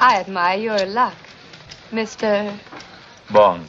I 0.00 0.20
admire 0.20 0.56
your 0.56 0.86
luck, 0.86 1.16
Mr. 1.90 2.56
Bond. 3.32 3.68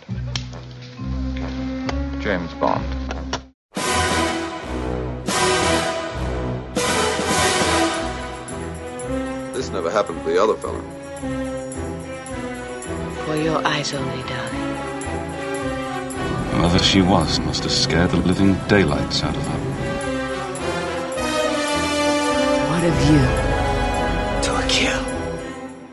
James 2.21 2.54
Bond. 2.54 2.86
This 9.55 9.71
never 9.71 9.89
happened 9.89 10.20
to 10.23 10.29
the 10.29 10.39
other 10.39 10.54
fellow. 10.54 10.81
For 13.25 13.36
your 13.36 13.66
eyes 13.66 13.91
only, 13.96 14.21
darling. 14.30 14.70
Whoever 16.52 16.77
she 16.77 17.02
was 17.02 17.39
must 17.39 17.64
have 17.64 17.71
scared 17.71 18.11
the 18.11 18.18
living 18.18 18.54
daylights 18.68 19.23
out 19.23 19.36
of 19.36 19.48
her. 19.48 19.59
What 22.70 22.84
of 22.84 22.96
you? 23.09 24.43
To 24.43 24.55
a 24.55 24.68
kill. 24.70 25.09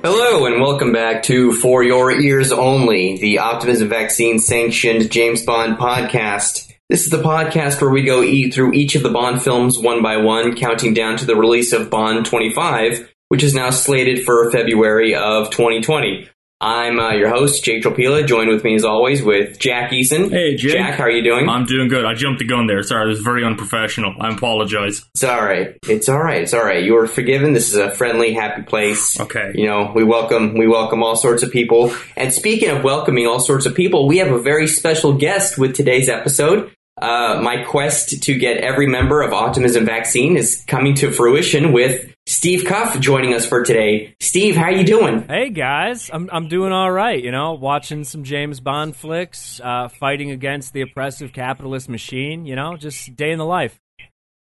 Hello 0.09 0.47
and 0.47 0.61
welcome 0.61 0.93
back 0.93 1.25
to 1.25 1.51
For 1.51 1.83
Your 1.83 2.13
Ears 2.13 2.53
Only, 2.53 3.19
the 3.19 3.41
Optimism 3.41 3.89
Vaccine 3.89 4.39
sanctioned 4.39 5.11
James 5.11 5.43
Bond 5.43 5.79
podcast. 5.79 6.73
This 6.89 7.03
is 7.03 7.11
the 7.11 7.25
podcast 7.25 7.81
where 7.81 7.91
we 7.91 8.05
go 8.05 8.23
eat 8.23 8.55
through 8.55 8.73
each 8.73 8.95
of 8.95 9.03
the 9.03 9.11
Bond 9.11 9.43
films 9.43 9.81
one 9.81 10.05
by 10.05 10.19
one, 10.19 10.55
counting 10.55 10.95
down 10.95 11.17
to 11.17 11.25
the 11.25 11.35
release 11.35 11.73
of 11.73 11.91
Bond 11.91 12.25
25, 12.25 13.13
which 13.31 13.43
is 13.43 13.53
now 13.53 13.71
slated 13.71 14.25
for 14.25 14.49
February 14.53 15.17
of 15.17 15.51
2020. 15.51 16.29
I'm 16.61 16.99
uh, 16.99 17.13
your 17.13 17.29
host, 17.29 17.63
Jake 17.65 17.83
Tropila, 17.83 18.27
joined 18.27 18.49
with 18.49 18.65
me 18.65 18.75
as 18.77 18.85
always 18.85 19.23
with 19.23 19.59
Jack 19.59 19.91
Eason. 19.91 20.31
Hey, 20.31 20.57
Jake. 20.57 20.73
Jack, 20.73 20.95
how 20.95 21.05
are 21.05 21.11
you 21.11 21.23
doing? 21.23 21.47
I'm 21.51 21.67
doing 21.67 21.89
good. 21.89 22.07
I 22.07 22.15
jumped 22.15 22.39
the 22.39 22.47
gun 22.47 22.67
there. 22.67 22.83
Sorry, 22.83 23.11
this 23.11 23.19
is 23.19 23.25
very 23.25 23.45
unprofessional. 23.45 24.15
I 24.19 24.33
apologize. 24.33 25.05
It's 25.15 25.23
all 25.23 25.45
right. 25.45 25.77
It's 25.87 26.09
all 26.09 26.19
right. 26.19 26.41
It's 26.41 26.55
all 26.55 26.65
right. 26.65 26.83
You 26.83 26.97
are 26.97 27.07
forgiven. 27.07 27.53
This 27.53 27.69
is 27.69 27.77
a 27.77 27.91
friendly, 27.91 28.33
happy 28.33 28.63
place. 28.63 29.21
Okay. 29.21 29.53
You 29.55 29.67
know, 29.67 29.93
we 29.95 30.03
welcome 30.03 30.57
we 30.57 30.67
welcome 30.67 31.03
all 31.03 31.15
sorts 31.15 31.43
of 31.43 31.51
people. 31.51 31.95
And 32.17 32.33
speaking 32.33 32.71
of 32.71 32.83
welcoming 32.83 33.27
all 33.27 33.39
sorts 33.39 33.67
of 33.67 33.75
people, 33.75 34.09
we 34.09 34.17
have 34.19 34.33
a 34.33 34.41
very 34.41 34.67
special 34.67 35.13
guest 35.13 35.59
with 35.59 35.77
today's 35.77 36.09
episode. 36.09 36.73
Uh, 36.97 37.39
my 37.43 37.65
quest 37.65 38.23
to 38.23 38.35
get 38.35 38.57
every 38.57 38.87
member 38.87 39.21
of 39.21 39.35
Optimism 39.35 39.85
Vaccine 39.85 40.39
is 40.39 40.65
coming 40.67 40.95
to 40.95 41.11
fruition 41.11 41.75
with 41.75 42.11
Steve 42.47 42.65
Cuff 42.65 43.01
joining 43.01 43.35
us 43.35 43.45
for 43.45 43.65
today. 43.65 44.15
Steve, 44.21 44.55
how 44.55 44.69
you 44.69 44.85
doing? 44.85 45.27
Hey 45.27 45.51
guys, 45.51 46.11
I'm 46.13 46.31
I'm 46.33 46.47
doing 46.47 46.71
all 46.71 46.93
right. 46.93 47.21
You 47.21 47.33
know, 47.33 47.55
watching 47.55 48.05
some 48.05 48.23
James 48.23 48.61
Bond 48.61 48.95
flicks, 48.95 49.61
uh, 49.61 49.89
fighting 49.89 50.31
against 50.31 50.73
the 50.73 50.83
oppressive 50.83 51.33
capitalist 51.33 51.89
machine. 51.89 52.47
You 52.47 52.55
know, 52.55 52.77
just 52.77 53.17
day 53.17 53.33
in 53.33 53.39
the 53.39 53.45
life. 53.45 53.81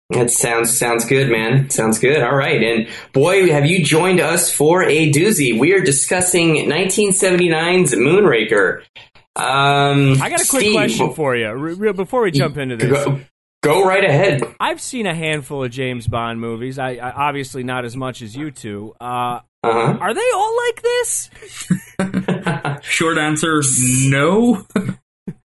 That 0.10 0.32
sounds 0.32 0.76
sounds 0.76 1.06
good, 1.06 1.30
man. 1.30 1.70
Sounds 1.70 2.00
good. 2.00 2.24
All 2.24 2.36
right, 2.36 2.64
and 2.64 2.90
boy, 3.14 3.52
have 3.52 3.68
you 3.68 3.86
joined 3.86 4.20
us 4.20 4.52
for 4.52 4.82
a 4.82 5.12
doozy? 5.12 5.60
We 5.60 5.74
are 5.74 5.82
discussing 5.82 6.68
1979's 6.68 7.94
Moonraker. 7.94 8.82
Um, 9.36 10.20
I 10.20 10.32
got 10.32 10.42
a 10.42 10.50
quick 10.50 10.62
Steve, 10.64 10.74
question 10.74 11.14
for 11.14 11.36
you 11.36 11.54
re- 11.54 11.76
re- 11.76 11.94
before 11.94 12.24
we 12.24 12.32
jump 12.32 12.58
into 12.58 12.76
this. 12.76 13.08
Go, 13.64 13.82
go 13.82 13.88
right 13.88 14.04
ahead. 14.04 14.44
I've 14.60 14.80
seen 14.82 15.06
a 15.08 15.16
handful 15.16 15.64
of 15.64 15.72
James 15.72 16.06
Bond 16.08 16.40
movies. 16.40 16.78
I, 16.78 16.92
I 16.96 17.12
obviously 17.12 17.64
not 17.64 17.86
as 17.86 17.96
much 17.98 18.22
as 18.22 18.36
you 18.36 18.52
two. 18.52 18.94
Uh, 19.02 19.40
Uh-huh. 19.64 19.98
are 20.00 20.14
they 20.14 20.30
all 20.36 20.58
like 20.68 20.82
this? 20.82 21.30
Short 22.84 23.18
answer 23.18 23.62
no. 24.06 24.66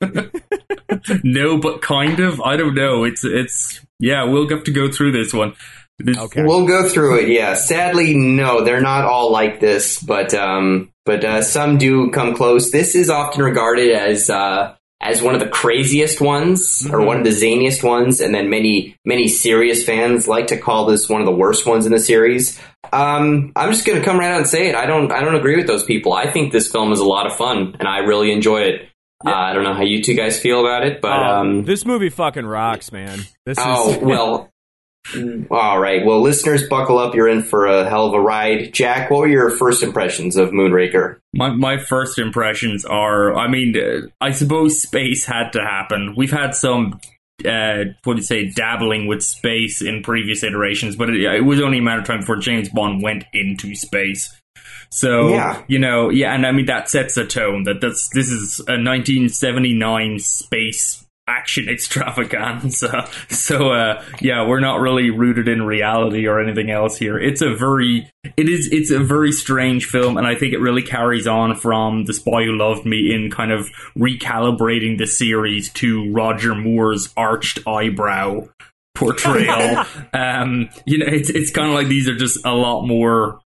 no, 1.25 1.59
but 1.59 1.83
kind 1.83 2.21
of. 2.21 2.41
I 2.41 2.57
don't 2.57 2.75
know. 2.75 3.05
It's, 3.05 3.25
it's, 3.25 3.85
yeah, 3.99 4.25
we'll 4.25 4.49
have 4.49 4.65
to 4.65 4.73
go 4.73 4.91
through 4.91 5.13
this 5.13 5.33
one. 5.33 5.55
This, 5.99 6.17
Okay. 6.19 6.43
We'll 6.43 6.67
go 6.67 6.89
through 6.89 7.21
it. 7.21 7.29
Yeah. 7.29 7.55
Sadly, 7.55 8.15
no, 8.15 8.65
they're 8.65 8.81
not 8.81 9.05
all 9.05 9.31
like 9.33 9.61
this, 9.61 10.03
but 10.03 10.35
um, 10.35 10.91
but 11.05 11.25
uh, 11.25 11.43
some 11.43 11.79
do 11.79 12.11
come 12.11 12.35
close. 12.35 12.71
This 12.73 12.95
is 12.97 13.09
often 13.11 13.45
regarded 13.45 13.93
as 13.95 14.29
uh, 14.29 14.75
as 15.05 15.23
one 15.23 15.35
of 15.35 15.41
the 15.41 15.49
craziest 15.49 16.21
ones 16.21 16.89
or 16.91 17.01
one 17.03 17.19
of 17.19 17.25
the 17.25 17.31
zaniest 17.31 17.85
ones, 17.85 18.21
and 18.21 18.35
then 18.35 18.51
many 18.51 18.97
many 19.05 19.29
serious 19.29 19.85
fans 19.85 20.27
like 20.27 20.49
to 20.49 20.57
call 20.59 20.87
this 20.87 21.09
one 21.09 21.21
of 21.21 21.27
the 21.27 21.33
worst 21.35 21.67
ones 21.67 21.87
in 21.87 21.93
the 21.93 21.99
series. 22.01 22.59
Um, 22.93 23.53
I'm 23.55 23.71
just 23.71 23.87
gonna 23.87 24.03
come 24.03 24.19
right 24.19 24.31
out 24.31 24.39
and 24.39 24.47
say 24.49 24.69
it. 24.69 24.75
I 24.75 24.87
don't 24.87 25.13
I 25.13 25.21
don't 25.21 25.35
agree 25.37 25.57
with 25.57 25.67
those 25.67 25.85
people. 25.85 26.13
I 26.13 26.31
think 26.33 26.53
this 26.53 26.73
film 26.73 26.91
is 26.93 27.01
a 27.01 27.05
lot 27.05 27.27
of 27.27 27.37
fun, 27.37 27.77
and 27.79 27.87
I 27.87 27.99
really 27.99 28.33
enjoy 28.33 28.63
it. 28.63 28.89
Uh, 29.25 29.31
I 29.33 29.53
don't 29.55 29.65
know 29.65 29.73
how 29.75 29.83
you 29.85 30.03
two 30.03 30.15
guys 30.15 30.39
feel 30.39 30.61
about 30.61 30.87
it, 30.87 31.01
but 31.01 31.13
Um, 31.13 31.49
um, 31.49 31.65
this 31.65 31.87
movie 31.87 32.11
fucking 32.11 32.45
rocks, 32.47 32.91
man. 32.93 33.21
This 33.47 33.59
Oh, 33.61 33.91
is 33.93 33.99
well. 33.99 34.51
All 35.51 35.79
right. 35.79 36.05
Well, 36.05 36.23
listeners, 36.23 36.67
buckle 36.69 36.99
up. 36.99 37.15
You're 37.15 37.29
in 37.29 37.43
for 37.43 37.67
a 37.67 37.89
hell 37.89 38.07
of 38.07 38.15
a 38.15 38.21
ride. 38.21 38.73
Jack, 38.73 39.11
what 39.11 39.21
were 39.21 39.29
your 39.29 39.51
first 39.51 39.83
impressions 39.83 40.37
of 40.37 40.51
Moonraker? 40.51 41.19
my, 41.35 41.51
my 41.51 41.77
first 41.79 42.19
impressions 42.19 42.85
are, 42.85 43.35
I 43.37 43.49
mean, 43.49 43.75
I 44.21 44.31
suppose 44.31 44.81
space 44.81 45.25
had 45.27 45.51
to 45.53 45.61
happen. 45.61 46.15
We've 46.17 46.31
had 46.33 46.55
some, 46.55 47.01
uh, 47.45 47.85
what 48.05 48.15
do 48.15 48.21
you 48.21 48.23
say, 48.23 48.49
dabbling 48.51 49.07
with 49.07 49.23
space 49.23 49.83
in 49.83 50.03
previous 50.03 50.43
iterations, 50.43 50.97
but 50.97 51.11
it, 51.11 51.21
it 51.21 51.45
was 51.45 51.61
only 51.61 51.79
a 51.79 51.83
matter 51.83 52.01
of 52.01 52.07
time 52.07 52.21
before 52.21 52.37
James 52.37 52.69
Bond 52.71 53.03
went 53.03 53.25
into 53.35 53.75
space. 53.75 54.35
So 54.91 55.29
Yeah. 55.29 55.63
you 55.67 55.79
know, 55.81 56.09
yeah, 56.11 56.35
and 56.35 56.47
I 56.47 56.53
mean 56.53 56.67
that 56.67 56.89
sets 56.89 57.17
a 57.17 57.27
tone 57.27 57.65
that 57.65 57.81
that's 57.81 58.09
this 58.15 58.31
is 58.31 58.61
a 58.61 58.79
1979 58.79 60.19
space 60.21 61.04
action 61.27 61.69
extravaganza. 61.69 63.09
So 63.29 63.73
uh, 63.73 64.03
yeah, 64.21 64.47
we're 64.47 64.61
not 64.61 64.81
really 64.81 65.11
rooted 65.11 65.49
in 65.49 65.63
reality 65.63 66.27
or 66.27 66.41
anything 66.41 66.71
else 66.71 66.97
here. 66.97 67.19
It's 67.19 67.43
a 67.43 67.55
very 67.55 68.11
it 68.37 68.49
is 68.49 68.69
it's 68.73 68.91
a 68.91 68.99
very 68.99 69.33
strange 69.33 69.87
film, 69.87 70.17
and 70.17 70.27
I 70.27 70.35
think 70.35 70.55
it 70.55 70.59
really 70.59 70.83
carries 70.83 71.27
on 71.27 71.57
from 71.57 72.05
The 72.05 72.13
Spy 72.13 72.45
Who 72.45 72.57
Loved 72.57 72.87
Me 72.87 73.13
in 73.15 73.31
kind 73.31 73.53
of 73.53 73.69
recalibrating 73.99 74.99
the 74.99 75.07
series 75.07 75.71
to 75.75 76.11
Roger 76.13 76.55
Moore's 76.55 77.13
arched 77.17 77.67
eyebrow 77.67 78.49
portrayal. 78.95 79.85
um, 80.15 80.69
you 80.87 80.99
know, 80.99 81.07
it's 81.07 81.31
it's 81.31 81.51
kind 81.51 81.69
of 81.69 81.75
like 81.75 81.89
these 81.89 82.09
are 82.09 82.17
just 82.17 82.45
a 82.45 82.55
lot 82.55 82.87
more 82.87 83.41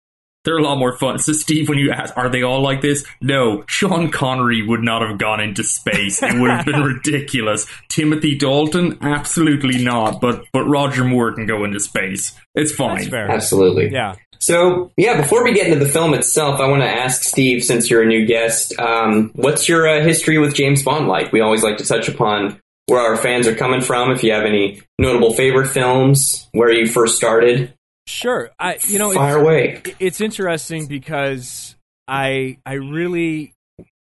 they're 0.48 0.56
a 0.56 0.62
lot 0.62 0.78
more 0.78 0.96
fun. 0.96 1.18
So, 1.18 1.34
Steve, 1.34 1.68
when 1.68 1.76
you 1.76 1.90
ask, 1.90 2.16
are 2.16 2.30
they 2.30 2.42
all 2.42 2.62
like 2.62 2.80
this? 2.80 3.04
No, 3.20 3.64
Sean 3.66 4.10
Connery 4.10 4.66
would 4.66 4.80
not 4.80 5.06
have 5.06 5.18
gone 5.18 5.40
into 5.40 5.62
space. 5.62 6.22
It 6.22 6.40
would 6.40 6.50
have 6.50 6.64
been 6.64 6.82
ridiculous. 6.94 7.66
Timothy 7.90 8.34
Dalton, 8.34 8.96
absolutely 9.02 9.84
not. 9.84 10.22
But 10.22 10.44
but 10.54 10.64
Roger 10.64 11.04
Moore 11.04 11.34
can 11.34 11.44
go 11.44 11.64
into 11.64 11.78
space. 11.80 12.34
It's 12.54 12.72
fine. 12.72 12.96
That's 12.96 13.08
fair. 13.08 13.30
Absolutely. 13.30 13.90
Yeah. 13.92 14.14
So, 14.38 14.90
yeah, 14.96 15.20
before 15.20 15.44
we 15.44 15.52
get 15.52 15.66
into 15.66 15.84
the 15.84 15.90
film 15.90 16.14
itself, 16.14 16.60
I 16.60 16.68
want 16.68 16.80
to 16.80 16.88
ask 16.88 17.24
Steve, 17.24 17.62
since 17.62 17.90
you're 17.90 18.02
a 18.02 18.06
new 18.06 18.24
guest, 18.24 18.72
um, 18.78 19.32
what's 19.34 19.68
your 19.68 19.86
uh, 19.86 20.02
history 20.02 20.38
with 20.38 20.54
James 20.54 20.82
Bond 20.82 21.08
like? 21.08 21.30
We 21.30 21.40
always 21.40 21.62
like 21.62 21.76
to 21.78 21.84
touch 21.84 22.08
upon 22.08 22.58
where 22.86 23.00
our 23.00 23.16
fans 23.16 23.46
are 23.46 23.54
coming 23.54 23.82
from. 23.82 24.12
If 24.12 24.24
you 24.24 24.32
have 24.32 24.46
any 24.46 24.80
notable 24.98 25.34
favorite 25.34 25.68
films, 25.68 26.48
where 26.52 26.72
you 26.72 26.86
first 26.86 27.16
started, 27.16 27.74
Sure. 28.08 28.50
I 28.58 28.78
you 28.86 28.98
know 28.98 29.12
fire 29.12 29.36
it's, 29.36 29.42
away. 29.42 29.82
it's 30.00 30.20
interesting 30.20 30.86
because 30.86 31.76
I 32.06 32.58
I 32.64 32.74
really 32.74 33.52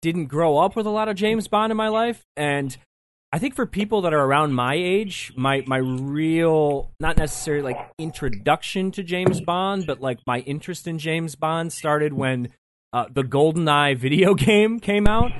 didn't 0.03 0.27
grow 0.27 0.59
up 0.59 0.77
with 0.77 0.87
a 0.87 0.91
lot 0.91 1.09
of 1.09 1.17
James 1.17 1.49
Bond 1.49 1.71
in 1.71 1.77
my 1.77 1.89
life 1.89 2.23
and 2.37 2.77
I 3.33 3.39
think 3.39 3.55
for 3.55 3.65
people 3.67 4.03
that 4.03 4.13
are 4.13 4.25
around 4.25 4.55
my 4.55 4.75
age, 4.75 5.33
my 5.37 5.63
my 5.67 5.77
real 5.79 6.91
not 6.99 7.17
necessarily 7.17 7.63
like 7.63 7.91
introduction 7.99 8.91
to 8.93 9.03
James 9.05 9.41
Bond, 9.41 9.87
but 9.87 10.01
like 10.01 10.19
my 10.27 10.41
interest 10.41 10.89
in 10.89 10.99
James 10.99 11.37
Bond 11.37 11.73
started 11.73 12.13
when 12.13 12.49
uh, 12.93 13.07
the 13.13 13.23
GoldenEye 13.23 13.97
video 13.97 14.35
game 14.49 14.81
came 14.81 15.07
out. 15.07 15.31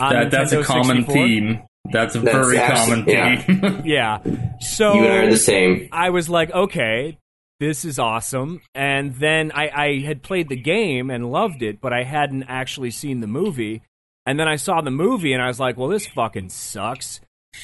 on 0.00 0.12
That, 0.14 0.30
that's 0.30 0.52
a 0.52 0.62
common 0.64 1.04
64. 1.04 1.14
theme. 1.14 1.62
That's 1.92 2.14
a 2.14 2.20
That's 2.20 2.36
very 2.36 2.58
abs- 2.58 2.80
common 2.80 3.04
yeah. 3.06 3.42
theme. 3.42 3.82
Yeah. 3.84 4.18
So 4.60 4.94
You 4.94 5.04
and 5.04 5.12
I 5.12 5.16
are 5.26 5.30
the 5.30 5.36
same. 5.36 5.88
I 5.92 6.10
was 6.10 6.28
like, 6.30 6.50
okay, 6.50 7.18
this 7.60 7.84
is 7.84 7.98
awesome. 7.98 8.60
And 8.74 9.14
then 9.14 9.52
I, 9.52 9.68
I 9.68 9.98
had 10.00 10.22
played 10.22 10.48
the 10.48 10.56
game 10.56 11.10
and 11.10 11.30
loved 11.30 11.62
it, 11.62 11.80
but 11.80 11.92
I 11.92 12.02
hadn't 12.02 12.44
actually 12.44 12.90
seen 12.90 13.20
the 13.20 13.26
movie. 13.26 13.82
And 14.26 14.38
then 14.38 14.48
I 14.48 14.56
saw 14.56 14.80
the 14.80 14.90
movie 14.90 15.32
and 15.32 15.42
I 15.42 15.48
was 15.48 15.60
like, 15.60 15.76
well, 15.76 15.88
this 15.88 16.06
fucking 16.06 16.50
sucks. 16.50 17.20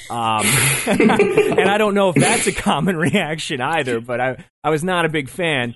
Um, 0.09 0.47
and 0.87 1.69
I 1.69 1.77
don't 1.77 1.95
know 1.95 2.11
if 2.11 2.15
that's 2.15 2.47
a 2.47 2.53
common 2.53 2.97
reaction 3.09 3.61
either, 3.61 4.01
but 4.01 4.21
I, 4.21 4.45
I 4.65 4.71
was 4.71 4.83
not 4.83 5.05
a 5.05 5.09
big 5.09 5.29
fan. 5.29 5.75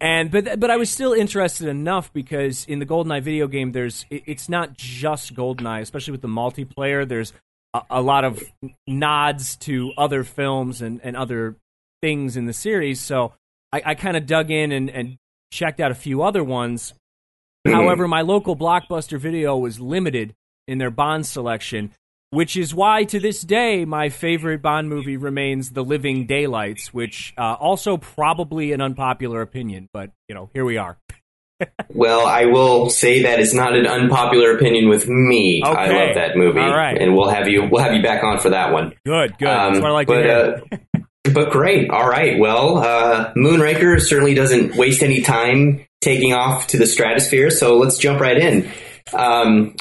And 0.00 0.30
but 0.30 0.60
but 0.60 0.70
I 0.70 0.76
was 0.76 0.90
still 0.90 1.12
interested 1.12 1.66
enough 1.66 2.12
because 2.12 2.64
in 2.66 2.78
the 2.78 2.86
GoldenEye 2.86 3.20
video 3.20 3.48
game, 3.48 3.72
there's 3.72 4.06
it, 4.10 4.22
it's 4.26 4.48
not 4.48 4.74
just 4.74 5.34
GoldenEye, 5.34 5.80
especially 5.80 6.12
with 6.12 6.22
the 6.22 6.28
multiplayer. 6.28 7.06
There's 7.06 7.32
a, 7.74 7.82
a 7.90 8.00
lot 8.00 8.24
of 8.24 8.40
nods 8.86 9.56
to 9.56 9.92
other 9.98 10.22
films 10.22 10.82
and, 10.82 11.00
and 11.02 11.16
other 11.16 11.56
things 12.00 12.36
in 12.36 12.46
the 12.46 12.52
series. 12.52 13.00
So 13.00 13.32
I, 13.72 13.82
I 13.86 13.94
kind 13.94 14.16
of 14.16 14.26
dug 14.26 14.50
in 14.50 14.72
and, 14.72 14.90
and 14.90 15.18
checked 15.50 15.80
out 15.80 15.90
a 15.90 15.94
few 15.94 16.22
other 16.22 16.44
ones. 16.44 16.94
However, 17.66 18.08
my 18.08 18.22
local 18.22 18.56
blockbuster 18.56 19.18
video 19.18 19.56
was 19.56 19.80
limited 19.80 20.34
in 20.68 20.78
their 20.78 20.90
Bond 20.90 21.26
selection, 21.26 21.92
which 22.30 22.56
is 22.56 22.74
why 22.74 23.04
to 23.04 23.18
this 23.20 23.42
day 23.42 23.84
my 23.84 24.08
favorite 24.08 24.62
Bond 24.62 24.88
movie 24.88 25.16
remains 25.16 25.70
The 25.70 25.84
Living 25.84 26.26
Daylights, 26.26 26.92
which 26.92 27.34
uh, 27.38 27.54
also 27.54 27.96
probably 27.96 28.72
an 28.72 28.80
unpopular 28.80 29.40
opinion, 29.42 29.88
but 29.92 30.10
you 30.28 30.34
know 30.34 30.50
here 30.54 30.64
we 30.64 30.76
are. 30.76 30.98
Well, 31.90 32.26
I 32.26 32.46
will 32.46 32.90
say 32.90 33.22
that 33.22 33.38
it's 33.38 33.54
not 33.54 33.76
an 33.76 33.86
unpopular 33.86 34.56
opinion 34.56 34.88
with 34.88 35.06
me. 35.06 35.62
I 35.62 35.92
love 35.92 36.14
that 36.16 36.36
movie, 36.36 36.58
All 36.58 36.74
right. 36.74 37.00
and 37.00 37.14
we'll 37.14 37.28
have 37.28 37.46
you 37.46 37.68
we'll 37.70 37.82
have 37.84 37.94
you 37.94 38.02
back 38.02 38.24
on 38.24 38.40
for 38.40 38.50
that 38.50 38.72
one. 38.72 38.94
Good, 39.06 39.38
good. 39.38 39.46
Um, 39.46 39.72
That's 39.74 39.82
what 39.82 39.90
I 39.90 39.94
like 39.94 40.06
but, 40.08 40.16
to 40.16 40.22
hear. 40.22 40.62
uh, 40.72 40.76
but 41.24 41.50
great. 41.50 41.90
All 41.90 42.08
right. 42.08 42.38
Well, 42.38 42.78
uh, 42.78 43.32
Moonraker 43.34 44.00
certainly 44.00 44.34
doesn't 44.34 44.74
waste 44.74 45.02
any 45.02 45.22
time 45.22 45.86
taking 46.00 46.32
off 46.32 46.68
to 46.68 46.78
the 46.78 46.86
stratosphere. 46.86 47.50
So 47.50 47.78
let's 47.78 47.98
jump 47.98 48.20
right 48.20 48.36
in. 48.36 48.70
Um, 49.12 49.76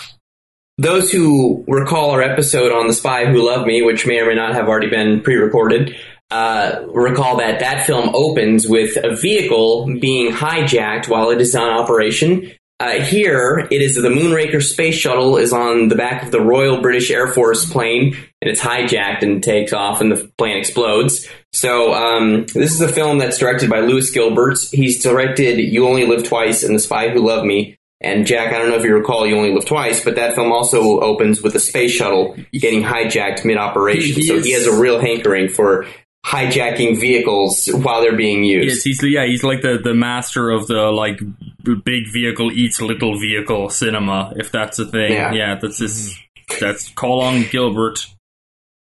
those 0.77 1.11
who 1.11 1.63
recall 1.67 2.11
our 2.11 2.21
episode 2.21 2.71
on 2.71 2.88
The 2.88 2.93
Spy 2.93 3.25
Who 3.25 3.45
Loved 3.45 3.67
Me, 3.67 3.81
which 3.81 4.07
may 4.07 4.19
or 4.19 4.27
may 4.27 4.35
not 4.35 4.53
have 4.53 4.67
already 4.67 4.89
been 4.89 5.21
pre-recorded, 5.21 5.95
uh, 6.31 6.85
recall 6.88 7.38
that 7.38 7.59
that 7.59 7.85
film 7.85 8.09
opens 8.13 8.67
with 8.67 8.97
a 8.97 9.15
vehicle 9.15 9.85
being 9.99 10.31
hijacked 10.31 11.07
while 11.07 11.29
it 11.29 11.41
is 11.41 11.55
on 11.55 11.69
operation. 11.69 12.51
Uh, 12.79 12.94
here, 12.94 13.67
it 13.69 13.81
is 13.81 13.95
the 13.95 14.09
Moonraker 14.09 14.63
space 14.63 14.95
shuttle 14.95 15.37
is 15.37 15.53
on 15.53 15.89
the 15.89 15.95
back 15.95 16.23
of 16.23 16.31
the 16.31 16.41
Royal 16.41 16.81
British 16.81 17.11
Air 17.11 17.27
Force 17.27 17.69
plane, 17.69 18.17
and 18.41 18.49
it's 18.49 18.59
hijacked 18.61 19.21
and 19.21 19.43
takes 19.43 19.71
off, 19.73 20.01
and 20.01 20.11
the 20.11 20.31
plane 20.38 20.57
explodes. 20.57 21.27
So, 21.53 21.93
um, 21.93 22.45
this 22.53 22.73
is 22.73 22.81
a 22.81 22.88
film 22.88 23.17
that's 23.19 23.38
directed 23.38 23.69
by 23.69 23.81
Lewis 23.81 24.09
Gilbert. 24.11 24.57
He's 24.71 25.03
directed 25.03 25.59
You 25.59 25.88
Only 25.88 26.05
Live 26.05 26.23
Twice 26.27 26.63
and 26.63 26.75
The 26.75 26.79
Spy 26.79 27.09
Who 27.09 27.19
Loved 27.25 27.45
Me. 27.45 27.77
And 28.03 28.25
Jack, 28.25 28.51
I 28.51 28.57
don't 28.57 28.69
know 28.69 28.77
if 28.77 28.83
you 28.83 28.95
recall 28.95 29.27
You 29.27 29.35
Only 29.38 29.53
Live 29.53 29.65
Twice, 29.65 30.03
but 30.03 30.15
that 30.15 30.33
film 30.33 30.51
also 30.51 31.01
opens 31.01 31.41
with 31.43 31.53
a 31.55 31.59
space 31.59 31.91
shuttle 31.91 32.35
getting 32.51 32.81
hijacked 32.81 33.45
mid-operation. 33.45 34.01
He- 34.15 34.21
he 34.21 34.23
so 34.23 34.35
is- 34.38 34.45
he 34.45 34.53
has 34.53 34.65
a 34.65 34.79
real 34.81 34.99
hankering 34.99 35.49
for 35.49 35.85
hijacking 36.25 36.99
vehicles 36.99 37.67
while 37.67 38.01
they're 38.01 38.15
being 38.15 38.44
used. 38.44 38.67
Yes, 38.69 38.83
he's 38.83 39.03
yeah, 39.03 39.25
he's 39.25 39.44
like 39.44 39.61
the, 39.61 39.79
the 39.83 39.94
master 39.94 40.49
of 40.51 40.67
the 40.67 40.91
like 40.91 41.19
big 41.83 42.11
vehicle 42.11 42.51
eats 42.51 42.81
little 42.81 43.19
vehicle 43.19 43.69
cinema, 43.69 44.33
if 44.37 44.51
that's 44.51 44.79
a 44.79 44.85
thing. 44.85 45.11
Yeah. 45.13 45.33
Yeah, 45.33 45.55
that's 45.61 45.79
his. 45.79 46.17
That's 46.59 46.89
call 46.89 47.21
on 47.21 47.44
Gilbert. 47.49 48.05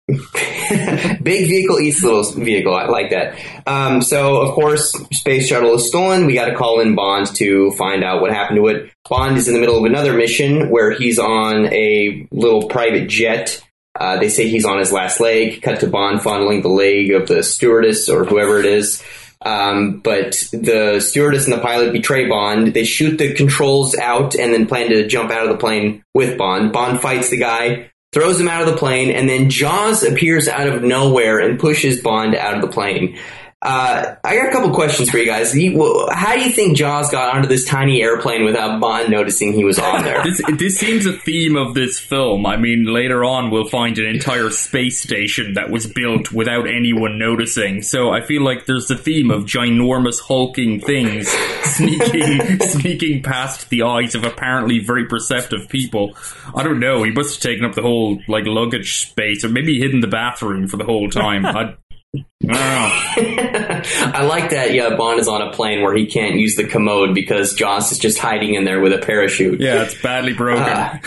Big 1.23 1.47
vehicle 1.47 1.79
eats 1.79 2.03
little 2.03 2.23
vehicle. 2.23 2.75
I 2.75 2.85
like 2.85 3.11
that. 3.11 3.39
Um, 3.67 4.01
so, 4.01 4.41
of 4.41 4.53
course, 4.53 4.91
space 5.11 5.47
shuttle 5.47 5.75
is 5.75 5.87
stolen. 5.87 6.25
We 6.25 6.33
got 6.33 6.45
to 6.45 6.55
call 6.55 6.79
in 6.79 6.95
Bond 6.95 7.27
to 7.35 7.71
find 7.71 8.03
out 8.03 8.21
what 8.21 8.31
happened 8.31 8.57
to 8.57 8.67
it. 8.67 8.91
Bond 9.07 9.37
is 9.37 9.47
in 9.47 9.53
the 9.53 9.59
middle 9.59 9.77
of 9.77 9.85
another 9.85 10.13
mission 10.13 10.69
where 10.69 10.91
he's 10.91 11.19
on 11.19 11.65
a 11.73 12.27
little 12.31 12.67
private 12.67 13.07
jet. 13.07 13.61
Uh, 13.99 14.17
they 14.17 14.29
say 14.29 14.47
he's 14.47 14.65
on 14.65 14.79
his 14.79 14.91
last 14.91 15.19
leg. 15.19 15.61
Cut 15.61 15.81
to 15.81 15.87
Bond 15.87 16.21
fondling 16.21 16.61
the 16.61 16.69
leg 16.69 17.11
of 17.11 17.27
the 17.27 17.43
stewardess 17.43 18.09
or 18.09 18.25
whoever 18.25 18.59
it 18.59 18.65
is. 18.65 19.03
Um, 19.41 19.99
but 19.99 20.31
the 20.51 20.99
stewardess 20.99 21.45
and 21.45 21.53
the 21.53 21.61
pilot 21.61 21.93
betray 21.93 22.27
Bond. 22.27 22.73
They 22.73 22.83
shoot 22.83 23.17
the 23.17 23.33
controls 23.33 23.95
out 23.95 24.35
and 24.35 24.53
then 24.53 24.67
plan 24.67 24.89
to 24.89 25.07
jump 25.07 25.31
out 25.31 25.43
of 25.43 25.49
the 25.49 25.57
plane 25.57 26.03
with 26.13 26.37
Bond. 26.37 26.73
Bond 26.73 27.01
fights 27.01 27.29
the 27.29 27.37
guy, 27.37 27.91
throws 28.11 28.39
him 28.39 28.47
out 28.47 28.61
of 28.61 28.67
the 28.67 28.77
plane, 28.77 29.11
and 29.11 29.29
then 29.29 29.49
Jaws 29.49 30.03
appears 30.03 30.47
out 30.47 30.67
of 30.67 30.83
nowhere 30.83 31.39
and 31.39 31.59
pushes 31.59 32.01
Bond 32.01 32.35
out 32.35 32.55
of 32.55 32.61
the 32.61 32.67
plane. 32.67 33.17
Uh, 33.61 34.15
I 34.23 34.37
got 34.37 34.47
a 34.47 34.51
couple 34.53 34.73
questions 34.73 35.09
for 35.09 35.17
you 35.17 35.25
guys. 35.25 35.53
You- 35.53 35.77
well, 35.77 36.07
How 36.13 36.33
do 36.35 36.41
you 36.41 36.49
think 36.49 36.77
Jaws 36.77 37.11
got 37.11 37.35
onto 37.35 37.49
this 37.49 37.65
tiny 37.65 38.01
airplane 38.01 38.45
without 38.45 38.79
Bond 38.79 39.09
noticing 39.09 39.51
he 39.51 39.65
was 39.65 39.77
on 39.77 40.03
there? 40.03 40.23
This 40.29 40.41
this 40.57 40.77
seems 40.77 41.05
a 41.05 41.11
theme 41.13 41.57
of 41.57 41.73
this 41.73 41.99
film. 41.99 42.45
I 42.45 42.55
mean, 42.55 42.85
later 42.85 43.25
on 43.25 43.49
we'll 43.51 43.67
find 43.67 43.97
an 43.97 44.05
entire 44.05 44.49
space 44.49 45.01
station 45.01 45.55
that 45.55 45.69
was 45.69 45.87
built 45.87 46.31
without 46.31 46.67
anyone 46.67 47.17
noticing. 47.19 47.81
So 47.81 48.11
I 48.11 48.21
feel 48.21 48.43
like 48.43 48.65
there's 48.65 48.89
a 48.91 48.97
theme 48.97 49.29
of 49.29 49.43
ginormous 49.43 50.21
hulking 50.21 50.79
things 50.79 51.27
sneaking 51.63 52.59
sneaking 52.61 53.23
past 53.23 53.69
the 53.69 53.83
eyes 53.83 54.15
of 54.15 54.23
apparently 54.23 54.79
very 54.79 55.05
perceptive 55.05 55.67
people. 55.67 56.15
I 56.55 56.63
don't 56.63 56.79
know. 56.79 57.03
He 57.03 57.11
must 57.11 57.35
have 57.35 57.41
taken 57.51 57.65
up 57.65 57.75
the 57.75 57.81
whole 57.81 58.19
like 58.29 58.45
luggage 58.45 58.95
space, 59.01 59.43
or 59.43 59.49
maybe 59.49 59.79
hidden 59.79 59.99
the 59.99 60.07
bathroom 60.07 60.67
for 60.67 60.77
the 60.77 60.85
whole 60.85 61.09
time. 61.09 61.45
I, 61.45 61.75
I 62.15 62.25
don't 62.41 63.35
know. 63.45 63.81
I 64.13 64.23
like 64.23 64.49
that. 64.51 64.73
Yeah, 64.73 64.95
Bond 64.95 65.19
is 65.19 65.27
on 65.27 65.41
a 65.41 65.51
plane 65.51 65.83
where 65.83 65.95
he 65.95 66.07
can't 66.07 66.35
use 66.35 66.55
the 66.55 66.65
commode 66.65 67.13
because 67.13 67.53
Jaws 67.53 67.91
is 67.91 67.99
just 67.99 68.17
hiding 68.17 68.55
in 68.55 68.63
there 68.63 68.79
with 68.79 68.93
a 68.93 68.97
parachute. 68.97 69.59
Yeah, 69.59 69.83
it's 69.83 70.01
badly 70.01 70.33
broken. 70.33 70.63
Ah. 70.67 70.99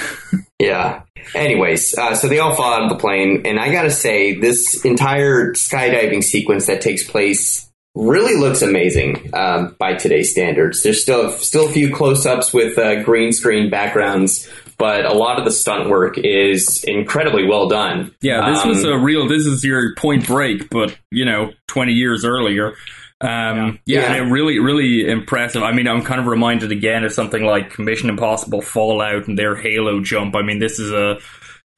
Yeah. 0.58 1.02
Anyways, 1.34 1.96
uh, 1.98 2.14
so 2.14 2.28
they 2.28 2.38
all 2.38 2.54
fall 2.54 2.72
out 2.72 2.82
of 2.82 2.88
the 2.88 2.96
plane, 2.96 3.42
and 3.46 3.58
I 3.58 3.72
gotta 3.72 3.90
say, 3.90 4.38
this 4.38 4.84
entire 4.84 5.54
skydiving 5.54 6.22
sequence 6.22 6.66
that 6.66 6.80
takes 6.80 7.02
place 7.04 7.68
really 7.94 8.40
looks 8.40 8.62
amazing 8.62 9.30
um, 9.34 9.76
by 9.78 9.94
today's 9.94 10.30
standards. 10.30 10.82
There's 10.82 11.02
still 11.02 11.30
still 11.30 11.68
a 11.68 11.72
few 11.72 11.94
close-ups 11.94 12.52
with 12.52 12.78
uh, 12.78 13.02
green 13.02 13.32
screen 13.32 13.70
backgrounds, 13.70 14.48
but 14.82 15.04
a 15.06 15.12
lot 15.14 15.38
of 15.38 15.44
the 15.44 15.52
stunt 15.52 15.88
work 15.88 16.18
is 16.18 16.82
incredibly 16.82 17.46
well 17.46 17.68
done. 17.68 18.12
Yeah, 18.20 18.50
this 18.50 18.62
Um, 18.64 18.68
was 18.70 18.82
a 18.84 18.98
real. 18.98 19.28
This 19.28 19.46
is 19.46 19.62
your 19.62 19.94
Point 19.94 20.26
Break, 20.26 20.68
but 20.70 20.96
you 21.12 21.24
know, 21.24 21.52
twenty 21.68 21.92
years 21.92 22.24
earlier. 22.24 22.74
Um, 23.20 23.78
yeah, 23.86 24.00
Yeah. 24.00 24.14
and 24.14 24.26
it 24.26 24.32
really, 24.32 24.58
really 24.58 25.08
impressive. 25.08 25.62
I 25.62 25.70
mean, 25.70 25.86
I'm 25.86 26.02
kind 26.02 26.20
of 26.20 26.26
reminded 26.26 26.72
again 26.72 27.04
of 27.04 27.12
something 27.12 27.44
like 27.44 27.78
Mission 27.78 28.08
Impossible 28.10 28.60
Fallout 28.60 29.28
and 29.28 29.38
their 29.38 29.54
Halo 29.54 30.00
jump. 30.00 30.34
I 30.34 30.42
mean, 30.42 30.58
this 30.58 30.80
is 30.80 30.90
a 30.90 31.18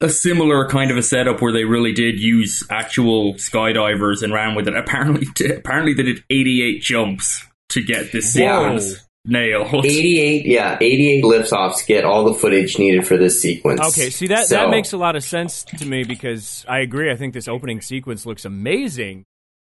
a 0.01 0.09
similar 0.09 0.67
kind 0.67 0.89
of 0.91 0.97
a 0.97 1.03
setup 1.03 1.41
where 1.43 1.53
they 1.53 1.63
really 1.63 1.93
did 1.93 2.19
use 2.19 2.63
actual 2.71 3.35
skydivers 3.35 4.23
and 4.23 4.33
ran 4.33 4.55
with 4.55 4.67
it. 4.67 4.75
Apparently, 4.75 5.27
apparently 5.55 5.93
they 5.93 6.03
did 6.03 6.23
88 6.31 6.81
jumps 6.81 7.45
to 7.69 7.83
get 7.83 8.11
this 8.11 8.35
Yeah. 8.35 8.61
sequence 8.61 9.04
nailed. 9.25 9.73
88, 9.85 10.45
yeah, 10.45 10.77
88 10.79 11.23
liftoffs 11.23 11.77
to 11.79 11.85
get 11.85 12.05
all 12.05 12.23
the 12.25 12.33
footage 12.33 12.77
needed 12.79 13.07
for 13.07 13.17
this 13.17 13.41
sequence. 13.41 13.81
Okay, 13.81 14.09
see 14.09 14.27
that 14.27 14.45
So- 14.47 14.55
that 14.55 14.69
makes 14.69 14.93
a 14.93 14.97
lot 14.97 15.15
of 15.15 15.23
sense 15.23 15.63
to 15.63 15.85
me 15.85 16.03
because 16.03 16.65
I 16.67 16.79
agree. 16.79 17.11
I 17.11 17.15
think 17.15 17.33
this 17.33 17.47
opening 17.47 17.81
sequence 17.81 18.25
looks 18.25 18.45
amazing. 18.45 19.25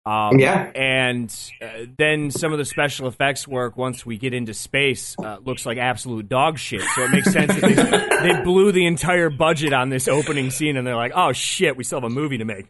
Um, 0.05 0.39
Yeah. 0.39 0.71
and 0.73 1.29
uh, 1.61 1.67
then 1.97 2.31
some 2.31 2.51
of 2.53 2.57
the 2.57 2.65
special 2.65 3.07
effects 3.07 3.47
work 3.47 3.77
once 3.77 4.05
we 4.05 4.17
get 4.17 4.33
into 4.33 4.53
space 4.53 5.15
uh, 5.23 5.37
looks 5.43 5.65
like 5.65 5.77
absolute 5.77 6.29
dog 6.29 6.57
shit. 6.57 6.81
So 6.95 7.03
it 7.03 7.11
makes 7.11 7.31
sense 7.31 7.53
that 7.53 7.61
they, 8.21 8.33
they 8.33 8.41
blew 8.43 8.71
the 8.71 8.85
entire 8.87 9.29
budget 9.29 9.73
on 9.73 9.89
this 9.89 10.07
opening 10.07 10.49
scene, 10.51 10.77
and 10.77 10.87
they're 10.87 10.95
like, 10.95 11.11
"Oh 11.13 11.33
shit, 11.33 11.75
we 11.75 11.83
still 11.83 11.99
have 11.99 12.09
a 12.09 12.13
movie 12.13 12.37
to 12.37 12.45
make." 12.45 12.67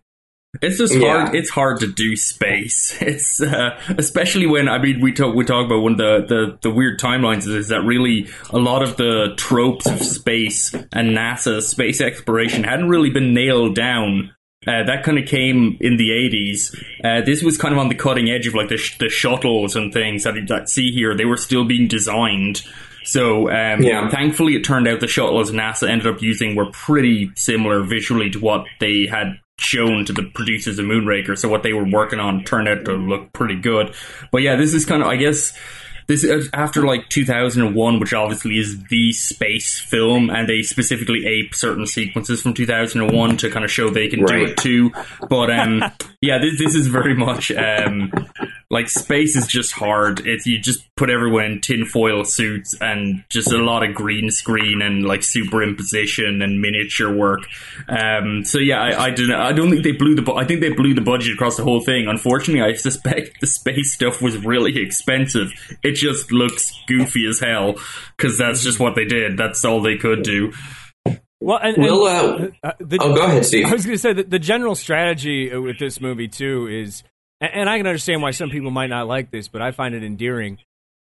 It's 0.61 0.77
just 0.79 0.95
Yeah. 0.95 1.25
hard. 1.25 1.35
It's 1.35 1.49
hard 1.49 1.79
to 1.81 1.87
do 1.87 2.15
space. 2.15 2.97
It's 3.01 3.41
uh, 3.41 3.79
especially 3.97 4.47
when 4.47 4.67
I 4.67 4.79
mean 4.79 4.99
we 4.99 5.11
talk 5.13 5.35
we 5.35 5.45
talk 5.45 5.65
about 5.65 5.81
one 5.81 5.93
of 5.93 5.97
the, 5.99 6.25
the 6.27 6.57
the 6.63 6.71
weird 6.71 6.99
timelines 6.99 7.47
is 7.47 7.67
that 7.69 7.81
really 7.81 8.27
a 8.49 8.57
lot 8.57 8.81
of 8.81 8.97
the 8.97 9.33
tropes 9.37 9.85
of 9.85 10.01
space 10.01 10.73
and 10.91 11.15
NASA 11.15 11.61
space 11.61 12.01
exploration 12.01 12.63
hadn't 12.63 12.89
really 12.89 13.09
been 13.11 13.33
nailed 13.33 13.75
down. 13.75 14.33
Uh, 14.67 14.83
that 14.83 15.03
kind 15.03 15.17
of 15.17 15.25
came 15.25 15.77
in 15.79 15.95
the 15.95 16.09
80s. 16.09 16.75
Uh, 17.03 17.21
this 17.25 17.41
was 17.41 17.57
kind 17.57 17.73
of 17.73 17.79
on 17.79 17.87
the 17.87 17.95
cutting 17.95 18.29
edge 18.29 18.45
of 18.45 18.53
like 18.53 18.67
the, 18.67 18.75
sh- 18.75 18.97
the 18.97 19.07
shuttles 19.07 19.75
and 19.77 19.93
things 19.93 20.25
that 20.25 20.35
you 20.35 20.45
that 20.47 20.67
see 20.67 20.91
here. 20.91 21.15
They 21.15 21.23
were 21.25 21.37
still 21.37 21.63
being 21.63 21.87
designed. 21.87 22.61
So 23.05 23.49
um, 23.49 23.81
Yeah. 23.81 24.09
thankfully, 24.09 24.55
it 24.55 24.65
turned 24.65 24.85
out 24.87 24.99
the 24.99 25.07
shuttles 25.07 25.51
NASA 25.51 25.87
ended 25.89 26.07
up 26.07 26.21
using 26.21 26.55
were 26.57 26.69
pretty 26.71 27.31
similar 27.35 27.83
visually 27.83 28.29
to 28.31 28.39
what 28.39 28.65
they 28.81 29.05
had 29.05 29.39
shown 29.59 30.05
to 30.05 30.13
the 30.13 30.23
producers 30.23 30.79
of 30.79 30.85
Moonraker. 30.85 31.37
So 31.37 31.49
what 31.49 31.63
they 31.63 31.73
were 31.73 31.87
working 31.87 32.19
on 32.19 32.43
turned 32.43 32.67
out 32.67 32.85
to 32.85 32.93
look 32.93 33.33
pretty 33.33 33.59
good. 33.59 33.93
But 34.31 34.41
yeah, 34.41 34.55
this 34.55 34.73
is 34.73 34.85
kind 34.85 35.01
of, 35.01 35.07
I 35.07 35.15
guess, 35.15 35.57
this 36.09 36.23
is 36.23 36.49
after 36.53 36.87
like 36.87 37.07
2001, 37.09 37.99
which 37.99 38.13
obviously 38.13 38.57
is 38.57 38.83
the 38.85 39.11
space 39.11 39.79
film, 39.79 40.31
and 40.31 40.49
they 40.49 40.63
specifically 40.63 41.27
ape 41.27 41.53
certain 41.53 41.85
sequences 41.85 42.41
from 42.41 42.55
2001 42.55 43.37
to 43.37 43.49
kind 43.51 43.63
of 43.63 43.69
show 43.69 43.91
they 43.91 44.07
can 44.07 44.25
do 44.25 44.43
it 44.43 44.57
too. 44.57 44.91
But 45.29 45.51
um, 45.51 45.83
yeah, 46.21 46.39
this, 46.39 46.57
this 46.57 46.73
is 46.73 46.87
very 46.87 47.15
much 47.15 47.51
um, 47.51 48.11
like 48.71 48.89
space 48.89 49.35
is 49.35 49.45
just 49.47 49.71
hard. 49.71 50.25
It's 50.25 50.45
you 50.45 50.59
just 50.59 50.83
put 50.95 51.09
everyone 51.09 51.45
in 51.45 51.61
tinfoil 51.61 52.23
suits 52.23 52.75
and 52.81 53.23
just 53.29 53.51
a 53.51 53.57
lot 53.57 53.87
of 53.87 53.95
green 53.95 54.29
screen 54.31 54.81
and 54.81 55.05
like 55.05 55.21
superimposition 55.21 56.43
and 56.43 56.61
miniature 56.61 57.15
work. 57.15 57.47
Um, 57.87 58.43
so 58.43 58.59
yeah, 58.59 58.79
I, 58.79 59.05
I 59.05 59.09
don't. 59.11 59.31
I 59.31 59.53
don't 59.53 59.69
think 59.69 59.83
they 59.83 59.91
blew 59.91 60.15
the. 60.15 60.21
Bu- 60.21 60.35
I 60.35 60.45
think 60.45 60.61
they 60.61 60.73
blew 60.73 60.93
the 60.93 61.01
budget 61.01 61.33
across 61.33 61.55
the 61.55 61.63
whole 61.63 61.81
thing. 61.81 62.07
Unfortunately, 62.07 62.61
I 62.61 62.73
suspect 62.73 63.39
the 63.41 63.47
space 63.47 63.93
stuff 63.93 64.21
was 64.21 64.37
really 64.43 64.79
expensive. 64.79 65.51
It 65.83 65.98
just 65.99 66.31
looks 66.31 66.73
goofy 66.87 67.27
as 67.27 67.39
hell 67.39 67.75
because 68.17 68.37
that's 68.37 68.63
just 68.63 68.79
what 68.79 68.95
they 68.95 69.05
did. 69.05 69.37
That's 69.37 69.63
all 69.65 69.81
they 69.81 69.97
could 69.97 70.23
do. 70.23 70.53
Well, 71.41 71.57
and, 71.61 71.75
and- 71.77 71.83
We'll, 71.85 72.03
uh, 72.05 72.47
uh, 72.63 72.71
the, 72.79 72.97
oh, 73.01 73.15
go 73.15 73.23
ahead, 73.23 73.45
Steve. 73.45 73.65
I 73.67 73.71
was 73.73 73.85
going 73.85 73.95
to 73.95 74.01
say 74.01 74.13
that 74.13 74.29
the 74.29 74.39
general 74.39 74.75
strategy 74.75 75.51
uh, 75.51 75.61
with 75.61 75.79
this 75.79 76.01
movie 76.01 76.27
too 76.27 76.67
is, 76.67 77.03
and, 77.39 77.51
and 77.53 77.69
I 77.69 77.77
can 77.77 77.87
understand 77.87 78.21
why 78.21 78.31
some 78.31 78.49
people 78.49 78.71
might 78.71 78.89
not 78.89 79.07
like 79.07 79.31
this, 79.31 79.47
but 79.47 79.61
I 79.61 79.71
find 79.71 79.95
it 79.95 80.03
endearing. 80.03 80.57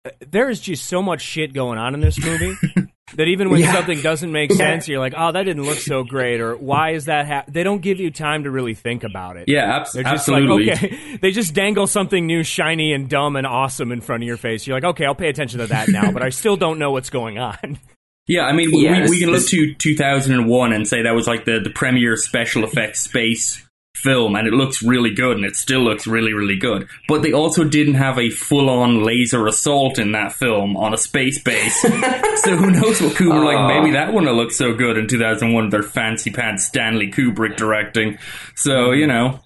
Uh, 0.04 0.10
There 0.30 0.48
is 0.48 0.60
just 0.60 0.86
so 0.86 1.02
much 1.02 1.20
shit 1.20 1.52
going 1.52 1.78
on 1.78 1.94
in 1.94 2.00
this 2.00 2.18
movie 2.22 2.54
That 3.16 3.28
even 3.28 3.50
when 3.50 3.60
Yeah. 3.60 3.72
something 3.74 4.00
doesn't 4.00 4.32
make 4.32 4.52
sense, 4.52 4.88
you're 4.88 4.98
like, 5.00 5.12
"Oh, 5.16 5.32
that 5.32 5.42
didn't 5.42 5.64
look 5.64 5.76
so 5.78 6.02
great," 6.02 6.40
or 6.40 6.56
"Why 6.56 6.90
is 6.92 7.04
that?" 7.06 7.26
Ha-? 7.26 7.44
They 7.46 7.62
don't 7.62 7.82
give 7.82 8.00
you 8.00 8.10
time 8.10 8.44
to 8.44 8.50
really 8.50 8.72
think 8.72 9.04
about 9.04 9.36
it. 9.36 9.48
Yeah, 9.48 9.76
abs- 9.76 9.92
They're 9.92 10.02
just 10.02 10.28
absolutely. 10.28 10.66
like, 10.66 10.82
okay, 10.84 11.16
they 11.20 11.30
just 11.30 11.52
dangle 11.54 11.86
something 11.86 12.26
new, 12.26 12.42
shiny, 12.42 12.92
and 12.94 13.10
dumb 13.10 13.36
and 13.36 13.46
awesome 13.46 13.92
in 13.92 14.00
front 14.00 14.22
of 14.22 14.26
your 14.26 14.38
face. 14.38 14.66
You're 14.66 14.76
like, 14.76 14.84
okay, 14.84 15.04
I'll 15.04 15.14
pay 15.14 15.28
attention 15.28 15.60
to 15.60 15.66
that 15.66 15.88
now, 15.88 16.10
but 16.10 16.22
I 16.22 16.30
still 16.30 16.56
don't 16.56 16.78
know 16.78 16.90
what's 16.92 17.10
going 17.10 17.38
on. 17.38 17.78
Yeah, 18.28 18.42
I 18.42 18.52
mean, 18.52 18.70
we, 18.70 18.88
we, 18.88 19.00
we 19.08 19.18
can 19.18 19.30
look 19.30 19.44
to 19.48 19.74
2001 19.74 20.72
and 20.72 20.86
say 20.86 21.02
that 21.02 21.10
was 21.14 21.26
like 21.26 21.44
the, 21.44 21.58
the 21.58 21.70
premier 21.70 22.16
special 22.16 22.62
effects 22.62 23.00
space 23.00 23.66
film, 24.02 24.34
and 24.36 24.46
it 24.48 24.52
looks 24.52 24.82
really 24.82 25.14
good, 25.14 25.36
and 25.36 25.46
it 25.46 25.56
still 25.56 25.80
looks 25.80 26.06
really, 26.06 26.32
really 26.32 26.56
good. 26.56 26.88
But 27.08 27.22
they 27.22 27.32
also 27.32 27.64
didn't 27.64 27.94
have 27.94 28.18
a 28.18 28.30
full 28.30 28.68
on 28.68 29.04
laser 29.04 29.46
assault 29.46 29.98
in 29.98 30.12
that 30.12 30.32
film 30.32 30.76
on 30.76 30.92
a 30.92 30.98
space 30.98 31.42
base. 31.42 31.80
so 31.82 32.56
who 32.56 32.70
knows 32.70 33.00
what 33.00 33.14
Kubrick, 33.14 33.44
like, 33.44 33.74
maybe 33.74 33.92
that 33.92 34.08
wouldn't 34.12 34.26
have 34.28 34.36
looked 34.36 34.52
so 34.54 34.74
good 34.74 34.98
in 34.98 35.06
2001, 35.08 35.70
their 35.70 35.82
fancy 35.82 36.30
pants 36.30 36.66
Stanley 36.66 37.10
Kubrick 37.10 37.56
directing. 37.56 38.18
So, 38.56 38.90
you 38.92 39.06
know, 39.06 39.40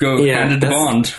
go 0.00 0.18
Yeah, 0.18 0.38
hand 0.40 0.52
it 0.52 0.54
to 0.56 0.60
that's- 0.60 0.78
Bond. 0.84 1.14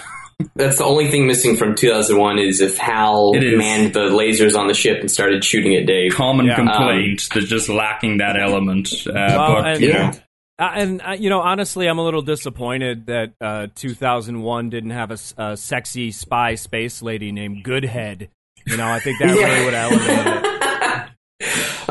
That's 0.55 0.77
the 0.77 0.85
only 0.85 1.09
thing 1.09 1.27
missing 1.27 1.57
from 1.57 1.75
2001 1.75 2.39
is 2.39 2.61
if 2.61 2.77
Hal 2.77 3.33
It 3.35 3.43
is. 3.43 3.57
manned 3.57 3.91
the 3.93 4.07
lasers 4.07 4.57
on 4.57 4.67
the 4.67 4.73
ship 4.73 5.01
and 5.01 5.11
started 5.11 5.43
shooting 5.43 5.75
at 5.75 5.85
Dave. 5.85 6.13
Common 6.15 6.45
Yeah. 6.45 6.55
complaint, 6.55 7.27
they're 7.33 7.43
just 7.43 7.67
lacking 7.67 8.19
that 8.19 8.39
element. 8.39 8.87
Uh, 9.05 9.11
but, 9.13 9.65
and, 9.67 9.81
you 9.81 9.89
yeah. 9.89 10.11
know. 10.11 10.17
Uh, 10.59 10.71
and 10.75 11.01
uh, 11.01 11.11
you 11.11 11.29
know, 11.29 11.39
honestly, 11.39 11.87
I'm 11.87 11.97
a 11.99 12.03
little 12.03 12.21
disappointed 12.21 13.05
that 13.05 13.31
uh, 13.39 13.67
2001 13.75 14.69
didn't 14.69 14.89
have 14.91 15.11
a 15.37 15.55
sexy 15.57 16.11
spy 16.11 16.55
space 16.55 17.01
lady 17.01 17.31
named 17.31 17.63
Goodhead. 17.63 18.29
You 18.67 18.75
know, 18.77 18.87
I 18.87 18.99
think 18.99 19.19
that 19.19 19.29
Yeah. 19.29 19.45
really 19.45 19.65
would 19.65 19.73
have 19.73 19.91
elevated 19.91 20.43
it. 20.43 20.45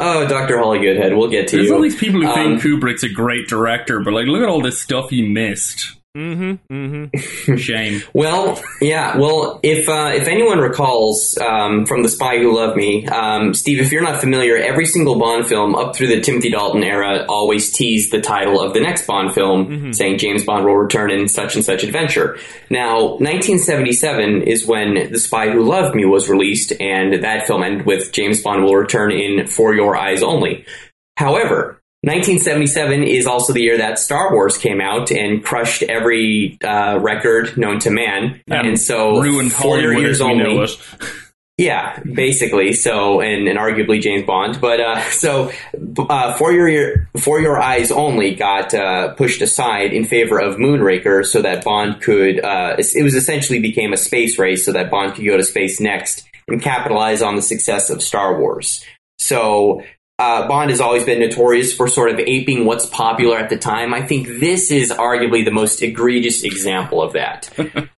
Oh, 0.01 0.29
Dr. 0.29 0.59
Holly 0.59 0.79
Goodhead, 0.79 1.17
we'll 1.17 1.29
get 1.29 1.49
to 1.49 1.57
There's 1.57 1.65
you. 1.65 1.71
There's 1.71 1.71
all 1.73 1.83
these 1.83 1.97
people 1.97 2.21
who 2.21 2.29
Um, 2.29 2.61
think 2.61 2.63
Kubrick's 2.63 3.03
a 3.03 3.09
great 3.09 3.49
director, 3.49 3.99
but 3.99 4.13
like, 4.13 4.27
look 4.29 4.43
at 4.43 4.49
all 4.49 4.61
this 4.63 4.81
stuff 4.81 5.11
he 5.11 5.27
missed. 5.27 5.98
Mm-hmm. 6.17 6.75
Mm-hmm. 6.75 7.57
Shame. 7.57 8.03
Well, 8.13 8.61
yeah. 8.81 9.19
Well, 9.19 9.61
if 9.63 9.89
uh, 9.89 10.11
if 10.15 10.27
anyone 10.27 10.59
recalls 10.59 11.39
um, 11.39 11.87
from 11.87 12.03
The 12.03 12.09
Spy 12.09 12.39
Who 12.39 12.57
Loved 12.57 12.77
Me, 12.77 13.07
um, 13.07 13.55
Steve, 13.55 13.81
if 13.81 13.93
you're 13.93 14.03
not 14.03 14.21
familiar, 14.21 14.57
every 14.57 14.87
single 14.87 15.19
Bond 15.19 15.47
film 15.47 15.75
up 15.75 15.95
through 15.95 16.09
the 16.09 16.21
Timothy 16.21 16.51
Dalton 16.51 16.83
era 16.83 17.27
always 17.29 17.71
teased 17.73 18.11
the 18.11 18.21
title 18.21 18.61
of 18.61 18.75
the 18.75 18.81
next 18.81 19.07
Bond 19.07 19.35
film, 19.35 19.93
saying 19.93 20.19
James 20.19 20.45
Bond 20.45 20.65
will 20.65 20.77
return 20.77 21.11
in 21.11 21.29
such 21.29 21.55
and 21.57 21.65
such 21.65 21.85
adventure. 21.85 22.39
Now, 22.71 23.17
1977 23.19 24.43
is 24.43 24.67
when 24.67 25.13
The 25.13 25.19
Spy 25.21 25.51
Who 25.51 25.63
Loved 25.63 25.95
Me 25.95 26.05
was 26.05 26.29
released, 26.29 26.73
and 26.81 27.23
that 27.23 27.47
film 27.47 27.63
ended 27.63 27.87
with 27.87 28.13
James 28.13 28.43
Bond 28.43 28.65
will 28.65 28.75
return 28.75 29.13
in 29.13 29.47
For 29.47 29.75
Your 29.75 29.97
Eyes 29.97 30.23
Only. 30.23 30.65
However, 31.17 31.78
1977 32.09 33.03
is 33.05 33.27
also 33.27 33.53
the 33.53 33.61
year 33.61 33.79
that 33.79 33.99
Star 33.99 34.33
Wars 34.33 34.57
came 34.57 34.81
out 34.81 35.11
and 35.11 35.45
crushed 35.45 35.83
every 35.83 36.59
uh, 36.65 36.99
record 36.99 37.57
known 37.57 37.79
to 37.81 37.91
man, 37.91 38.41
and 38.49 38.81
so 38.81 39.21
ruined 39.21 39.53
for 39.53 39.79
your 39.79 39.93
Hollywood 39.93 40.05
ears 40.05 40.21
as 40.21 40.27
we 40.27 40.43
only. 40.43 40.69
Yeah, 41.59 41.99
basically. 42.01 42.73
So, 42.73 43.21
and, 43.21 43.49
and 43.49 43.59
arguably 43.59 44.01
James 44.01 44.25
Bond, 44.25 44.61
but 44.61 44.81
uh, 44.81 45.03
so 45.11 45.51
uh, 45.99 46.35
for 46.35 46.53
your 46.53 47.09
for 47.19 47.41
your 47.41 47.61
eyes 47.61 47.91
only 47.91 48.37
got 48.37 48.73
uh, 48.73 49.15
pushed 49.15 49.43
aside 49.43 49.93
in 49.93 50.05
favor 50.05 50.39
of 50.39 50.57
Moonraker, 50.57 51.27
so 51.27 51.43
that 51.43 51.65
Bond 51.65 52.01
could. 52.01 52.43
Uh, 52.43 52.77
it 52.79 53.03
was 53.03 53.17
essentially 53.17 53.59
became 53.59 53.93
a 53.93 53.97
space 53.97 54.39
race, 54.39 54.65
so 54.65 54.73
that 54.73 54.89
Bond 54.89 55.17
could 55.17 55.27
go 55.27 55.37
to 55.37 55.43
space 55.43 55.81
next 55.81 56.29
and 56.47 56.63
capitalize 56.63 57.23
on 57.23 57.35
the 57.35 57.43
success 57.43 57.91
of 57.91 58.03
Star 58.03 58.39
Wars. 58.39 58.85
So. 59.19 59.83
Uh, 60.19 60.49
Bond 60.49 60.71
has 60.71 60.81
always 60.81 61.05
been 61.05 61.21
notorious 61.21 61.73
for 61.73 61.87
sort 61.87 62.11
of 62.11 62.19
aping 62.19 62.65
what's 62.65 62.87
popular 62.87 63.39
at 63.39 63.51
the 63.51 63.57
time. 63.57 63.95
I 63.95 64.03
think 64.05 64.27
this 64.41 64.73
is 64.73 64.91
arguably 64.91 65.45
the 65.45 65.53
most 65.53 65.81
egregious 65.81 66.43
example 66.43 67.01
of 67.01 67.13
that 67.13 67.49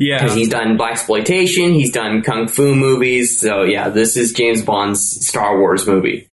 Yeah. 0.00 0.18
because 0.22 0.34
he's 0.34 0.48
done 0.48 0.78
blaxploitation, 0.78 1.74
he's 1.74 1.92
done 1.92 2.22
kung 2.22 2.48
fu 2.48 2.74
movies. 2.74 3.38
So 3.38 3.62
yeah, 3.64 3.90
this 3.90 4.16
is 4.16 4.32
James 4.32 4.62
Bond's 4.62 5.26
Star 5.26 5.58
Wars 5.58 5.86
movie. 5.86 6.28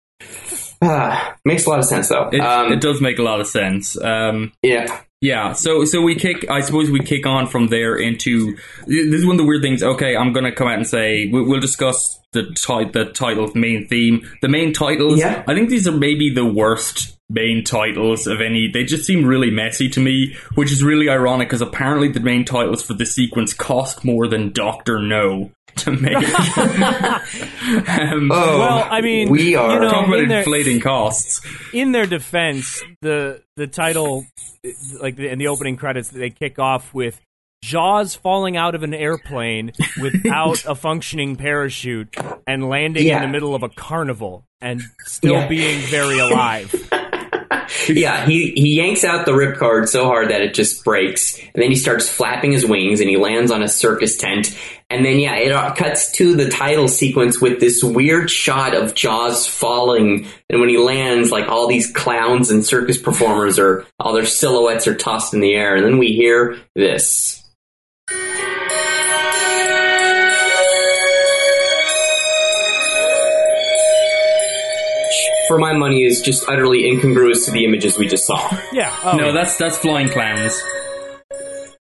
Ah, 0.81 1.37
makes 1.45 1.67
a 1.67 1.71
lot 1.71 1.81
of 1.81 1.87
sense 1.87 2.09
though. 2.09 2.29
It, 2.33 2.41
um, 2.41 2.73
it 2.73 2.81
does 2.81 3.01
make 3.01 3.19
a 3.19 3.23
lot 3.23 3.41
of 3.41 3.47
sense. 3.49 4.01
Um, 4.01 4.53
yeah, 4.63 5.01
yeah, 5.23 5.53
so 5.53 5.85
so 5.85 6.03
we 6.03 6.17
kick. 6.17 6.51
I 6.51 6.63
suppose 6.63 6.91
we 6.91 6.99
kick 6.99 7.27
on 7.27 7.47
from 7.47 7.69
there 7.69 7.97
into 7.97 8.57
this 8.87 9.21
is 9.21 9.25
one 9.25 9.37
of 9.37 9.39
the 9.39 9.45
weird 9.45 9.63
things. 9.63 9.81
Okay, 9.81 10.17
I'm 10.17 10.33
going 10.33 10.45
to 10.45 10.53
come 10.53 10.67
out 10.67 10.75
and 10.75 10.87
say 10.87 11.29
we, 11.29 11.43
we'll 11.43 11.61
discuss 11.61 12.21
the 12.33 12.47
ti- 12.47 12.91
the 12.91 13.13
title 13.15 13.49
main 13.55 13.87
theme, 13.87 14.29
the 14.43 14.49
main 14.49 14.73
titles. 14.73 15.21
Yeah. 15.21 15.45
I 15.47 15.55
think 15.55 15.71
these 15.71 15.87
are 15.87 15.97
maybe 15.97 16.35
the 16.35 16.45
worst 16.45 17.17
main 17.31 17.63
titles 17.63 18.27
of 18.27 18.41
any. 18.41 18.69
They 18.69 18.83
just 18.83 19.05
seem 19.05 19.25
really 19.25 19.53
messy 19.53 19.89
to 19.91 20.01
me, 20.01 20.35
which 20.57 20.73
is 20.73 20.83
really 20.83 21.09
ironic 21.09 21.49
because 21.49 21.63
apparently 21.63 22.09
the 22.09 22.19
main 22.19 22.45
titles 22.45 22.83
for 22.83 22.95
this 22.95 23.15
sequence 23.15 23.55
cost 23.55 24.05
more 24.05 24.27
than 24.27 24.51
Doctor 24.51 24.99
No 24.99 25.53
to 25.77 25.93
make. 25.93 26.15
um, 27.89 28.31
Oh, 28.33 28.59
Well, 28.59 28.87
I 28.91 29.01
mean, 29.01 29.31
we 29.31 29.55
are 29.55 29.75
you 29.75 29.81
know, 29.81 29.91
talk 29.91 30.07
about 30.07 30.19
in 30.21 30.29
their- 30.29 30.39
inflating 30.41 30.81
costs. 30.81 31.41
in 31.73 31.93
their 31.93 32.07
defense, 32.07 32.83
the 33.01 33.43
the 33.57 33.67
title, 33.67 34.27
like 35.01 35.17
the, 35.17 35.29
in 35.29 35.39
the 35.39 35.49
opening 35.49 35.77
credits, 35.77 36.09
they 36.09 36.31
kick 36.31 36.59
off 36.59 36.93
with 36.95 37.21
Jaws 37.65 38.15
falling 38.15 38.57
out 38.57 38.75
of 38.75 38.83
an 38.83 38.93
airplane 38.95 39.73
without 40.01 40.65
a 40.67 40.75
functioning 40.75 41.37
parachute 41.37 42.15
and 42.47 42.69
landing 42.69 43.07
Yeah. 43.07 43.17
in 43.17 43.23
the 43.23 43.29
middle 43.29 43.55
of 43.55 43.63
a 43.63 43.69
carnival 43.69 44.45
and 44.61 44.83
still 45.05 45.35
Yeah. 45.35 45.49
being 45.49 45.81
very 45.83 46.19
alive. 46.19 46.75
yeah. 47.89 48.27
He 48.27 48.53
he 48.53 48.77
yanks 48.77 49.05
out 49.05 49.27
the 49.27 49.33
ripcord 49.33 49.89
so 49.89 50.07
hard 50.07 50.31
that 50.31 50.41
it 50.41 50.55
just 50.55 50.85
breaks, 50.85 51.39
and 51.39 51.63
then 51.63 51.71
he 51.71 51.77
starts 51.77 52.09
flapping 52.09 52.53
his 52.53 52.67
wings, 52.67 53.01
and 53.01 53.09
he 53.09 53.17
lands 53.17 53.51
on 53.51 53.63
a 53.63 53.69
circus 53.69 54.17
tent. 54.17 54.57
And 54.91 55.05
then 55.05 55.19
yeah, 55.19 55.37
it 55.37 55.53
uh, 55.53 55.73
cuts 55.75 56.13
to 56.13 56.35
the 56.35 56.51
title 56.51 56.87
sequence 56.87 57.41
with 57.41 57.61
this 57.61 57.83
weird 57.83 58.31
shot 58.31 58.75
of 58.75 58.95
Jaws 58.95 59.47
falling, 59.47 60.27
and 60.51 60.61
when 60.61 60.69
he 60.69 60.79
lands, 60.79 61.31
like 61.31 61.49
all 61.49 61.67
these 61.67 61.91
clowns 61.91 62.51
and 62.51 62.65
circus 62.65 62.99
performers 62.99 63.59
are 63.59 63.87
all 63.99 64.13
their 64.13 64.27
silhouettes 64.27 64.87
are 64.87 64.95
tossed 64.95 65.35
in 65.35 65.41
the 65.41 65.55
air, 65.55 65.77
and 65.77 65.85
then 65.85 65.99
we 65.99 66.09
hear 66.09 66.59
this. 66.75 67.42
For 75.53 75.59
my 75.59 75.75
money, 75.75 76.05
is 76.07 76.23
just 76.23 76.49
utterly 76.49 76.89
incongruous 76.89 77.45
to 77.45 77.51
the 77.51 77.67
images 77.67 77.99
we 77.99 78.07
just 78.09 78.25
saw. 78.25 78.39
Yeah. 78.73 78.91
Oh, 79.05 79.19
No, 79.19 79.33
that's 79.35 79.59
that's 79.59 79.77
flying 79.77 80.09
clowns. 80.09 80.59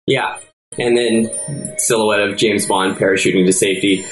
Yeah, 0.05 0.37
and 0.77 0.95
then 0.95 1.75
silhouette 1.79 2.19
of 2.19 2.37
James 2.37 2.67
Bond 2.67 2.95
parachuting 2.95 3.47
to 3.47 3.51
safety. 3.51 4.05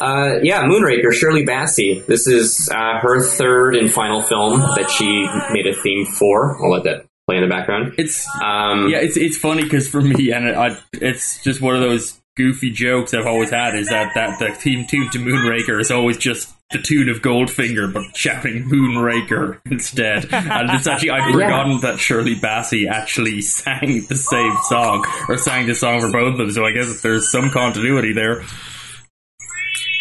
Uh, 0.00 0.40
yeah, 0.42 0.64
Moonraker, 0.64 1.12
Shirley 1.12 1.46
Bassey. 1.46 2.04
This 2.06 2.26
is 2.26 2.68
uh, 2.74 2.98
her 2.98 3.22
third 3.22 3.76
and 3.76 3.88
final 3.88 4.22
film 4.22 4.58
that 4.58 4.90
she 4.90 5.06
made 5.54 5.68
a 5.68 5.72
theme 5.72 6.04
for. 6.04 6.60
I'll 6.60 6.72
let 6.72 6.82
that 6.82 7.06
play 7.28 7.36
in 7.36 7.42
the 7.42 7.48
background. 7.48 7.94
It's 7.98 8.26
Um, 8.42 8.88
yeah, 8.88 8.98
it's 8.98 9.16
it's 9.16 9.38
funny 9.38 9.62
because 9.62 9.88
for 9.88 10.00
me, 10.00 10.32
and 10.32 10.48
I, 10.48 10.76
it's 10.94 11.44
just 11.44 11.60
one 11.60 11.76
of 11.76 11.80
those 11.80 12.20
goofy 12.36 12.72
jokes 12.72 13.14
I've 13.14 13.28
always 13.28 13.50
had 13.50 13.76
is 13.76 13.88
that 13.88 14.14
that 14.16 14.40
the 14.40 14.52
theme 14.52 14.84
tune 14.84 15.08
to 15.10 15.18
Moonraker 15.18 15.80
is 15.80 15.92
always 15.92 16.18
just 16.18 16.52
the 16.70 16.78
tune 16.78 17.08
of 17.08 17.22
Goldfinger, 17.22 17.92
but 17.92 18.16
shouting 18.16 18.64
Moonraker 18.68 19.60
instead. 19.70 20.32
and 20.32 20.70
it's 20.70 20.86
actually 20.86 21.10
I'd 21.10 21.32
forgotten 21.32 21.80
that 21.82 21.98
Shirley 21.98 22.34
Bassey 22.34 22.88
actually 22.88 23.40
sang 23.42 24.04
the 24.08 24.16
same 24.16 24.56
song 24.68 25.04
or 25.28 25.38
sang 25.38 25.66
the 25.66 25.74
song 25.74 26.00
for 26.00 26.10
both 26.10 26.32
of 26.32 26.38
them. 26.38 26.50
So 26.50 26.64
I 26.64 26.72
guess 26.72 27.02
there's 27.02 27.30
some 27.30 27.50
continuity 27.50 28.12
there. 28.12 28.42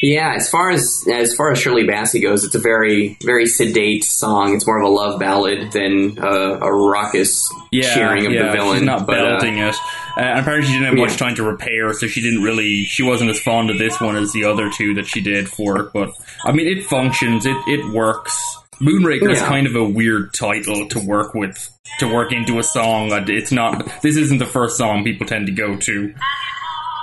Yeah, 0.02 0.34
as 0.36 0.50
far 0.50 0.72
as 0.72 1.04
as 1.12 1.34
far 1.36 1.52
as 1.52 1.60
Shirley 1.60 1.84
Bassey 1.84 2.22
goes, 2.22 2.44
it's 2.44 2.56
a 2.56 2.60
very 2.60 3.18
very 3.24 3.46
sedate 3.46 4.04
song. 4.04 4.54
It's 4.56 4.68
more 4.68 4.78
of 4.80 4.86
a 4.86 4.92
love 4.92 5.20
ballad 5.20 5.72
than 5.72 6.20
uh, 6.20 6.60
a 6.62 6.72
raucous 6.72 7.52
Yeah, 7.72 7.94
cheering 7.94 8.26
of 8.26 8.34
yeah, 8.34 8.48
the 8.48 8.52
villain. 8.52 8.80
She's 8.80 8.86
not 8.86 9.08
but, 9.08 9.20
uh, 9.20 9.24
belting 9.40 9.58
it. 9.60 9.76
Uh, 10.18 10.22
and 10.22 10.40
apparently, 10.40 10.68
she 10.68 10.74
didn't 10.74 10.88
have 10.88 10.96
much 10.96 11.12
Yeah. 11.12 11.18
time 11.18 11.36
to 11.36 11.44
repair, 11.44 11.94
so 11.94 12.08
she 12.08 12.22
didn't 12.22 12.42
really. 12.44 12.84
She 12.86 13.04
wasn't 13.04 13.30
as 13.32 13.40
fond 13.40 13.70
of 13.70 13.78
this 13.78 14.00
one 14.00 14.16
as 14.16 14.32
the 14.32 14.46
other 14.46 14.70
two 14.70 14.94
that 14.96 15.08
she 15.08 15.22
did 15.22 15.50
for 15.50 15.80
it. 15.82 15.94
But 15.94 16.12
I 16.46 16.52
mean, 16.52 16.68
it 16.68 16.86
functions. 16.86 17.46
It 17.46 17.58
it 17.68 17.86
works. 17.94 18.38
Moonraker 18.82 19.32
is 19.32 19.42
kind 19.42 19.68
of 19.68 19.76
a 19.76 19.84
weird 19.86 20.34
title 20.34 20.88
to 20.90 21.00
work 21.00 21.34
with 21.34 21.70
to 22.00 22.14
work 22.14 22.34
into 22.34 22.60
a 22.60 22.64
song. 22.64 23.12
Uh, 23.12 23.24
It's 23.28 23.52
not. 23.52 24.02
This 24.02 24.18
isn't 24.18 24.38
the 24.40 24.46
first 24.46 24.78
song 24.78 25.04
people 25.04 25.26
tend 25.28 25.46
to 25.48 25.54
go 25.54 25.76
to. 25.78 26.14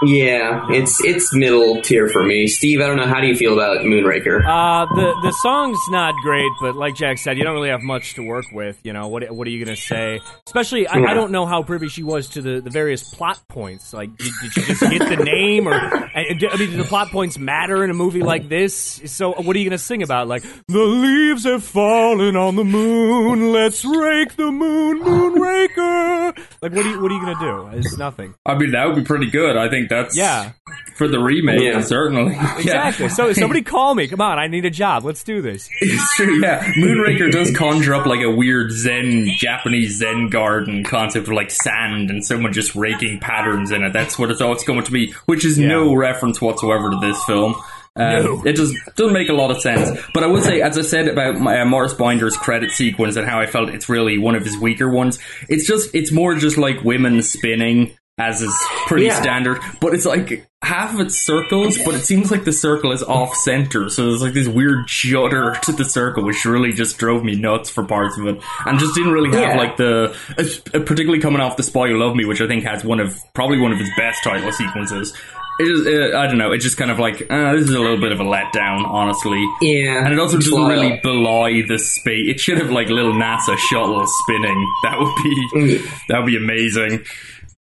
Yeah, 0.05 0.67
it's 0.71 1.03
it's 1.05 1.35
middle 1.35 1.81
tier 1.81 2.09
for 2.09 2.25
me. 2.25 2.49
Steve, 2.49 2.81
I 2.81 2.87
don't 2.87 2.97
know. 2.97 3.07
How 3.07 3.21
do 3.21 3.29
you 3.29 3.37
feel 3.37 3.53
about 3.53 3.79
Moonraker? 3.85 4.41
Uh, 4.45 4.87
the 4.95 5.15
the 5.23 5.31
song's 5.31 5.79
not 5.91 6.15
great, 6.23 6.51
but 6.61 6.75
like 6.75 6.97
Jack 6.97 7.19
said, 7.19 7.39
you 7.39 7.45
don't 7.45 7.55
really 7.55 7.69
have 7.69 7.83
much 7.83 8.15
to 8.15 8.23
work 8.23 8.47
with. 8.53 8.79
You 8.83 8.93
know, 8.93 9.09
what 9.09 9.31
what 9.31 9.47
are 9.47 9.51
you 9.51 9.65
gonna 9.65 9.77
say? 9.77 10.21
Especially, 10.47 10.89
I, 10.89 10.99
I 10.99 11.15
don't 11.15 11.31
know 11.31 11.47
how 11.47 11.63
privy 11.63 11.89
she 11.89 12.03
was 12.03 12.29
to 12.31 12.43
the, 12.43 12.61
the 12.61 12.71
various 12.71 13.15
plot 13.15 13.41
points. 13.49 13.93
Like, 13.93 14.17
did, 14.17 14.33
did 14.43 14.53
she 14.53 14.61
just 14.63 14.81
get 14.81 15.09
the 15.09 15.25
name, 15.25 15.69
or 15.69 15.75
I 15.75 16.11
I 16.15 16.57
mean, 16.57 16.71
do 16.71 16.77
the 16.77 16.85
plot 16.89 17.09
points 17.11 17.39
matter 17.39 17.85
in 17.85 17.91
a 17.91 17.95
movie 17.95 18.23
like 18.23 18.49
this? 18.49 19.01
So, 19.07 19.33
what 19.33 19.55
are 19.55 19.59
you 19.61 19.69
gonna 19.69 19.79
sing 19.79 20.03
about? 20.03 20.27
Like, 20.27 20.43
the 20.67 20.79
leaves 20.79 21.45
have 21.45 21.63
fallen 21.63 22.35
on 22.35 22.57
the 22.57 22.65
moon. 22.65 23.53
Let's 23.53 23.85
rake 23.85 24.35
the 24.35 24.51
moon, 24.51 25.01
Moonraker. 25.01 26.37
Like, 26.61 26.73
what 26.73 26.87
are 26.87 26.91
you 26.91 27.01
what 27.01 27.13
are 27.13 27.15
you 27.15 27.21
gonna 27.21 27.71
do? 27.73 27.79
It's 27.79 27.97
nothing. 27.97 28.35
I 28.45 28.57
mean, 28.57 28.73
that 28.73 28.87
would 28.87 28.97
be 28.97 29.05
pretty 29.05 29.31
good. 29.31 29.57
I 29.57 29.69
think 29.69 29.91
that's 29.93 30.17
Yeah. 30.17 30.53
for 30.97 31.07
the 31.09 31.19
remake, 31.19 31.61
Yeah. 31.63 31.81
certainly. 31.81 32.37
Exactly. 32.59 33.09
So 33.09 33.33
somebody 33.33 33.63
call 33.63 33.95
me. 33.95 34.07
Come 34.09 34.21
on, 34.21 34.39
I 34.39 34.47
need 34.47 34.65
a 34.65 34.71
job. 34.71 35.05
Let's 35.05 35.23
do 35.25 35.43
this. 35.43 35.69
It's 35.81 36.17
true, 36.17 36.41
yeah. 36.43 36.63
Moonraker 36.79 37.31
does 37.31 37.55
conjure 37.57 37.95
up 37.95 38.07
like 38.07 38.21
a 38.23 38.31
weird 38.31 38.71
Zen, 38.73 39.29
Japanese 39.37 39.99
Zen 39.99 40.29
garden 40.29 40.85
concept 40.85 41.27
of 41.29 41.33
like 41.35 41.51
sand 41.51 42.11
and 42.11 42.25
someone 42.25 42.53
just 42.53 42.75
raking 42.75 43.21
patterns 43.21 43.71
in 43.71 43.83
it. 43.83 43.93
That's 43.93 44.19
what 44.19 44.31
it's 44.31 44.41
all 44.41 44.53
it's 44.53 44.65
going 44.65 44.83
to 44.85 44.93
be, 44.93 45.13
which 45.27 45.45
is 45.45 45.59
no 45.59 45.95
reference 45.95 46.41
whatsoever 46.41 46.91
to 46.91 46.99
this 47.01 47.23
film. 47.25 47.55
Um, 47.95 48.43
It 48.47 48.55
just 48.57 48.75
doesn't 48.97 49.13
make 49.13 49.29
a 49.29 49.35
lot 49.35 49.51
of 49.51 49.61
sense. 49.61 49.99
But 50.15 50.23
I 50.25 50.27
would 50.27 50.43
say, 50.43 50.63
as 50.63 50.79
I 50.79 50.83
said 50.83 51.09
about 51.09 51.37
my, 51.39 51.61
uh, 51.61 51.65
Maurice 51.67 51.93
Binder's 51.93 52.37
credit 52.39 52.71
sequence 52.71 53.17
and 53.17 53.27
how 53.29 53.39
I 53.39 53.45
felt 53.47 53.69
it's 53.69 53.89
really 53.91 54.17
one 54.19 54.35
of 54.35 54.45
his 54.45 54.57
weaker 54.57 54.89
ones, 54.89 55.19
it's 55.51 55.67
just, 55.67 55.95
it's 55.95 56.11
more 56.11 56.35
just 56.35 56.57
like 56.57 56.83
women 56.85 57.21
spinning. 57.23 57.91
As 58.19 58.43
is 58.43 58.55
pretty 58.87 59.07
Yeah. 59.07 59.21
standard, 59.21 59.59
but 59.81 59.95
it's 59.95 60.05
like 60.05 60.47
half 60.63 60.93
of 60.93 61.01
it's 61.01 61.19
circles, 61.19 61.79
but 61.83 61.95
it 61.95 62.05
seems 62.05 62.31
like 62.31 62.45
the 62.45 62.53
circle 62.53 62.93
is 62.93 63.03
off 63.03 63.35
center, 63.35 63.89
so 63.89 64.05
there's 64.05 64.21
like 64.21 64.35
this 64.35 64.47
weird 64.47 64.87
judder 64.87 65.57
to 65.63 65.73
the 65.73 65.85
circle, 65.85 66.23
which 66.23 66.45
really 66.45 66.73
just 66.73 66.99
drove 66.99 67.25
me 67.25 67.35
nuts 67.35 67.71
for 67.71 67.83
parts 67.85 68.19
of 68.19 68.27
it, 68.27 68.39
and 68.67 68.79
just 68.79 68.95
didn't 68.95 69.13
really 69.13 69.31
have 69.31 69.41
Yeah. 69.41 69.57
like 69.57 69.79
the, 69.79 70.15
uh, 70.39 70.79
particularly 70.81 71.21
coming 71.21 71.41
off 71.41 71.57
the 71.57 71.63
Spy 71.63 71.87
You 71.87 71.99
Love 71.99 72.15
Me, 72.15 72.27
which 72.27 72.43
I 72.43 72.47
think 72.47 72.65
has 72.65 72.85
one 72.85 73.01
of 73.01 73.17
probably 73.35 73.59
one 73.59 73.73
of 73.73 73.81
its 73.81 73.91
best 73.97 74.23
title 74.23 74.53
sequences. 74.53 75.15
It 75.59 75.69
is, 75.69 75.87
uh, 75.87 76.17
I 76.19 76.27
don't 76.27 76.39
know, 76.39 76.53
it's 76.53 76.65
just 76.65 76.77
kind 76.77 76.91
of 76.91 76.99
like 76.99 77.27
uh, 77.31 77.53
this 77.53 77.63
is 77.69 77.75
a 77.75 77.81
little 77.81 77.99
bit 78.01 78.13
of 78.13 78.21
a 78.21 78.25
letdown, 78.25 78.85
honestly. 78.87 79.43
Yeah, 79.63 80.05
And 80.05 80.13
it 80.13 80.19
also 80.19 80.37
doesn't 80.37 80.67
really 80.67 81.01
belie 81.03 81.63
the 81.67 81.79
space. 81.79 82.29
It 82.29 82.41
should 82.41 82.59
have 82.59 82.71
like 82.71 82.89
little 82.91 83.15
NASA 83.15 83.57
shuttle 83.57 84.05
spinning. 84.07 84.67
That 84.83 84.99
would 85.01 85.15
be 85.25 85.79
that 86.09 86.19
would 86.19 86.27
be 86.27 86.37
amazing. 86.37 87.05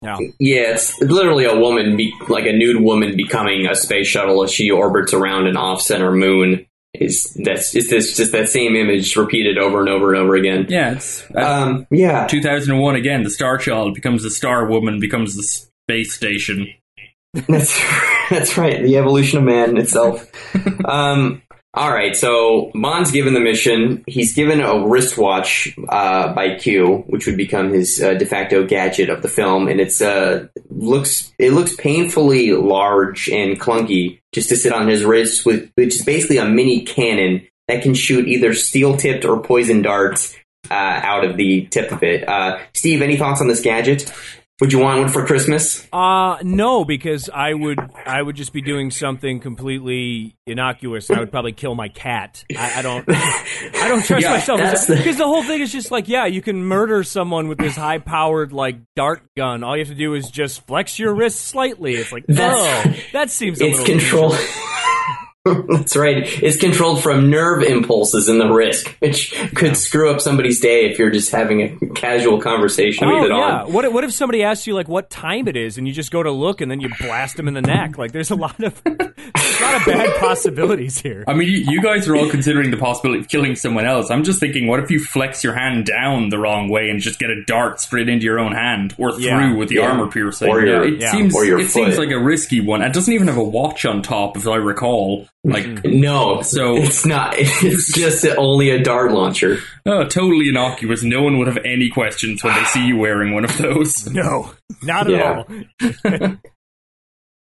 Yeah. 0.03 0.19
Yeah, 0.39 0.75
it's 0.75 1.01
literally 1.01 1.45
a 1.45 1.57
woman, 1.59 1.97
be, 1.97 2.15
like 2.29 2.47
a 2.47 2.53
nude 2.53 2.83
woman, 2.83 3.17
becoming 3.17 3.67
a 3.67 3.75
space 3.75 4.07
shuttle 4.07 4.45
as 4.45 4.53
she 4.53 4.71
orbits 4.71 5.13
around 5.13 5.47
an 5.47 5.57
off-center 5.57 6.13
moon. 6.13 6.67
Is 6.95 7.25
that's 7.45 7.75
it's 7.77 7.91
this 7.91 8.17
just 8.17 8.33
that 8.33 8.49
same 8.49 8.75
image 8.75 9.15
repeated 9.15 9.59
over 9.59 9.81
and 9.81 9.89
over 9.91 10.13
and 10.13 10.23
over 10.23 10.37
again? 10.37 10.67
Yeah, 10.69 10.93
it's 10.93 11.23
Um, 11.35 11.87
yeah, 11.91 12.27
2001 12.27 12.97
again. 12.97 13.25
The 13.25 13.31
Star 13.31 13.59
Child 13.59 13.95
becomes 13.95 14.23
the 14.23 14.31
Star 14.31 14.67
Woman, 14.67 14.99
becomes 14.99 15.37
the 15.37 15.43
space 15.43 16.15
station. 16.15 16.67
That's 17.35 17.79
that's 18.31 18.57
right. 18.57 18.83
The 18.83 18.97
evolution 18.97 19.39
of 19.39 19.45
man 19.45 19.77
itself. 19.77 20.27
um, 20.87 21.43
all 21.75 21.93
right. 21.93 22.17
So 22.17 22.71
Bond's 22.75 23.11
given 23.11 23.35
the 23.35 23.41
mission. 23.41 24.03
He's 24.07 24.35
given 24.35 24.61
a 24.61 24.87
wristwatch 24.87 25.77
uh, 25.89 26.33
by 26.33 26.57
Q, 26.57 27.05
which 27.07 27.27
would 27.27 27.37
become 27.37 27.73
his 27.73 28.03
uh, 28.03 28.15
de 28.15 28.25
facto 28.25 28.67
gadget 28.67 29.11
of 29.11 29.23
the 29.23 29.29
film, 29.29 29.69
and 29.69 29.81
it's 29.81 30.01
uh, 30.01 30.49
looks 30.71 31.33
it 31.39 31.53
looks 31.53 31.77
painfully 31.77 32.53
large 32.53 33.29
and 33.29 33.61
clunky 33.61 34.21
just 34.33 34.49
to 34.49 34.57
sit 34.57 34.73
on 34.73 34.89
his 34.89 35.05
wrist, 35.05 35.45
with 35.45 35.71
which 35.75 35.97
is 35.97 36.05
basically 36.05 36.39
a 36.39 36.47
mini 36.47 36.85
cannon 36.85 37.47
that 37.69 37.83
can 37.83 37.95
shoot 37.95 38.27
either 38.27 38.55
steel 38.55 38.97
tipped 38.97 39.27
or 39.27 39.41
poison 39.43 39.83
darts 39.83 40.35
uh, 40.71 40.75
out 40.75 41.25
of 41.25 41.37
the 41.37 41.67
tip 41.67 41.93
of 41.93 42.03
it. 42.03 42.27
Uh, 42.27 42.59
Steve, 42.75 43.03
any 43.03 43.17
thoughts 43.17 43.43
on 43.43 43.49
this 43.49 43.61
gadget? 43.61 44.11
Would 44.61 44.73
you 44.73 44.81
want 44.81 44.99
one 45.01 45.09
for 45.09 45.25
Christmas? 45.25 45.87
Uh 45.93 46.39
no, 46.43 46.85
because 46.85 47.31
I 47.33 47.55
would 47.55 47.79
I 48.05 48.21
would 48.21 48.35
just 48.35 48.53
be 48.53 48.61
doing 48.61 48.91
something 48.91 49.39
completely 49.39 50.37
innocuous. 50.47 51.11
I 51.13 51.21
would 51.21 51.31
probably 51.31 51.53
kill 51.53 51.77
my 51.77 51.89
cat. 51.89 52.45
I, 52.57 52.79
I 52.81 52.83
don't 52.83 53.05
I 53.09 53.87
don't 53.89 54.05
trust 54.05 54.25
Yeah, 54.25 54.33
myself 54.33 54.59
that's 54.59 54.87
the- 54.87 54.97
because 54.97 55.17
the 55.17 55.27
whole 55.27 55.45
thing 55.45 55.61
is 55.61 55.71
just 55.71 55.93
like 55.93 56.09
yeah, 56.09 56.27
you 56.27 56.43
can 56.43 56.65
murder 56.65 57.05
someone 57.05 57.47
with 57.47 57.59
this 57.59 57.77
high 57.77 57.99
powered 57.99 58.53
like 58.53 58.79
dart 58.97 59.23
gun. 59.37 59.63
All 59.63 59.77
you 59.77 59.83
have 59.85 59.89
to 59.89 59.95
do 59.95 60.15
is 60.15 60.29
just 60.29 60.67
flex 60.67 60.99
your 60.99 61.15
wrist 61.15 61.41
slightly. 61.41 61.95
It's 61.95 62.11
like 62.11 62.27
That's- 62.27 62.87
oh, 62.87 62.95
that 63.13 63.31
seems 63.31 63.61
a 63.61 63.67
it's 63.67 63.79
little 63.79 63.95
controlled. 63.95 64.39
That's 65.69 65.97
right. 65.97 66.19
It's 66.43 66.57
controlled 66.57 67.03
from 67.03 67.31
nerve 67.31 67.63
impulses 67.63 68.29
in 68.29 68.39
the 68.39 68.51
wrist, 68.51 68.89
which 69.01 69.35
could 69.55 69.77
screw 69.77 70.11
up 70.11 70.21
somebody's 70.21 70.61
day 70.61 70.91
if 70.91 70.99
you're 70.99 71.11
just 71.11 71.31
having 71.31 71.63
a 71.63 71.87
casual 71.95 72.41
conversation 72.41 73.09
Oh 73.09 73.15
with 73.23 73.25
it 73.31 73.35
yeah. 73.35 73.63
on. 73.63 73.73
What 73.73 73.85
if- 73.85 73.93
what 73.93 74.05
if 74.05 74.13
somebody 74.13 74.43
asks 74.43 74.67
you 74.67 74.75
like 74.75 74.89
what 74.89 75.11
time 75.11 75.49
it 75.49 75.57
is 75.57 75.79
and 75.79 75.87
you 75.89 75.93
just 75.95 76.11
go 76.11 76.23
to 76.23 76.31
look 76.31 76.61
and 76.61 76.71
then 76.71 76.81
you 76.81 76.89
blast 77.01 77.37
them 77.37 77.49
in 77.49 77.55
the 77.55 77.63
neck? 77.63 77.99
Like 77.99 78.13
there's 78.13 78.31
a 78.31 78.35
lot 78.37 78.59
of 78.63 78.81
there's 78.85 79.61
a 79.61 79.63
lot 79.65 79.75
of 79.77 79.87
bad 79.87 80.17
possibilities 80.21 80.99
here. 80.99 81.25
I 81.27 81.35
mean, 81.35 81.49
you, 81.49 81.59
you 81.73 81.83
guys 81.83 82.07
are 82.09 82.17
all 82.17 82.29
considering 82.31 82.71
the 82.71 82.77
possibility 82.77 83.21
of 83.21 83.29
killing 83.29 83.57
someone 83.57 83.87
else. 83.87 84.11
I'm 84.11 84.25
just 84.25 84.41
thinking, 84.41 84.67
what 84.67 84.81
if 84.81 84.91
you 84.91 85.01
flex 85.01 85.43
your 85.43 85.55
hand 85.55 85.87
down 85.87 86.29
the 86.29 86.39
wrong 86.39 86.69
way 86.69 86.91
and 86.91 87.01
just 87.01 87.19
get 87.19 87.31
a 87.31 87.45
dart 87.45 87.81
straight 87.81 88.09
into 88.09 88.25
your 88.25 88.39
own 88.39 88.53
hand 88.53 88.95
or 88.99 89.13
through 89.13 89.25
Yeah. 89.25 89.55
with 89.55 89.69
the 89.69 89.77
Yeah. 89.77 89.89
armor 89.91 90.09
piercing? 90.11 90.49
Or 90.49 90.61
your- 90.65 90.85
it 90.87 91.01
yeah. 91.01 91.11
seems 91.13 91.35
or 91.35 91.45
your 91.45 91.59
it 91.59 91.71
seems 91.71 91.99
like 91.99 92.11
a 92.11 92.19
risky 92.19 92.61
one. 92.61 92.83
It 92.83 92.93
doesn't 92.93 93.13
even 93.13 93.27
have 93.29 93.37
a 93.37 93.43
watch 93.45 93.85
on 93.85 94.03
top, 94.03 94.37
if 94.37 94.47
I 94.47 94.57
recall. 94.57 95.27
Like, 95.45 95.85
No, 95.85 96.43
So- 96.43 96.77
it's 96.77 97.07
not. 97.07 97.35
It's 97.39 97.93
just 97.93 98.27
only 98.37 98.71
a 98.71 98.83
dart 98.83 99.13
launcher. 99.13 99.59
oh, 99.87 100.05
totally 100.05 100.49
innocuous. 100.49 101.03
No 101.03 101.23
one 101.23 101.39
would 101.39 101.47
have 101.47 101.59
any 101.65 101.89
questions 101.91 102.43
when 102.45 102.55
they 102.55 102.65
see 102.65 102.87
you 102.87 102.97
wearing 102.99 103.33
one 103.33 103.45
of 103.45 103.57
those. 103.57 104.07
No, 104.13 104.53
not 104.83 105.11
at 105.11 105.23
all. 105.23 106.37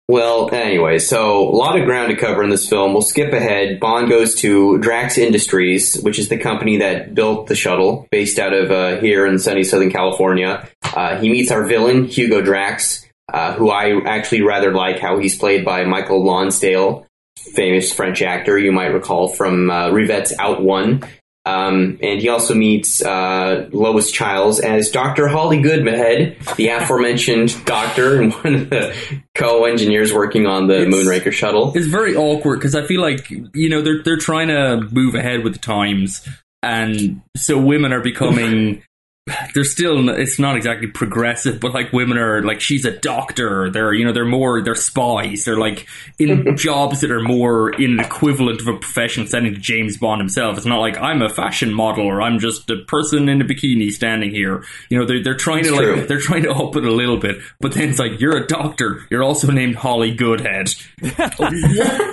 Well, 0.08 0.54
anyway, 0.54 1.00
so 1.00 1.40
a 1.50 1.50
lot 1.50 1.80
of 1.80 1.86
ground 1.86 2.12
to 2.12 2.16
cover 2.16 2.44
in 2.44 2.52
this 2.52 2.70
film. 2.70 2.94
We'll 2.94 3.02
skip 3.02 3.34
ahead. 3.34 3.80
Bond 3.80 4.08
goes 4.08 4.36
to 4.36 4.78
Drax 4.78 5.18
Industries, 5.18 5.96
which 5.96 6.20
is 6.20 6.30
the 6.30 6.38
company 6.38 6.78
that 6.78 7.16
built 7.16 7.48
the 7.48 7.56
shuttle, 7.56 8.08
based 8.12 8.38
out 8.38 8.54
of 8.54 8.70
uh, 8.70 9.00
here 9.02 9.26
in 9.26 9.40
sunny 9.40 9.64
Southern 9.64 9.90
California. 9.90 10.70
Uh, 10.84 11.18
he 11.18 11.28
meets 11.32 11.50
our 11.50 11.64
villain, 11.64 12.06
Hugo 12.06 12.42
Drax, 12.44 13.04
uh, 13.34 13.54
who 13.54 13.72
I 13.72 14.00
actually 14.06 14.44
rather 14.44 14.72
like 14.72 15.00
how 15.00 15.18
he's 15.18 15.36
played 15.40 15.66
by 15.66 15.86
Michael 15.86 16.24
Lonsdale, 16.24 17.08
famous 17.54 17.94
French 17.94 18.22
actor 18.22 18.58
you 18.58 18.72
might 18.72 18.88
recall 18.88 19.28
from 19.28 19.70
uh, 19.70 19.90
Rivette's 19.92 20.34
Out 20.40 20.62
One. 20.62 21.04
Um, 21.48 22.00
and 22.02 22.20
he 22.20 22.30
also 22.30 22.56
meets 22.56 23.04
uh, 23.04 23.70
Lois 23.72 24.10
Chiles 24.10 24.60
as 24.60 24.90
Dr. 24.90 25.28
Holly 25.28 25.62
Goodhead, 25.62 26.38
the 26.56 26.70
aforementioned 26.70 27.64
doctor 27.66 28.20
and 28.20 28.34
one 28.34 28.56
of 28.56 28.70
the 28.72 28.96
co-engineers 29.36 30.12
working 30.12 30.48
on 30.48 30.68
the 30.68 30.82
It's- 30.88 30.94
Moonraker 30.94 31.32
shuttle. 31.32 31.72
It's 31.76 31.86
very 31.86 32.16
awkward 32.16 32.58
because 32.60 32.74
I 32.74 32.88
feel 32.88 33.00
like 33.02 33.30
you 33.30 33.70
know 33.70 33.84
they're 33.84 34.02
they're 34.02 34.18
trying 34.18 34.48
to 34.48 34.88
move 34.92 35.14
ahead 35.14 35.44
with 35.44 35.54
the 35.54 35.60
times, 35.60 36.28
and 36.64 37.22
so 37.38 37.60
women 37.60 37.94
are 37.94 38.02
becoming. 38.02 38.82
They're 39.56 39.64
still. 39.64 40.08
It's 40.10 40.38
not 40.38 40.56
exactly 40.56 40.86
progressive, 40.88 41.60
but 41.60 41.74
like 41.74 41.92
women 41.92 42.20
are 42.20 42.44
like 42.44 42.62
she's 42.62 42.86
a 42.86 42.92
doctor. 42.92 43.72
They're 43.72 43.92
you 43.92 44.06
know 44.06 44.14
they're 44.14 44.24
more 44.24 44.62
they're 44.62 44.76
spies. 44.76 45.46
They're 45.46 45.58
like 45.58 45.88
in 46.20 46.56
jobs 46.58 47.02
that 47.02 47.10
are 47.10 47.22
more 47.24 47.72
in 47.74 47.94
an 47.94 48.00
equivalent 48.02 48.62
of 48.62 48.68
a 48.68 48.78
professional 48.78 49.26
setting 49.26 49.56
to 49.56 49.60
James 49.60 49.98
Bond 49.98 50.22
himself. 50.22 50.58
It's 50.58 50.68
not 50.68 50.80
like 50.80 50.98
I'm 51.00 51.24
a 51.24 51.30
fashion 51.30 51.74
model 51.74 52.06
or 52.06 52.22
I'm 52.22 52.38
just 52.38 52.70
a 52.70 52.84
person 52.88 53.28
in 53.28 53.42
a 53.42 53.46
bikini 53.46 53.90
standing 53.90 54.30
here. 54.30 54.64
You 54.90 55.00
know 55.00 55.06
they're 55.08 55.24
they're 55.24 55.36
trying 55.36 55.64
to 55.64 55.70
It's 55.74 55.98
like 56.00 56.08
they're 56.08 56.20
trying 56.22 56.44
to 56.44 56.52
up 56.54 56.76
it 56.76 56.86
a 56.86 56.92
little 56.94 57.18
bit, 57.18 57.38
but 57.60 57.74
then 57.74 57.90
it's 57.90 57.98
like 58.00 58.20
you're 58.22 58.38
a 58.38 58.46
doctor. 58.46 59.08
You're 59.10 59.24
also 59.24 59.52
named 59.52 59.76
Holly 59.76 60.14
Goodhead. 60.14 60.72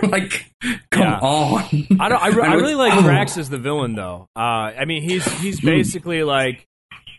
like, 0.09 0.51
come 0.91 1.03
Yeah. 1.03 1.19
on. 1.21 1.87
I 2.01 2.09
don't. 2.09 2.23
I, 2.23 2.29
re- 2.29 2.43
I 2.43 2.53
And 2.53 2.61
really 2.63 2.75
like 2.75 2.95
oh. 2.95 3.03
Drax 3.03 3.37
as 3.37 3.51
the 3.51 3.59
villain, 3.59 3.95
though. 3.97 4.29
Uh, 4.35 4.41
I 4.41 4.87
mean, 4.87 5.03
he's 5.03 5.25
he's 5.41 5.61
Hmm. 5.61 5.67
basically 5.67 6.23
like 6.23 6.67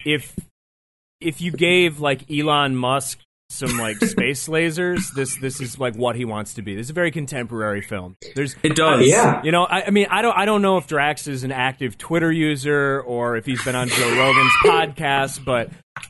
if 0.06 0.36
if 1.22 1.42
you 1.42 1.52
gave 1.52 2.00
like 2.00 2.30
Elon 2.30 2.76
Musk 2.76 3.20
some 3.50 3.78
like 3.78 3.98
space 4.04 4.48
lasers, 4.48 5.14
this 5.16 5.38
this 5.38 5.62
is 5.62 5.78
like 5.80 5.96
what 5.96 6.16
he 6.16 6.26
wants 6.26 6.56
to 6.56 6.62
be. 6.62 6.76
This 6.76 6.88
is 6.88 6.90
a 6.90 6.94
very 6.94 7.12
contemporary 7.12 7.82
film. 7.82 8.16
There's 8.36 8.56
It 8.64 8.76
does. 8.76 9.08
Yeah. 9.08 9.42
You 9.44 9.52
know, 9.52 9.64
I, 9.66 9.84
I 9.84 9.90
mean, 9.92 10.08
I 10.10 10.22
don't, 10.22 10.36
I 10.38 10.46
don't 10.46 10.62
know 10.62 10.78
if 10.78 10.88
Drax 10.88 11.28
is 11.28 11.44
an 11.44 11.52
active 11.52 11.98
Twitter 11.98 12.32
user 12.32 13.02
or 13.02 13.38
if 13.38 13.46
he's 13.46 13.64
been 13.64 13.76
on 13.76 13.90
Joe 13.90 14.18
Rogan's 14.18 14.52
podcast, 14.66 15.46
but 15.46 15.70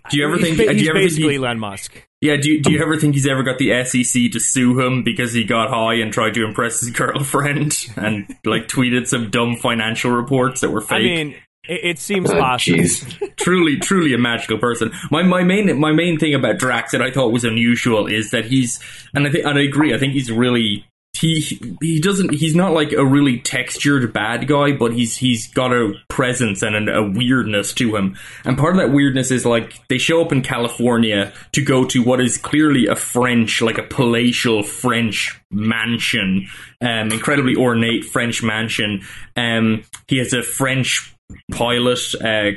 Do 0.10 0.17
you 0.17 0.25
ever 0.25 0.38
he's 0.38 0.45
think? 0.45 0.58
ba- 0.58 0.65
do 0.67 0.71
he's 0.73 0.82
you 0.84 0.89
ever 0.89 0.99
think 0.99 1.10
basically 1.12 1.34
he, 1.34 1.38
Elon 1.38 1.60
Musk? 1.60 2.08
yeah. 2.21 2.38
Do 2.38 2.49
you, 2.49 2.62
do 2.62 2.71
you 2.71 2.82
ever 2.82 2.97
think 2.97 3.13
he's 3.15 3.27
ever 3.27 3.43
got 3.43 3.58
the 3.58 3.84
SEC 3.84 4.32
to 4.32 4.39
sue 4.39 4.79
him 4.79 5.03
because 5.03 5.34
he 5.34 5.43
got 5.43 5.69
high 5.69 5.95
and 5.95 6.13
tried 6.13 6.36
to 6.36 6.45
impress 6.45 6.79
his 6.79 6.89
girlfriend 6.91 7.77
and 7.97 8.25
like 8.45 8.67
tweeted 8.69 9.06
some 9.08 9.29
dumb 9.29 9.58
financial 9.58 10.12
reports 10.12 10.62
that 10.62 10.69
were 10.71 10.82
fake? 10.82 10.95
I 10.95 10.99
mean, 11.01 11.36
It, 11.67 11.82
it 11.84 11.99
seems 11.99 12.30
Oh, 12.32 12.38
possible. 12.39 12.84
truly, 13.38 13.78
truly 13.78 14.13
a 14.13 14.17
magical 14.17 14.58
person. 14.58 14.91
My 15.12 15.23
my 15.23 15.43
main 15.43 15.80
my 15.80 15.91
main 15.91 16.19
thing 16.19 16.34
about 16.34 16.58
Drax 16.60 16.91
that 16.91 17.02
I 17.02 17.12
thought 17.12 17.32
was 17.32 17.43
unusual 17.45 18.08
is 18.08 18.32
that 18.32 18.45
he's 18.45 18.80
and 19.13 19.28
I 19.28 19.32
think 19.32 19.45
and 19.45 19.58
I 19.58 19.63
agree. 19.63 19.93
I 19.93 19.97
think 19.97 20.13
he's 20.13 20.32
really 20.32 20.86
he 21.15 21.39
he 21.80 22.02
doesn't 22.02 22.34
he's 22.34 22.56
not 22.56 22.73
like 22.73 22.91
a 22.91 23.06
really 23.06 23.38
textured 23.39 24.12
bad 24.12 24.47
guy, 24.47 24.71
but 24.73 24.93
he's 24.93 25.15
he's 25.15 25.47
got 25.54 25.71
a 25.71 25.93
presence 26.10 26.63
and 26.63 26.89
a, 26.89 26.97
a 26.97 27.10
weirdness 27.12 27.71
to 27.76 27.95
him. 27.95 28.17
And 28.43 28.58
part 28.58 28.76
of 28.76 28.82
that 28.82 28.93
weirdness 28.93 29.30
is 29.32 29.45
like 29.45 29.88
they 29.89 29.99
show 29.99 30.21
up 30.21 30.32
in 30.32 30.41
California 30.41 31.32
to 31.54 31.62
go 31.63 31.86
to 31.86 32.04
what 32.04 32.19
is 32.19 32.38
clearly 32.38 32.88
a 32.88 32.95
French, 32.95 33.62
like 33.62 33.78
a 33.78 33.84
palatial 33.84 34.63
French 34.63 35.39
mansion, 35.52 36.47
um, 36.82 37.12
incredibly 37.12 37.56
ornate 37.56 38.04
French 38.06 38.41
mansion. 38.43 39.02
Um, 39.38 39.84
he 40.08 40.17
has 40.17 40.34
a 40.34 40.41
French 40.41 41.12
pilot. 41.52 42.00
Uh, 42.24 42.52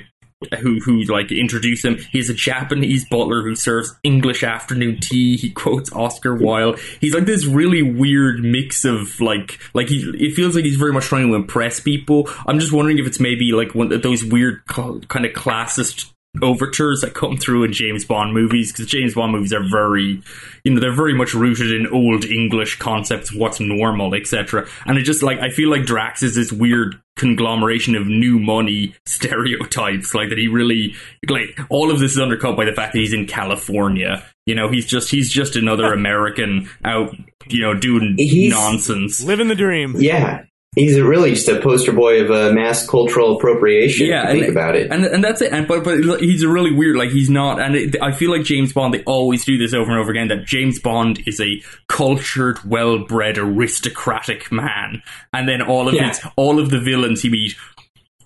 who 0.60 0.80
who 0.80 1.02
like 1.04 1.32
introduce 1.32 1.84
him. 1.84 1.98
He's 2.12 2.28
a 2.28 2.34
Japanese 2.34 3.08
butler 3.08 3.42
who 3.42 3.54
serves 3.54 3.94
English 4.02 4.42
afternoon 4.44 4.98
tea. 5.00 5.36
He 5.36 5.50
quotes 5.50 5.90
Oscar 5.92 6.34
Wilde. 6.34 6.78
He's 7.00 7.14
like 7.14 7.24
this 7.24 7.46
really 7.46 7.82
weird 7.82 8.40
mix 8.40 8.84
of 8.84 9.20
like 9.20 9.58
like 9.72 9.88
he. 9.88 10.00
It 10.18 10.34
feels 10.34 10.54
like 10.54 10.64
he's 10.64 10.76
very 10.76 10.92
much 10.92 11.06
trying 11.06 11.28
to 11.28 11.34
impress 11.34 11.80
people. 11.80 12.28
I'm 12.46 12.58
just 12.58 12.72
wondering 12.72 12.98
if 12.98 13.06
it's 13.06 13.20
maybe 13.20 13.52
like 13.52 13.74
one 13.74 13.92
of 13.92 14.02
those 14.02 14.24
weird 14.24 14.60
cl- 14.70 15.00
kind 15.08 15.24
of 15.24 15.32
classist 15.32 16.12
overtures 16.42 17.00
that 17.00 17.14
come 17.14 17.36
through 17.36 17.64
in 17.64 17.72
James 17.72 18.04
Bond 18.04 18.32
movies 18.34 18.72
because 18.72 18.86
James 18.86 19.14
Bond 19.14 19.32
movies 19.32 19.52
are 19.52 19.62
very 19.68 20.22
you 20.64 20.72
know 20.74 20.80
they're 20.80 20.92
very 20.92 21.14
much 21.14 21.34
rooted 21.34 21.72
in 21.72 21.86
old 21.86 22.24
English 22.24 22.78
concepts 22.78 23.30
of 23.32 23.38
what's 23.40 23.60
normal 23.60 24.14
etc 24.14 24.66
and 24.86 24.98
it 24.98 25.02
just 25.02 25.22
like 25.22 25.38
I 25.38 25.50
feel 25.50 25.70
like 25.70 25.84
Drax 25.84 26.22
is 26.22 26.34
this 26.34 26.52
weird 26.52 27.00
conglomeration 27.16 27.96
of 27.96 28.06
new 28.06 28.38
money 28.38 28.94
stereotypes 29.06 30.14
like 30.14 30.28
that 30.28 30.38
he 30.38 30.48
really 30.48 30.94
like 31.28 31.58
all 31.70 31.90
of 31.90 31.98
this 31.98 32.12
is 32.12 32.18
undercut 32.18 32.56
by 32.56 32.64
the 32.64 32.72
fact 32.72 32.92
that 32.92 32.98
he's 32.98 33.12
in 33.12 33.26
California 33.26 34.24
you 34.44 34.54
know 34.54 34.68
he's 34.68 34.86
just 34.86 35.10
he's 35.10 35.30
just 35.30 35.56
another 35.56 35.92
American 35.92 36.68
out 36.84 37.14
you 37.48 37.60
know 37.60 37.74
doing 37.74 38.14
He's- 38.18 38.52
nonsense 38.52 39.22
Living 39.24 39.48
the 39.48 39.54
dream. 39.54 39.94
Yeah. 39.98 40.44
He's 40.76 41.00
really 41.00 41.30
just 41.30 41.48
a 41.48 41.58
poster 41.60 41.92
boy 41.92 42.22
of 42.22 42.30
uh, 42.30 42.52
mass 42.54 42.86
cultural 42.86 43.36
appropriation. 43.38 44.06
Yeah, 44.06 44.26
think 44.30 44.44
and, 44.44 44.52
about 44.52 44.76
it. 44.76 44.92
and 44.92 45.04
and 45.06 45.24
that's 45.24 45.40
it. 45.40 45.50
And 45.52 45.66
but 45.66 45.82
but 45.84 46.20
he's 46.20 46.42
a 46.42 46.48
really 46.48 46.70
weird. 46.72 46.96
Like 46.96 47.10
he's 47.10 47.30
not. 47.30 47.58
And 47.60 47.74
it, 47.74 47.96
I 48.02 48.12
feel 48.12 48.30
like 48.30 48.44
James 48.44 48.74
Bond. 48.74 48.92
They 48.92 49.02
always 49.04 49.44
do 49.44 49.56
this 49.56 49.72
over 49.72 49.90
and 49.90 49.98
over 49.98 50.10
again. 50.10 50.28
That 50.28 50.44
James 50.44 50.78
Bond 50.78 51.22
is 51.26 51.40
a 51.40 51.62
cultured, 51.88 52.62
well-bred, 52.64 53.38
aristocratic 53.38 54.52
man, 54.52 55.02
and 55.32 55.48
then 55.48 55.62
all 55.62 55.88
of 55.88 55.94
Yeah. 55.94 56.08
his 56.08 56.20
all 56.36 56.60
of 56.60 56.70
the 56.70 56.78
villains 56.78 57.22
he 57.22 57.30
meet 57.30 57.54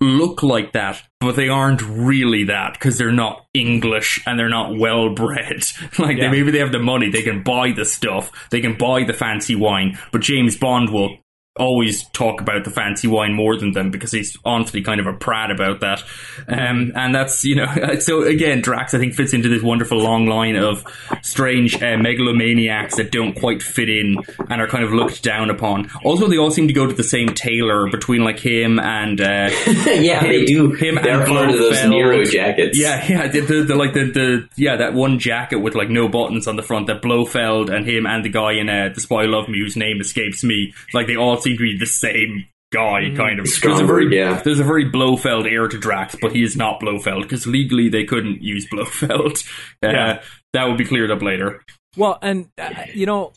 look 0.01 0.41
like 0.41 0.73
that, 0.73 1.01
but 1.19 1.35
they 1.35 1.47
aren't 1.47 1.81
really 1.83 2.45
that 2.45 2.73
because 2.73 2.97
they're 2.97 3.11
not 3.11 3.45
English 3.53 4.19
and 4.25 4.37
they're 4.37 4.49
not 4.49 4.77
well 4.77 5.13
bred. 5.13 5.63
like 5.99 6.17
Yeah. 6.17 6.25
they, 6.25 6.31
maybe 6.31 6.51
they 6.51 6.57
have 6.59 6.71
the 6.71 6.79
money, 6.79 7.09
they 7.09 7.21
can 7.21 7.43
buy 7.43 7.71
the 7.71 7.85
stuff, 7.85 8.31
they 8.49 8.61
can 8.61 8.77
buy 8.77 9.03
the 9.03 9.13
fancy 9.13 9.55
wine, 9.55 9.97
but 10.11 10.21
James 10.21 10.57
Bond 10.57 10.89
will 10.91 11.17
always 11.57 12.07
talk 12.09 12.39
about 12.39 12.63
the 12.63 12.71
fancy 12.71 13.09
wine 13.09 13.33
more 13.33 13.57
than 13.57 13.73
them 13.73 13.91
because 13.91 14.11
he's 14.11 14.37
honestly 14.45 14.81
kind 14.81 15.01
of 15.01 15.05
a 15.05 15.13
prat 15.13 15.51
about 15.51 15.81
that. 15.81 16.01
Um, 16.47 16.93
and 16.95 17.13
that's, 17.13 17.43
you 17.43 17.55
know, 17.55 17.67
so 17.99 18.23
again, 18.23 18.61
Drax 18.61 18.93
I 18.93 18.99
think 18.99 19.15
fits 19.15 19.33
into 19.33 19.49
this 19.49 19.61
wonderful 19.61 19.97
long 19.97 20.27
line 20.27 20.55
of 20.55 20.85
strange 21.21 21.75
uh, 21.75 21.97
megalomaniacs 21.97 22.95
that 22.95 23.11
don't 23.11 23.37
quite 23.37 23.61
fit 23.61 23.89
in 23.89 24.15
and 24.49 24.61
are 24.61 24.67
kind 24.67 24.85
of 24.85 24.93
looked 24.93 25.23
down 25.23 25.49
upon. 25.49 25.89
Also, 26.05 26.27
they 26.27 26.37
all 26.37 26.51
seem 26.51 26.69
to 26.69 26.73
go 26.73 26.87
to 26.87 26.93
the 26.93 27.03
same 27.03 27.27
tailor 27.27 27.89
between 27.89 28.23
like 28.23 28.39
him 28.39 28.79
and, 28.79 29.19
uh, 29.19 29.49
yeah, 29.85 30.21
they 30.21 30.45
do. 30.45 30.71
him 30.71 30.95
They're 30.95 31.19
and 31.19 31.27
part 31.27 31.49
of 31.49 31.57
those. 31.57 31.83
Nehru 31.85 32.25
jackets. 32.25 32.79
Yeah, 32.79 33.05
yeah, 33.05 33.27
the, 33.27 33.41
the, 33.41 33.63
the 33.63 33.75
like 33.75 33.93
the, 33.93 34.05
the 34.05 34.49
yeah 34.55 34.77
that 34.77 34.93
one 34.93 35.19
jacket 35.19 35.57
with 35.57 35.75
like 35.75 35.89
no 35.89 36.07
buttons 36.07 36.47
on 36.47 36.55
the 36.55 36.63
front 36.63 36.87
that 36.87 37.01
Blofeld 37.01 37.69
and 37.69 37.85
him 37.85 38.05
and 38.05 38.23
the 38.23 38.29
guy 38.29 38.53
in 38.53 38.69
uh, 38.69 38.89
the 38.93 39.01
Spy 39.01 39.23
Love 39.23 39.49
Me 39.49 39.59
whose 39.59 39.75
name 39.75 39.99
escapes 39.99 40.43
me 40.43 40.73
like 40.93 41.07
they 41.07 41.17
all 41.17 41.40
seem 41.43 41.57
to 41.57 41.63
be 41.63 41.77
the 41.77 41.85
same 41.85 42.45
guy 42.73 43.13
kind 43.15 43.39
of. 43.39 43.47
There's 43.61 43.79
a 43.79 43.85
very 43.85 44.15
yeah. 44.15 44.41
there's 44.41 44.59
a 44.59 44.63
very 44.63 44.85
Blofeld 44.89 45.45
heir 45.45 45.67
to 45.67 45.77
Drax, 45.77 46.15
but 46.21 46.31
he 46.33 46.41
is 46.43 46.55
not 46.55 46.79
Blofeld 46.79 47.23
because 47.23 47.45
legally 47.47 47.89
they 47.89 48.03
couldn't 48.05 48.41
use 48.41 48.67
Blofeld. 48.69 49.43
Uh, 49.83 49.89
Yeah. 49.89 50.21
That 50.53 50.65
will 50.65 50.75
be 50.77 50.85
cleared 50.85 51.11
up 51.11 51.21
later. 51.21 51.63
Well, 51.97 52.17
and 52.21 52.49
uh, 52.57 52.69
you 52.93 53.05
know, 53.05 53.33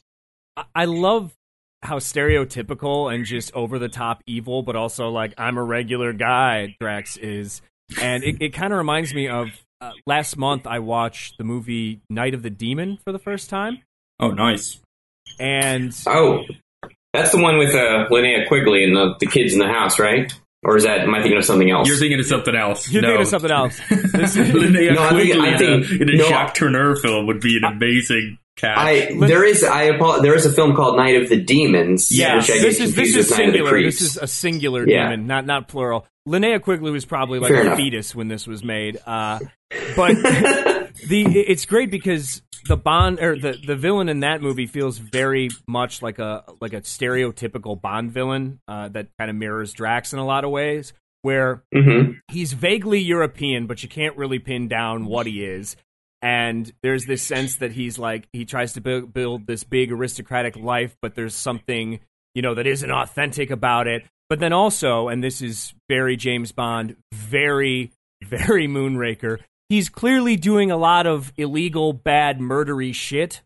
I- 0.56 0.64
I 0.74 0.84
love 0.86 1.32
how 1.82 1.98
stereotypical 1.98 3.12
and 3.14 3.24
just 3.24 3.52
over 3.54 3.78
the 3.78 3.88
top 3.88 4.22
evil, 4.26 4.62
but 4.62 4.74
also 4.76 5.08
like 5.10 5.34
I'm 5.38 5.56
a 5.58 5.62
regular 5.62 6.12
guy. 6.12 6.76
Drax 6.80 7.16
is, 7.16 7.60
and 8.00 8.24
it, 8.24 8.36
it 8.40 8.48
kind 8.54 8.72
of 8.72 8.78
reminds 8.78 9.12
me 9.14 9.28
of 9.28 9.48
uh, 9.80 9.92
last 10.06 10.36
month 10.36 10.66
I 10.66 10.78
watched 10.78 11.38
the 11.38 11.44
movie 11.44 12.00
Night 12.08 12.34
of 12.34 12.42
the 12.42 12.50
Demon 12.50 12.98
for 13.04 13.12
the 13.12 13.18
first 13.18 13.50
time, 13.50 13.82
Oh, 14.20 14.30
nice. 14.30 14.80
and 15.38 15.92
Oh, 16.06 16.44
that's 17.14 17.30
the 17.32 17.38
one 17.40 17.56
with 17.56 17.74
uh, 17.74 18.08
Linnea 18.10 18.46
Quigley 18.48 18.84
and 18.84 18.94
the, 18.94 19.14
the 19.20 19.26
kids 19.26 19.54
in 19.54 19.58
the 19.58 19.68
house, 19.68 19.98
right? 19.98 20.30
Or 20.66 20.76
is 20.78 20.84
that? 20.84 21.00
Am 21.00 21.14
I 21.14 21.20
thinking 21.20 21.36
of 21.38 21.44
something 21.44 21.70
else? 21.70 21.86
You're 21.88 21.96
thinking 21.98 22.18
of 22.20 22.26
something 22.26 22.54
else. 22.56 22.90
you're 22.90 23.02
no. 23.02 23.08
thinking 23.08 23.22
of 23.22 23.28
something 23.28 23.50
else. 23.50 23.80
This 23.88 24.36
is- 24.36 24.48
Linnea 24.50 24.94
No, 24.94 25.02
I 25.02 25.08
think- 25.10 25.32
Quigley 25.32 25.48
I 25.50 25.56
think- 25.58 25.90
in 25.90 25.98
a, 25.98 26.02
in 26.02 26.08
a 26.10 26.16
no. 26.18 26.28
Jacques 26.28 26.54
Tourneur 26.54 26.96
film 27.00 27.26
would 27.26 27.40
be 27.40 27.56
an 27.58 27.64
amazing 27.64 28.38
cast. 28.56 28.78
I 28.80 29.14
there 29.26 29.44
is 29.44 29.62
I 29.64 29.90
apo- 29.90 30.22
there 30.22 30.34
is 30.34 30.46
a 30.46 30.52
film 30.52 30.74
called 30.76 30.96
Night 30.96 31.20
of 31.20 31.28
the 31.28 31.36
Demons. 31.40 32.08
Yeah, 32.10 32.36
this 32.36 32.80
is 32.80 32.94
this 32.94 33.14
is 33.14 33.28
with 33.30 33.38
Night 33.38 33.48
of 33.48 33.52
the 33.52 33.58
singular. 33.58 33.82
This 33.82 34.00
is 34.00 34.16
a 34.16 34.26
singular 34.26 34.88
Yeah. 34.88 35.10
demon, 35.10 35.26
not 35.26 35.44
not 35.44 35.68
plural. 35.68 36.06
Linnea 36.26 36.62
Quigley 36.62 36.90
was 36.90 37.04
probably 37.04 37.38
like 37.40 37.50
Fair 37.50 37.58
a 37.62 37.66
enough. 37.66 37.76
fetus 37.76 38.14
when 38.14 38.28
this 38.28 38.46
was 38.46 38.64
made, 38.64 38.98
uh, 39.06 39.40
but 39.96 40.16
the 41.06 41.24
it's 41.24 41.66
great 41.66 41.90
because 41.90 42.42
the 42.66 42.76
Bond 42.76 43.20
or 43.20 43.38
the 43.38 43.58
the 43.64 43.76
villain 43.76 44.08
in 44.08 44.20
that 44.20 44.40
movie 44.40 44.66
feels 44.66 44.98
very 44.98 45.50
much 45.66 46.02
like 46.02 46.18
a 46.18 46.44
like 46.60 46.72
a 46.72 46.80
stereotypical 46.80 47.80
Bond 47.80 48.12
villain 48.12 48.60
uh, 48.68 48.88
that 48.88 49.08
kind 49.18 49.30
of 49.30 49.36
mirrors 49.36 49.72
Drax 49.72 50.12
in 50.12 50.18
a 50.18 50.24
lot 50.24 50.44
of 50.44 50.50
ways, 50.50 50.92
where 51.22 51.64
hmm 51.74 52.12
he's 52.30 52.52
vaguely 52.52 53.00
European, 53.00 53.66
but 53.66 53.82
you 53.82 53.88
can't 53.88 54.16
really 54.16 54.38
pin 54.38 54.68
down 54.68 55.06
what 55.06 55.26
he 55.26 55.44
is. 55.44 55.76
And 56.22 56.72
there's 56.82 57.04
this 57.04 57.22
sense 57.22 57.56
that 57.56 57.72
he's 57.72 57.98
like 57.98 58.28
he 58.32 58.44
tries 58.44 58.72
to 58.74 58.80
build, 58.80 59.12
build 59.12 59.46
this 59.46 59.62
big 59.62 59.92
aristocratic 59.92 60.56
life, 60.56 60.96
but 61.02 61.14
there's 61.14 61.34
something 61.34 62.00
you 62.34 62.42
know 62.42 62.54
that 62.54 62.66
isn't 62.66 62.90
authentic 62.90 63.50
about 63.50 63.86
it. 63.86 64.04
But 64.30 64.40
then 64.40 64.54
also, 64.54 65.08
and 65.08 65.22
this 65.22 65.42
is 65.42 65.74
very 65.88 66.16
James 66.16 66.52
Bond, 66.52 66.96
very 67.12 67.92
very 68.22 68.66
Moonraker. 68.66 69.40
He's 69.74 69.88
clearly 69.88 70.36
doing 70.36 70.70
a 70.70 70.76
lot 70.76 71.04
of 71.04 71.32
illegal, 71.36 71.92
bad, 71.92 72.38
murdery 72.38 72.94
shit. 72.94 73.42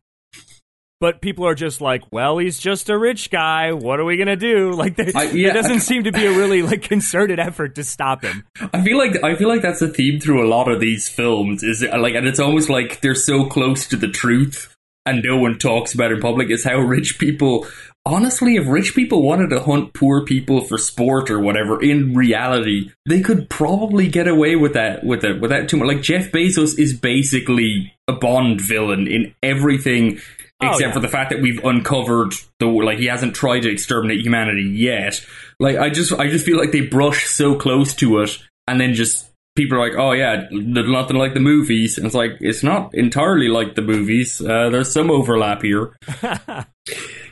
But 1.00 1.22
people 1.22 1.46
are 1.46 1.54
just 1.54 1.80
like, 1.80 2.02
well, 2.12 2.36
he's 2.36 2.58
just 2.58 2.90
a 2.90 2.98
rich 2.98 3.30
guy. 3.30 3.72
What 3.72 3.98
are 3.98 4.04
we 4.04 4.18
gonna 4.18 4.36
do? 4.36 4.72
Like, 4.76 4.94
there, 4.96 5.08
yeah. 5.08 5.54
there 5.54 5.62
doesn't 5.62 5.80
seem 5.80 6.04
to 6.04 6.12
be 6.12 6.26
a 6.26 6.30
really 6.30 6.60
like 6.60 6.82
concerted 6.82 7.40
effort 7.40 7.76
to 7.76 7.82
stop 7.82 8.24
him. 8.24 8.44
I 8.74 8.82
feel 8.82 8.98
like 8.98 9.24
I 9.24 9.36
feel 9.36 9.48
like 9.48 9.62
that's 9.62 9.80
a 9.80 9.88
theme 9.88 10.20
through 10.20 10.46
a 10.46 10.48
lot 10.50 10.68
of 10.68 10.80
these 10.80 11.08
films. 11.08 11.62
Is 11.62 11.80
it, 11.80 11.98
like, 11.98 12.14
and 12.14 12.26
it's 12.26 12.40
almost 12.40 12.68
like 12.68 13.00
they're 13.00 13.14
so 13.14 13.46
close 13.46 13.86
to 13.86 13.96
the 13.96 14.08
truth, 14.08 14.76
and 15.08 15.24
no 15.24 15.38
one 15.38 15.58
talks 15.58 15.94
about 15.94 16.12
in 16.12 16.20
public. 16.20 16.50
Is 16.50 16.64
how 16.64 16.78
rich 16.78 17.18
people. 17.18 17.66
Honestly, 18.06 18.56
if 18.56 18.66
rich 18.66 18.94
people 18.94 19.22
wanted 19.22 19.50
to 19.50 19.60
hunt 19.60 19.92
poor 19.92 20.24
people 20.24 20.62
for 20.62 20.78
sport 20.78 21.30
or 21.30 21.40
whatever, 21.40 21.82
in 21.82 22.14
reality, 22.14 22.90
they 23.06 23.20
could 23.20 23.50
probably 23.50 24.08
get 24.08 24.26
away 24.26 24.56
with 24.56 24.72
that 24.74 25.04
with 25.04 25.24
it 25.24 25.40
without 25.40 25.68
too 25.68 25.76
much. 25.76 25.88
Like 25.88 26.02
Jeff 26.02 26.30
Bezos 26.32 26.78
is 26.78 26.98
basically 26.98 27.92
a 28.06 28.14
Bond 28.14 28.62
villain 28.62 29.06
in 29.06 29.34
everything 29.42 30.20
Oh, 30.60 30.70
except 30.70 30.88
yeah. 30.88 30.92
for 30.92 31.00
the 31.00 31.08
fact 31.08 31.30
that 31.30 31.40
we've 31.40 31.64
uncovered 31.64 32.34
the 32.58 32.66
like 32.66 32.98
he 32.98 33.06
hasn't 33.06 33.36
tried 33.36 33.60
to 33.60 33.70
exterminate 33.70 34.22
humanity 34.22 34.64
yet. 34.64 35.24
Like 35.60 35.76
I 35.76 35.88
just 35.88 36.12
I 36.12 36.28
just 36.28 36.44
feel 36.44 36.58
like 36.58 36.72
they 36.72 36.80
brush 36.80 37.26
so 37.28 37.54
close 37.54 37.94
to 37.96 38.18
it, 38.22 38.38
and 38.66 38.80
then 38.80 38.94
just 38.94 39.27
people 39.58 39.76
are 39.76 39.86
like, 39.86 39.98
oh 39.98 40.12
yeah, 40.12 40.46
there's 40.50 40.90
nothing 40.90 41.16
like 41.16 41.34
the 41.34 41.40
movies, 41.40 41.98
and 41.98 42.06
it's 42.06 42.14
like 42.14 42.38
it's 42.40 42.62
not 42.62 42.94
entirely 42.94 43.48
like 43.48 43.74
the 43.74 43.82
movies. 43.82 44.40
Uh, 44.40 44.70
there's 44.70 44.92
some 44.92 45.10
overlap 45.10 45.60
here. 45.60 45.94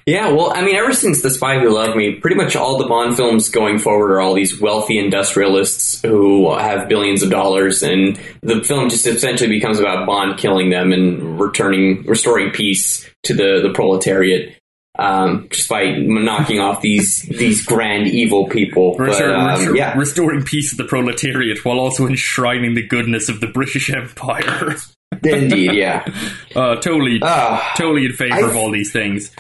Yeah, 0.09 0.31
well, 0.31 0.53
I 0.55 0.65
mean, 0.65 0.77
ever 0.77 0.93
since 0.93 1.21
The 1.21 1.31
Spy 1.31 1.59
Who 1.59 1.75
Loved 1.75 1.97
Me, 1.97 2.15
pretty 2.15 2.37
much 2.37 2.55
all 2.55 2.79
the 2.79 2.87
Bond 2.87 3.17
films 3.17 3.49
going 3.49 3.81
forward 3.81 4.13
are 4.13 4.21
all 4.21 4.35
these 4.35 4.61
wealthy 4.61 5.01
industrialists 5.01 6.01
who 6.01 6.55
have 6.57 6.89
billions 6.89 7.25
of 7.25 7.31
dollars, 7.31 7.83
and 7.83 8.17
the 8.41 8.63
film 8.63 8.89
just 8.89 9.05
essentially 9.05 9.51
becomes 9.51 9.81
about 9.81 10.07
Bond 10.07 10.39
killing 10.39 10.71
them 10.71 10.93
and 10.93 11.41
returning, 11.41 12.05
restoring 12.05 12.53
peace 12.53 13.05
to 13.25 13.35
the 13.35 13.61
the 13.65 13.73
proletariat, 13.75 14.56
um, 14.99 15.49
just 15.51 15.69
by 15.69 15.97
knocking 15.99 16.59
off 16.61 16.81
these 16.81 17.23
these 17.23 17.65
grand 17.65 18.07
evil 18.09 18.49
people. 18.49 18.95
But, 18.97 19.21
um, 19.23 19.75
yeah, 19.77 19.97
restoring 19.97 20.43
peace 20.45 20.71
to 20.71 20.77
the 20.77 20.85
proletariat 20.89 21.65
while 21.65 21.79
also 21.79 22.07
enshrining 22.07 22.75
the 22.75 22.87
goodness 22.87 23.29
of 23.29 23.41
the 23.41 23.47
British 23.49 23.91
Empire. 23.91 24.77
indeed, 25.23 25.73
yeah. 25.73 26.05
uh, 26.57 26.77
totally, 26.77 27.21
Ah. 27.23 27.73
totally 27.77 28.07
in 28.07 28.13
favor 28.13 28.35
I- 28.35 28.49
of 28.51 28.57
all 28.57 28.71
these 28.71 28.93
things. 28.93 29.31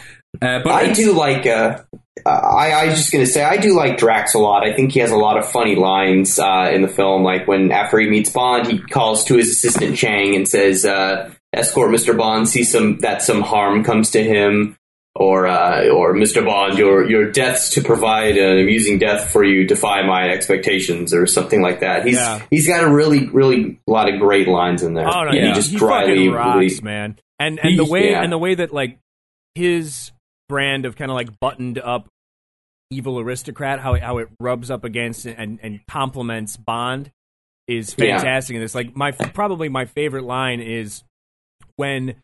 Uh, 0.43 0.61
but 0.63 0.73
I 0.73 0.93
do 0.93 1.13
like. 1.13 1.47
Uh, 1.47 1.79
I, 2.27 2.73
I 2.73 2.87
was 2.87 2.97
just 2.99 3.13
gonna 3.13 3.25
say 3.27 3.43
I 3.43 3.57
do 3.57 3.75
like 3.75 3.97
Drax 3.97 4.35
a 4.35 4.39
lot. 4.39 4.65
I 4.65 4.75
think 4.75 4.93
he 4.93 5.01
has 5.01 5.11
a 5.11 5.17
lot 5.17 5.39
of 5.39 5.49
funny 5.51 5.77
lines 5.77 6.39
uh, 6.39 6.71
in 6.75 6.83
the 6.83 6.89
film. 6.89 7.23
Like 7.23 7.47
when 7.49 7.73
after 7.73 7.99
he 7.99 8.09
meets 8.11 8.29
Bond, 8.31 8.67
he 8.67 8.79
calls 8.79 9.25
to 9.27 9.37
his 9.37 9.49
assistant 9.51 9.97
Chang 9.97 10.35
and 10.37 10.47
says, 10.47 10.85
uh, 10.85 11.31
"Escort 11.55 11.91
Mr. 11.91 12.17
Bond, 12.19 12.49
see 12.49 12.65
some 12.65 12.99
that 12.99 13.23
some 13.23 13.41
harm 13.41 13.83
comes 13.85 14.11
to 14.11 14.23
him." 14.23 14.77
Or, 15.19 15.47
uh, 15.47 15.89
or 15.89 16.15
Mr. 16.15 16.45
Bond, 16.45 16.77
your 16.79 17.09
your 17.09 17.31
deaths 17.33 17.71
to 17.71 17.81
provide 17.83 18.37
an 18.37 18.59
amusing 18.59 18.99
death 18.99 19.31
for 19.33 19.43
you 19.43 19.67
defy 19.67 20.03
my 20.07 20.29
expectations, 20.29 21.15
or 21.15 21.27
something 21.27 21.63
like 21.63 21.81
that. 21.81 22.05
He's 22.05 22.17
Yeah. 22.17 22.43
he's 22.51 22.67
got 22.69 22.85
a 22.85 22.89
really 22.93 23.27
really 23.29 23.81
lot 23.87 24.13
of 24.13 24.21
great 24.21 24.47
lines 24.47 24.83
in 24.83 24.93
there. 24.95 25.07
Oh 25.09 25.25
no, 25.25 25.31
And 25.31 25.39
he, 25.39 25.47
he 25.49 25.53
just 25.55 25.71
he 25.71 25.77
dryly 25.79 26.17
fucking 26.29 26.33
rocks, 26.33 26.83
man. 26.83 27.19
And 27.39 27.59
and 27.63 27.79
the 27.79 27.85
way 27.85 28.11
yeah. 28.11 28.23
and 28.23 28.31
the 28.31 28.39
way 28.39 28.55
that 28.57 28.73
like 28.75 28.99
his 29.55 30.13
brand 30.49 30.85
of 30.85 30.97
kind 30.97 31.11
of 31.11 31.15
like 31.15 31.41
buttoned 31.41 31.79
up 31.79 32.09
evil 32.91 33.19
aristocrat, 33.19 33.81
how 33.81 33.95
it, 33.95 34.03
how 34.03 34.19
it 34.19 34.29
rubs 34.39 34.71
up 34.71 34.85
against 34.85 35.25
and 35.27 35.59
and 35.63 35.81
complements 35.89 36.57
Bond 36.57 37.11
is 37.67 37.95
Yeah. 37.99 38.19
fantastic 38.19 38.55
in 38.57 38.61
this. 38.61 38.75
Like 38.75 38.95
my 38.95 39.13
probably 39.13 39.69
my 39.69 39.87
favorite 39.87 40.25
line 40.25 40.61
is 40.61 41.03
when 41.77 42.17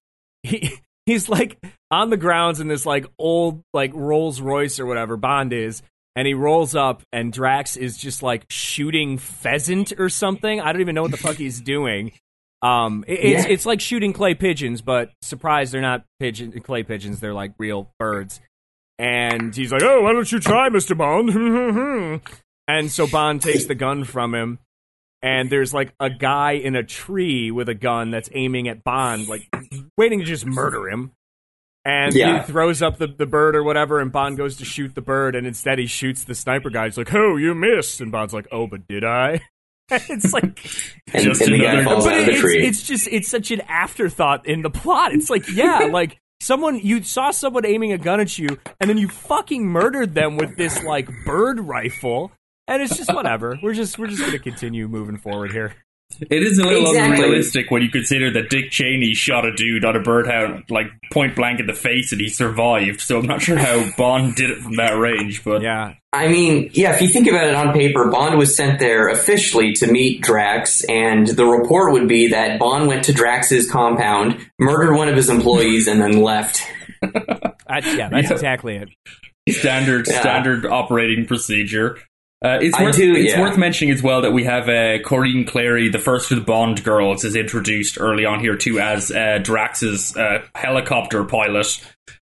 he 0.43 0.79
he's 1.07 1.29
like 1.29 1.59
on 1.91 2.11
the 2.11 2.17
grounds 2.17 2.61
in 2.61 2.69
this 2.69 2.87
like 2.87 3.07
old 3.19 3.63
like 3.75 3.91
Rolls 3.95 4.41
Royce 4.41 4.79
or 4.81 4.87
whatever 4.87 5.17
Bond 5.17 5.53
is. 5.53 5.83
And 6.15 6.27
he 6.29 6.35
rolls 6.35 6.75
up, 6.75 7.03
and 7.11 7.33
Drax 7.33 7.75
is 7.79 7.97
just 7.97 8.23
like 8.23 8.45
shooting 8.51 9.17
pheasant 9.17 9.95
or 9.99 10.11
something. 10.11 10.61
I 10.61 10.71
don't 10.73 10.83
even 10.83 10.95
know 10.95 11.01
what 11.01 11.11
the 11.11 11.17
fuck 11.17 11.37
he's 11.37 11.59
doing. 11.63 12.13
Um, 12.61 13.03
it- 13.09 13.15
it's 13.19 13.47
Yeah. 13.47 13.51
it's 13.53 13.65
like 13.65 13.81
shooting 13.81 14.13
clay 14.13 14.35
pigeons, 14.35 14.83
but 14.83 15.11
surprise, 15.23 15.71
they're 15.73 15.81
not 15.81 16.05
pigeon 16.21 16.53
clay 16.61 16.83
pigeons. 16.83 17.19
They're 17.21 17.33
like 17.33 17.55
real 17.59 17.91
birds. 17.99 18.41
And 18.99 19.57
he's 19.57 19.73
like, 19.73 19.83
"Oh, 19.83 20.03
why 20.03 20.13
don't 20.13 20.31
you 20.31 20.39
try, 20.39 20.69
Mister 20.69 20.95
Bond?" 20.95 21.31
and 22.69 22.91
so 22.93 23.07
Bond 23.07 23.41
takes 23.41 23.65
the 23.65 23.75
gun 23.75 24.05
from 24.05 24.35
him, 24.35 24.59
and 25.23 25.49
there's 25.51 25.73
like 25.73 25.93
a 26.01 26.11
guy 26.11 26.53
in 26.53 26.75
a 26.77 26.83
tree 26.83 27.51
with 27.51 27.69
a 27.69 27.75
gun 27.75 28.11
that's 28.11 28.29
aiming 28.33 28.69
at 28.69 28.83
Bond, 28.85 29.29
like 29.29 29.49
waiting 29.97 30.19
to 30.21 30.25
just 30.25 30.45
murder 30.47 30.89
him. 30.89 31.13
And 31.85 32.15
Yeah. 32.15 32.43
he 32.45 32.53
throws 32.53 32.81
up 32.81 32.99
the, 32.99 33.09
the 33.09 33.27
bird 33.27 33.57
or 33.57 33.63
whatever, 33.65 33.99
and 34.01 34.13
Bond 34.13 34.37
goes 34.37 34.57
to 34.59 34.65
shoot 34.65 34.95
the 34.95 35.01
bird, 35.03 35.35
and 35.35 35.47
instead 35.47 35.79
he 35.81 35.87
shoots 35.87 36.23
the 36.25 36.35
sniper 36.35 36.71
guy. 36.71 36.85
He's 36.85 36.97
like, 36.97 37.13
"Oh, 37.13 37.37
you 37.37 37.55
missed," 37.55 38.01
and 38.01 38.13
Bond's 38.13 38.33
like, 38.33 38.47
"Oh, 38.53 38.67
but 38.69 38.87
did 38.87 39.03
I?" 39.05 39.41
it's 39.91 40.33
like 40.33 40.45
and, 41.13 41.25
Just 41.25 41.41
and 41.43 41.55
another- 41.55 41.83
falls 41.83 42.05
but 42.05 42.13
out 42.15 42.21
of 42.21 42.27
the 42.27 42.33
it's, 42.33 42.41
tree. 42.41 42.67
it's 42.67 42.83
just 42.87 43.09
it's 43.11 43.29
such 43.29 43.51
an 43.51 43.63
afterthought 43.63 44.47
in 44.47 44.63
the 44.63 44.71
plot. 44.71 45.13
It's 45.13 45.29
like, 45.29 45.49
yeah, 45.53 45.81
like 45.93 46.19
someone 46.41 46.79
you 46.79 47.03
saw 47.03 47.33
someone 47.33 47.67
aiming 47.67 47.93
a 47.93 47.99
gun 47.99 48.21
at 48.21 48.39
you, 48.39 48.59
and 48.81 48.89
then 48.89 48.97
you 48.99 49.09
fucking 49.09 49.67
murdered 49.67 50.15
them 50.15 50.37
with 50.37 50.57
this 50.57 50.85
like 50.85 51.09
bird 51.25 51.59
rifle, 51.59 52.31
and 52.69 52.83
it's 52.83 52.97
just 52.97 53.13
whatever. 53.13 53.59
We're 53.63 53.75
just 53.75 53.99
we're 53.99 54.09
just 54.09 54.21
gonna 54.23 54.39
continue 54.39 54.89
moving 54.89 55.19
forward 55.19 55.53
here. 55.53 55.75
It 56.21 56.43
is 56.43 56.59
a 56.59 56.65
little 56.67 56.91
Exactly. 56.91 57.17
unrealistic 57.25 57.71
when 57.71 57.81
you 57.81 57.89
consider 57.89 58.31
that 58.33 58.51
Dick 58.51 58.71
Cheney 58.71 59.15
shot 59.15 59.47
a 59.47 59.53
dude 59.55 59.83
on 59.83 59.97
a 59.97 60.01
birdhound, 60.01 60.71
like 60.71 60.89
point 61.11 61.35
blank 61.35 61.59
in 61.59 61.67
the 61.67 61.73
face, 61.73 62.13
and 62.13 62.21
he 62.21 62.29
survived. 62.29 63.01
So 63.01 63.19
I'm 63.19 63.27
not 63.27 63.41
sure 63.41 63.57
how 63.57 63.83
Bond 63.97 64.35
did 64.37 64.51
it 64.51 64.59
from 64.59 64.77
that 64.77 64.91
range, 64.99 65.43
but 65.43 65.63
Yeah, 65.63 65.95
I 66.13 66.29
mean, 66.29 66.69
yeah, 66.75 66.95
if 66.95 67.01
you 67.01 67.09
think 67.09 67.29
about 67.29 67.47
it 67.47 67.55
on 67.55 67.73
paper, 67.73 68.11
Bond 68.11 68.37
was 68.37 68.55
sent 68.55 68.79
there 68.79 69.09
officially 69.09 69.73
to 69.77 69.91
meet 69.91 70.21
Drax, 70.21 70.85
and 70.85 71.29
the 71.29 71.47
report 71.47 71.95
would 71.95 72.09
be 72.09 72.29
that 72.29 72.59
Bond 72.59 72.89
went 72.89 73.05
to 73.05 73.15
Drax's 73.15 73.71
compound, 73.71 74.37
murdered 74.59 74.95
one 74.95 75.09
of 75.09 75.17
his 75.17 75.31
employees, 75.31 75.89
and 75.89 75.99
then 75.99 76.21
left. 76.23 76.61
that's, 77.01 77.87
yeah, 77.95 78.11
that's 78.11 78.29
Yeah. 78.29 78.33
exactly 78.35 78.77
it. 78.77 78.91
standard 79.49 80.07
Yeah. 80.09 80.21
standard 80.21 80.67
operating 80.67 81.25
procedure. 81.25 81.97
Uh, 82.45 82.59
it's 82.61 82.77
I 82.77 82.83
worth, 82.85 82.97
do, 82.97 83.15
it's 83.15 83.33
yeah. 83.33 83.41
worth 83.41 83.57
mentioning 83.57 83.95
as 83.95 84.03
well 84.03 84.23
that 84.23 84.33
we 84.33 84.45
have 84.45 84.69
uh, 84.69 84.99
Corinne 85.05 85.45
Cléry, 85.45 85.93
the 85.93 85.99
first 85.99 86.33
of 86.33 86.39
the 86.39 86.45
Bond 86.45 86.83
girls, 86.83 87.25
is 87.25 87.37
introduced 87.37 88.01
early 88.01 88.25
on 88.25 88.41
here 88.41 88.57
too 88.57 88.81
as 88.81 89.13
uh, 89.13 89.39
Drax's 89.39 90.17
uh, 90.17 90.45
helicopter 90.55 91.25
pilot. 91.25 91.81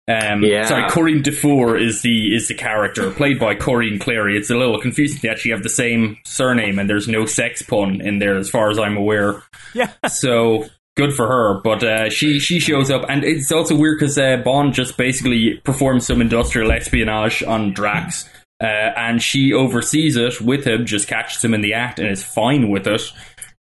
Um, 0.07 0.41
Yeah. 0.41 0.65
Sorry, 0.65 0.89
Corinne 0.89 1.21
Dufour 1.21 1.77
is 1.77 2.01
the 2.01 2.33
is 2.33 2.47
the 2.47 2.53
character 2.53 3.11
played 3.11 3.39
by 3.39 3.55
Corinne 3.55 3.99
Cléry. 3.99 4.37
It's 4.37 4.49
a 4.49 4.55
little 4.55 4.79
confusing. 4.79 5.19
They 5.21 5.29
actually 5.29 5.51
have 5.51 5.63
the 5.63 5.69
same 5.69 6.17
surname, 6.25 6.79
and 6.79 6.89
there's 6.89 7.07
no 7.07 7.25
sex 7.25 7.61
pun 7.61 8.01
in 8.01 8.19
there, 8.19 8.37
as 8.37 8.49
far 8.49 8.69
as 8.69 8.79
I'm 8.79 8.95
aware. 8.97 9.43
Yeah, 9.73 9.91
So 10.07 10.65
good 10.95 11.13
for 11.13 11.27
her. 11.27 11.61
But 11.61 11.83
uh, 11.83 12.09
she 12.09 12.39
she 12.39 12.59
shows 12.59 12.89
up, 12.89 13.05
and 13.09 13.23
it's 13.23 13.51
also 13.51 13.75
weird 13.75 13.99
because 13.99 14.17
uh, 14.17 14.37
Bond 14.37 14.73
just 14.73 14.97
basically 14.97 15.61
performs 15.63 16.07
some 16.07 16.21
industrial 16.21 16.71
espionage 16.71 17.43
on 17.43 17.73
Drax, 17.73 18.29
uh, 18.61 18.65
and 18.65 19.21
she 19.21 19.53
oversees 19.53 20.15
it 20.15 20.41
with 20.41 20.65
him, 20.65 20.85
just 20.85 21.07
catches 21.07 21.43
him 21.43 21.53
in 21.53 21.61
the 21.61 21.73
act, 21.73 21.99
and 21.99 22.09
is 22.09 22.23
fine 22.23 22.69
with 22.69 22.87
it 22.87 23.01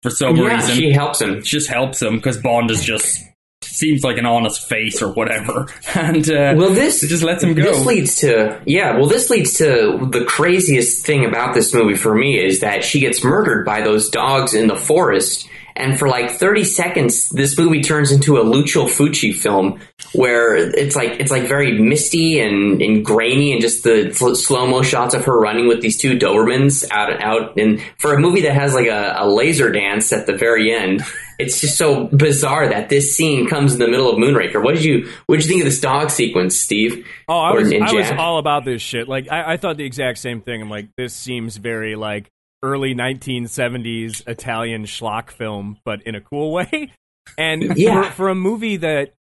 for 0.01 0.09
some 0.09 0.35
yeah, 0.35 0.55
reason. 0.55 0.75
she 0.75 0.91
helps 0.91 1.21
him. 1.21 1.41
just 1.41 1.67
helps 1.69 2.01
him 2.01 2.17
because 2.17 2.37
Bond 2.37 2.69
is 2.71 2.83
just 2.83 3.23
seems 3.63 4.03
like 4.03 4.17
an 4.17 4.25
honest 4.25 4.69
face 4.69 5.01
or 5.01 5.11
whatever, 5.11 5.67
and 5.95 6.29
uh, 6.29 6.53
Well, 6.55 6.73
this 6.73 7.03
it 7.03 7.07
just 7.07 7.23
lets 7.23 7.43
him 7.43 7.53
go. 7.53 7.63
This 7.63 7.85
leads 7.85 8.15
to 8.17 8.61
yeah. 8.65 8.97
Well, 8.97 9.07
this 9.07 9.29
leads 9.29 9.57
to 9.57 10.07
the 10.11 10.23
craziest 10.25 11.05
thing 11.05 11.25
about 11.25 11.53
this 11.53 11.73
movie 11.73 11.95
for 11.95 12.13
me 12.13 12.39
is 12.39 12.61
that 12.61 12.83
she 12.83 12.99
gets 12.99 13.23
murdered 13.23 13.65
by 13.65 13.81
those 13.81 14.09
dogs 14.09 14.53
in 14.53 14.67
the 14.67 14.75
forest, 14.75 15.49
and 15.75 15.97
for 15.97 16.07
like 16.07 16.31
thirty 16.31 16.63
seconds, 16.63 17.29
this 17.29 17.57
movie 17.57 17.81
turns 17.81 18.11
into 18.11 18.37
a 18.37 18.43
Lucio 18.43 18.85
Fulci 18.85 19.33
film 19.33 19.79
where 20.17 20.55
it's 20.55 20.95
like 20.95 21.19
it's 21.19 21.31
like 21.31 21.43
very 21.47 21.79
misty 21.79 22.39
and, 22.39 22.81
and 22.81 23.03
grainy, 23.05 23.51
and 23.53 23.61
just 23.61 23.83
the 23.83 24.11
slow 24.13 24.67
mo 24.67 24.81
shots 24.81 25.13
of 25.13 25.25
her 25.25 25.39
running 25.39 25.67
with 25.67 25.81
these 25.81 25.97
two 25.97 26.17
Dobermans 26.17 26.85
out 26.91 27.11
and 27.11 27.21
out. 27.21 27.57
And 27.57 27.81
for 27.97 28.13
a 28.13 28.19
movie 28.19 28.41
that 28.41 28.53
has 28.53 28.73
like 28.73 28.87
a, 28.87 29.15
a 29.19 29.27
laser 29.29 29.71
dance 29.71 30.11
at 30.13 30.25
the 30.25 30.33
very 30.35 30.73
end. 30.73 31.01
It's 31.37 31.59
just 31.59 31.77
so 31.77 32.05
bizarre 32.05 32.69
that 32.69 32.87
this 32.87 33.13
scene 33.13 33.49
comes 33.49 33.73
in 33.73 33.79
the 33.79 33.89
middle 33.89 34.09
of 34.09 34.15
Moonraker. 34.17 34.63
What 34.63 34.73
did 34.75 34.85
you 34.85 35.11
What 35.25 35.35
did 35.35 35.43
you 35.43 35.49
think 35.49 35.63
of 35.63 35.65
this 35.65 35.81
dog 35.81 36.09
sequence, 36.09 36.57
Steve? 36.57 37.05
Oh, 37.27 37.37
I 37.37 37.51
was 37.51 37.73
I 37.73 37.91
was 37.91 38.09
all 38.17 38.37
about 38.37 38.63
this 38.63 38.81
shit. 38.81 39.09
Like 39.09 39.29
I, 39.29 39.51
I 39.53 39.57
thought 39.57 39.75
the 39.75 39.83
exact 39.83 40.19
same 40.19 40.39
thing. 40.39 40.61
I'm 40.61 40.69
like, 40.69 40.87
this 40.95 41.13
seems 41.13 41.57
very 41.57 41.97
like 41.97 42.31
early 42.63 42.95
1970s 42.95 44.25
Italian 44.27 44.85
schlock 44.85 45.29
film, 45.29 45.77
but 45.83 46.01
in 46.03 46.15
a 46.15 46.21
cool 46.21 46.51
way. 46.51 46.91
And 47.39 47.75
Yeah. 47.75 48.09
for, 48.11 48.15
for 48.15 48.29
a 48.29 48.35
movie 48.35 48.77
that, 48.77 49.13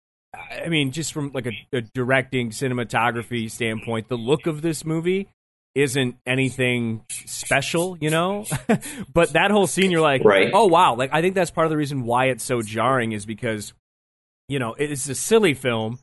I 0.65 0.69
mean, 0.69 0.91
just 0.93 1.13
from 1.13 1.31
like 1.33 1.47
a, 1.47 1.53
a 1.73 1.81
directing 1.81 2.51
cinematography 2.51 3.51
standpoint, 3.51 4.09
the 4.09 4.17
look 4.17 4.47
of 4.47 4.63
this 4.63 4.85
movie 4.85 5.29
isn't 5.75 6.17
anything 6.27 7.03
special, 7.11 7.97
you 8.01 8.11
know. 8.11 8.45
but 9.15 9.33
that 9.33 9.51
whole 9.51 9.67
scene, 9.67 9.91
you're 9.91 10.01
like, 10.03 10.23
Right. 10.25 10.51
oh 10.53 10.67
wow! 10.67 10.95
Like 10.97 11.11
I 11.13 11.23
think 11.23 11.35
that's 11.35 11.51
part 11.51 11.67
of 11.67 11.71
the 11.71 11.77
reason 11.77 12.05
why 12.05 12.27
it's 12.27 12.45
so 12.45 12.61
jarring 12.63 13.13
is 13.13 13.25
because, 13.27 13.73
you 14.49 14.59
know, 14.59 14.75
it's 14.75 15.09
a 15.09 15.15
silly 15.15 15.55
film 15.55 15.99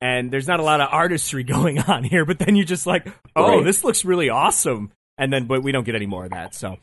and 0.00 0.30
there's 0.30 0.46
not 0.46 0.60
a 0.60 0.62
lot 0.62 0.80
of 0.80 0.88
artistry 0.92 1.42
going 1.44 1.80
on 1.80 2.04
here. 2.04 2.24
But 2.24 2.38
then 2.38 2.54
you're 2.54 2.64
just 2.64 2.86
like, 2.86 3.08
oh, 3.34 3.56
Right. 3.56 3.64
this 3.64 3.82
looks 3.82 4.04
really 4.04 4.28
awesome, 4.28 4.92
and 5.16 5.32
then 5.32 5.46
but 5.46 5.62
we 5.62 5.72
don't 5.72 5.84
get 5.84 5.96
any 5.96 6.06
more 6.06 6.24
of 6.24 6.30
that. 6.30 6.54
So 6.54 6.76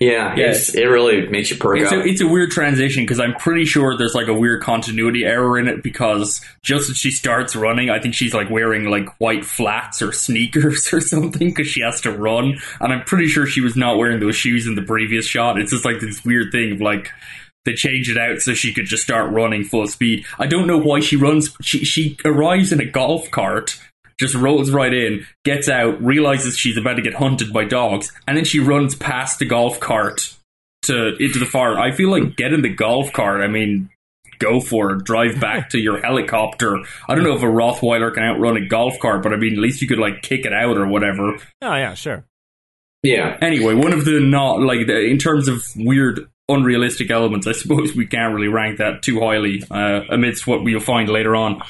Yeah, 0.00 0.34
Yeah. 0.36 0.54
It 0.74 0.84
really 0.84 1.26
makes 1.28 1.50
you 1.50 1.56
perk 1.56 1.78
It's 1.78 1.92
up. 1.92 1.98
a, 1.98 2.06
it's 2.06 2.20
a 2.20 2.26
weird 2.28 2.50
transition 2.50 3.02
because 3.04 3.20
I'm 3.20 3.34
pretty 3.34 3.64
sure 3.64 3.96
there's 3.96 4.14
like 4.14 4.28
a 4.28 4.34
weird 4.34 4.62
continuity 4.62 5.24
error 5.24 5.58
in 5.58 5.68
it 5.68 5.82
because 5.82 6.40
just 6.62 6.90
as 6.90 6.96
she 6.96 7.10
starts 7.10 7.54
running, 7.56 7.90
I 7.90 8.00
think 8.00 8.14
she's 8.14 8.34
like 8.34 8.50
wearing 8.50 8.84
like 8.90 9.08
white 9.20 9.44
flats 9.44 10.02
or 10.02 10.12
sneakers 10.12 10.88
or 10.92 11.00
something 11.00 11.48
because 11.48 11.66
she 11.66 11.80
has 11.82 12.00
to 12.02 12.12
run. 12.12 12.58
And 12.80 12.92
I'm 12.92 13.04
pretty 13.04 13.26
sure 13.28 13.46
she 13.46 13.60
was 13.60 13.76
not 13.76 13.98
wearing 13.98 14.20
those 14.20 14.36
shoes 14.36 14.66
in 14.66 14.74
the 14.74 14.82
previous 14.82 15.26
shot. 15.26 15.58
It's 15.60 15.72
just 15.72 15.84
like 15.84 16.00
this 16.00 16.24
weird 16.24 16.52
thing 16.52 16.72
of 16.72 16.80
like 16.80 17.10
they 17.64 17.74
changed 17.74 18.10
it 18.10 18.16
out 18.18 18.38
so 18.40 18.54
she 18.54 18.72
could 18.72 18.86
just 18.86 19.02
start 19.02 19.32
running 19.32 19.64
full 19.64 19.88
speed. 19.88 20.24
I 20.38 20.46
don't 20.46 20.68
know 20.68 20.78
why 20.78 21.00
she 21.00 21.16
runs. 21.16 21.50
She 21.62 21.84
she 21.84 22.16
arrives 22.24 22.70
in 22.72 22.80
a 22.80 22.84
golf 22.86 23.30
cart. 23.30 23.80
Just 24.18 24.34
rolls 24.34 24.70
right 24.70 24.94
in, 24.94 25.26
gets 25.44 25.68
out, 25.68 26.02
realizes 26.02 26.56
she's 26.56 26.78
about 26.78 26.94
to 26.94 27.02
get 27.02 27.14
hunted 27.14 27.52
by 27.52 27.64
dogs, 27.64 28.12
and 28.26 28.36
then 28.36 28.44
she 28.44 28.60
runs 28.60 28.94
past 28.94 29.38
the 29.38 29.44
golf 29.44 29.78
cart 29.78 30.34
to 30.82 31.16
into 31.16 31.38
the 31.38 31.46
forest. 31.46 31.78
I 31.78 31.92
feel 31.92 32.10
like 32.10 32.36
get 32.36 32.52
in 32.52 32.62
the 32.62 32.74
golf 32.74 33.12
cart. 33.12 33.42
I 33.42 33.48
mean, 33.48 33.90
go 34.38 34.60
for 34.60 34.92
it. 34.92 35.04
Drive 35.04 35.38
back 35.40 35.70
to 35.70 35.78
your 35.78 36.00
helicopter. 36.00 36.78
I 37.08 37.14
don't 37.14 37.24
know 37.24 37.36
if 37.36 37.42
a 37.42 37.46
Rottweiler 37.46 38.14
can 38.14 38.22
outrun 38.22 38.56
a 38.56 38.66
golf 38.66 38.98
cart, 39.00 39.22
but 39.22 39.32
I 39.32 39.36
mean, 39.36 39.54
at 39.54 39.58
least 39.58 39.82
you 39.82 39.88
could 39.88 39.98
like 39.98 40.22
kick 40.22 40.46
it 40.46 40.52
out 40.52 40.78
or 40.78 40.86
whatever. 40.86 41.36
oh 41.62 41.74
yeah, 41.74 41.94
sure. 41.94 42.24
yeah. 43.02 43.36
Anyway, 43.42 43.74
one 43.74 43.92
of 43.92 44.04
the 44.04 44.20
not 44.20 44.60
like 44.60 44.86
the, 44.86 44.98
in 44.98 45.18
terms 45.18 45.48
of 45.48 45.62
weird, 45.76 46.28
unrealistic 46.48 47.10
elements, 47.10 47.46
I 47.46 47.52
suppose 47.52 47.94
we 47.94 48.06
can't 48.06 48.34
really 48.34 48.48
rank 48.48 48.78
that 48.78 49.02
too 49.02 49.20
highly 49.20 49.62
uh, 49.70 50.02
amidst 50.10 50.46
what 50.46 50.62
we'll 50.64 50.80
find 50.80 51.08
later 51.08 51.36
on. 51.36 51.60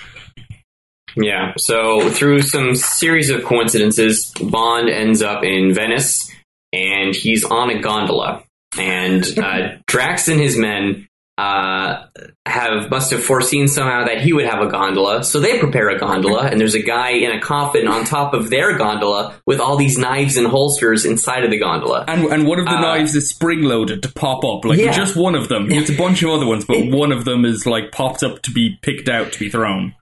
Yeah. 1.16 1.54
So 1.56 2.10
through 2.10 2.42
some 2.42 2.74
series 2.74 3.30
of 3.30 3.44
coincidences, 3.44 4.32
Bond 4.40 4.88
ends 4.88 5.22
up 5.22 5.44
in 5.44 5.72
Venice, 5.74 6.30
and 6.72 7.14
he's 7.14 7.44
on 7.44 7.70
a 7.70 7.80
gondola, 7.80 8.42
and 8.78 9.24
uh, 9.38 9.76
Drax 9.86 10.28
and 10.28 10.40
his 10.40 10.56
men 10.58 11.08
uh, 11.38 12.06
have 12.46 12.90
must 12.90 13.10
have 13.10 13.22
foreseen 13.22 13.68
somehow 13.68 14.04
that 14.06 14.22
he 14.22 14.32
would 14.32 14.46
have 14.46 14.60
a 14.62 14.68
gondola, 14.68 15.22
so 15.22 15.38
they 15.38 15.58
prepare 15.58 15.90
a 15.90 15.98
gondola, 15.98 16.46
and 16.46 16.58
there's 16.58 16.74
a 16.74 16.82
guy 16.82 17.10
in 17.10 17.30
a 17.30 17.40
coffin 17.40 17.86
on 17.88 18.04
top 18.04 18.32
of 18.32 18.48
their 18.48 18.76
gondola 18.78 19.34
with 19.46 19.60
all 19.60 19.76
these 19.76 19.98
knives 19.98 20.38
and 20.38 20.46
holsters 20.46 21.04
inside 21.04 21.44
of 21.44 21.50
the 21.50 21.58
gondola. 21.58 22.04
And, 22.08 22.24
and 22.32 22.46
one 22.46 22.58
of 22.58 22.64
the 22.64 22.70
Uh, 22.72 22.80
knives 22.80 23.14
is 23.14 23.28
spring 23.28 23.62
loaded 23.62 24.02
to 24.04 24.12
pop 24.12 24.44
up. 24.44 24.64
Like 24.64 24.78
Yeah. 24.78 24.92
just 24.92 25.14
one 25.14 25.34
of 25.34 25.48
them. 25.48 25.70
It's 25.70 25.90
a 25.90 25.96
bunch 25.96 26.22
of 26.22 26.30
other 26.30 26.46
ones, 26.46 26.64
but 26.64 26.86
one 26.86 27.12
of 27.12 27.26
them 27.26 27.44
is 27.44 27.66
like 27.66 27.92
popped 27.92 28.22
up 28.22 28.40
to 28.42 28.50
be 28.50 28.78
picked 28.80 29.08
out 29.10 29.32
to 29.32 29.38
be 29.38 29.50
thrown. 29.50 29.94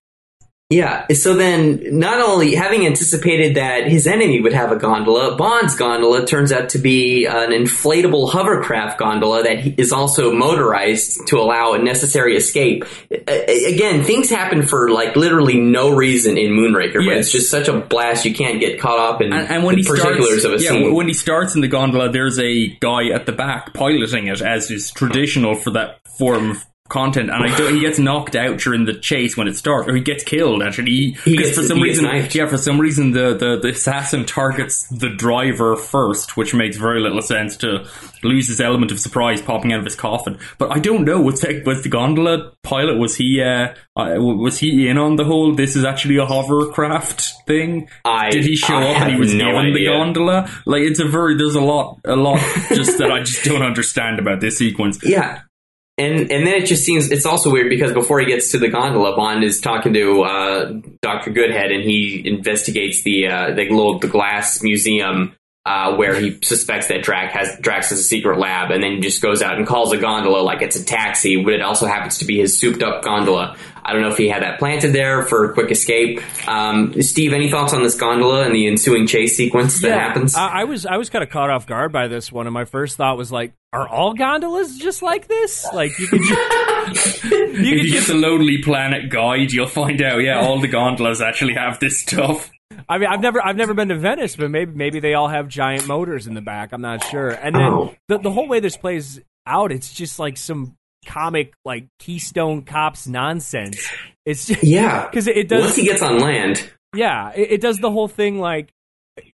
Yeah, 0.70 1.06
so 1.12 1.34
then 1.34 1.98
not 1.98 2.20
only 2.20 2.54
having 2.54 2.86
anticipated 2.86 3.56
that 3.56 3.86
his 3.86 4.06
enemy 4.06 4.40
would 4.40 4.54
have 4.54 4.72
a 4.72 4.76
gondola, 4.76 5.36
Bond's 5.36 5.76
gondola 5.76 6.26
turns 6.26 6.52
out 6.52 6.70
to 6.70 6.78
be 6.78 7.26
an 7.26 7.50
inflatable 7.50 8.32
hovercraft 8.32 8.98
gondola 8.98 9.42
that 9.42 9.78
is 9.78 9.92
also 9.92 10.32
motorized 10.32 11.26
to 11.28 11.38
allow 11.38 11.74
a 11.74 11.78
necessary 11.78 12.34
escape. 12.34 12.84
Again, 13.10 14.04
things 14.04 14.30
happen 14.30 14.66
for 14.66 14.90
like 14.90 15.16
literally 15.16 15.60
no 15.60 15.94
reason 15.94 16.38
in 16.38 16.52
Moonraker, 16.52 17.04
but 17.06 17.18
it's 17.18 17.30
just 17.30 17.50
such 17.50 17.68
a 17.68 17.78
blast 17.78 18.24
you 18.24 18.34
can't 18.34 18.58
get 18.58 18.80
caught 18.80 18.98
up 18.98 19.20
in 19.20 19.34
And, 19.34 19.46
and 19.48 19.64
when 19.64 19.76
the 19.76 19.82
he 19.82 19.86
particulars 19.86 20.40
starts, 20.40 20.44
of 20.44 20.52
a 20.54 20.62
yeah, 20.62 20.70
scene. 20.70 20.94
when 20.94 21.08
he 21.08 21.14
starts 21.14 21.54
in 21.54 21.60
the 21.60 21.68
gondola, 21.68 22.10
there's 22.10 22.38
a 22.40 22.68
guy 22.80 23.10
at 23.10 23.26
the 23.26 23.32
back 23.32 23.74
piloting 23.74 24.28
it, 24.28 24.40
as 24.40 24.70
is 24.70 24.90
traditional 24.90 25.56
for 25.56 25.72
that 25.72 25.98
form 26.16 26.52
of 26.52 26.64
content. 26.94 27.28
And 27.30 27.44
I 27.44 27.56
don't, 27.58 27.74
he 27.74 27.80
gets 27.80 27.98
knocked 27.98 28.36
out 28.36 28.58
during 28.60 28.84
the 28.86 28.94
chase 28.94 29.36
when 29.36 29.48
it 29.48 29.56
starts, 29.56 29.88
or 29.88 29.94
he 29.94 30.00
gets 30.00 30.24
killed. 30.24 30.62
Actually, 30.62 30.92
He 30.92 31.16
because 31.26 31.48
gets- 31.48 31.58
for 31.58 31.64
some 31.64 31.80
reason, 31.82 32.04
yeah, 32.30 32.46
for 32.46 32.56
some 32.56 32.80
reason, 32.80 33.10
the, 33.10 33.34
the 33.36 33.58
the 33.60 33.68
assassin 33.70 34.24
targets 34.24 34.86
the 34.88 35.10
driver 35.10 35.76
first, 35.76 36.36
which 36.36 36.54
makes 36.54 36.76
very 36.76 37.00
little 37.00 37.20
sense 37.22 37.56
to 37.58 37.86
lose 38.22 38.48
his 38.48 38.60
element 38.60 38.92
of 38.92 38.98
surprise 39.00 39.42
popping 39.42 39.72
out 39.72 39.80
of 39.80 39.84
his 39.84 39.96
coffin. 39.96 40.38
But 40.58 40.70
I 40.74 40.78
don't 40.78 41.04
know. 41.04 41.20
Was 41.20 41.40
the, 41.42 41.62
was 41.66 41.82
the 41.82 41.88
gondola 41.90 42.52
pilot? 42.62 42.96
Was 42.98 43.16
he 43.16 43.42
uh, 43.42 43.74
uh, 43.96 44.14
was 44.18 44.58
he 44.58 44.88
in 44.88 44.96
on 44.98 45.16
the 45.16 45.24
whole? 45.24 45.54
This 45.54 45.76
is 45.76 45.84
actually 45.84 46.16
a 46.16 46.26
hovercraft 46.26 47.32
thing. 47.46 47.88
I- 48.04 48.30
Did 48.30 48.44
he 48.44 48.56
show 48.56 48.76
I 48.76 48.84
up 48.94 49.02
and 49.02 49.12
he 49.12 49.18
was 49.18 49.34
no 49.34 49.52
given 49.52 49.74
the 49.74 49.86
gondola? 49.86 50.50
Like 50.64 50.82
it's 50.82 51.00
a 51.00 51.04
very 51.06 51.36
there's 51.36 51.54
a 51.56 51.60
lot 51.60 51.98
a 52.04 52.16
lot 52.16 52.38
just 52.68 52.98
that 52.98 53.10
I 53.10 53.22
just 53.22 53.44
don't 53.44 53.62
understand 53.62 54.18
about 54.18 54.40
this 54.40 54.58
sequence. 54.58 54.98
Yeah. 55.02 55.40
And 55.96 56.32
and 56.32 56.44
then 56.44 56.54
it 56.54 56.66
just 56.66 56.84
seems 56.84 57.12
it's 57.12 57.24
also 57.24 57.52
weird 57.52 57.70
because 57.70 57.92
before 57.92 58.18
he 58.18 58.26
gets 58.26 58.50
to 58.50 58.58
the 58.58 58.68
gondola, 58.68 59.14
Bond 59.14 59.44
is 59.44 59.60
talking 59.60 59.92
to 59.92 60.22
uh, 60.22 60.72
Doctor 61.02 61.30
Goodhead, 61.30 61.70
and 61.70 61.84
he 61.84 62.22
investigates 62.24 63.02
the 63.02 63.28
uh, 63.28 63.54
the 63.54 63.68
little 63.68 64.00
the 64.00 64.08
glass 64.08 64.60
museum 64.60 65.36
uh, 65.66 65.96
where 65.96 66.14
he 66.14 66.38
suspects 66.42 66.88
that 66.88 67.02
Drax 67.02 67.32
has 67.34 67.58
Drax 67.58 67.88
has 67.88 67.98
a 67.98 68.02
secret 68.02 68.38
lab, 68.38 68.70
and 68.70 68.82
then 68.82 68.92
he 68.92 69.00
just 69.00 69.22
goes 69.22 69.40
out 69.40 69.56
and 69.56 69.66
calls 69.66 69.92
a 69.92 69.96
gondola 69.98 70.42
like 70.42 70.60
it's 70.60 70.76
a 70.76 70.84
taxi, 70.84 71.42
but 71.42 71.54
it 71.54 71.62
also 71.62 71.86
happens 71.86 72.18
to 72.18 72.26
be 72.26 72.38
his 72.38 72.58
souped 72.58 72.82
up 72.82 73.02
gondola. 73.02 73.56
I 73.82 73.92
don't 73.92 74.02
know 74.02 74.10
if 74.10 74.16
he 74.16 74.28
had 74.28 74.42
that 74.42 74.58
planted 74.58 74.92
there 74.92 75.24
for 75.24 75.50
a 75.50 75.54
quick 75.54 75.70
escape. 75.70 76.20
Um, 76.48 77.00
Steve, 77.02 77.32
any 77.32 77.50
thoughts 77.50 77.74
on 77.74 77.82
this 77.82 77.96
gondola 77.96 78.44
and 78.44 78.54
the 78.54 78.66
ensuing 78.66 79.06
chase 79.06 79.36
sequence 79.36 79.80
that 79.82 79.98
happens? 79.98 80.34
I, 80.34 80.48
I 80.60 80.64
was 80.64 80.84
I 80.86 80.96
was 80.98 81.08
kind 81.10 81.22
of 81.24 81.30
caught 81.30 81.50
off 81.50 81.66
guard 81.66 81.92
by 81.92 82.08
this 82.08 82.30
one, 82.30 82.46
and 82.46 82.52
my 82.54 82.66
first 82.66 82.96
thought 82.96 83.16
was 83.16 83.32
like, 83.32 83.54
"Are 83.72 83.88
all 83.88 84.12
gondolas 84.12 84.78
just 84.78 85.02
like 85.02 85.28
this? 85.28 85.66
Like 85.72 85.98
you 85.98 86.08
could 86.08 86.22
just, 86.22 87.24
you 87.24 87.30
If 87.30 87.56
could 87.56 87.66
you 87.84 87.90
get 87.92 88.06
the 88.06 88.14
Lonely 88.14 88.58
Planet 88.62 89.08
guide, 89.08 89.52
you'll 89.52 89.66
find 89.66 90.02
out. 90.02 90.18
Yeah, 90.18 90.40
all 90.40 90.60
the 90.60 90.68
gondolas 90.68 91.22
actually 91.22 91.54
have 91.54 91.80
this 91.80 92.00
stuff. 92.00 92.50
I 92.88 92.98
mean, 92.98 93.08
I've 93.08 93.20
never 93.20 93.44
I've 93.44 93.56
never 93.56 93.74
been 93.74 93.88
to 93.88 93.96
Venice, 93.98 94.36
but 94.36 94.50
maybe 94.50 94.72
maybe 94.74 95.00
they 95.00 95.14
all 95.14 95.28
have 95.28 95.48
giant 95.48 95.86
motors 95.86 96.26
in 96.26 96.34
the 96.34 96.40
back. 96.40 96.72
I'm 96.72 96.80
not 96.82 97.04
sure. 97.04 97.30
And 97.30 97.54
then 97.54 97.62
Oh. 97.62 97.94
the 98.08 98.18
the 98.18 98.30
whole 98.30 98.48
way 98.48 98.60
this 98.60 98.76
plays 98.76 99.20
out, 99.46 99.72
it's 99.72 99.92
just 99.92 100.18
like 100.18 100.36
some 100.36 100.74
comic 101.06 101.52
like 101.64 101.86
Keystone 101.98 102.62
Cops 102.62 103.06
nonsense. 103.06 103.86
It's 104.26 104.46
just, 104.46 104.62
yeah, 104.64 105.06
because 105.06 105.26
it, 105.28 105.36
it 105.36 105.48
does. 105.48 105.64
once 105.64 105.76
he 105.76 105.84
gets 105.84 106.02
on 106.02 106.18
land, 106.20 106.70
Yeah, 106.94 107.32
it, 107.34 107.52
it 107.52 107.60
does 107.60 107.78
the 107.78 107.90
whole 107.90 108.08
thing 108.08 108.38
like 108.38 108.70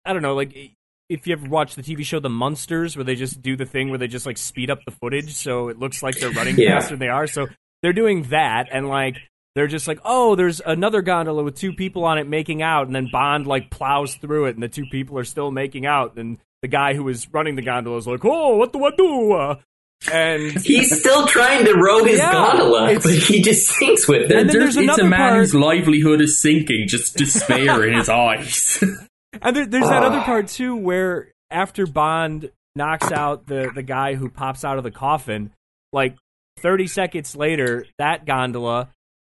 I 0.05 0.13
don't 0.13 0.21
know, 0.21 0.33
like 0.35 0.55
if 1.09 1.27
you 1.27 1.33
ever 1.33 1.47
watch 1.47 1.75
the 1.75 1.83
TV 1.83 2.03
show 2.03 2.19
The 2.19 2.29
Munsters, 2.29 2.95
where 2.97 3.03
they 3.05 3.15
just 3.15 3.41
do 3.41 3.55
the 3.55 3.65
thing 3.65 3.89
where 3.89 3.97
they 3.99 4.07
just 4.07 4.25
like 4.25 4.37
speed 4.37 4.69
up 4.71 4.79
the 4.85 4.91
footage 4.91 5.33
so 5.33 5.69
it 5.69 5.77
looks 5.79 6.01
like 6.03 6.17
they're 6.19 6.31
running 6.31 6.55
Yeah. 6.57 6.79
faster 6.79 6.91
than 6.91 6.99
they 6.99 7.07
are. 7.09 7.27
So 7.27 7.47
they're 7.83 7.93
doing 7.93 8.23
that, 8.29 8.67
and 8.71 8.87
like 8.89 9.17
they're 9.57 9.67
just 9.67 9.87
like, 9.87 9.99
oh, 10.05 10.35
there's 10.35 10.61
another 10.65 11.01
gondola 11.01 11.43
with 11.43 11.55
two 11.55 11.73
people 11.73 12.05
on 12.05 12.17
it 12.19 12.27
making 12.27 12.61
out, 12.61 12.85
and 12.87 12.95
then 12.95 13.09
Bond 13.11 13.47
like 13.47 13.69
plows 13.71 14.15
through 14.15 14.45
it, 14.45 14.53
and 14.55 14.61
the 14.63 14.67
two 14.69 14.85
people 14.91 15.17
are 15.17 15.23
still 15.25 15.49
making 15.51 15.85
out, 15.87 16.15
and 16.17 16.37
the 16.61 16.67
guy 16.67 16.93
who 16.93 17.03
was 17.03 17.27
running 17.33 17.55
the 17.55 17.61
gondola 17.63 17.97
is 17.97 18.05
like, 18.07 18.23
oh, 18.23 18.55
what 18.57 18.71
do 18.71 18.85
I 18.85 18.91
do? 18.91 19.31
Uh, 19.33 19.55
and 20.11 20.51
He's 20.63 20.99
still 20.99 21.25
trying 21.25 21.65
to 21.65 21.73
row 21.73 22.03
his 22.03 22.19
Yeah, 22.19 22.31
gondola, 22.31 22.93
but 23.01 23.13
he 23.13 23.41
just 23.41 23.67
sinks 23.67 24.07
with 24.07 24.31
And 24.31 24.31
it. 24.31 24.53
then 24.53 24.59
there's 24.59 24.77
it's 24.77 24.97
a 24.99 25.03
man 25.03 25.19
part- 25.19 25.37
whose 25.37 25.55
livelihood 25.55 26.21
is 26.21 26.39
sinking, 26.39 26.87
just 26.87 27.17
despair 27.17 27.83
in 27.83 27.95
his 27.97 28.07
eyes. 28.09 28.77
And 29.41 29.55
there, 29.55 29.65
there's 29.65 29.89
that 29.89 30.03
Ah. 30.03 30.07
other 30.07 30.21
part 30.21 30.47
too, 30.47 30.75
where 30.75 31.31
after 31.51 31.85
Bond 31.85 32.49
knocks 32.75 33.11
out 33.11 33.45
the 33.47 33.71
the 33.75 33.83
guy 33.83 34.15
who 34.15 34.29
pops 34.29 34.63
out 34.63 34.77
of 34.77 34.83
the 34.83 34.89
coffin, 34.91 35.51
like 35.91 36.15
30 36.59 36.87
seconds 36.87 37.35
later, 37.35 37.85
that 37.99 38.25
gondola 38.25 38.89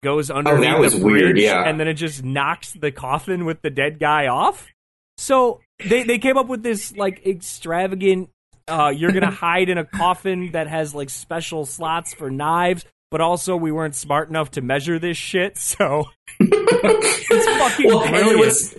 goes 0.03 0.31
underneath 0.31 0.75
Oh, 0.75 0.81
was 0.81 0.99
the 0.99 1.05
weird, 1.05 1.35
bridge, 1.35 1.45
yeah. 1.45 1.63
and 1.69 1.79
then 1.81 1.89
it 1.89 1.95
just 1.95 2.23
knocks 2.25 2.73
the 2.73 2.91
coffin 2.93 3.45
with 3.45 3.63
the 3.63 3.71
dead 3.71 3.99
guy 3.99 4.27
off. 4.29 4.67
So 5.17 5.61
they 5.89 6.03
they 6.05 6.19
came 6.19 6.37
up 6.37 6.47
with 6.49 6.63
this 6.63 6.97
like 6.97 7.27
extravagant. 7.27 8.31
Uh, 8.67 8.93
you're 8.95 9.13
gonna 9.13 9.31
hide 9.31 9.69
in 9.69 9.79
a 9.79 9.85
coffin 9.85 10.53
that 10.53 10.69
has 10.69 10.95
like 10.95 11.11
special 11.11 11.65
slots 11.67 12.15
for 12.15 12.31
knives, 12.31 12.85
but 13.11 13.21
also 13.21 13.57
we 13.57 13.73
weren't 13.73 13.95
smart 13.97 14.29
enough 14.29 14.53
to 14.53 14.61
measure 14.61 14.99
this 14.99 15.17
shit, 15.17 15.57
so 15.59 16.05
it's 16.41 17.47
fucking 17.59 17.87
Well, 17.87 18.09
brilliant. 18.09 18.39
what's, 18.39 18.75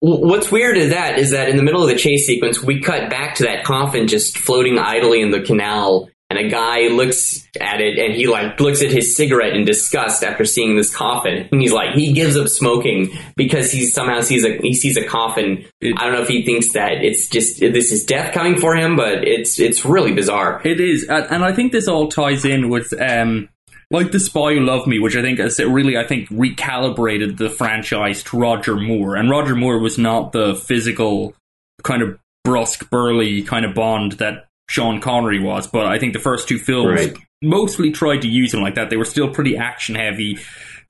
what's 0.00 0.52
weird 0.52 0.76
is 0.78 0.90
that 0.90 1.18
is 1.18 1.32
that 1.32 1.48
in 1.48 1.56
the 1.56 1.62
middle 1.62 1.82
of 1.82 1.88
the 1.88 1.96
chase 1.96 2.26
sequence, 2.26 2.62
we 2.62 2.80
cut 2.80 3.10
back 3.10 3.34
to 3.36 3.44
that 3.44 3.64
coffin 3.64 4.06
just 4.06 4.38
floating 4.38 4.78
idly 4.78 5.20
in 5.20 5.30
the 5.30 5.40
canal, 5.40 6.08
and 6.30 6.38
a 6.38 6.48
guy 6.48 6.88
looks 6.88 7.48
at 7.58 7.80
it 7.80 7.98
and 7.98 8.14
he 8.14 8.26
like 8.26 8.60
looks 8.60 8.82
at 8.82 8.90
his 8.90 9.16
cigarette 9.16 9.54
in 9.54 9.64
disgust 9.64 10.22
after 10.22 10.44
seeing 10.44 10.76
this 10.76 10.94
coffin, 10.94 11.48
and 11.50 11.60
he's 11.60 11.72
like 11.72 11.94
he 11.94 12.12
gives 12.12 12.36
up 12.36 12.48
smoking 12.48 13.10
because 13.36 13.72
he 13.72 13.86
somehow 13.86 14.20
sees 14.20 14.44
a 14.44 14.58
he 14.58 14.74
sees 14.74 14.96
a 14.96 15.04
coffin. 15.04 15.64
I 15.82 16.04
don't 16.04 16.12
know 16.12 16.22
if 16.22 16.28
he 16.28 16.44
thinks 16.44 16.72
that 16.74 17.04
it's 17.04 17.28
just 17.28 17.60
this 17.60 17.92
is 17.92 18.04
death 18.04 18.34
coming 18.34 18.58
for 18.58 18.74
him, 18.74 18.96
but 18.96 19.26
it's 19.26 19.58
it's 19.58 19.84
really 19.84 20.12
bizarre. 20.12 20.60
It 20.64 20.80
is, 20.80 21.04
and, 21.08 21.44
I 21.44 21.52
think 21.52 21.72
this 21.72 21.88
all 21.88 22.08
ties 22.08 22.44
in 22.44 22.68
with 22.68 22.92
um, 23.00 23.48
like 23.90 24.12
the 24.12 24.20
Spy 24.20 24.54
Who 24.54 24.60
Loved 24.60 24.86
Me, 24.86 24.98
which 24.98 25.16
I 25.16 25.22
think 25.22 25.40
is 25.40 25.58
really, 25.58 25.96
I 25.96 26.06
think, 26.06 26.28
recalibrated 26.28 27.38
the 27.38 27.48
franchise 27.48 28.22
to 28.24 28.38
Roger 28.38 28.76
Moore, 28.76 29.16
and 29.16 29.30
Roger 29.30 29.54
Moore 29.54 29.78
was 29.78 29.96
not 29.96 30.32
the 30.32 30.54
physical 30.54 31.34
kind 31.82 32.02
of 32.02 32.18
brusque, 32.44 32.90
burly 32.90 33.42
kind 33.42 33.64
of 33.64 33.74
Bond 33.74 34.12
that 34.12 34.47
Sean 34.68 35.00
Connery 35.00 35.40
was, 35.40 35.66
but 35.66 35.86
I 35.86 35.98
think 35.98 36.12
the 36.12 36.18
first 36.18 36.46
two 36.48 36.58
films 36.58 37.00
Right. 37.00 37.16
mostly 37.42 37.90
tried 37.90 38.22
to 38.22 38.28
use 38.28 38.54
him 38.54 38.60
like 38.60 38.74
that. 38.76 38.90
They 38.90 38.96
were 38.96 39.04
still 39.04 39.28
pretty 39.30 39.56
action 39.56 39.94
heavy. 39.94 40.38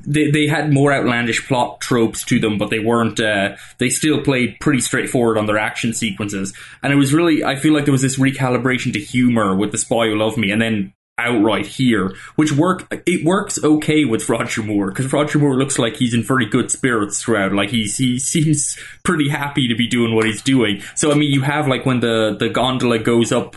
They, 0.06 0.30
they 0.30 0.46
had 0.46 0.72
more 0.72 0.92
outlandish 0.92 1.46
plot 1.48 1.80
tropes 1.80 2.24
to 2.26 2.38
them, 2.38 2.56
but 2.58 2.70
they 2.70 2.78
weren't. 2.78 3.18
Uh, 3.18 3.56
they 3.78 3.88
still 3.88 4.20
played 4.22 4.56
pretty 4.60 4.80
straightforward 4.80 5.36
on 5.38 5.46
their 5.46 5.58
action 5.58 5.92
sequences, 5.92 6.52
and 6.82 6.92
it 6.92 6.96
was 6.96 7.12
really. 7.12 7.42
I 7.42 7.56
feel 7.56 7.72
like 7.72 7.84
there 7.84 7.92
was 7.92 8.02
this 8.02 8.16
recalibration 8.18 8.92
to 8.92 9.00
humor 9.00 9.56
with 9.56 9.72
the 9.72 9.78
Spy 9.78 10.06
Who 10.06 10.14
Loved 10.16 10.38
Me, 10.38 10.52
and 10.52 10.62
then 10.62 10.92
outright 11.18 11.66
here, 11.66 12.14
which 12.36 12.52
work. 12.52 12.86
It 13.06 13.24
works 13.24 13.58
okay 13.64 14.04
with 14.04 14.28
Roger 14.28 14.62
Moore 14.62 14.90
because 14.92 15.12
Roger 15.12 15.40
Moore 15.40 15.56
looks 15.56 15.80
like 15.80 15.96
he's 15.96 16.14
in 16.14 16.22
very 16.22 16.46
good 16.46 16.70
spirits 16.70 17.20
throughout. 17.20 17.52
Like 17.52 17.70
he's 17.70 17.96
he 17.96 18.18
seems 18.20 18.78
pretty 19.04 19.28
happy 19.28 19.66
to 19.66 19.74
be 19.74 19.88
doing 19.88 20.14
what 20.14 20.26
he's 20.26 20.42
doing. 20.42 20.80
So 20.94 21.10
I 21.10 21.14
mean, 21.14 21.32
you 21.32 21.40
have 21.42 21.66
like 21.66 21.84
when 21.84 21.98
the 21.98 22.36
the 22.38 22.48
gondola 22.48 23.00
goes 23.00 23.32
up 23.32 23.56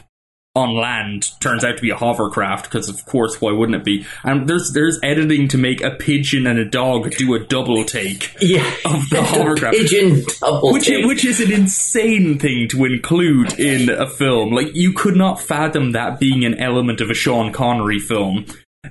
on 0.54 0.76
land 0.76 1.30
turns 1.40 1.64
out 1.64 1.78
to 1.78 1.82
be 1.82 1.92
a 1.92 1.96
hovercraft 1.96 2.66
because 2.66 2.90
of 2.90 3.06
course 3.06 3.40
why 3.40 3.54
wouldn't 3.54 3.76
it 3.78 3.86
be? 3.86 4.06
And 4.24 4.50
there's 4.50 4.72
there's 4.74 5.00
editing 5.02 5.48
to 5.50 5.58
make 5.58 5.82
a 5.82 5.92
pigeon 5.92 6.46
and 6.46 6.60
a 6.60 6.66
dog 6.66 7.12
do 7.12 7.34
a 7.36 7.40
double 7.40 7.86
take 7.86 8.36
Yeah, 8.42 8.66
of 8.86 9.10
the 9.10 9.22
hovercraft. 9.26 9.78
pigeon 9.78 10.24
double 10.42 10.74
which 10.74 10.88
take. 10.88 11.00
is, 11.02 11.08
which 11.08 11.24
is 11.24 11.40
an 11.40 11.54
insane 11.54 12.38
thing 12.38 12.68
to 12.70 12.84
include 12.84 13.58
in 13.60 13.90
a 13.90 14.08
film. 14.10 14.52
Like 14.52 14.76
you 14.76 14.92
could 14.92 15.16
not 15.16 15.40
fathom 15.40 15.94
that 15.94 16.20
being 16.20 16.44
an 16.44 16.60
element 16.60 17.00
of 17.00 17.10
a 17.10 17.14
Sean 17.14 17.54
Connery 17.54 18.00
film. 18.00 18.46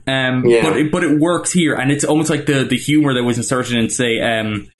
Um, 0.06 0.46
Yeah. 0.46 0.62
but 0.62 0.76
it, 0.78 0.90
but 0.90 1.04
it 1.04 1.18
works 1.20 1.52
here 1.52 1.74
and 1.74 1.90
it's 1.92 2.04
almost 2.04 2.30
like 2.30 2.46
the 2.46 2.64
the 2.64 2.78
humor 2.78 3.12
that 3.12 3.24
was 3.24 3.36
inserted 3.36 3.76
in 3.76 3.90
say 3.90 4.18
um, 4.20 4.70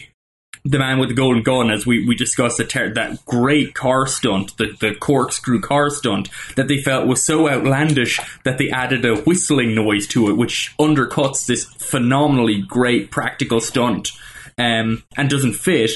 the 0.65 0.79
man 0.79 0.99
with 0.99 1.09
the 1.09 1.15
golden 1.15 1.43
gun, 1.43 1.71
as 1.71 1.87
we, 1.87 2.07
we 2.07 2.15
discussed, 2.15 2.59
the 2.59 2.65
ter- 2.65 2.93
that 2.95 3.25
great 3.25 3.75
car 3.75 4.07
stunt, 4.07 4.57
the, 4.59 4.77
the 4.81 4.95
corkscrew 4.95 5.61
car 5.61 5.91
stunt, 5.91 6.29
that 6.57 6.69
they 6.69 6.79
felt 6.79 7.07
was 7.07 7.25
so 7.25 7.49
outlandish 7.49 8.21
that 8.45 8.59
they 8.59 8.71
added 8.71 9.05
a 9.05 9.17
whistling 9.23 9.75
noise 9.75 10.07
to 10.09 10.29
it, 10.29 10.37
which 10.37 10.75
undercuts 10.79 11.47
this 11.47 11.65
phenomenally 11.65 12.63
great 12.63 13.11
practical 13.11 13.61
stunt 13.61 14.13
um, 14.59 15.03
and 15.17 15.31
doesn't 15.31 15.55
fit. 15.55 15.93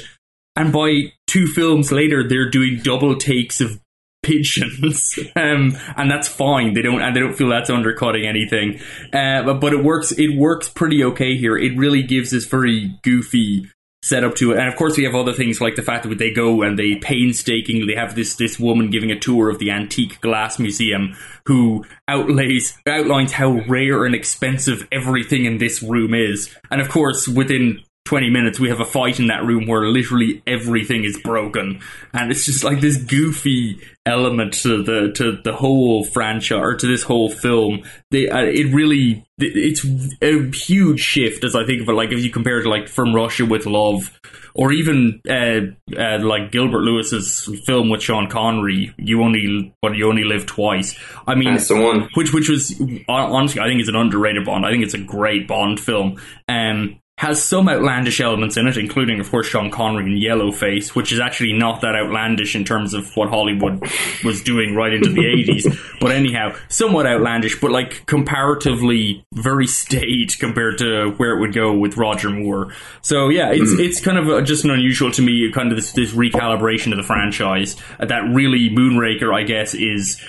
And 0.56 0.72
by 0.72 1.12
two 1.26 1.46
films 1.46 1.92
later, 1.92 2.26
they're 2.26 2.50
doing 2.50 2.80
double 2.82 3.16
takes 3.16 3.60
of 3.60 3.80
pigeons, 4.22 5.18
um, 5.36 5.76
and 5.96 6.10
that's 6.10 6.28
fine. 6.28 6.74
They 6.74 6.82
don't 6.82 7.02
and 7.02 7.14
they 7.14 7.20
don't 7.20 7.34
feel 7.34 7.50
that's 7.50 7.70
undercutting 7.70 8.26
anything. 8.26 8.80
Uh, 9.12 9.42
but, 9.42 9.60
but 9.60 9.72
it 9.72 9.84
works. 9.84 10.12
It 10.12 10.36
works 10.36 10.68
pretty 10.68 11.04
okay 11.04 11.36
here. 11.36 11.56
It 11.56 11.76
really 11.76 12.02
gives 12.02 12.30
this 12.30 12.46
very 12.46 12.98
goofy 13.02 13.68
setup 14.04 14.34
to 14.34 14.52
it, 14.52 14.58
and 14.58 14.68
of 14.68 14.76
course 14.76 14.98
we 14.98 15.04
have 15.04 15.14
other 15.14 15.32
things 15.32 15.62
like 15.62 15.76
the 15.76 15.82
fact 15.82 16.06
that 16.06 16.18
they 16.18 16.30
go 16.30 16.60
and 16.60 16.78
they 16.78 16.96
painstakingly 16.96 17.94
have 17.94 18.14
this 18.14 18.36
this 18.36 18.60
woman 18.60 18.90
giving 18.90 19.10
a 19.10 19.18
tour 19.18 19.48
of 19.48 19.58
the 19.58 19.70
antique 19.70 20.20
glass 20.20 20.58
museum 20.58 21.16
who 21.46 21.84
outlays 22.06 22.76
outlines 22.86 23.32
how 23.32 23.52
rare 23.66 24.04
and 24.04 24.14
expensive 24.14 24.86
everything 24.92 25.46
in 25.46 25.56
this 25.56 25.82
room 25.82 26.12
is, 26.12 26.54
and 26.70 26.82
of 26.82 26.90
course 26.90 27.26
within 27.26 27.82
20 28.04 28.28
minutes 28.30 28.60
we 28.60 28.68
have 28.68 28.80
a 28.80 28.84
fight 28.84 29.18
in 29.18 29.28
that 29.28 29.44
room 29.44 29.66
where 29.66 29.86
literally 29.86 30.42
everything 30.46 31.04
is 31.04 31.18
broken 31.22 31.80
and 32.12 32.30
it's 32.30 32.44
just 32.44 32.62
like 32.62 32.80
this 32.80 32.96
goofy 32.96 33.80
element 34.04 34.52
to 34.52 34.82
the 34.82 35.10
to 35.12 35.38
the 35.42 35.54
whole 35.54 36.04
franchise 36.04 36.52
or 36.52 36.74
to 36.74 36.86
this 36.86 37.02
whole 37.02 37.30
film 37.30 37.82
they, 38.10 38.28
uh, 38.28 38.42
it 38.42 38.72
really 38.74 39.24
it's 39.38 39.86
a 40.20 40.50
huge 40.54 41.00
shift 41.00 41.44
as 41.44 41.56
i 41.56 41.64
think 41.64 41.80
of 41.80 41.88
it 41.88 41.92
like 41.92 42.12
if 42.12 42.22
you 42.22 42.30
compare 42.30 42.58
it 42.58 42.64
to 42.64 42.68
like 42.68 42.88
from 42.88 43.14
russia 43.14 43.46
with 43.46 43.64
love 43.64 44.20
or 44.54 44.72
even 44.72 45.20
uh, 45.28 45.62
uh, 45.98 46.18
like 46.20 46.52
Gilbert 46.52 46.82
Lewis's 46.82 47.50
film 47.66 47.90
with 47.90 48.02
Sean 48.02 48.30
Connery, 48.30 48.94
you 48.96 49.22
only 49.22 49.74
but 49.82 49.96
you 49.96 50.08
only 50.08 50.22
live 50.22 50.46
twice. 50.46 50.96
I 51.26 51.34
mean, 51.34 51.54
That's 51.54 51.68
the 51.68 51.80
one. 51.80 52.08
which 52.14 52.32
which 52.32 52.48
was 52.48 52.80
honestly, 53.08 53.60
I 53.60 53.66
think 53.66 53.80
it's 53.80 53.88
an 53.88 53.96
underrated 53.96 54.44
Bond. 54.44 54.64
I 54.64 54.70
think 54.70 54.84
it's 54.84 54.94
a 54.94 54.98
great 54.98 55.48
Bond 55.48 55.80
film. 55.80 56.20
Um, 56.48 57.00
has 57.18 57.42
some 57.42 57.68
outlandish 57.68 58.20
elements 58.20 58.56
in 58.56 58.66
it, 58.66 58.76
including, 58.76 59.20
of 59.20 59.30
course, 59.30 59.46
Sean 59.46 59.70
Connery 59.70 60.04
in 60.04 60.20
Yellowface, 60.20 60.96
which 60.96 61.12
is 61.12 61.20
actually 61.20 61.52
not 61.52 61.80
that 61.82 61.94
outlandish 61.94 62.56
in 62.56 62.64
terms 62.64 62.92
of 62.92 63.08
what 63.14 63.28
Hollywood 63.28 63.80
was 64.24 64.42
doing 64.42 64.74
right 64.74 64.92
into 64.92 65.10
the 65.10 65.20
80s. 65.20 65.80
But 66.00 66.10
anyhow, 66.10 66.54
somewhat 66.68 67.06
outlandish, 67.06 67.60
but 67.60 67.70
like 67.70 68.04
comparatively 68.04 69.24
very 69.32 69.66
staid 69.66 70.38
compared 70.38 70.76
to 70.78 71.12
where 71.16 71.34
it 71.34 71.40
would 71.40 71.54
go 71.54 71.72
with 71.72 71.96
Roger 71.96 72.28
Moore. 72.28 72.74
So 73.00 73.30
yeah, 73.30 73.52
it's 73.52 73.72
it's 73.72 74.00
kind 74.00 74.18
of 74.18 74.28
uh, 74.28 74.42
just 74.42 74.64
an 74.64 74.70
unusual 74.70 75.10
to 75.12 75.22
me, 75.22 75.50
kind 75.50 75.70
of 75.70 75.76
this, 75.76 75.92
this 75.92 76.12
recalibration 76.12 76.90
of 76.90 76.98
the 76.98 77.04
franchise. 77.04 77.76
That 78.00 78.22
really 78.34 78.68
Moonraker, 78.68 79.34
I 79.34 79.44
guess, 79.44 79.72
is 79.72 80.20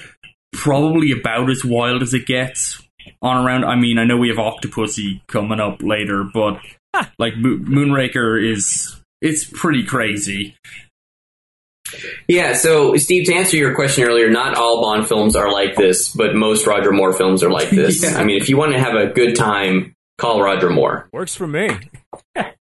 probably 0.54 1.12
about 1.12 1.50
as 1.50 1.66
wild 1.66 2.02
as 2.02 2.14
it 2.14 2.26
gets 2.26 2.82
on 3.22 3.46
around. 3.46 3.64
I 3.66 3.76
mean, 3.76 3.98
I 3.98 4.04
know 4.06 4.18
we 4.18 4.30
have 4.30 4.38
Octopussy 4.38 5.22
coming 5.28 5.60
up 5.60 5.82
later, 5.82 6.24
but 6.34 6.60
like 7.18 7.36
Mo- 7.38 7.58
Moonraker 7.58 8.42
is 8.52 8.96
it's 9.22 9.44
pretty 9.44 9.84
crazy. 9.86 10.56
Yeah, 12.28 12.54
so 12.54 12.96
Steve, 12.98 13.28
to 13.28 13.34
answer 13.34 13.58
your 13.58 13.76
question 13.76 14.04
earlier, 14.04 14.30
not 14.30 14.56
all 14.58 14.82
Bond 14.82 15.08
films 15.08 15.36
are 15.36 15.52
like 15.52 15.76
this, 15.76 16.12
but 16.14 16.34
most 16.36 16.66
Roger 16.66 16.92
Moore 16.92 17.14
films 17.14 17.44
are 17.44 17.52
like 17.52 17.70
this. 17.70 18.04
Yeah. 18.12 18.18
I 18.20 18.24
mean, 18.24 18.42
if 18.42 18.50
you 18.50 18.58
want 18.58 18.74
to 18.74 18.80
have 18.80 18.96
a 18.96 19.08
good 19.08 19.36
time, 19.36 19.94
call 20.18 20.42
Roger 20.42 20.70
Moore. 20.70 21.08
Works 21.14 21.36
for 21.36 21.48
me. 21.48 21.70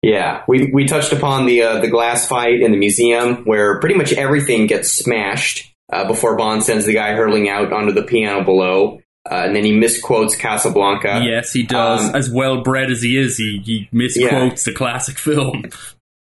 Yeah, 0.01 0.43
we 0.49 0.69
we 0.73 0.85
touched 0.85 1.13
upon 1.13 1.45
the 1.45 1.61
uh, 1.61 1.79
the 1.79 1.87
glass 1.87 2.27
fight 2.27 2.59
in 2.61 2.71
the 2.71 2.77
museum 2.77 3.45
where 3.45 3.79
pretty 3.79 3.95
much 3.95 4.11
everything 4.11 4.67
gets 4.67 4.91
smashed 4.91 5.73
uh, 5.93 6.05
before 6.05 6.35
Bond 6.35 6.61
sends 6.63 6.85
the 6.85 6.93
guy 6.93 7.13
hurling 7.13 7.47
out 7.47 7.71
onto 7.71 7.93
the 7.93 8.03
piano 8.03 8.43
below, 8.43 8.99
uh, 9.29 9.43
and 9.45 9.55
then 9.55 9.63
he 9.63 9.71
misquotes 9.71 10.35
Casablanca. 10.35 11.21
yes, 11.23 11.53
he 11.53 11.63
does. 11.63 12.09
um, 12.09 12.15
as 12.15 12.29
well 12.29 12.61
bred 12.61 12.91
as 12.91 13.01
he 13.01 13.17
is, 13.17 13.37
he, 13.37 13.61
he 13.63 13.89
misquotes 13.91 14.63
the 14.65 14.73
classic 14.73 15.17
film. 15.17 15.65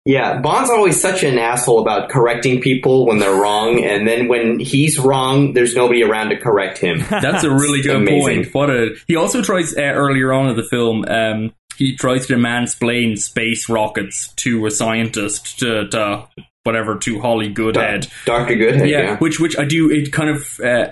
Yeah, 0.03 0.39
Bond's 0.41 0.71
always 0.71 0.99
such 0.99 1.23
an 1.23 1.37
asshole 1.37 1.79
about 1.79 2.09
correcting 2.09 2.59
people 2.59 3.05
when 3.05 3.19
they're 3.19 3.39
wrong, 3.39 3.83
and 3.83 4.07
then 4.07 4.27
when 4.27 4.59
he's 4.59 4.97
wrong, 4.97 5.53
there's 5.53 5.75
nobody 5.75 6.01
around 6.03 6.29
to 6.29 6.37
correct 6.37 6.79
him. 6.79 7.05
That's 7.09 7.43
a 7.43 7.51
really 7.51 7.83
good 7.83 7.97
amazing. 7.97 8.45
point. 8.45 8.53
What 8.55 8.69
a 8.71 8.95
he 9.07 9.15
also 9.15 9.43
tries 9.43 9.77
uh, 9.77 9.81
earlier 9.81 10.33
on 10.33 10.49
in 10.49 10.55
the 10.55 10.63
film. 10.63 11.05
Um, 11.07 11.53
he 11.77 11.95
tries 11.95 12.25
to 12.27 12.35
mansplain 12.35 13.17
space 13.17 13.69
rockets 13.69 14.33
to 14.37 14.65
a 14.65 14.71
scientist 14.71 15.59
to, 15.59 15.87
to 15.89 16.27
whatever 16.63 16.97
to 16.97 17.19
Holly 17.19 17.49
Goodhead. 17.49 18.07
Doctor 18.25 18.55
Goodhead. 18.55 18.89
yeah, 18.89 19.01
Yeah, 19.01 19.17
which 19.17 19.39
which 19.39 19.57
I 19.57 19.65
do. 19.65 19.91
It 19.91 20.11
kind 20.11 20.31
of 20.31 20.59
uh, 20.61 20.87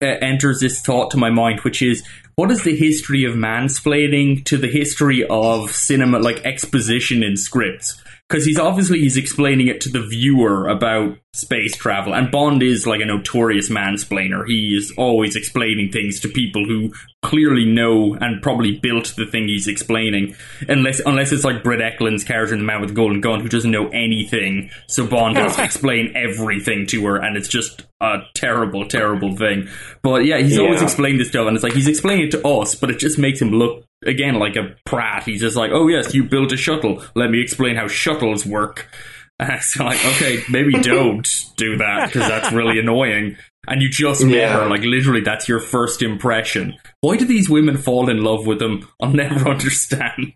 Uh, 0.00 0.14
enters 0.20 0.60
this 0.60 0.80
thought 0.80 1.10
to 1.10 1.16
my 1.16 1.28
mind, 1.28 1.58
which 1.62 1.82
is 1.82 2.06
what 2.36 2.52
is 2.52 2.62
the 2.62 2.76
history 2.76 3.24
of 3.24 3.34
mansplaining 3.34 4.44
to 4.44 4.56
the 4.56 4.68
history 4.68 5.26
of 5.28 5.72
cinema, 5.72 6.20
like 6.20 6.44
exposition 6.44 7.24
in 7.24 7.36
scripts? 7.36 8.00
Because 8.28 8.44
he's 8.44 8.58
obviously 8.58 8.98
he's 9.00 9.16
explaining 9.16 9.68
it 9.68 9.80
to 9.82 9.88
the 9.88 10.02
viewer 10.02 10.68
about 10.68 11.16
space 11.32 11.74
travel, 11.74 12.14
and 12.14 12.30
Bond 12.30 12.62
is 12.62 12.86
like 12.86 13.00
a 13.00 13.06
notorious 13.06 13.70
mansplainer. 13.70 14.46
He 14.46 14.76
is 14.76 14.92
always 14.98 15.34
explaining 15.34 15.92
things 15.92 16.20
to 16.20 16.28
people 16.28 16.66
who 16.66 16.92
clearly 17.22 17.64
know 17.64 18.16
and 18.20 18.42
probably 18.42 18.78
built 18.80 19.14
the 19.16 19.24
thing 19.24 19.48
he's 19.48 19.66
explaining, 19.66 20.34
unless 20.68 21.00
unless 21.06 21.32
it's 21.32 21.44
like 21.44 21.62
Britt 21.64 21.80
Ekland's 21.80 22.22
character 22.22 22.52
in 22.52 22.60
The 22.60 22.66
Man 22.66 22.82
with 22.82 22.90
the 22.90 22.94
Golden 22.96 23.22
Gun, 23.22 23.40
who 23.40 23.48
doesn't 23.48 23.70
know 23.70 23.88
anything. 23.88 24.68
So 24.88 25.06
Bond 25.06 25.38
has 25.38 25.56
to 25.56 25.64
explain 25.64 26.12
everything 26.14 26.86
to 26.88 27.06
her, 27.06 27.16
and 27.16 27.34
it's 27.34 27.48
just 27.48 27.86
a 28.02 28.18
terrible, 28.34 28.86
terrible 28.86 29.36
thing. 29.36 29.68
But 30.02 30.26
yeah, 30.26 30.36
he's 30.36 30.58
always 30.58 30.80
Yeah. 30.80 30.84
explained 30.84 31.18
this 31.18 31.28
stuff, 31.30 31.46
and 31.46 31.56
it's 31.56 31.64
like 31.64 31.72
he's 31.72 31.88
explaining 31.88 32.26
it 32.26 32.30
to 32.32 32.46
us, 32.46 32.74
but 32.74 32.90
it 32.90 32.98
just 32.98 33.18
makes 33.18 33.40
him 33.40 33.52
look 33.52 33.84
again 34.04 34.34
like 34.38 34.56
a 34.56 34.74
prat. 34.84 35.24
He's 35.24 35.40
just 35.40 35.56
like, 35.56 35.70
"Oh 35.72 35.88
yes, 35.88 36.14
you 36.14 36.24
built 36.24 36.52
a 36.52 36.56
shuttle. 36.56 37.02
Let 37.14 37.30
me 37.30 37.40
explain 37.40 37.76
how 37.76 37.88
shuttles 37.88 38.44
work." 38.46 38.88
And 39.40 39.52
it's 39.52 39.78
like, 39.78 40.04
okay, 40.04 40.42
maybe 40.50 40.72
don't 40.82 41.28
do 41.56 41.76
that 41.76 42.06
because 42.12 42.26
that's 42.28 42.52
really 42.52 42.78
annoying. 42.80 43.36
And 43.68 43.80
you 43.80 43.88
just 43.88 44.26
Yeah. 44.26 44.52
her, 44.64 44.68
like 44.68 44.82
literally, 44.82 45.20
that's 45.20 45.48
your 45.48 45.60
first 45.60 46.02
impression. 46.02 46.74
Why 47.02 47.16
do 47.16 47.24
these 47.24 47.48
women 47.48 47.76
fall 47.76 48.10
in 48.10 48.24
love 48.24 48.48
with 48.48 48.60
him? 48.60 48.88
I'll 49.00 49.12
never 49.12 49.48
understand. 49.48 50.32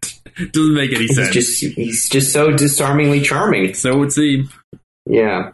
Doesn't 0.53 0.75
make 0.75 0.93
any 0.93 1.07
he's 1.09 1.17
sense. 1.17 1.31
just 1.31 1.61
he's 1.75 2.09
just 2.11 2.33
so 2.33 2.53
disarmingly 2.53 3.23
charming. 3.23 3.75
so 3.75 3.91
it 3.91 3.99
would 3.99 4.13
seem. 4.13 4.49
Yeah. 5.07 5.51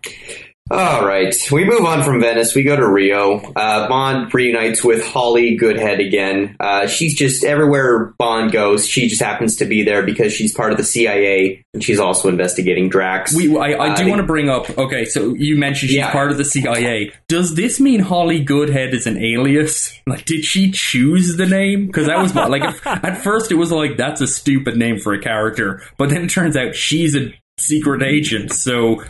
All 0.71 1.07
right. 1.07 1.35
We 1.51 1.65
move 1.65 1.85
on 1.87 2.03
from 2.03 2.21
Venice. 2.21 2.55
We 2.55 2.63
go 2.63 2.77
to 2.77 2.87
Rio. 2.87 3.39
Uh, 3.57 3.89
Bond 3.89 4.33
reunites 4.35 4.85
with 4.85 5.05
Holly 5.05 5.57
Goodhead 5.57 5.99
again. 6.01 6.57
Uh, 6.61 6.87
she's 6.87 7.15
just 7.15 7.43
everywhere 7.45 8.15
Bond 8.19 8.53
goes. 8.53 8.87
She 8.87 9.09
just 9.09 9.23
happens 9.23 9.57
to 9.57 9.65
be 9.65 9.83
there 9.83 10.03
because 10.03 10.33
she's 10.33 10.53
part 10.53 10.71
of 10.73 10.77
the 10.79 10.85
CIA 10.85 11.65
and 11.73 11.83
she's 11.83 11.99
also 11.99 12.29
investigating 12.29 12.89
Drax. 12.91 13.35
We, 13.35 13.57
I, 13.57 13.93
I 13.93 13.95
do 13.95 14.05
Uh, 14.05 14.09
want 14.09 14.21
to 14.21 14.27
bring 14.27 14.49
up. 14.51 14.77
Okay, 14.79 15.05
so 15.07 15.35
you 15.35 15.57
mentioned 15.57 15.89
she's 15.91 15.99
Yeah. 15.99 16.13
part 16.13 16.31
of 16.31 16.37
the 16.37 16.45
CIA. 16.45 17.13
Does 17.29 17.55
this 17.55 17.81
mean 17.81 18.01
Holly 18.01 18.45
Goodhead 18.45 18.93
is 18.95 19.07
an 19.07 19.17
alias? 19.17 19.93
Like, 20.07 20.25
did 20.27 20.45
she 20.45 20.71
choose 20.71 21.37
the 21.37 21.47
name? 21.47 21.87
Because 21.87 22.07
that 22.09 22.19
was 22.19 22.35
like 22.35 22.63
at, 22.63 22.87
at 23.05 23.19
first 23.23 23.51
it 23.51 23.55
was 23.57 23.73
like 23.73 23.97
that's 23.97 24.21
a 24.21 24.27
stupid 24.27 24.77
name 24.77 24.99
for 24.99 25.15
a 25.15 25.21
character, 25.21 25.83
but 25.97 26.11
then 26.11 26.25
it 26.25 26.29
turns 26.31 26.57
out 26.57 26.75
she's 26.75 27.17
a 27.17 27.33
secret 27.59 28.03
agent. 28.03 28.53
So 28.53 29.03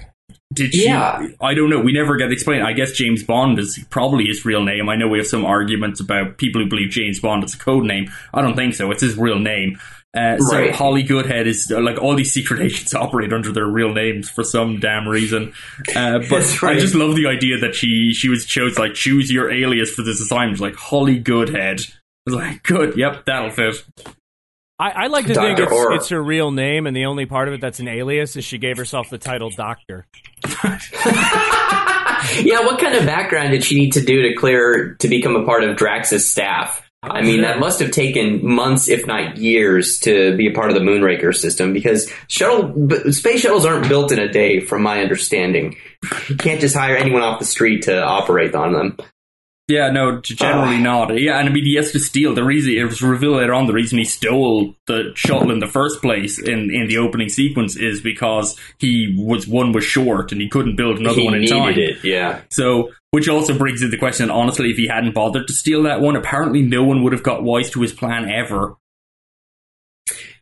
did 0.53 0.73
she? 0.73 0.85
Yeah. 0.87 1.27
I 1.41 1.55
don't 1.55 1.69
know. 1.69 1.81
We 1.81 1.93
never 1.93 2.17
get 2.17 2.33
explained. 2.33 2.65
I 2.65 2.73
guess 2.73 2.93
James 2.93 3.23
Bond 3.23 3.59
is 3.59 3.79
probably 3.91 4.25
his 4.25 4.45
real 4.45 4.65
name. 4.65 4.89
I 4.89 4.97
know 4.97 5.09
we 5.09 5.19
have 5.19 5.27
some 5.27 5.45
arguments 5.45 6.01
about 6.01 6.39
people 6.39 6.63
who 6.63 6.69
believe 6.69 6.91
James 6.91 7.21
Bond 7.21 7.45
is 7.45 7.55
a 7.55 7.59
code 7.59 7.85
name. 7.85 8.11
I 8.33 8.41
don't 8.41 8.57
think 8.57 8.75
so. 8.75 8.91
It's 8.91 9.03
his 9.03 9.17
real 9.17 9.39
name. 9.39 9.79
Uh, 10.15 10.39
so 10.39 10.57
Right. 10.57 10.75
Holly 10.75 11.03
Goodhead 11.03 11.47
is 11.47 11.71
uh, 11.71 11.81
like 11.81 11.99
all 11.99 12.17
these 12.17 12.33
secret 12.33 12.61
agents 12.63 12.95
operate 12.95 13.33
under 13.33 13.53
their 13.53 13.67
real 13.67 13.93
names 13.93 14.31
for 14.31 14.43
some 14.43 14.81
damn 14.81 15.07
reason. 15.07 15.53
Uh, 15.95 16.19
but 16.31 16.63
right. 16.63 16.77
I 16.77 16.81
just 16.81 16.95
love 16.95 17.15
the 17.15 17.27
idea 17.27 17.59
that 17.59 17.75
she 17.75 18.15
she 18.15 18.31
was 18.31 18.47
chose 18.47 18.79
like 18.79 18.95
choose 18.95 19.31
your 19.31 19.51
alias 19.51 19.91
for 19.91 20.03
this 20.03 20.21
assignment, 20.21 20.61
like 20.61 20.77
Holly 20.77 21.19
Goodhead. 21.19 21.81
I 21.81 22.31
was 22.31 22.35
like, 22.35 22.63
good, 22.63 22.97
yep, 22.97 23.25
that'll 23.27 23.51
fit. 23.51 23.85
I, 24.79 24.91
I 24.91 25.07
like 25.09 25.26
to 25.26 25.35
think 25.35 25.59
it's, 25.59 25.72
Orr. 25.72 25.93
it's 25.95 26.09
her 26.11 26.22
real 26.22 26.53
name, 26.53 26.87
and 26.87 26.97
the 26.97 27.07
only 27.07 27.26
part 27.26 27.49
of 27.49 27.55
it 27.55 27.61
that's 27.61 27.81
an 27.81 27.89
alias 27.89 28.37
is 28.37 28.45
she 28.45 28.59
gave 28.59 28.76
herself 28.76 29.11
the 29.11 29.18
title 29.18 29.51
Doctor. 29.51 30.07
yeah, 30.64 32.61
what 32.61 32.79
kind 32.81 32.95
of 32.95 33.05
background 33.05 33.51
did 33.51 33.64
she 33.64 33.74
need 33.74 33.95
to 33.95 34.05
do 34.05 34.22
to 34.22 34.35
clear 34.37 34.95
to 35.01 35.09
become 35.09 35.35
a 35.35 35.45
part 35.45 35.64
of 35.64 35.76
Drax's 35.76 36.31
staff? 36.31 36.89
I 37.03 37.22
mean, 37.22 37.43
that 37.43 37.61
must 37.61 37.79
have 37.79 37.93
taken 37.93 38.45
months, 38.45 38.89
if 38.89 39.07
not 39.07 39.37
years, 39.37 40.01
to 40.01 40.37
be 40.37 40.49
a 40.49 40.53
part 40.53 40.70
of 40.70 40.74
the 40.74 40.81
Moonraker 40.81 41.35
system 41.35 41.72
because 41.72 42.12
shuttle 42.26 42.68
b- 42.68 43.12
space 43.12 43.41
shuttles 43.41 43.64
aren't 43.64 43.89
built 43.89 44.11
in 44.11 44.18
a 44.18 44.31
day, 44.31 44.59
from 44.59 44.83
my 44.83 45.01
understanding. 45.01 45.76
You 46.29 46.37
can't 46.37 46.61
just 46.61 46.74
hire 46.76 46.97
anyone 46.97 47.22
off 47.22 47.39
the 47.39 47.45
street 47.45 47.83
to 47.85 48.03
operate 48.03 48.55
on 48.55 48.72
them. 48.72 48.97
Yeah, 49.69 49.91
no, 49.91 50.19
generally 50.23 50.77
Ah. 50.77 50.81
not. 50.81 51.21
Yeah, 51.21 51.39
and 51.39 51.47
I 51.47 51.53
mean, 51.53 51.64
he 51.64 51.75
has 51.75 51.93
to 51.93 51.99
steal. 52.01 52.35
The 52.35 52.43
reason 52.43 52.73
it 52.73 52.85
was 52.85 53.03
revealed 53.03 53.37
later 53.37 53.53
on, 53.53 53.66
the 53.66 53.75
reason 53.75 53.99
he 53.99 54.05
stole 54.05 54.75
the 54.87 55.12
shuttle 55.14 55.51
in 55.51 55.59
the 55.59 55.66
first 55.66 56.01
place 56.01 56.39
in, 56.39 56.71
in 56.71 56.87
the 56.89 56.97
opening 56.97 57.29
sequence 57.29 57.77
is 57.77 58.01
because 58.01 58.57
he 58.79 59.14
was 59.19 59.47
one 59.47 59.73
was 59.73 59.85
short 59.85 60.33
and 60.33 60.41
he 60.41 60.49
couldn't 60.49 60.77
build 60.77 60.99
another 60.99 61.21
he 61.21 61.25
one 61.27 61.35
in 61.35 61.47
time. 61.47 61.75
it, 61.79 62.03
yeah. 62.03 62.41
So, 62.49 62.93
which 63.11 63.29
also 63.29 63.57
brings 63.59 63.83
in 63.83 63.91
the 63.91 63.99
question. 63.99 64.31
Honestly, 64.31 64.71
if 64.71 64.79
he 64.79 64.87
hadn't 64.87 65.12
bothered 65.14 65.47
to 65.49 65.53
steal 65.53 65.83
that 65.83 66.01
one, 66.01 66.16
apparently 66.16 66.62
no 66.62 66.83
one 66.83 67.03
would 67.03 67.12
have 67.12 67.23
got 67.23 67.43
wise 67.43 67.69
to 67.73 67.83
his 67.83 67.93
plan 67.93 68.27
ever. 68.31 68.75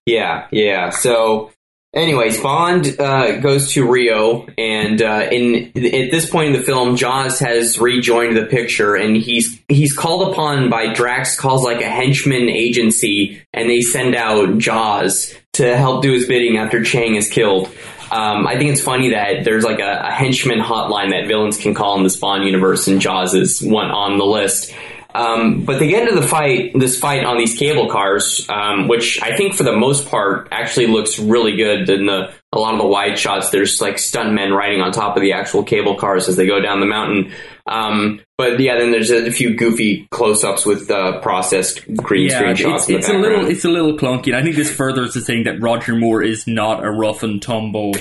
Yeah, 0.07 0.47
yeah. 0.53 0.91
So 0.91 1.51
Anyways, 1.97 2.42
Bond 2.42 3.01
uh, 3.01 3.40
goes 3.40 3.72
to 3.72 3.90
Rio, 3.90 4.47
and 4.59 5.01
uh, 5.01 5.28
in 5.32 5.72
at 5.74 6.11
this 6.11 6.28
point 6.28 6.49
in 6.49 6.53
the 6.53 6.62
film, 6.62 6.97
Jaws 6.97 7.38
has 7.38 7.78
rejoined 7.78 8.36
the 8.36 8.44
picture, 8.44 8.94
and 8.94 9.16
he's 9.16 9.59
he's 9.66 9.97
called 9.97 10.30
upon 10.30 10.68
by 10.68 10.92
Drax, 10.92 11.40
calls 11.40 11.64
like 11.64 11.80
a 11.80 11.88
henchman 11.88 12.51
agency, 12.51 13.40
and 13.55 13.70
they 13.70 13.80
send 13.80 14.14
out 14.14 14.59
Jaws 14.59 15.34
to 15.55 15.74
help 15.74 16.03
do 16.03 16.12
his 16.12 16.26
bidding 16.26 16.59
after 16.59 16.84
Chang 16.84 17.14
is 17.14 17.30
killed. 17.30 17.68
Um, 18.11 18.47
I 18.47 18.59
think 18.59 18.72
it's 18.72 18.82
funny 18.82 19.11
that 19.11 19.44
there's 19.44 19.64
like 19.64 19.80
a, 19.80 20.03
a 20.05 20.11
henchman 20.11 20.61
hotline 20.61 21.12
that 21.12 21.26
villains 21.26 21.57
can 21.57 21.72
call 21.72 21.97
in 21.97 22.05
this 22.05 22.18
Bond 22.18 22.44
universe, 22.44 22.88
and 22.88 23.01
Jaws 23.01 23.34
is 23.34 23.62
one 23.62 23.90
on 23.90 24.18
the 24.18 24.26
list. 24.26 24.74
Um, 25.17 25.62
but 25.64 25.79
they 25.79 25.89
get 25.89 26.09
into 26.09 26.21
the 26.21 26.27
fight, 26.27 26.73
this 26.79 26.99
fight 26.99 27.25
on 27.25 27.39
these 27.39 27.57
cable 27.57 27.89
cars, 27.89 28.47
um, 28.49 28.87
which 28.89 29.21
I 29.23 29.37
think 29.37 29.55
for 29.55 29.62
the 29.62 29.77
most 29.77 30.09
part 30.09 30.49
actually 30.51 30.89
looks 30.89 31.19
really 31.19 31.57
good. 31.57 31.89
In 31.89 32.07
the 32.07 32.33
a 32.53 32.59
lot 32.59 32.75
of 32.75 32.81
the 32.81 32.87
wide 32.87 33.19
shots, 33.19 33.51
there's 33.51 33.81
like 33.81 33.97
stuntmen 33.97 34.55
riding 34.57 34.81
on 34.81 34.93
top 34.93 35.17
of 35.17 35.23
the 35.23 35.33
actual 35.33 35.62
cable 35.62 35.97
cars 35.97 36.29
as 36.29 36.37
they 36.37 36.47
go 36.47 36.61
down 36.61 36.81
the 36.81 36.87
mountain. 36.87 37.33
Um, 37.67 38.21
but 38.39 38.61
yeah, 38.61 38.79
then 38.79 38.91
there's 38.93 39.11
a 39.11 39.31
few 39.33 39.57
goofy 39.57 40.07
close-ups 40.11 40.64
with 40.67 40.91
uh, 40.91 41.21
processed 41.21 41.83
green 41.97 42.29
Yeah, 42.29 42.37
screen 42.39 42.51
it's, 42.53 42.61
shots. 42.61 42.87
the 42.87 42.95
it's 42.97 43.09
a 43.09 43.14
little 43.14 43.47
it's 43.47 43.64
a 43.64 43.69
little 43.71 43.97
clunky. 43.99 44.29
And 44.29 44.37
I 44.37 44.43
think 44.43 44.57
this 44.57 44.71
furthers 44.71 45.14
the 45.14 45.21
thing 45.21 45.45
that 45.45 45.61
Roger 45.61 45.95
Moore 45.97 46.23
is 46.23 46.47
not 46.47 46.85
a 46.85 46.91
rough 46.91 47.23
and 47.23 47.41
tumble 47.43 47.93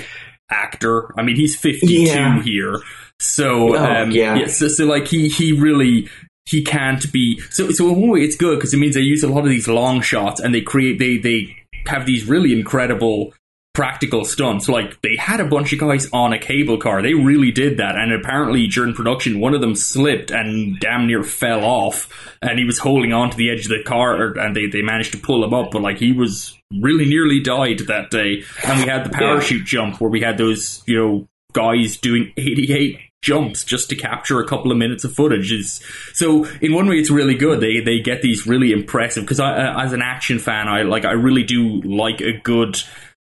actor. 0.50 1.10
I 1.18 1.24
mean, 1.24 1.36
he's 1.36 1.56
52 1.56 1.94
Yeah. 1.94 2.42
here. 2.44 2.80
So, 3.20 3.76
Oh, 3.76 4.02
um, 4.04 4.12
yeah. 4.12 4.46
so, 4.48 4.68
so 4.68 4.86
like 4.86 5.08
he, 5.08 5.30
he 5.30 5.54
really, 5.54 6.10
he 6.46 6.64
can't 6.64 7.12
be, 7.12 7.40
so, 7.50 7.72
so 7.72 7.90
in 7.90 8.00
one 8.00 8.12
way 8.12 8.20
it's 8.22 8.36
good 8.36 8.58
because 8.58 8.74
it 8.74 8.78
means 8.78 8.96
they 8.96 9.02
use 9.02 9.24
a 9.24 9.28
lot 9.28 9.44
of 9.44 9.50
these 9.50 9.68
long 9.68 10.02
shots 10.02 10.40
and 10.40 10.54
they 10.54 10.62
create, 10.62 11.00
they, 11.00 11.18
they 11.18 11.56
have 11.88 12.06
these 12.06 12.26
really 12.26 12.54
incredible 12.54 13.34
practical 13.76 14.26
stunts. 14.26 14.68
Like 14.68 15.00
they 15.02 15.16
had 15.18 15.40
a 15.40 15.46
bunch 15.46 15.72
of 15.74 15.80
guys 15.80 16.10
on 16.12 16.34
a 16.34 16.40
cable 16.40 16.78
car. 16.78 17.04
They 17.04 17.14
really 17.14 17.52
did 17.52 17.78
that. 17.78 17.96
And 17.96 18.12
apparently 18.12 18.66
during 18.68 18.96
production, 18.96 19.40
one 19.40 19.54
of 19.54 19.62
them 19.62 19.76
slipped 19.76 20.32
and 20.32 20.80
damn 20.80 21.06
near 21.06 21.22
fell 21.22 21.64
off. 21.64 22.10
And 22.42 22.58
he 22.58 22.66
was 22.66 22.80
holding 22.80 23.14
on 23.14 23.30
to 23.30 23.38
the 23.38 23.52
edge 23.52 23.66
of 23.66 23.70
the 23.70 23.84
car, 23.84 24.38
and 24.38 24.56
they, 24.56 24.68
they 24.68 24.82
managed 24.82 25.12
to 25.12 25.20
pull 25.20 25.44
him 25.44 25.54
up. 25.54 25.72
But 25.72 25.84
like 25.84 25.98
he 25.98 26.14
was 26.14 26.58
really 26.82 27.06
nearly 27.06 27.42
died 27.42 27.80
that 27.88 28.10
day. 28.10 28.44
And 28.66 28.80
we 28.80 28.88
had 28.88 29.06
the 29.06 29.10
parachute 29.10 29.66
jump 29.66 30.02
where 30.02 30.10
we 30.10 30.22
had 30.22 30.38
those, 30.38 30.82
you 30.88 30.98
know, 30.98 31.28
guys 31.54 31.98
doing 31.98 32.34
88 32.38 33.00
jumps 33.26 33.64
just 33.64 33.90
to 33.90 33.96
capture 33.96 34.40
a 34.40 34.48
couple 34.48 34.72
of 34.72 34.78
minutes 34.78 35.04
of 35.04 35.14
footage. 35.14 35.52
Is 35.52 35.82
so 36.14 36.46
in 36.62 36.74
one 36.74 36.88
way 36.88 36.98
it's 37.00 37.10
really 37.10 37.36
good. 37.36 37.60
They 37.60 37.80
they 37.80 38.00
get 38.00 38.22
these 38.22 38.46
really 38.46 38.72
impressive 38.72 39.24
because 39.24 39.40
I 39.40 39.84
as 39.84 39.94
an 39.94 40.02
action 40.04 40.38
fan 40.40 40.68
I 40.68 40.84
like 40.84 41.06
I 41.06 41.14
really 41.14 41.44
do 41.44 41.82
like 41.82 42.22
a 42.22 42.34
good 42.34 42.78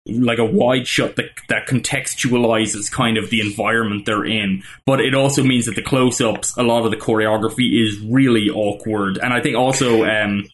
like 0.08 0.38
a 0.38 0.44
wide 0.44 0.86
shot 0.86 1.16
that 1.16 1.30
that 1.48 1.66
contextualizes 1.66 2.90
kind 2.90 3.16
of 3.16 3.30
the 3.30 3.40
environment 3.40 4.06
they're 4.06 4.24
in. 4.24 4.62
But 4.84 5.00
it 5.00 5.14
also 5.14 5.42
means 5.42 5.66
that 5.66 5.76
the 5.76 5.82
close-ups 5.82 6.56
a 6.56 6.62
lot 6.62 6.84
of 6.84 6.90
the 6.90 6.96
choreography 6.96 7.82
is 7.82 7.98
really 8.00 8.48
awkward. 8.50 9.18
And 9.18 9.32
I 9.32 9.40
think 9.40 9.56
also 9.56 10.04
um 10.04 10.46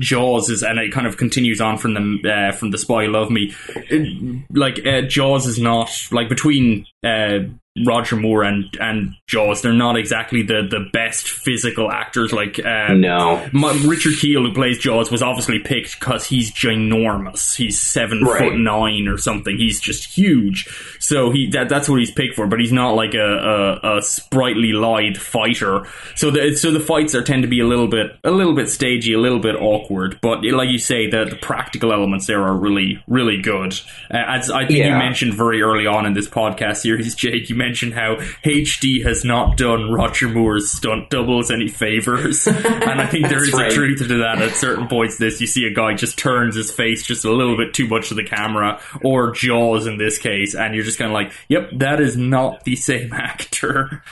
Jaws 0.00 0.48
is, 0.48 0.62
and 0.62 0.78
it 0.78 0.92
kind 0.92 1.06
of 1.06 1.16
continues 1.18 1.60
on 1.60 1.76
from 1.76 1.92
the 1.94 2.32
uh, 2.32 2.52
from 2.52 2.70
the 2.70 2.78
Spy 2.78 3.06
Love 3.06 3.30
Me. 3.30 3.54
It- 3.90 4.44
like 4.50 4.84
uh, 4.86 5.02
Jaws 5.02 5.46
is 5.46 5.58
not 5.58 5.90
like 6.10 6.28
between 6.28 6.86
uh, 7.04 7.40
Roger 7.86 8.16
Moore 8.16 8.42
and 8.42 8.64
and 8.80 9.14
Jaws, 9.28 9.62
they're 9.62 9.72
not 9.72 9.96
exactly 9.96 10.42
the 10.42 10.66
the 10.68 10.88
best 10.92 11.28
physical 11.28 11.90
actors. 11.90 12.32
Like 12.32 12.58
uh, 12.58 12.94
No. 12.94 13.46
my, 13.52 13.72
Richard 13.86 14.14
Kiel, 14.20 14.42
who 14.42 14.52
plays 14.52 14.78
Jaws, 14.78 15.10
was 15.10 15.22
obviously 15.22 15.60
picked 15.60 15.98
because 16.00 16.26
he's 16.26 16.52
ginormous. 16.52 17.54
He's 17.56 17.80
seven 17.80 18.22
Right. 18.24 18.38
foot 18.50 18.58
nine 18.58 19.06
or 19.06 19.16
something. 19.18 19.56
He's 19.56 19.80
just 19.80 20.12
huge. 20.16 20.66
So 20.98 21.30
he 21.30 21.48
that, 21.50 21.68
that's 21.68 21.88
what 21.88 22.00
he's 22.00 22.10
picked 22.10 22.34
for. 22.34 22.46
But 22.48 22.58
he's 22.60 22.72
not 22.72 22.96
like 22.96 23.14
a, 23.14 23.78
a, 23.84 23.98
a 23.98 24.02
sprightly 24.02 24.72
lithe 24.72 25.16
fighter. 25.16 25.86
So 26.16 26.30
the 26.32 26.56
so 26.56 26.72
the 26.72 26.80
fights 26.80 27.14
are 27.14 27.22
tend 27.22 27.42
to 27.42 27.48
be 27.48 27.60
a 27.60 27.66
little 27.66 27.86
bit 27.88 28.18
a 28.24 28.32
little 28.32 28.54
bit 28.54 28.68
stagey, 28.68 29.12
a 29.12 29.18
little 29.18 29.38
bit 29.40 29.54
awkward. 29.54 30.18
But 30.20 30.44
like 30.44 30.70
you 30.70 30.78
say, 30.78 31.08
the, 31.08 31.24
the 31.24 31.36
practical 31.36 31.92
elements 31.92 32.26
there 32.26 32.42
are 32.42 32.54
really 32.56 33.02
really 33.06 33.40
good. 33.40 33.74
Uh, 34.12 34.16
as 34.26 34.50
I 34.50 34.66
think 34.66 34.84
you 34.84 34.90
mentioned 34.90 35.34
very 35.34 35.62
early 35.62 35.86
on 35.86 36.04
in 36.04 36.14
this 36.14 36.28
podcast 36.28 36.78
series, 36.78 37.14
Jake, 37.14 37.48
you 37.48 37.59
mentioned 37.60 37.92
how 37.94 38.16
HD 38.42 39.04
has 39.04 39.24
not 39.24 39.58
done 39.58 39.92
Roger 39.92 40.28
Moore's 40.28 40.70
stunt 40.70 41.10
doubles 41.10 41.50
any 41.50 41.68
favors, 41.68 42.46
and 42.46 43.00
I 43.00 43.06
think 43.06 43.28
there 43.28 43.44
is 43.44 43.52
right. 43.52 43.70
a 43.70 43.74
truth 43.74 43.98
to 43.98 44.18
that. 44.18 44.40
At 44.40 44.56
certain 44.56 44.88
points, 44.88 45.18
this 45.18 45.40
you 45.40 45.46
see 45.46 45.66
a 45.66 45.74
guy 45.74 45.94
just 45.94 46.18
turns 46.18 46.56
his 46.56 46.72
face 46.72 47.04
just 47.04 47.24
a 47.24 47.30
little 47.30 47.56
bit 47.56 47.74
too 47.74 47.86
much 47.86 48.08
to 48.08 48.14
the 48.14 48.24
camera, 48.24 48.80
or 49.04 49.32
Jaws 49.32 49.86
in 49.86 49.98
this 49.98 50.18
case, 50.18 50.54
and 50.54 50.74
you're 50.74 50.84
just 50.84 50.98
kind 50.98 51.10
of 51.10 51.14
like, 51.14 51.32
"Yep, 51.48 51.70
that 51.74 52.00
is 52.00 52.16
not 52.16 52.64
the 52.64 52.76
same 52.76 53.12
actor." 53.12 54.02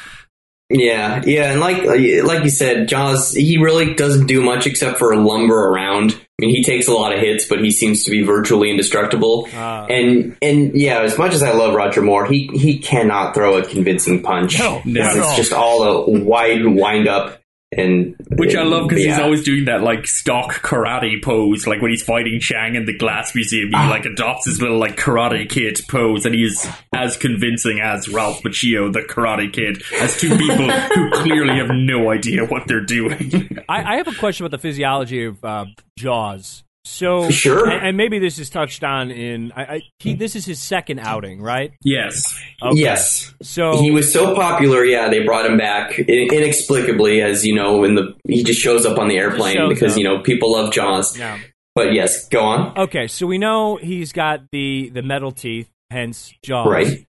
Yeah, 0.70 1.22
yeah, 1.24 1.52
and 1.52 1.60
like 1.60 1.82
like 2.24 2.44
you 2.44 2.50
said, 2.50 2.88
Jaws 2.88 3.32
he 3.32 3.56
really 3.56 3.94
doesn't 3.94 4.26
do 4.26 4.42
much 4.42 4.66
except 4.66 4.98
for 4.98 5.16
lumber 5.16 5.56
around. 5.56 6.20
I 6.40 6.46
mean, 6.46 6.54
he 6.54 6.62
takes 6.62 6.86
a 6.86 6.92
lot 6.92 7.12
of 7.12 7.18
hits, 7.18 7.48
but 7.48 7.64
he 7.64 7.72
seems 7.72 8.04
to 8.04 8.12
be 8.12 8.22
virtually 8.22 8.70
indestructible. 8.70 9.48
Uh, 9.52 9.86
and 9.90 10.36
and 10.40 10.72
yeah, 10.72 11.00
as 11.00 11.18
much 11.18 11.34
as 11.34 11.42
I 11.42 11.50
love 11.50 11.74
Roger 11.74 12.00
Moore, 12.00 12.26
he 12.26 12.48
he 12.52 12.78
cannot 12.78 13.34
throw 13.34 13.56
a 13.58 13.66
convincing 13.66 14.22
punch. 14.22 14.56
No, 14.60 14.80
it's, 14.84 14.86
not 14.86 15.16
it's 15.16 15.36
just 15.36 15.52
all 15.52 15.82
a 15.82 16.10
wide 16.10 16.64
wind 16.64 17.08
up 17.08 17.37
and 17.70 18.16
Which 18.36 18.54
I 18.54 18.62
love 18.62 18.88
because 18.88 19.04
he's 19.04 19.18
always 19.18 19.44
doing 19.44 19.66
that 19.66 19.82
like 19.82 20.06
stock 20.06 20.62
karate 20.62 21.22
pose, 21.22 21.66
like 21.66 21.82
when 21.82 21.90
he's 21.90 22.02
fighting 22.02 22.40
Chang 22.40 22.74
in 22.76 22.86
the 22.86 22.96
Glass 22.96 23.34
Museum. 23.34 23.68
He 23.68 23.74
Ah. 23.74 23.90
like 23.90 24.06
adopts 24.06 24.46
his 24.46 24.60
little 24.62 24.78
like 24.78 24.96
karate 24.96 25.48
kid 25.48 25.78
pose, 25.88 26.24
and 26.24 26.34
he's 26.34 26.66
as 26.94 27.16
convincing 27.16 27.80
as 27.80 28.08
Ralph 28.08 28.42
Macchio, 28.42 28.92
the 28.92 29.00
Karate 29.00 29.52
Kid, 29.52 29.82
as 30.00 30.18
two 30.18 30.30
people 30.36 30.70
who 30.94 31.10
clearly 31.10 31.56
have 31.58 31.68
no 31.70 32.10
idea 32.10 32.44
what 32.46 32.66
they're 32.66 32.80
doing. 32.84 33.58
I, 33.68 33.94
I 33.94 33.96
have 33.96 34.08
a 34.08 34.14
question 34.14 34.46
about 34.46 34.56
the 34.56 34.62
physiology 34.62 35.24
of 35.24 35.44
uh, 35.44 35.66
Jaws. 35.98 36.64
So 36.88 37.30
Sure. 37.30 37.68
and, 37.70 37.88
and 37.88 37.96
maybe 37.96 38.18
this 38.18 38.38
is 38.38 38.48
touched 38.50 38.82
on 38.82 39.10
in. 39.10 39.52
I, 39.54 39.62
I, 39.62 39.80
he, 39.98 40.14
this 40.14 40.34
is 40.34 40.44
his 40.46 40.60
second 40.60 41.00
outing, 41.00 41.40
right? 41.42 41.72
yes, 41.84 42.34
Okay. 42.62 42.80
Yes. 42.80 43.34
So 43.42 43.80
He 43.82 43.90
was 43.90 44.12
so 44.12 44.34
popular, 44.34 44.84
yeah. 44.84 45.08
They 45.08 45.24
brought 45.24 45.46
him 45.46 45.58
back 45.58 45.98
in- 45.98 46.32
inexplicably, 46.34 47.20
as 47.22 47.46
you 47.46 47.54
know. 47.54 47.84
In 47.84 47.94
the 47.94 48.14
he 48.26 48.42
just 48.42 48.60
shows 48.60 48.86
up 48.86 48.98
on 48.98 49.08
the 49.08 49.16
airplane 49.16 49.68
because 49.68 49.92
up. 49.92 49.98
you 49.98 50.04
know 50.04 50.20
people 50.22 50.52
love 50.52 50.72
Jaws. 50.72 51.16
Yeah. 51.18 51.38
But 51.74 51.92
yes, 51.92 52.26
go 52.28 52.40
on. 52.40 52.76
Okay, 52.78 53.06
so 53.06 53.26
we 53.26 53.38
know 53.38 53.76
he's 53.76 54.12
got 54.12 54.40
the 54.50 54.88
the 54.88 55.02
metal 55.02 55.30
teeth, 55.30 55.68
hence 55.90 56.32
Jaws. 56.42 56.66
Right. 56.68 57.06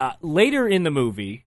Uh, 0.00 0.12
later 0.22 0.66
in 0.66 0.82
the 0.82 0.90
movie, 0.90 1.44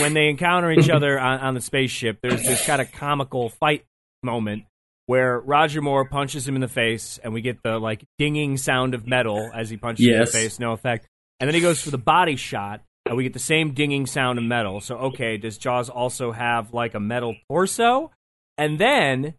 when 0.00 0.14
they 0.14 0.28
encounter 0.28 0.70
each 0.72 0.88
other 0.96 1.18
on, 1.18 1.40
on 1.40 1.54
the 1.54 1.60
spaceship, 1.60 2.20
there's 2.22 2.42
this 2.44 2.64
kind 2.64 2.80
of 2.80 2.90
comical 2.92 3.50
fight 3.50 3.84
moment 4.22 4.64
where 5.06 5.40
Roger 5.40 5.82
Moore 5.82 6.08
punches 6.08 6.46
him 6.46 6.54
in 6.54 6.60
the 6.60 6.68
face, 6.68 7.18
and 7.22 7.32
we 7.32 7.40
get 7.40 7.62
the 7.62 7.78
like 7.78 8.04
dinging 8.18 8.56
sound 8.56 8.94
of 8.94 9.06
metal 9.06 9.50
as 9.54 9.70
he 9.70 9.76
punches 9.76 10.06
him 10.06 10.14
in 10.14 10.20
the 10.20 10.26
face, 10.26 10.58
no 10.58 10.72
effect. 10.72 11.06
And 11.40 11.48
then 11.48 11.54
he 11.54 11.60
goes 11.60 11.80
for 11.82 11.90
the 11.90 11.98
body 11.98 12.36
shot, 12.36 12.82
and 13.06 13.16
we 13.16 13.24
get 13.24 13.32
the 13.32 13.38
same 13.38 13.72
dinging 13.74 14.06
sound 14.06 14.38
of 14.38 14.44
metal. 14.44 14.80
So 14.80 14.96
okay, 14.96 15.36
does 15.36 15.58
Jaws 15.58 15.88
also 15.90 16.32
have 16.32 16.72
like 16.72 16.94
a 16.94 17.00
metal 17.00 17.34
torso? 17.48 18.10
And 18.58 18.78
then, 18.78 19.34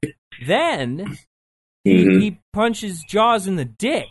then 0.46 1.18
he, 1.84 2.06
Mhm. 2.06 2.22
he 2.22 2.40
punches 2.52 3.04
Jaws 3.08 3.48
in 3.48 3.56
the 3.56 3.66
dick, 3.66 4.08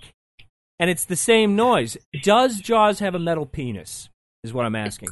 and 0.78 0.88
it's 0.88 1.04
the 1.04 1.16
same 1.16 1.54
noise. 1.56 1.96
Does 2.22 2.60
Jaws 2.60 3.00
have 3.00 3.14
a 3.14 3.18
metal 3.18 3.44
penis? 3.46 4.08
Is 4.44 4.52
what 4.52 4.64
I'm 4.64 4.74
asking. 4.76 5.10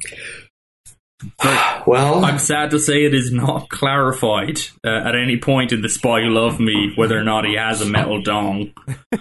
Well, 1.87 2.25
I'm 2.25 2.39
sad 2.39 2.71
to 2.73 2.79
say 2.79 3.05
it 3.05 3.15
is 3.15 3.33
not 3.33 3.71
clarified 3.71 4.61
uh, 4.85 5.09
at 5.09 5.17
any 5.17 5.39
point 5.39 5.73
in 5.73 5.81
the 5.81 5.89
Spy 5.89 6.21
Who 6.21 6.29
Loved 6.29 6.61
Me 6.61 6.93
whether 6.95 7.19
or 7.19 7.25
not 7.25 7.47
he 7.47 7.55
has 7.55 7.81
a 7.81 7.87
metal 7.87 8.21
dong. 8.23 8.75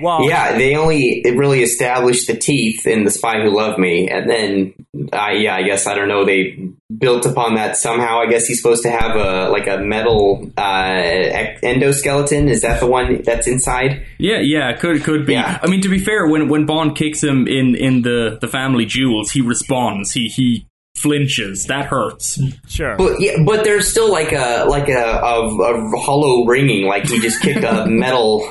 Well, 0.00 0.28
yeah, 0.28 0.58
they 0.58 0.74
only 0.74 1.22
it 1.24 1.36
really 1.36 1.62
established 1.62 2.26
the 2.26 2.34
teeth 2.34 2.84
in 2.84 3.04
The 3.04 3.12
Spy 3.12 3.40
Who 3.40 3.56
Loved 3.56 3.78
Me, 3.78 4.08
and 4.08 4.28
then, 4.28 4.74
uh, 5.12 5.30
yeah, 5.30 5.54
I 5.54 5.62
guess 5.62 5.86
I 5.86 5.94
don't 5.94 6.08
know. 6.08 6.24
They 6.24 6.58
built 6.98 7.26
upon 7.26 7.54
that 7.54 7.76
somehow. 7.76 8.18
I 8.18 8.26
guess 8.26 8.46
he's 8.46 8.60
supposed 8.60 8.82
to 8.82 8.90
have 8.90 9.14
a 9.14 9.50
like 9.50 9.68
a 9.68 9.78
metal 9.78 10.50
uh, 10.56 11.52
endoskeleton. 11.62 12.48
Is 12.48 12.62
that 12.62 12.80
the 12.80 12.86
one 12.88 13.22
that's 13.22 13.46
inside? 13.46 14.04
Yeah, 14.18 14.40
yeah, 14.40 14.72
could 14.72 15.04
could 15.04 15.26
be. 15.26 15.34
Yeah. 15.34 15.60
I 15.62 15.70
mean, 15.70 15.80
to 15.82 15.88
be 15.88 16.00
fair, 16.00 16.26
when 16.26 16.48
when 16.48 16.66
Bond 16.66 16.96
kicks 16.96 17.22
him 17.22 17.46
in 17.46 17.76
in 17.76 18.02
the 18.02 18.38
the 18.40 18.48
family 18.48 18.86
jewels, 18.86 19.30
he 19.30 19.42
responds. 19.42 20.10
He 20.10 20.26
he 20.26 20.66
flinches. 20.96 21.66
That 21.66 21.86
hurts. 21.86 22.38
sure. 22.68 22.96
But 22.96 23.20
yeah, 23.20 23.42
but 23.44 23.64
there's 23.64 23.88
still 23.90 24.10
like 24.10 24.32
a 24.32 24.64
like 24.68 24.88
a, 24.88 24.92
a, 24.94 25.48
a 25.48 26.00
hollow 26.00 26.46
ringing, 26.46 26.86
like 26.86 27.08
he 27.08 27.20
just 27.20 27.40
kicked 27.42 27.64
a 27.64 27.86
metal 27.88 28.46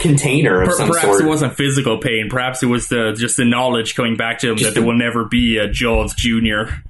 container 0.00 0.62
of 0.62 0.68
Per- 0.68 0.74
some 0.76 0.88
perhaps 0.88 1.06
sort. 1.06 1.22
it 1.22 1.26
wasn't 1.26 1.54
physical 1.54 1.98
pain. 1.98 2.28
Perhaps 2.30 2.62
it 2.62 2.66
was 2.66 2.88
the 2.88 3.12
just 3.16 3.36
the 3.36 3.44
knowledge 3.44 3.94
coming 3.94 4.16
back 4.16 4.38
to 4.40 4.50
him 4.50 4.56
Just 4.56 4.68
that 4.70 4.74
there 4.74 4.82
the- 4.82 4.88
will 4.88 4.98
never 4.98 5.24
be 5.24 5.58
a 5.58 5.68
Jaws 5.68 6.14
Junior. 6.14 6.82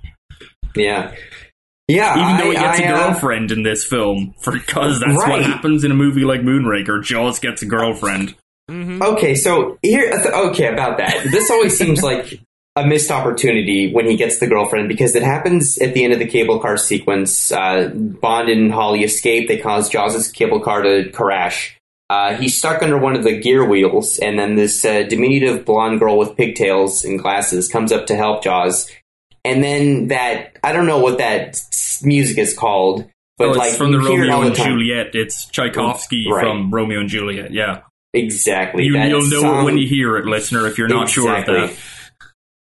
Yeah, 0.75 1.15
yeah. 1.89 2.15
Even 2.35 2.37
though 2.45 2.51
he 2.51 2.57
I- 2.57 2.63
gets 2.63 2.81
a 2.81 2.87
I, 2.87 2.93
uh, 2.93 3.11
girlfriend 3.13 3.51
in 3.53 3.63
this 3.63 3.85
film, 3.85 4.35
because 4.45 5.01
that's 5.01 5.17
what 5.17 5.43
happens 5.43 5.85
in 5.85 5.91
a 5.91 5.95
movie 5.95 6.25
like 6.25 6.41
Moonraker. 6.41 7.03
Jaws 7.03 7.39
gets 7.39 7.63
a 7.63 7.67
girlfriend. 7.67 8.35
Okay, 8.69 9.37
so 9.37 9.79
here, 9.81 10.11
okay, 10.27 10.67
about 10.73 10.99
that. 10.99 11.23
This 11.31 11.51
always 11.53 11.79
seems 11.79 12.03
like 12.03 12.41
a 12.77 12.87
missed 12.87 13.11
opportunity 13.11 13.91
when 13.93 14.07
he 14.07 14.17
gets 14.17 14.39
the 14.39 14.47
girlfriend 14.47 14.87
because 14.89 15.17
it 15.17 15.23
happens 15.23 15.79
at 15.79 15.95
the 15.95 16.05
end 16.05 16.13
of 16.13 16.19
the 16.19 16.27
cable 16.27 16.59
car 16.61 16.77
sequence. 16.77 17.51
Uh, 17.51 17.89
Bond 17.95 18.49
and 18.51 18.71
Holly 18.71 19.03
escape. 19.03 19.49
They 19.49 19.57
cause 19.57 19.89
Jaws' 19.89 20.31
cable 20.31 20.61
car 20.61 20.83
to 20.83 21.11
crash. 21.11 21.79
Uh, 22.09 22.35
he's 22.37 22.57
stuck 22.57 22.83
under 22.83 22.99
one 22.99 23.17
of 23.17 23.25
the 23.25 23.37
gear 23.41 23.65
wheels, 23.65 24.19
and 24.21 24.39
then 24.39 24.55
this 24.55 24.85
uh, 24.85 25.03
diminutive 25.05 25.65
blonde 25.65 25.99
girl 25.99 26.17
with 26.19 26.37
pigtails 26.37 27.05
and 27.05 27.19
glasses 27.19 27.67
comes 27.67 27.91
up 27.91 28.07
to 28.07 28.15
help 28.15 28.45
Jaws. 28.45 28.89
And 29.45 29.63
then 29.65 30.09
that, 30.09 30.57
I 30.63 30.73
don't 30.73 30.87
know 30.87 30.99
what 31.01 31.19
that 31.19 31.61
music 32.03 32.39
is 32.39 32.57
called, 32.57 33.09
but 33.39 33.47
oh, 33.49 33.51
it's 33.51 33.59
like 33.59 33.73
from 33.73 33.91
the 33.93 33.99
you 33.99 34.07
hear 34.09 34.25
it 34.25 34.31
all 34.31 34.37
Romeo 34.41 34.47
and 34.49 34.57
time. 34.57 34.67
Juliet. 34.73 35.15
It's 35.15 35.47
Tchaikovsky 35.47 36.27
Right. 36.31 36.43
from 36.45 36.71
Romeo 36.71 37.01
and 37.01 37.09
Juliet. 37.09 37.53
Yeah, 37.53 37.81
Exactly. 38.13 38.85
You, 38.85 38.97
you'll 38.99 39.29
know 39.29 39.41
song- 39.41 39.63
it 39.63 39.65
when 39.65 39.79
you 39.79 39.87
hear 39.89 40.17
it, 40.17 40.27
listener. 40.27 40.67
If 40.67 40.79
you're 40.79 40.89
not 40.89 41.09
sure 41.09 41.37
of 41.37 41.47
that. 41.47 41.77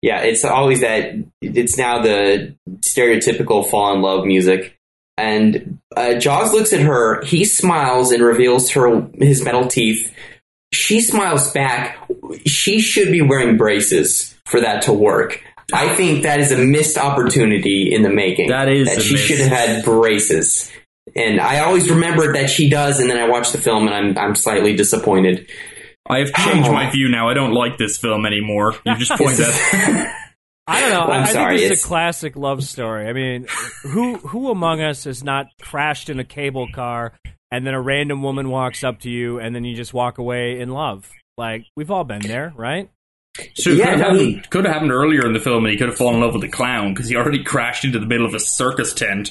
Yeah, 0.02 0.22
it's 0.22 0.44
always 0.44 0.80
that. 0.80 1.14
It's 1.40 1.78
now 1.78 2.02
the 2.02 2.56
stereotypical 2.80 3.68
fall 3.68 3.94
in 3.94 4.02
love 4.02 4.26
music. 4.26 4.76
And 5.16 5.78
uh, 5.96 6.14
Jaws 6.14 6.52
looks 6.52 6.72
at 6.72 6.80
her. 6.80 7.22
He 7.22 7.44
smiles 7.44 8.10
and 8.10 8.22
reveals 8.22 8.70
her 8.70 9.06
his 9.18 9.44
metal 9.44 9.68
teeth. 9.68 10.12
She 10.72 11.00
smiles 11.00 11.52
back. 11.52 11.98
She 12.46 12.80
should 12.80 13.12
be 13.12 13.22
wearing 13.22 13.56
braces 13.56 14.34
for 14.46 14.60
that 14.60 14.82
to 14.82 14.92
work. 14.92 15.42
I 15.72 15.94
think 15.94 16.24
that 16.24 16.40
is 16.40 16.50
a 16.50 16.58
missed 16.58 16.98
opportunity 16.98 17.94
in 17.94 18.02
the 18.02 18.10
making. 18.10 18.48
That 18.48 18.68
is 18.68 18.88
that 18.88 19.02
she 19.02 19.16
should 19.16 19.38
have 19.38 19.50
had 19.50 19.84
braces. 19.84 20.70
And 21.14 21.40
I 21.40 21.60
always 21.60 21.90
remembered 21.90 22.34
that 22.36 22.48
she 22.50 22.68
does, 22.68 23.00
and 23.00 23.10
then 23.10 23.18
I 23.18 23.28
watch 23.28 23.52
the 23.52 23.58
film 23.58 23.86
and 23.86 23.94
I'm 23.94 24.18
I'm 24.18 24.34
slightly 24.34 24.74
disappointed. 24.74 25.48
I 26.08 26.18
have 26.18 26.32
changed 26.32 26.68
Oh. 26.68 26.72
my 26.72 26.90
view 26.90 27.08
now. 27.08 27.28
I 27.28 27.34
don't 27.34 27.52
like 27.52 27.78
this 27.78 27.96
film 27.96 28.26
anymore. 28.26 28.74
You 28.84 28.96
just 28.96 29.12
point 29.12 29.36
that. 29.36 30.18
I 30.66 30.80
don't 30.80 30.90
know. 30.90 31.00
Well, 31.00 31.12
I'm 31.12 31.24
I, 31.24 31.28
I 31.28 31.32
sorry, 31.32 31.58
think 31.58 31.60
this 31.60 31.64
it's- 31.66 31.78
is 31.80 31.84
a 31.84 31.88
classic 31.88 32.36
love 32.36 32.62
story. 32.64 33.08
I 33.08 33.12
mean, 33.12 33.46
who 33.82 34.16
who 34.18 34.50
among 34.50 34.80
us 34.80 35.04
has 35.04 35.22
not 35.24 35.46
crashed 35.60 36.08
in 36.10 36.18
a 36.20 36.24
cable 36.24 36.68
car 36.72 37.14
and 37.50 37.66
then 37.66 37.74
a 37.74 37.80
random 37.80 38.22
woman 38.22 38.48
walks 38.48 38.82
up 38.84 39.00
to 39.00 39.10
you 39.10 39.38
and 39.38 39.54
then 39.54 39.64
you 39.64 39.74
just 39.74 39.92
walk 39.94 40.18
away 40.18 40.60
in 40.60 40.68
love? 40.70 41.10
Like 41.36 41.64
we've 41.76 41.90
all 41.90 42.04
been 42.04 42.22
there, 42.22 42.52
right? 42.56 42.90
So 43.54 43.70
it 43.70 43.78
Yeah, 43.78 43.90
could, 43.92 43.98
have 44.00 44.08
I 44.08 44.12
mean- 44.12 44.34
happened, 44.34 44.50
could 44.50 44.64
have 44.66 44.74
happened 44.74 44.92
earlier 44.92 45.24
in 45.26 45.32
the 45.32 45.40
film, 45.40 45.64
and 45.64 45.72
he 45.72 45.78
could 45.78 45.88
have 45.88 45.96
fallen 45.96 46.16
in 46.16 46.20
love 46.20 46.34
with 46.34 46.42
the 46.42 46.48
clown 46.48 46.92
because 46.94 47.08
he 47.08 47.16
already 47.16 47.42
crashed 47.42 47.84
into 47.84 47.98
the 47.98 48.06
middle 48.06 48.26
of 48.26 48.34
a 48.34 48.40
circus 48.40 48.92
tent. 48.92 49.30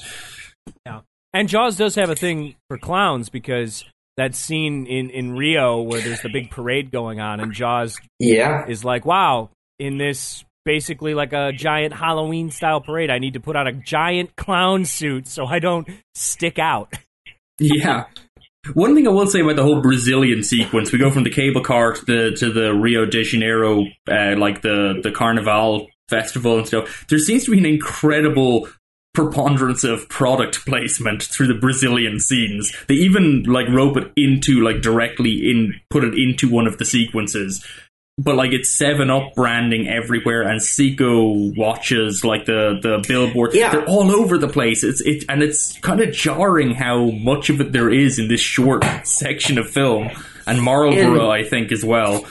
Yeah, 0.86 1.02
and 1.34 1.48
Jaws 1.48 1.78
does 1.78 1.96
have 1.96 2.10
a 2.10 2.16
thing 2.16 2.56
for 2.68 2.78
clowns 2.78 3.30
because 3.30 3.86
that 4.18 4.36
scene 4.36 4.86
in 4.86 5.10
in 5.10 5.36
Rio 5.36 5.82
where 5.82 6.02
there's 6.02 6.22
the 6.22 6.30
big 6.30 6.52
parade 6.52 6.92
going 6.92 7.20
on 7.20 7.40
and 7.40 7.54
Jaws 7.54 7.98
Yeah, 8.20 8.66
is 8.68 8.84
like, 8.84 9.06
"Wow, 9.06 9.50
in 9.80 9.98
this 9.98 10.44
basically 10.66 11.14
like 11.14 11.34
a 11.34 11.52
giant 11.52 11.94
Halloween 11.94 12.52
style 12.52 12.82
parade, 12.82 13.10
I 13.10 13.20
need 13.20 13.34
to 13.34 13.40
put 13.40 13.56
on 13.56 13.68
a 13.68 13.74
giant 13.74 14.36
clown 14.36 14.86
suit 14.86 15.28
so 15.28 15.46
I 15.46 15.60
don't 15.60 15.88
stick 16.16 16.60
out." 16.60 16.94
Yeah. 17.60 18.06
One 18.76 18.94
thing 18.94 19.08
I 19.08 19.12
will 19.12 19.26
say 19.26 19.42
about 19.42 19.56
the 19.56 19.64
whole 19.64 19.82
Brazilian 19.82 20.44
sequence, 20.44 20.92
we 20.92 21.00
go 21.00 21.10
from 21.10 21.24
the 21.24 21.32
cable 21.32 21.64
car 21.64 21.94
to 21.94 22.06
the 22.06 22.36
to 22.38 22.52
the 22.52 22.74
Rio 22.74 23.06
de 23.06 23.24
Janeiro, 23.24 23.86
uh, 24.10 24.36
like 24.38 24.62
the 24.62 25.00
the 25.02 25.12
Carnival 25.12 25.88
festival 26.10 26.58
and 26.60 26.68
stuff. 26.68 27.06
There 27.08 27.18
seems 27.18 27.46
to 27.46 27.52
be 27.52 27.58
an 27.58 27.66
incredible 27.66 28.68
preponderance 29.14 29.84
of 29.84 30.08
product 30.10 30.66
placement 30.66 31.24
through 31.24 31.48
the 31.48 31.60
Brazilian 31.60 32.20
scenes. 32.20 32.74
They 32.88 32.96
even 32.96 33.44
like 33.44 33.68
rope 33.68 33.98
it 33.98 34.12
into 34.16 34.62
like 34.62 34.82
directly 34.82 35.50
in 35.50 35.80
put 35.90 36.04
it 36.04 36.14
into 36.14 36.50
one 36.50 36.68
of 36.68 36.78
the 36.78 36.86
sequences. 36.86 37.66
But 38.18 38.36
like 38.36 38.52
it's 38.52 38.70
Seven 38.70 39.10
Up 39.10 39.34
branding 39.36 39.88
everywhere, 39.88 40.44
and 40.44 40.60
Seiko 40.60 41.56
watches, 41.58 42.24
like 42.24 42.46
the 42.46 42.78
the 42.82 43.04
billboard. 43.08 43.54
Yeah. 43.54 43.72
They're 43.72 43.86
all 43.86 44.12
over 44.12 44.38
the 44.38 44.50
place. 44.50 44.84
It's 44.84 45.02
it, 45.02 45.24
and 45.28 45.42
it's 45.42 45.78
kind 45.80 46.02
of 46.02 46.14
jarring 46.14 46.76
how 46.76 47.10
much 47.12 47.50
of 47.50 47.62
it 47.62 47.72
there 47.72 47.90
is 47.90 48.20
in 48.20 48.28
this 48.28 48.42
short 48.42 48.84
section 49.04 49.58
of 49.58 49.70
film, 49.70 50.10
and 50.46 50.62
Marlboro, 50.62 51.30
I 51.30 51.44
think, 51.44 51.72
as 51.72 51.84
well. 51.84 52.28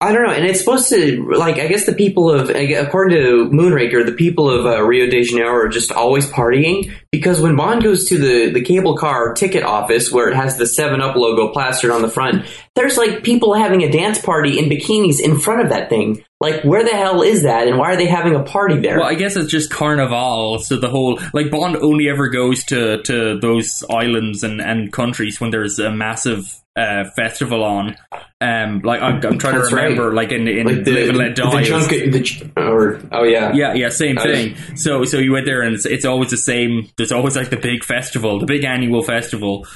I 0.00 0.12
don't 0.12 0.24
know, 0.24 0.32
and 0.32 0.46
it's 0.46 0.60
supposed 0.60 0.88
to 0.90 1.24
like 1.36 1.58
I 1.58 1.66
guess 1.66 1.84
the 1.84 1.92
people 1.92 2.30
of 2.30 2.50
according 2.50 3.16
to 3.16 3.50
Moonraker, 3.50 4.06
the 4.06 4.12
people 4.12 4.48
of 4.48 4.64
uh, 4.64 4.80
Rio 4.82 5.10
de 5.10 5.24
Janeiro 5.24 5.52
are 5.52 5.68
just 5.68 5.90
always 5.90 6.24
partying 6.26 6.92
because 7.10 7.40
when 7.40 7.56
Bond 7.56 7.82
goes 7.82 8.04
to 8.10 8.16
the 8.18 8.52
the 8.52 8.62
cable 8.62 8.96
car 8.96 9.34
ticket 9.34 9.64
office 9.64 10.12
where 10.12 10.28
it 10.28 10.36
has 10.36 10.56
the 10.56 10.66
Seven 10.66 11.00
Up 11.00 11.16
logo 11.16 11.52
plastered 11.52 11.90
on 11.90 12.02
the 12.02 12.08
front, 12.08 12.46
there's 12.76 12.96
like 12.96 13.24
people 13.24 13.54
having 13.54 13.82
a 13.82 13.90
dance 13.90 14.20
party 14.20 14.60
in 14.60 14.66
bikinis 14.66 15.20
in 15.20 15.40
front 15.40 15.62
of 15.62 15.70
that 15.70 15.88
thing. 15.88 16.24
Like, 16.40 16.62
where 16.62 16.84
the 16.84 16.90
hell 16.90 17.22
is 17.22 17.42
that, 17.42 17.66
and 17.66 17.78
why 17.78 17.92
are 17.92 17.96
they 17.96 18.06
having 18.06 18.36
a 18.36 18.44
party 18.44 18.78
there? 18.78 18.98
Well, 18.98 19.08
I 19.08 19.16
guess 19.16 19.34
it's 19.34 19.50
just 19.50 19.70
Carnival, 19.70 20.60
so 20.60 20.76
the 20.76 20.88
whole 20.88 21.18
like 21.34 21.50
Bond 21.50 21.76
only 21.76 22.08
ever 22.08 22.28
goes 22.28 22.62
to 22.66 23.02
to 23.02 23.40
those 23.40 23.84
islands 23.90 24.44
and 24.44 24.60
and 24.60 24.92
countries 24.92 25.40
when 25.40 25.50
there's 25.50 25.80
a 25.80 25.90
massive. 25.90 26.54
Uh, 26.78 27.10
festival 27.16 27.64
on, 27.64 27.96
um, 28.40 28.80
like 28.84 29.02
I'm, 29.02 29.16
I'm 29.26 29.38
trying 29.38 29.56
That's 29.56 29.70
to 29.70 29.74
remember, 29.76 30.12
like 30.14 30.30
in 30.30 30.46
in 30.46 30.66
like 30.66 30.84
the, 30.84 30.92
Live 30.92 31.08
and 31.08 31.18
Let 31.18 31.34
Die, 31.34 31.50
the 31.50 31.58
is- 31.60 31.68
junket, 31.68 32.12
the, 32.12 32.20
j- 32.20 32.52
or 32.56 33.00
oh 33.10 33.24
yeah, 33.24 33.52
Yeah, 33.52 33.74
yeah, 33.74 33.88
same 33.88 34.16
I 34.16 34.24
was- 34.26 34.32
thing. 34.36 34.56
So, 34.76 35.02
so 35.04 35.18
you 35.18 35.32
went 35.32 35.44
there, 35.46 35.62
and 35.62 35.74
it's, 35.74 35.86
it's 35.86 36.04
always 36.04 36.30
the 36.30 36.36
same. 36.36 36.88
There's 36.96 37.10
always 37.10 37.34
like 37.34 37.50
the 37.50 37.56
big 37.56 37.82
festival, 37.82 38.38
the 38.38 38.46
big 38.46 38.62
annual 38.64 39.02
festival. 39.02 39.66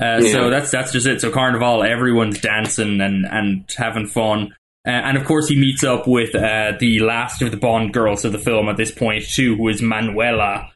Uh, 0.00 0.20
Yeah. 0.22 0.32
So 0.32 0.50
that's 0.50 0.70
that's 0.70 0.92
just 0.92 1.06
it. 1.06 1.20
So 1.20 1.30
Carnival, 1.30 1.82
everyone's 1.84 2.40
dancing 2.40 3.00
and 3.02 3.26
and 3.30 3.70
having 3.76 4.06
fun. 4.06 4.54
Uh, 4.86 4.90
and 4.90 5.16
of 5.18 5.24
course, 5.26 5.48
he 5.48 5.56
meets 5.60 5.84
up 5.84 6.06
with 6.06 6.34
uh, 6.34 6.72
the 6.80 7.00
last 7.00 7.42
of 7.42 7.50
the 7.50 7.56
Bond 7.58 7.92
girls 7.92 8.24
of 8.24 8.32
the 8.32 8.38
film 8.38 8.68
at 8.70 8.76
this 8.78 8.92
point 8.92 9.24
too, 9.28 9.56
who 9.56 9.68
is 9.68 9.82
Manuela, 9.82 10.70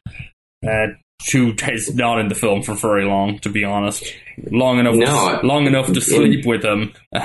uh, 0.67 0.87
who 1.31 1.53
is 1.69 1.93
not 1.95 2.19
in 2.19 2.27
the 2.29 2.35
film 2.35 2.61
for 2.63 2.73
very 2.75 3.05
long, 3.05 3.39
to 3.39 3.49
be 3.49 3.63
honest. 3.63 4.03
Long 4.49 4.79
enough, 4.79 4.95
No. 4.95 5.39
to, 5.41 5.45
long 5.45 5.67
enough 5.67 5.91
to 5.93 6.01
sleep 6.01 6.45
with 6.45 6.63
him. 6.63 6.93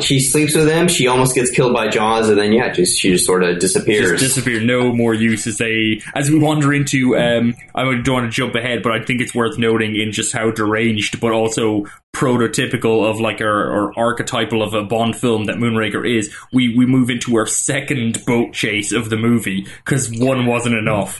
She 0.00 0.20
sleeps 0.20 0.54
with 0.54 0.68
him. 0.68 0.86
She 0.86 1.08
almost 1.08 1.34
gets 1.34 1.50
killed 1.50 1.72
by 1.74 1.88
Jaws, 1.88 2.28
and 2.28 2.38
then 2.38 2.52
yeah, 2.52 2.70
just 2.70 2.96
she 2.98 3.10
just 3.10 3.26
sort 3.26 3.42
of 3.42 3.58
disappears. 3.58 4.20
just 4.20 4.36
disappear. 4.36 4.60
No 4.60 4.92
more 4.92 5.14
use 5.14 5.46
as 5.48 5.58
they 5.58 6.00
as 6.14 6.30
we 6.30 6.38
wander 6.38 6.72
into. 6.72 7.16
Um, 7.16 7.54
I 7.74 7.82
don't 7.82 8.08
want 8.08 8.26
to 8.26 8.30
jump 8.30 8.54
ahead, 8.54 8.82
but 8.84 8.92
I 8.92 9.02
think 9.02 9.20
it's 9.20 9.34
worth 9.34 9.58
noting 9.58 9.96
in 9.96 10.12
just 10.12 10.32
how 10.32 10.50
deranged, 10.52 11.18
but 11.20 11.32
also 11.32 11.86
prototypical 12.14 13.08
of 13.08 13.20
like 13.20 13.40
our, 13.40 13.70
or 13.70 13.98
archetypal 13.98 14.62
of 14.62 14.74
a 14.74 14.84
Bond 14.84 15.16
film 15.16 15.44
that 15.46 15.56
Moonraker 15.56 16.08
is. 16.08 16.32
We 16.52 16.76
we 16.76 16.86
move 16.86 17.10
into 17.10 17.36
our 17.36 17.46
second 17.46 18.24
boat 18.26 18.52
chase 18.52 18.92
of 18.92 19.10
the 19.10 19.16
movie 19.16 19.66
because 19.84 20.10
one 20.16 20.46
wasn't 20.46 20.76
enough. 20.76 21.18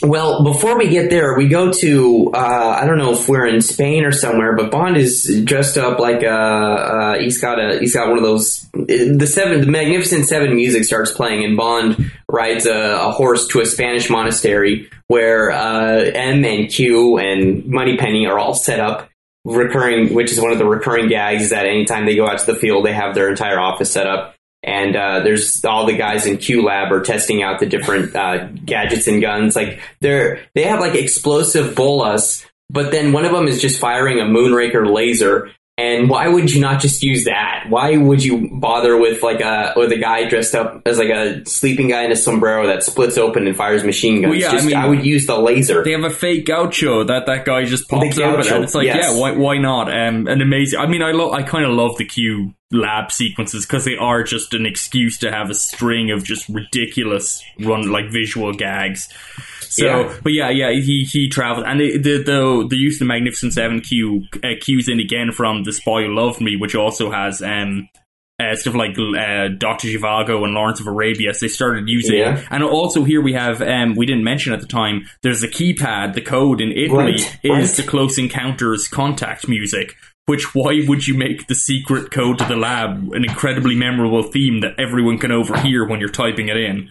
Well, 0.00 0.44
before 0.44 0.78
we 0.78 0.88
get 0.88 1.10
there, 1.10 1.36
we 1.36 1.48
go 1.48 1.72
to 1.72 2.30
uh, 2.32 2.78
I 2.80 2.86
don't 2.86 2.98
know 2.98 3.12
if 3.12 3.28
we're 3.28 3.46
in 3.46 3.60
Spain 3.60 4.04
or 4.04 4.12
somewhere, 4.12 4.54
but 4.54 4.70
Bond 4.70 4.96
is 4.96 5.42
dressed 5.44 5.76
up 5.76 5.98
like 5.98 6.22
a 6.22 6.30
uh, 6.30 7.18
he's 7.18 7.40
got 7.40 7.58
a 7.58 7.80
he's 7.80 7.94
got 7.94 8.08
one 8.08 8.18
of 8.18 8.22
those 8.22 8.68
the 8.72 9.26
seven 9.26 9.60
the 9.60 9.66
Magnificent 9.66 10.26
Seven 10.26 10.54
music 10.54 10.84
starts 10.84 11.10
playing, 11.10 11.44
and 11.44 11.56
Bond 11.56 12.12
rides 12.28 12.66
a, 12.66 12.76
a 13.00 13.10
horse 13.10 13.48
to 13.48 13.60
a 13.60 13.66
Spanish 13.66 14.08
monastery 14.08 14.88
where 15.08 15.50
uh, 15.50 16.10
M 16.14 16.44
and 16.44 16.70
Q 16.70 17.18
and 17.18 17.66
Moneypenny 17.66 18.26
are 18.26 18.38
all 18.38 18.54
set 18.54 18.78
up. 18.78 19.08
Recurring, 19.44 20.12
which 20.14 20.30
is 20.30 20.38
one 20.40 20.52
of 20.52 20.58
the 20.58 20.66
recurring 20.66 21.08
gags, 21.08 21.44
is 21.44 21.50
that 21.50 21.64
anytime 21.64 22.04
they 22.06 22.16
go 22.16 22.28
out 22.28 22.38
to 22.38 22.52
the 22.52 22.58
field, 22.58 22.84
they 22.84 22.92
have 22.92 23.14
their 23.14 23.30
entire 23.30 23.58
office 23.58 23.90
set 23.90 24.06
up 24.06 24.34
and 24.62 24.96
uh, 24.96 25.20
there's 25.20 25.64
all 25.64 25.86
the 25.86 25.96
guys 25.96 26.26
in 26.26 26.38
Q 26.38 26.62
Lab 26.64 26.92
are 26.92 27.00
testing 27.02 27.42
out 27.42 27.60
the 27.60 27.66
different 27.66 28.14
uh, 28.16 28.46
gadgets 28.48 29.06
and 29.06 29.20
guns. 29.20 29.54
Like 29.56 29.80
they're 30.00 30.40
they 30.54 30.64
have 30.64 30.80
like 30.80 30.94
explosive 30.94 31.74
bolas, 31.74 32.44
but 32.70 32.90
then 32.90 33.12
one 33.12 33.24
of 33.24 33.32
them 33.32 33.46
is 33.48 33.60
just 33.60 33.78
firing 33.80 34.18
a 34.20 34.24
Moonraker 34.24 34.92
laser. 34.92 35.50
And 35.80 36.10
why 36.10 36.26
would 36.26 36.52
you 36.52 36.60
not 36.60 36.80
just 36.80 37.04
use 37.04 37.26
that? 37.26 37.66
Why 37.68 37.96
would 37.96 38.24
you 38.24 38.50
bother 38.52 38.96
with 38.96 39.22
like 39.22 39.40
a 39.40 39.74
with 39.76 39.92
a 39.92 39.96
guy 39.96 40.28
dressed 40.28 40.56
up 40.56 40.82
as 40.86 40.98
like 40.98 41.10
a 41.10 41.46
sleeping 41.46 41.86
guy 41.86 42.02
in 42.02 42.10
a 42.10 42.16
sombrero 42.16 42.66
that 42.66 42.82
splits 42.82 43.16
open 43.16 43.46
and 43.46 43.56
fires 43.56 43.84
machine 43.84 44.20
guns? 44.22 44.30
Well, 44.32 44.40
yeah, 44.40 44.50
I 44.60 44.64
mean- 44.66 44.76
I 44.76 44.88
would 44.88 45.06
use 45.06 45.26
the 45.28 45.38
laser. 45.38 45.84
They 45.84 45.92
have 45.92 46.02
a 46.02 46.10
fake 46.10 46.46
gaucho 46.46 47.04
that 47.04 47.26
that 47.26 47.44
guy 47.44 47.64
just 47.64 47.88
pops 47.88 48.16
The 48.16 48.24
open, 48.24 48.52
and 48.52 48.64
it's 48.64 48.74
like, 48.74 48.86
yes. 48.86 49.06
yeah, 49.14 49.20
why 49.20 49.30
why 49.36 49.58
not? 49.58 49.86
Um, 49.86 50.26
an 50.26 50.42
amazing. 50.42 50.80
I 50.80 50.88
mean, 50.88 51.00
I 51.00 51.12
lo- 51.12 51.30
I 51.30 51.44
kind 51.44 51.64
of 51.64 51.70
love 51.70 51.96
the 51.96 52.06
Q 52.06 52.54
lab 52.70 53.10
sequences 53.10 53.64
because 53.64 53.84
they 53.86 53.96
are 53.96 54.22
just 54.22 54.52
an 54.52 54.66
excuse 54.66 55.16
to 55.18 55.30
have 55.32 55.48
a 55.48 55.54
string 55.54 56.10
of 56.10 56.22
just 56.22 56.48
ridiculous 56.50 57.42
run 57.60 57.90
like 57.90 58.10
visual 58.10 58.52
gags. 58.52 59.08
So, 59.60 59.84
Yeah. 59.86 60.18
but 60.22 60.32
yeah, 60.32 60.50
yeah, 60.50 60.70
he 60.72 61.04
he 61.10 61.28
travels, 61.28 61.64
and 61.66 61.80
the 61.80 61.98
the 61.98 62.66
the, 62.68 62.76
use 62.76 62.96
of 62.96 63.00
the 63.00 63.04
Magnificent 63.06 63.52
Seven 63.54 63.80
Q 63.80 64.24
uh, 64.42 64.48
cues 64.60 64.88
in 64.88 65.00
again 65.00 65.32
from 65.32 65.64
The 65.64 65.72
Spy 65.72 66.02
Who 66.04 66.14
Loved 66.14 66.40
Me, 66.40 66.56
which 66.56 66.74
also 66.74 67.10
has 67.10 67.42
um. 67.42 67.88
Uh, 68.40 68.54
stuff 68.54 68.76
like 68.76 68.96
uh, 68.96 69.48
Doctor 69.58 69.88
Zhivago 69.88 70.44
and 70.44 70.54
Lawrence 70.54 70.78
of 70.78 70.86
Arabia, 70.86 71.34
so 71.34 71.40
they 71.44 71.48
started 71.48 71.88
using, 71.88 72.18
Yeah. 72.18 72.40
and 72.52 72.62
also 72.62 73.02
here 73.02 73.20
we 73.20 73.32
have 73.32 73.60
um, 73.60 73.96
we 73.96 74.06
didn't 74.06 74.22
mention 74.22 74.52
at 74.52 74.60
the 74.60 74.68
time. 74.68 75.08
There's 75.22 75.42
a 75.42 75.48
keypad. 75.48 76.14
The 76.14 76.20
code 76.20 76.60
in 76.60 76.70
Italy 76.70 77.14
Right, 77.14 77.38
is 77.42 77.50
right. 77.50 77.66
the 77.68 77.82
Close 77.82 78.16
Encounters 78.16 78.86
contact 78.86 79.48
music, 79.48 79.96
Which 80.28 80.54
why 80.54 80.82
would 80.86 81.08
you 81.08 81.14
make 81.14 81.46
the 81.46 81.54
secret 81.54 82.10
code 82.10 82.38
to 82.38 82.44
the 82.44 82.54
lab 82.54 83.12
an 83.14 83.24
incredibly 83.24 83.74
memorable 83.74 84.22
theme 84.22 84.60
that 84.60 84.78
everyone 84.78 85.16
can 85.16 85.32
overhear 85.32 85.88
when 85.88 86.00
you're 86.00 86.10
typing 86.10 86.50
it 86.50 86.58
in? 86.58 86.90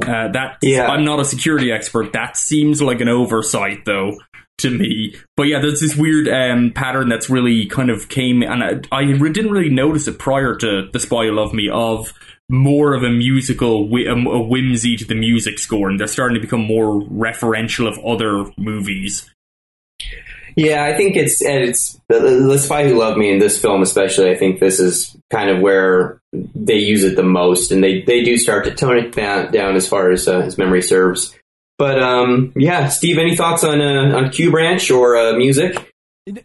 Uh, 0.00 0.28
that 0.28 0.56
Yeah. 0.62 0.86
I'm 0.86 1.04
not 1.04 1.20
a 1.20 1.24
security 1.26 1.70
expert. 1.70 2.14
That 2.14 2.38
seems 2.38 2.80
like 2.80 3.02
an 3.02 3.08
oversight, 3.08 3.84
though, 3.84 4.18
to 4.58 4.70
me. 4.70 5.14
But 5.36 5.48
yeah, 5.48 5.60
there's 5.60 5.82
this 5.82 5.96
weird 5.96 6.28
um, 6.28 6.72
pattern 6.74 7.10
that's 7.10 7.28
really 7.28 7.66
kind 7.66 7.90
of 7.90 8.08
came, 8.08 8.42
and 8.42 8.64
I, 8.64 8.80
I 8.90 9.04
didn't 9.04 9.50
really 9.50 9.68
notice 9.68 10.08
it 10.08 10.18
prior 10.18 10.54
to 10.56 10.88
The 10.90 10.98
Spy 10.98 11.26
Who 11.26 11.32
Loved 11.32 11.52
Me 11.52 11.68
of 11.68 12.14
more 12.48 12.94
of 12.94 13.02
a 13.02 13.10
musical, 13.10 13.82
a 13.84 14.42
whimsy 14.42 14.96
to 14.96 15.04
the 15.04 15.14
music 15.14 15.58
score, 15.58 15.90
and 15.90 16.00
they're 16.00 16.06
starting 16.06 16.36
to 16.36 16.40
become 16.40 16.64
more 16.64 17.02
referential 17.02 17.86
of 17.86 17.98
other 17.98 18.50
movies. 18.56 19.28
Yeah, 20.58 20.82
I 20.82 20.96
think 20.96 21.14
it's 21.14 21.40
it's 21.40 22.00
the, 22.08 22.18
the 22.18 22.58
Spy 22.58 22.88
Who 22.88 22.98
Loved 22.98 23.16
Me 23.16 23.30
in 23.30 23.38
this 23.38 23.62
film, 23.62 23.80
especially. 23.80 24.28
I 24.32 24.36
think 24.36 24.58
this 24.58 24.80
is 24.80 25.16
kind 25.30 25.50
of 25.50 25.60
where 25.60 26.20
they 26.32 26.78
use 26.78 27.04
it 27.04 27.14
the 27.14 27.22
most, 27.22 27.70
and 27.70 27.82
they 27.82 28.02
they 28.02 28.24
do 28.24 28.36
start 28.36 28.64
to 28.64 28.74
tone 28.74 28.98
it 28.98 29.12
down, 29.12 29.76
as 29.76 29.88
far 29.88 30.10
as 30.10 30.26
uh, 30.26 30.40
his 30.40 30.58
memory 30.58 30.82
serves. 30.82 31.32
But 31.78 32.02
um, 32.02 32.52
yeah, 32.56 32.88
Steve, 32.88 33.18
any 33.18 33.36
thoughts 33.36 33.62
on 33.62 33.80
uh, 33.80 34.16
on 34.16 34.30
Q 34.30 34.50
Branch 34.50 34.90
or 34.90 35.16
uh, 35.16 35.34
music? 35.34 35.94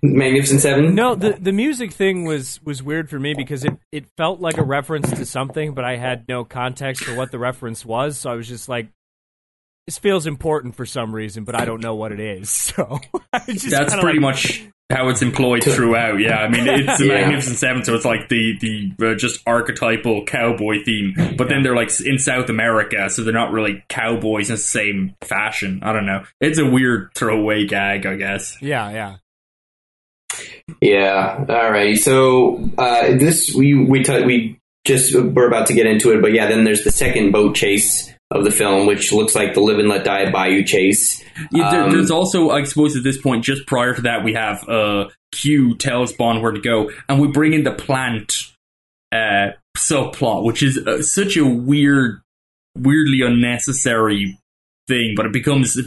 Magnificent 0.04 0.62
Seven. 0.62 0.94
No, 0.94 1.16
the 1.16 1.32
the 1.32 1.52
music 1.52 1.92
thing 1.92 2.24
was 2.24 2.62
was 2.64 2.84
weird 2.84 3.10
for 3.10 3.20
me 3.20 3.34
because 3.34 3.66
it 3.66 3.74
it 3.92 4.06
felt 4.16 4.40
like 4.40 4.60
a 4.60 4.64
reference 4.64 5.10
to 5.10 5.26
something, 5.26 5.74
but 5.74 5.86
I 5.86 5.98
had 5.98 6.28
no 6.28 6.46
context 6.46 7.04
for 7.04 7.16
what 7.16 7.32
the 7.32 7.40
reference 7.40 7.84
was, 7.84 8.20
so 8.20 8.32
I 8.32 8.36
was 8.36 8.48
just 8.48 8.70
like. 8.70 8.90
This 9.88 9.98
feels 9.98 10.26
important 10.28 10.76
for 10.76 10.86
some 10.86 11.14
reason, 11.14 11.44
but 11.44 11.56
I 11.60 11.66
don't 11.66 11.82
know 11.82 11.96
what 11.96 12.12
it 12.12 12.20
is. 12.20 12.50
So 12.76 13.00
just 13.48 13.70
That's 13.70 13.94
pretty 13.96 14.20
like- 14.20 14.22
much 14.22 14.64
how 14.92 15.10
it's 15.10 15.22
employed 15.24 15.64
throughout. 15.64 16.20
Yeah, 16.20 16.38
I 16.38 16.50
mean 16.50 16.68
it's 16.68 17.00
a 17.02 17.06
Yeah. 17.06 17.14
Magnificent 17.22 17.58
Seven, 17.58 17.84
so 17.84 17.96
it's 17.96 18.06
like 18.06 18.30
the 18.30 18.54
the 18.60 19.12
uh, 19.12 19.16
just 19.16 19.42
archetypal 19.48 20.24
cowboy 20.26 20.84
theme. 20.84 21.14
But 21.38 21.50
then 21.50 21.64
they're 21.64 21.76
like 21.76 21.90
in 22.02 22.20
South 22.20 22.50
America, 22.50 23.10
so 23.10 23.24
they're 23.24 23.34
not 23.34 23.52
really 23.52 23.84
cowboys 23.90 24.50
in 24.50 24.56
the 24.56 24.62
same 24.62 25.16
fashion. 25.22 25.80
I 25.84 25.94
don't 25.94 26.06
know. 26.06 26.24
It's 26.42 26.60
a 26.60 26.66
weird 26.70 27.10
throwaway 27.16 27.66
gag, 27.66 28.06
I 28.06 28.16
guess. 28.18 28.58
Yeah, 28.62 28.92
yeah. 28.92 29.16
Yeah. 30.82 31.46
All 31.50 31.72
right. 31.72 31.98
So 31.98 32.70
uh, 32.78 33.08
this 33.18 33.54
we 33.54 33.74
we 33.86 34.04
t- 34.04 34.26
we 34.26 34.60
just 34.86 35.16
we're 35.16 35.48
about 35.48 35.68
to 35.68 35.74
get 35.74 35.86
into 35.86 36.12
it, 36.12 36.22
but 36.22 36.34
yeah. 36.34 36.48
Then 36.48 36.64
there's 36.66 36.84
the 36.84 36.92
second 36.92 37.32
boat 37.32 37.56
chase 37.56 38.12
of 38.34 38.44
the 38.44 38.52
film, 38.52 38.88
which 38.88 39.12
looks 39.12 39.36
like 39.36 39.54
the 39.54 39.62
live 39.62 39.80
and 39.80 39.88
let 39.88 40.04
die 40.04 40.30
bayou 40.32 40.64
chase. 40.64 41.24
Yeah, 41.52 41.72
there, 41.72 41.84
Um, 41.84 41.92
there's 41.92 42.12
also, 42.12 42.50
I 42.50 42.64
suppose, 42.64 42.96
at 42.96 43.04
this 43.04 43.22
point, 43.22 43.44
just 43.44 43.66
prior 43.68 43.94
to 43.94 44.02
that, 44.02 44.24
we 44.24 44.34
have 44.34 44.68
uh, 44.68 45.10
Q 45.32 45.76
tells 45.78 46.14
Bond 46.14 46.42
where 46.42 46.52
to 46.52 46.62
go, 46.62 46.92
and 47.08 47.22
we 47.22 47.28
bring 47.28 47.54
in 47.54 47.64
the 47.64 47.72
plant 47.72 48.34
uh, 49.12 49.52
subplot, 49.78 50.44
which 50.44 50.64
is 50.64 50.78
uh, 50.78 51.02
such 51.02 51.38
a 51.38 51.46
weird, 51.46 52.22
weirdly 52.78 53.22
unnecessary 53.22 54.38
thing, 54.88 55.14
but 55.16 55.26
it 55.26 55.34
becomes 55.34 55.80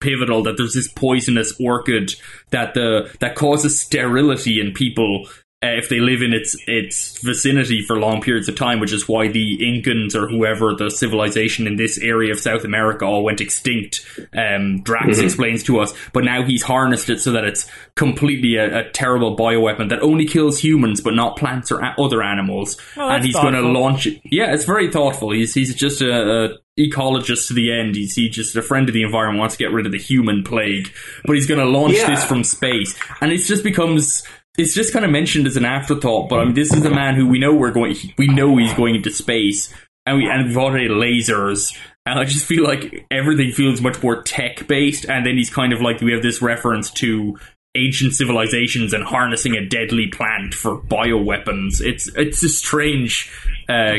pivotal 0.00 0.42
that 0.42 0.56
there's 0.56 0.74
this 0.74 0.88
poisonous 0.88 1.54
orchid 1.60 2.14
that 2.50 2.74
the 2.74 3.14
that 3.20 3.36
causes 3.36 3.80
sterility 3.80 4.60
in 4.60 4.72
people 4.72 5.26
uh, 5.26 5.30
if 5.62 5.88
they 5.88 6.00
live 6.00 6.22
in 6.22 6.32
its 6.32 6.56
its 6.66 7.18
vicinity 7.22 7.82
for 7.82 7.96
long 7.96 8.20
periods 8.20 8.48
of 8.48 8.56
time, 8.56 8.80
which 8.80 8.92
is 8.92 9.08
why 9.08 9.28
the 9.28 9.58
Incans 9.58 10.14
or 10.14 10.28
whoever 10.28 10.74
the 10.74 10.90
civilization 10.90 11.66
in 11.66 11.76
this 11.76 11.98
area 11.98 12.32
of 12.32 12.40
South 12.40 12.64
America 12.64 13.04
all 13.04 13.22
went 13.22 13.40
extinct. 13.40 14.04
Um, 14.36 14.82
Drax 14.82 15.18
Mhm. 15.18 15.24
explains 15.24 15.62
to 15.64 15.78
us, 15.80 15.94
but 16.12 16.24
now 16.24 16.42
he's 16.44 16.62
harnessed 16.62 17.08
it 17.10 17.20
so 17.20 17.32
that 17.32 17.44
it's 17.44 17.66
completely 17.94 18.56
a, 18.56 18.80
a 18.80 18.90
terrible 18.90 19.36
bioweapon 19.36 19.88
that 19.90 20.02
only 20.02 20.24
kills 20.26 20.58
humans 20.58 21.00
but 21.00 21.14
not 21.14 21.36
plants 21.36 21.70
or 21.70 21.80
a- 21.80 21.94
other 21.98 22.22
animals. 22.22 22.76
Oh, 22.96 23.08
and 23.08 23.24
he's 23.24 23.34
going 23.36 23.54
to 23.54 23.60
launch 23.62 24.06
it. 24.06 24.20
Yeah, 24.24 24.52
it's 24.52 24.64
very 24.64 24.90
thoughtful. 24.90 25.30
He's 25.32 25.54
he's 25.54 25.74
just 25.74 26.02
a, 26.02 26.44
a 26.46 26.48
ecologist 26.80 27.48
to 27.48 27.54
the 27.54 27.70
end. 27.72 27.94
He's 27.94 28.14
he 28.14 28.28
just 28.28 28.56
a 28.56 28.62
friend 28.62 28.88
of 28.88 28.94
the 28.94 29.02
environment. 29.02 29.38
Wants 29.40 29.56
to 29.56 29.62
get 29.64 29.72
rid 29.72 29.86
of 29.86 29.92
the 29.92 29.98
human 29.98 30.42
plague, 30.42 30.90
but 31.24 31.34
he's 31.36 31.46
going 31.46 31.60
to 31.60 31.66
launch 31.66 31.94
Yeah. 31.94 32.10
this 32.10 32.24
from 32.24 32.42
space, 32.44 32.98
and 33.20 33.30
it 33.32 33.38
just 33.38 33.62
becomes. 33.62 34.22
It's 34.58 34.74
just 34.74 34.92
kind 34.92 35.04
of 35.04 35.10
mentioned 35.10 35.46
as 35.46 35.56
an 35.56 35.64
afterthought, 35.64 36.28
but 36.28 36.40
I 36.40 36.44
mean, 36.44 36.54
this 36.54 36.72
is 36.72 36.84
a 36.84 36.90
man 36.90 37.14
who 37.14 37.26
we 37.26 37.38
know 37.38 37.54
we're 37.54 37.70
going. 37.70 37.96
We 38.18 38.26
know 38.26 38.56
he's 38.58 38.74
going 38.74 38.94
into 38.96 39.10
space, 39.10 39.72
and 40.04 40.18
we 40.18 40.28
and 40.28 40.46
we've 40.46 40.58
already 40.58 40.88
lasers. 40.88 41.74
And 42.04 42.18
I 42.18 42.24
just 42.24 42.44
feel 42.44 42.64
like 42.64 43.06
everything 43.10 43.52
feels 43.52 43.80
much 43.80 44.02
more 44.02 44.22
tech 44.22 44.66
based, 44.66 45.06
and 45.06 45.24
then 45.24 45.36
he's 45.36 45.50
kind 45.50 45.72
of 45.72 45.80
like 45.80 46.00
we 46.00 46.12
have 46.12 46.22
this 46.22 46.42
reference 46.42 46.90
to 46.92 47.38
ancient 47.74 48.14
civilizations 48.14 48.92
and 48.92 49.02
harnessing 49.02 49.54
a 49.54 49.66
deadly 49.66 50.08
plant 50.08 50.54
for 50.54 50.80
bioweapons. 50.82 51.80
It's 51.80 52.08
it's 52.16 52.42
a 52.42 52.48
strange 52.48 53.30
uh, 53.68 53.98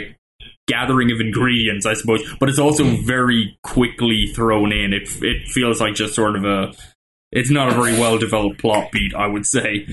gathering 0.68 1.12
of 1.12 1.20
ingredients, 1.20 1.86
I 1.86 1.94
suppose, 1.94 2.22
but 2.40 2.50
it's 2.50 2.60
also 2.60 2.84
very 2.84 3.58
quickly 3.64 4.28
thrown 4.28 4.72
in. 4.72 4.94
It 4.94 5.10
it 5.24 5.48
feels 5.48 5.82
like 5.82 5.96
just 5.96 6.16
sort 6.16 6.36
of 6.36 6.46
a. 6.46 6.74
It's 7.32 7.50
not 7.50 7.70
a 7.70 7.74
very 7.74 7.94
well 7.94 8.20
developed 8.20 8.60
plot 8.60 8.92
beat, 8.92 9.16
I 9.16 9.26
would 9.26 9.48
say. 9.48 9.88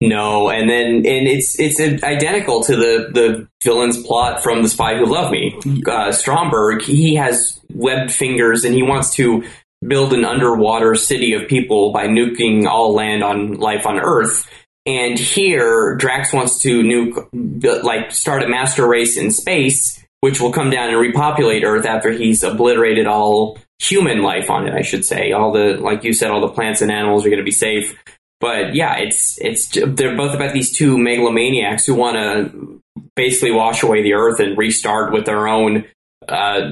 No, 0.00 0.50
and 0.50 0.68
then 0.68 0.86
and 0.96 1.28
it's 1.28 1.58
it's 1.58 1.80
identical 1.80 2.62
to 2.64 2.76
the 2.76 3.10
the 3.12 3.48
villain's 3.62 4.02
plot 4.02 4.42
from 4.42 4.62
The 4.62 4.68
Spy 4.68 4.96
Who 4.96 5.06
Loved 5.06 5.32
Me. 5.32 5.58
Uh, 5.86 6.10
Stromberg 6.12 6.82
he 6.82 7.14
has 7.16 7.60
webbed 7.72 8.12
fingers 8.12 8.64
and 8.64 8.74
he 8.74 8.82
wants 8.82 9.14
to 9.14 9.44
build 9.86 10.12
an 10.12 10.24
underwater 10.24 10.94
city 10.94 11.34
of 11.34 11.48
people 11.48 11.92
by 11.92 12.06
nuking 12.06 12.66
all 12.66 12.94
land 12.94 13.22
on 13.22 13.54
life 13.54 13.86
on 13.86 13.98
Earth. 13.98 14.48
And 14.84 15.18
here, 15.18 15.96
Drax 15.96 16.32
wants 16.32 16.58
to 16.60 16.82
nuke, 16.82 17.82
like, 17.84 18.10
start 18.12 18.42
a 18.42 18.48
master 18.48 18.86
race 18.86 19.16
in 19.16 19.30
space, 19.30 20.02
which 20.20 20.40
will 20.40 20.52
come 20.52 20.70
down 20.70 20.88
and 20.88 20.98
repopulate 20.98 21.62
Earth 21.62 21.86
after 21.86 22.10
he's 22.10 22.42
obliterated 22.42 23.06
all 23.06 23.58
human 23.78 24.22
life 24.22 24.50
on 24.50 24.66
it. 24.66 24.74
I 24.74 24.82
should 24.82 25.04
say, 25.04 25.32
all 25.32 25.52
the, 25.52 25.76
like 25.76 26.02
you 26.02 26.12
said, 26.12 26.30
all 26.30 26.40
the 26.40 26.48
plants 26.48 26.80
and 26.80 26.90
animals 26.90 27.24
are 27.24 27.28
going 27.28 27.38
to 27.38 27.44
be 27.44 27.52
safe. 27.52 27.96
But 28.42 28.74
yeah, 28.74 28.96
it's 28.96 29.38
it's 29.40 29.68
they're 29.68 30.16
both 30.16 30.34
about 30.34 30.52
these 30.52 30.76
two 30.76 30.96
megalomaniacs 30.98 31.86
who 31.86 31.94
want 31.94 32.16
to 32.16 32.82
basically 33.14 33.52
wash 33.52 33.84
away 33.84 34.02
the 34.02 34.14
Earth 34.14 34.40
and 34.40 34.58
restart 34.58 35.12
with 35.12 35.26
their 35.26 35.46
own 35.46 35.84
uh, 36.28 36.70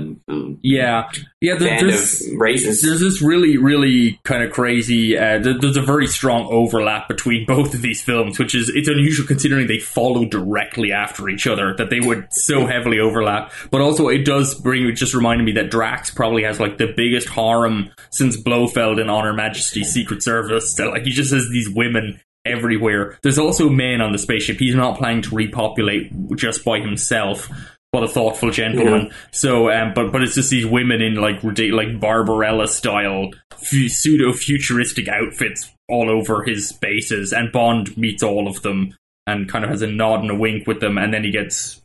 Yeah, 0.62 1.10
yeah. 1.40 1.54
There, 1.56 1.80
there's 1.80 2.28
races. 2.36 2.82
there's 2.82 3.00
this 3.00 3.20
really, 3.22 3.56
really 3.56 4.20
kind 4.24 4.42
of 4.42 4.52
crazy. 4.52 5.16
Uh, 5.16 5.38
there- 5.38 5.58
there's 5.58 5.76
a 5.76 5.82
very 5.82 6.06
strong 6.06 6.46
overlap 6.50 7.08
between 7.08 7.46
both 7.46 7.74
of 7.74 7.82
these 7.82 8.02
films, 8.02 8.38
which 8.38 8.54
is 8.54 8.68
it's 8.74 8.88
unusual 8.88 9.26
considering 9.26 9.66
they 9.66 9.78
follow 9.78 10.24
directly 10.24 10.92
after 10.92 11.28
each 11.28 11.46
other. 11.46 11.74
That 11.76 11.90
they 11.90 12.00
would 12.00 12.26
so 12.32 12.66
heavily 12.66 13.00
overlap, 13.00 13.52
but 13.70 13.80
also 13.80 14.08
it 14.08 14.24
does 14.24 14.54
bring. 14.54 14.86
It 14.86 14.92
just 14.92 15.14
reminded 15.14 15.44
me 15.44 15.52
that 15.52 15.70
Drax 15.70 16.10
probably 16.10 16.44
has 16.44 16.60
like 16.60 16.78
the 16.78 16.92
biggest 16.96 17.28
harem 17.28 17.90
since 18.10 18.36
Blofeld 18.36 18.98
in 19.00 19.08
On 19.10 19.24
Her 19.24 19.32
Majesty's 19.32 19.92
Secret 19.92 20.22
Service. 20.22 20.74
That 20.74 20.90
like 20.90 21.04
he 21.04 21.10
just 21.10 21.32
has 21.32 21.48
these 21.50 21.68
women 21.68 22.20
everywhere. 22.46 23.18
There's 23.22 23.38
also 23.38 23.68
men 23.68 24.00
on 24.00 24.12
the 24.12 24.18
spaceship. 24.18 24.58
He's 24.58 24.74
not 24.74 24.96
planning 24.96 25.22
to 25.22 25.34
repopulate 25.34 26.10
just 26.36 26.64
by 26.64 26.80
himself. 26.80 27.48
What 27.92 28.04
a 28.04 28.08
thoughtful 28.08 28.52
gentleman. 28.52 29.10
So, 29.32 29.70
um, 29.70 29.92
but 29.94 30.12
but 30.12 30.22
it's 30.22 30.36
just 30.36 30.50
these 30.50 30.66
women 30.66 31.02
in 31.02 31.16
like 31.16 31.42
like 31.42 32.00
Barbarella 32.00 32.68
style 32.68 33.30
f- 33.52 33.90
pseudo 33.90 34.32
futuristic 34.32 35.08
outfits 35.08 35.70
all 35.88 36.08
over 36.08 36.44
his 36.44 36.72
bases, 36.72 37.32
and 37.32 37.50
Bond 37.50 37.96
meets 37.96 38.22
all 38.22 38.46
of 38.46 38.62
them 38.62 38.94
and 39.26 39.48
kind 39.48 39.64
of 39.64 39.70
has 39.70 39.82
a 39.82 39.88
nod 39.88 40.20
and 40.20 40.30
a 40.30 40.36
wink 40.36 40.68
with 40.68 40.80
them, 40.80 40.98
and 40.98 41.12
then 41.12 41.24
he 41.24 41.30
gets. 41.30 41.80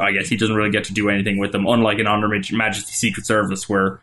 I 0.00 0.12
guess 0.12 0.28
he 0.28 0.38
doesn't 0.38 0.56
really 0.56 0.70
get 0.70 0.84
to 0.84 0.94
do 0.94 1.10
anything 1.10 1.36
with 1.36 1.52
them, 1.52 1.66
unlike 1.66 1.98
in 1.98 2.06
On 2.06 2.22
Her 2.22 2.28
Maj- 2.28 2.50
Majesty 2.50 2.92
Secret 2.92 3.26
Service, 3.26 3.68
where 3.68 4.00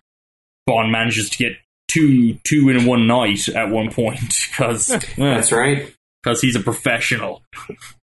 Bond 0.67 0.91
manages 0.91 1.31
to 1.31 1.37
get 1.39 1.57
two 1.87 2.35
two 2.43 2.69
in 2.69 2.85
one 2.85 3.07
night 3.07 3.49
at 3.49 3.71
one 3.71 3.91
point 3.91 4.19
because 4.51 4.85
That's 5.17 5.51
right. 5.51 5.95
because 6.23 6.41
he's 6.41 6.55
a 6.55 6.59
professional. 6.59 7.41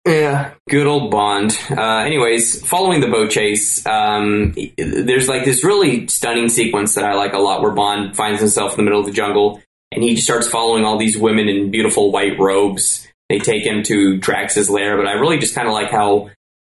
Yeah, 0.06 0.52
good 0.68 0.86
old 0.86 1.10
Bond. 1.10 1.58
Uh, 1.70 1.98
anyways, 1.98 2.64
following 2.66 3.00
the 3.00 3.08
boat 3.08 3.30
chase, 3.30 3.86
um, 3.86 4.54
there's 4.76 5.28
like 5.28 5.46
this 5.46 5.64
really 5.64 6.06
stunning 6.08 6.50
sequence 6.50 6.94
that 6.94 7.04
I 7.04 7.14
like 7.14 7.32
a 7.32 7.38
lot 7.38 7.62
where 7.62 7.72
Bond 7.72 8.14
finds 8.14 8.40
himself 8.40 8.72
in 8.72 8.76
the 8.76 8.82
middle 8.82 9.00
of 9.00 9.06
the 9.06 9.12
jungle 9.12 9.62
and 9.92 10.02
he 10.02 10.16
starts 10.16 10.48
following 10.48 10.84
all 10.84 10.98
these 10.98 11.16
women 11.16 11.48
in 11.48 11.70
beautiful 11.70 12.10
white 12.10 12.38
robes. 12.38 13.06
They 13.28 13.38
take 13.38 13.64
him 13.64 13.82
to 13.84 14.18
Drax's 14.18 14.68
lair, 14.68 14.96
but 14.96 15.06
I 15.06 15.12
really 15.12 15.38
just 15.38 15.54
kind 15.54 15.68
of 15.68 15.72
like 15.72 15.90
how 15.90 16.30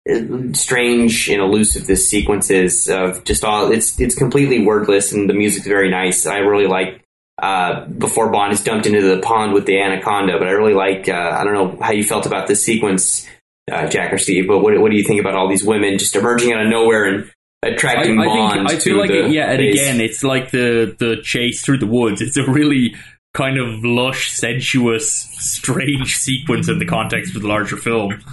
uh, 0.10 0.54
strange 0.54 1.30
and 1.30 1.42
elusive 1.42 1.88
this 1.88 2.08
sequence 2.08 2.52
is 2.52 2.88
of 2.88 3.24
just 3.24 3.44
all 3.44 3.72
it's 3.72 4.00
it's 4.00 4.16
completely 4.16 4.66
wordless 4.66 5.14
and 5.14 5.30
the 5.30 5.34
music's 5.34 5.66
very 5.66 5.90
nice. 5.90 6.26
I 6.26 6.40
really 6.40 6.68
like 6.68 7.03
uh, 7.44 7.86
before 7.86 8.32
Bond 8.32 8.54
is 8.54 8.64
dumped 8.64 8.86
into 8.86 9.02
the 9.02 9.20
pond 9.22 9.54
with 9.54 9.66
the 9.66 9.78
anaconda. 9.80 10.38
But 10.40 10.48
I 10.48 10.52
really 10.52 10.74
like. 10.74 11.10
Uh, 11.10 11.38
I 11.38 11.44
don't 11.44 11.54
know 11.54 11.78
how 11.82 11.92
you 11.92 12.04
felt 12.04 12.26
about 12.26 12.48
this 12.48 12.64
sequence, 12.64 13.28
uh, 13.70 13.88
Jack 13.88 14.14
or 14.14 14.18
Steve. 14.18 14.48
But 14.48 14.60
what, 14.60 14.80
what 14.80 14.92
do 14.92 14.98
you 14.98 15.04
think 15.04 15.20
about 15.20 15.36
all 15.36 15.50
these 15.50 15.64
women 15.64 15.98
just 15.98 16.16
emerging 16.16 16.54
out 16.54 16.62
of 16.62 16.70
nowhere 16.70 17.06
and 17.06 17.32
attracting 17.62 18.18
I, 18.20 18.24
I 18.24 18.26
Bond 18.26 18.54
think 18.54 18.70
I 18.70 18.76
to 18.76 18.80
feel 18.82 18.98
like 18.98 19.10
the 19.10 19.26
it, 19.26 19.32
yeah, 19.32 19.50
and 19.50 19.58
base? 19.58 19.82
again, 19.82 20.00
it's 20.02 20.24
like 20.24 20.52
the 20.52 20.96
the 20.98 21.18
chase 21.22 21.62
through 21.62 21.80
the 21.80 21.88
woods. 21.88 22.22
It's 22.22 22.38
a 22.38 22.50
really 22.50 22.96
kind 23.34 23.58
of 23.58 23.84
lush, 23.84 24.32
sensuous, 24.32 25.12
strange 25.12 26.16
sequence 26.16 26.70
in 26.70 26.80
the 26.80 26.86
context 26.86 27.36
of 27.36 27.42
the 27.42 27.48
larger 27.48 27.78
film. 27.78 28.24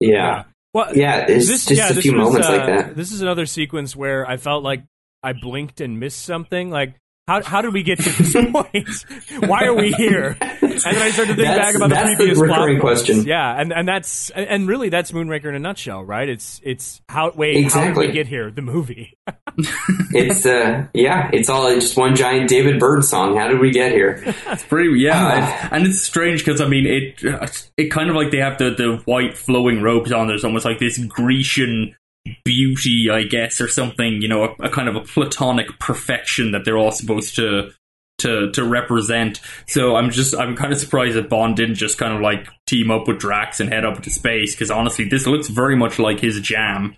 Yeah. 0.00 0.44
Well, 0.74 0.96
Yeah, 0.96 1.26
there's 1.26 1.48
just 1.48 1.70
yeah, 1.70 1.88
a 1.88 1.94
few 1.94 2.14
was, 2.14 2.28
moments 2.28 2.48
uh, 2.48 2.52
like 2.52 2.66
that. 2.66 2.96
This 2.96 3.12
is 3.12 3.22
another 3.22 3.46
sequence 3.46 3.96
where 3.96 4.28
I 4.28 4.36
felt 4.36 4.62
like 4.62 4.84
I 5.22 5.32
blinked 5.32 5.80
and 5.80 5.98
missed 5.98 6.20
something. 6.24 6.70
Like, 6.70 6.94
how 7.30 7.42
how 7.42 7.62
did 7.62 7.72
we 7.72 7.82
get 7.82 7.98
to 8.00 8.10
this 8.10 8.32
point? 8.52 9.46
Why 9.48 9.64
are 9.66 9.74
we 9.74 9.92
here? 9.92 10.36
And 10.40 10.72
then 10.96 11.02
I 11.02 11.10
started 11.10 11.32
to 11.32 11.36
think 11.36 11.48
That's- 11.48 11.58
back 11.58 11.74
about 11.76 11.88
the 11.90 11.94
that's 11.94 12.10
the 12.10 12.16
previous 12.16 12.38
plot 12.38 12.48
recurring 12.50 12.80
points. 12.80 13.02
question. 13.02 13.24
Yeah, 13.26 13.60
and 13.60 13.72
and 13.72 13.86
that's 13.86 14.30
and- 14.30 14.46
and 14.48 14.68
really 14.68 14.88
that's 14.88 15.12
Moonraker 15.12 15.44
in 15.46 15.54
a 15.54 15.58
nutshell, 15.58 16.02
right? 16.04 16.28
It's 16.28 16.60
it's 16.64 17.00
how 17.08 17.30
wait 17.34 17.54
how 17.54 17.58
did 17.60 17.64
Exactly. 17.66 18.06
we 18.08 18.12
get 18.12 18.26
here? 18.26 18.50
The 18.50 18.62
movie. 18.62 19.16
It's 20.12 20.44
uh, 20.46 20.86
yeah, 20.94 21.30
it's 21.32 21.48
all 21.48 21.72
just 21.74 21.96
one 21.96 22.16
giant 22.16 22.48
David 22.48 22.78
Byrne 22.80 23.02
song. 23.02 23.36
How 23.36 23.48
did 23.48 23.60
we 23.60 23.70
get 23.70 23.92
here? 23.92 24.22
It's 24.48 24.64
pretty, 24.64 24.98
yeah, 25.00 25.58
Ah. 25.62 25.68
and 25.72 25.86
it's 25.86 26.00
strange 26.00 26.44
because 26.44 26.60
I 26.60 26.66
mean, 26.66 26.86
it 26.86 27.22
it 27.76 27.90
kind 27.90 28.10
of 28.10 28.16
like 28.16 28.30
they 28.30 28.38
have 28.38 28.58
the 28.58 28.70
the 28.70 29.02
white 29.04 29.36
flowing 29.36 29.82
robes 29.82 30.10
on. 30.12 30.26
There's 30.28 30.44
almost 30.44 30.64
like 30.64 30.78
this 30.78 30.98
Grecian 30.98 31.94
beauty, 32.44 33.08
I 33.10 33.24
guess, 33.24 33.60
or 33.60 33.68
something. 33.68 34.22
You 34.22 34.28
know, 34.28 34.44
a, 34.44 34.66
a 34.66 34.70
kind 34.70 34.88
of 34.88 34.96
a 34.96 35.00
platonic 35.00 35.78
perfection 35.78 36.52
that 36.52 36.64
they're 36.64 36.78
all 36.78 36.92
supposed 36.92 37.36
to 37.36 37.70
to 38.18 38.50
to 38.52 38.64
represent. 38.64 39.40
So 39.66 39.96
I'm 39.96 40.10
just 40.10 40.34
I'm 40.34 40.56
kind 40.56 40.72
of 40.72 40.78
surprised 40.78 41.16
that 41.16 41.28
Bond 41.28 41.56
didn't 41.56 41.76
just 41.76 41.98
kind 41.98 42.14
of 42.14 42.20
like 42.20 42.48
team 42.66 42.90
up 42.90 43.08
with 43.08 43.18
Drax 43.18 43.60
and 43.60 43.72
head 43.72 43.84
up 43.84 44.02
to 44.02 44.10
space 44.10 44.54
because 44.54 44.70
honestly, 44.70 45.06
this 45.08 45.26
looks 45.26 45.48
very 45.48 45.76
much 45.76 45.98
like 45.98 46.20
his 46.20 46.40
jam. 46.40 46.96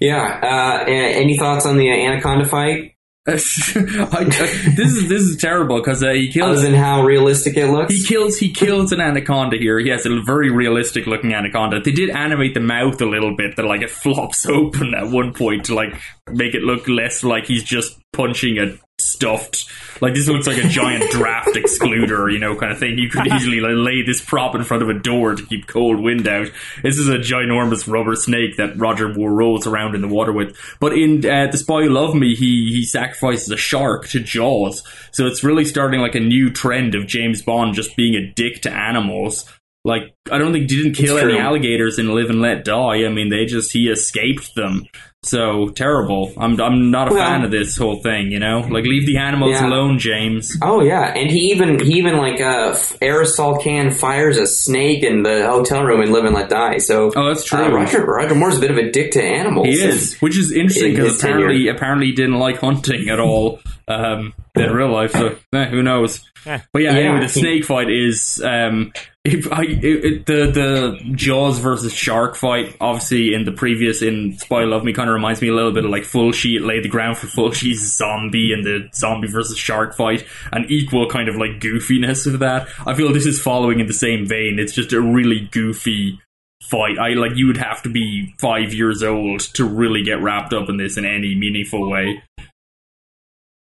Yeah. 0.00 0.40
Uh, 0.42 0.84
any 0.86 1.36
thoughts 1.36 1.66
on 1.66 1.76
the 1.76 1.90
Anaconda 1.90 2.44
fight? 2.44 2.91
I, 3.28 3.34
I- 3.34 4.74
this 4.74 4.96
is 4.96 5.08
this 5.08 5.22
is 5.22 5.36
terrible 5.36 5.78
because 5.78 6.02
uh, 6.02 6.10
he 6.10 6.32
kills 6.32 6.58
Other 6.58 6.62
than 6.70 6.74
how 6.74 7.04
realistic 7.04 7.56
it 7.56 7.68
looks? 7.68 7.94
He 7.94 8.02
kills 8.02 8.36
he 8.38 8.50
kills 8.52 8.90
an 8.90 9.00
anaconda 9.00 9.58
here. 9.58 9.78
He 9.78 9.90
has 9.90 10.04
a 10.06 10.20
very 10.26 10.50
realistic 10.50 11.06
looking 11.06 11.32
anaconda. 11.32 11.80
They 11.80 11.92
did 11.92 12.10
animate 12.10 12.54
the 12.54 12.60
mouth 12.60 13.00
a 13.00 13.06
little 13.06 13.36
bit 13.36 13.54
that 13.56 13.64
like 13.64 13.82
it 13.82 13.90
flops 14.02 14.44
open 14.46 14.94
at 14.94 15.08
one 15.08 15.32
point 15.34 15.66
to 15.66 15.74
like 15.74 15.94
make 16.32 16.54
it 16.54 16.62
look 16.62 16.88
less 16.88 17.22
like 17.22 17.46
he's 17.46 17.62
just 17.62 17.96
punching 18.12 18.58
a 18.58 18.76
stuffed 19.22 19.72
like 20.02 20.14
this 20.14 20.26
looks 20.28 20.48
like 20.48 20.62
a 20.62 20.68
giant 20.68 21.10
draft 21.12 21.50
excluder, 21.50 22.30
you 22.30 22.40
know, 22.40 22.56
kind 22.56 22.72
of 22.72 22.78
thing. 22.78 22.98
You 22.98 23.08
could 23.08 23.28
easily 23.28 23.60
like, 23.60 23.74
lay 23.76 24.02
this 24.02 24.20
prop 24.20 24.56
in 24.56 24.64
front 24.64 24.82
of 24.82 24.88
a 24.88 24.94
door 24.94 25.36
to 25.36 25.46
keep 25.46 25.68
cold 25.68 26.00
wind 26.00 26.26
out. 26.26 26.50
This 26.82 26.98
is 26.98 27.08
a 27.08 27.18
ginormous 27.18 27.90
rubber 27.90 28.16
snake 28.16 28.56
that 28.56 28.76
Roger 28.76 29.08
Moore 29.08 29.32
rolls 29.32 29.64
around 29.64 29.94
in 29.94 30.00
the 30.00 30.08
water 30.08 30.32
with. 30.32 30.58
But 30.80 30.94
in 30.94 31.24
uh, 31.24 31.46
The 31.52 31.58
Spy 31.58 31.82
Who 31.82 31.90
Loved 31.90 32.16
Me, 32.16 32.34
he 32.34 32.72
he 32.72 32.84
sacrifices 32.84 33.48
a 33.50 33.56
shark 33.56 34.08
to 34.08 34.18
Jaws. 34.18 34.82
So 35.12 35.28
it's 35.28 35.44
really 35.44 35.64
starting 35.64 36.00
like 36.00 36.16
a 36.16 36.20
new 36.20 36.50
trend 36.50 36.96
of 36.96 37.06
James 37.06 37.40
Bond 37.40 37.74
just 37.74 37.96
being 37.96 38.16
a 38.16 38.32
dick 38.32 38.62
to 38.62 38.72
animals. 38.72 39.48
Like 39.84 40.14
I 40.30 40.38
don't 40.38 40.52
think 40.52 40.70
he 40.70 40.76
didn't 40.76 40.94
kill 40.94 41.18
any 41.18 41.38
alligators 41.38 41.98
in 41.98 42.14
Live 42.14 42.30
and 42.30 42.40
Let 42.40 42.64
Die. 42.64 43.04
I 43.04 43.08
mean, 43.08 43.30
they 43.30 43.46
just 43.46 43.72
he 43.72 43.88
escaped 43.88 44.54
them. 44.54 44.86
So 45.24 45.68
terrible. 45.68 46.32
I'm 46.36 46.60
I'm 46.60 46.90
not 46.90 47.10
a 47.10 47.14
Well- 47.14 47.24
fan 47.24 47.44
of 47.44 47.50
this 47.52 47.76
whole 47.76 48.00
thing. 48.02 48.30
You 48.32 48.38
know, 48.40 48.60
like 48.60 48.84
leave 48.84 49.06
the 49.06 49.18
animals 49.18 49.52
Yeah. 49.52 49.66
alone, 49.68 49.98
James. 50.00 50.56
Oh 50.62 50.82
yeah, 50.82 51.12
and 51.14 51.30
he 51.30 51.50
even 51.52 51.78
he 51.78 51.94
even 51.94 52.16
like 52.16 52.40
uh, 52.40 52.72
aerosol 53.00 53.60
can 53.62 53.90
fires 53.92 54.36
a 54.36 54.46
snake 54.46 55.02
in 55.04 55.22
the 55.24 55.46
hotel 55.46 55.84
room 55.84 56.00
and 56.00 56.12
Live 56.12 56.24
and 56.24 56.34
Let 56.34 56.48
Die. 56.48 56.78
So 56.78 57.12
Oh, 57.14 57.28
that's 57.28 57.44
true. 57.44 57.58
uh, 57.64 57.70
Roger 57.70 58.04
Roger 58.04 58.34
Moore's 58.34 58.58
a 58.58 58.60
bit 58.60 58.70
of 58.72 58.76
a 58.78 58.90
dick 58.90 59.12
to 59.12 59.22
animals. 59.22 59.66
He 59.68 59.74
is, 59.80 60.16
which 60.20 60.36
is 60.36 60.50
interesting 60.52 60.92
because 60.92 61.12
his 61.14 61.22
apparently, 61.22 61.58
tenure. 61.58 61.72
apparently, 61.72 62.06
he 62.06 62.12
didn't 62.14 62.38
like 62.38 62.58
hunting 62.58 63.08
at 63.08 63.20
all 63.20 63.60
um, 63.88 64.32
in 64.56 64.72
real 64.72 64.90
life. 64.92 65.12
So 65.12 65.36
eh, 65.52 65.66
who 65.66 65.82
knows? 65.84 66.20
Eh. 66.46 66.58
But 66.72 66.82
yeah, 66.82 66.92
Yeah, 66.94 66.98
anyway, 66.98 67.20
the 67.20 67.28
snake 67.28 67.64
fight 67.64 67.90
is 67.90 68.42
um, 68.44 68.92
if 69.24 69.52
I, 69.52 69.62
it, 69.62 70.04
it, 70.04 70.26
the 70.26 70.50
the 70.50 71.12
Jaws 71.14 71.58
versus 71.58 71.92
shark 71.92 72.34
fight. 72.34 72.76
Obviously, 72.80 73.34
in 73.34 73.44
the 73.44 73.52
previous 73.52 74.02
in 74.02 74.36
Spy 74.38 74.62
Who 74.62 74.66
Love 74.66 74.84
Me, 74.84 74.92
kind 74.92 75.08
of 75.08 75.14
reminds 75.14 75.40
me 75.40 75.48
a 75.48 75.54
little 75.54 75.72
bit 75.72 75.84
of 75.84 75.90
like 75.90 76.02
Fulci, 76.02 76.64
laid 76.64 76.82
the 76.82 76.88
ground 76.88 77.18
for 77.18 77.28
Fulci's 77.28 77.96
zombie 77.96 78.52
and 78.52 78.64
the 78.64 78.88
zombie 78.94 79.28
versus 79.28 79.56
shark 79.56 79.94
fight, 79.94 80.24
an 80.50 80.66
equal 80.68 81.08
kind 81.08 81.28
of 81.28 81.36
like 81.36 81.60
goofiness 81.60 82.26
of 82.32 82.40
that. 82.40 82.66
I 82.84 82.94
feel 82.94 83.12
this 83.12 83.26
is 83.26 83.40
following 83.40 83.78
in 83.78 83.86
the 83.86 83.94
same 83.94 84.26
vein. 84.26 84.58
It's 84.58 84.74
just 84.74 84.92
a 84.92 85.00
really 85.00 85.48
goofy 85.52 86.18
fight. 86.62 86.98
I 86.98 87.10
like 87.10 87.36
you 87.36 87.46
would 87.46 87.58
have 87.58 87.82
to 87.82 87.90
be 87.90 88.34
five 88.38 88.74
years 88.74 89.04
old 89.04 89.40
to 89.54 89.64
really 89.64 90.02
get 90.02 90.20
wrapped 90.20 90.52
up 90.52 90.68
in 90.68 90.78
this 90.78 90.96
in 90.96 91.04
any 91.04 91.36
meaningful 91.36 91.88
way. 91.88 92.22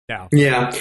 Yeah. 0.09 0.29
Yeah. 0.33 0.73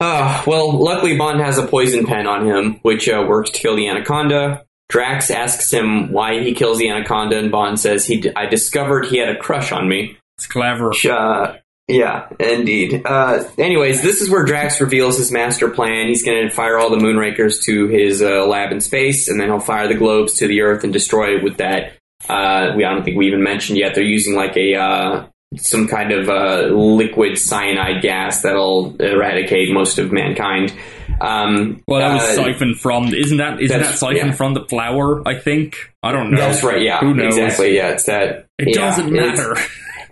Uh, 0.00 0.42
well, 0.46 0.78
luckily 0.78 1.16
Bond 1.16 1.40
has 1.40 1.58
a 1.58 1.66
poison 1.66 2.04
pen 2.04 2.26
on 2.26 2.46
him, 2.46 2.80
which 2.82 3.08
uh, 3.08 3.24
works 3.26 3.50
to 3.50 3.60
kill 3.60 3.76
the 3.76 3.88
anaconda. 3.88 4.64
Drax 4.88 5.30
asks 5.30 5.70
him 5.70 6.12
why 6.12 6.42
he 6.42 6.54
kills 6.54 6.78
the 6.78 6.88
anaconda, 6.90 7.38
and 7.38 7.50
Bond 7.50 7.80
says, 7.80 8.06
"He, 8.06 8.20
d- 8.20 8.32
I 8.36 8.46
discovered 8.46 9.06
he 9.06 9.16
had 9.18 9.28
a 9.28 9.38
crush 9.38 9.72
on 9.72 9.88
me." 9.88 10.16
It's 10.36 10.46
clever. 10.46 10.92
Uh, 11.10 11.56
yeah, 11.88 12.28
indeed. 12.38 13.02
Uh, 13.04 13.44
anyways, 13.58 14.02
this 14.02 14.20
is 14.20 14.28
where 14.28 14.44
Drax 14.44 14.80
reveals 14.80 15.18
his 15.18 15.32
master 15.32 15.70
plan. 15.70 16.08
He's 16.08 16.24
going 16.24 16.48
to 16.48 16.54
fire 16.54 16.78
all 16.78 16.90
the 16.90 16.98
Moonrakers 16.98 17.62
to 17.64 17.86
his 17.88 18.22
uh, 18.22 18.46
lab 18.46 18.72
in 18.72 18.80
space, 18.80 19.28
and 19.28 19.40
then 19.40 19.48
he'll 19.48 19.60
fire 19.60 19.88
the 19.88 19.94
globes 19.94 20.34
to 20.34 20.46
the 20.46 20.60
Earth 20.60 20.84
and 20.84 20.92
destroy 20.92 21.36
it 21.36 21.42
with 21.42 21.56
that. 21.56 21.92
Uh, 22.28 22.74
we 22.76 22.84
I 22.84 22.92
don't 22.92 23.04
think 23.04 23.16
we 23.16 23.28
even 23.28 23.42
mentioned 23.42 23.78
yet. 23.78 23.94
They're 23.94 24.04
using 24.04 24.34
like 24.34 24.56
a 24.56 24.74
uh, 24.74 25.26
some 25.56 25.86
kind 25.88 26.12
of 26.12 26.28
uh, 26.28 26.66
liquid 26.74 27.38
cyanide 27.38 28.02
gas 28.02 28.42
that'll 28.42 28.96
eradicate 29.00 29.72
most 29.72 29.98
of 29.98 30.12
mankind. 30.12 30.74
Um, 31.20 31.82
Well, 31.86 32.00
that 32.00 32.14
was 32.14 32.38
uh, 32.38 32.44
siphoned 32.44 32.80
from. 32.80 33.14
Isn't 33.14 33.38
that 33.38 33.60
isn't 33.60 33.80
that 33.80 33.96
siphoned 33.96 34.16
yeah. 34.16 34.32
from 34.32 34.54
the 34.54 34.64
flower? 34.66 35.26
I 35.26 35.38
think. 35.38 35.76
I 36.02 36.12
don't 36.12 36.30
know. 36.30 36.38
That's 36.38 36.62
right. 36.62 36.82
Yeah, 36.82 37.00
Who 37.00 37.14
knows? 37.14 37.36
exactly. 37.36 37.76
Yeah, 37.76 37.90
it's 37.90 38.04
that. 38.06 38.48
It 38.58 38.74
yeah, 38.74 38.80
doesn't 38.80 39.12
matter. 39.12 39.56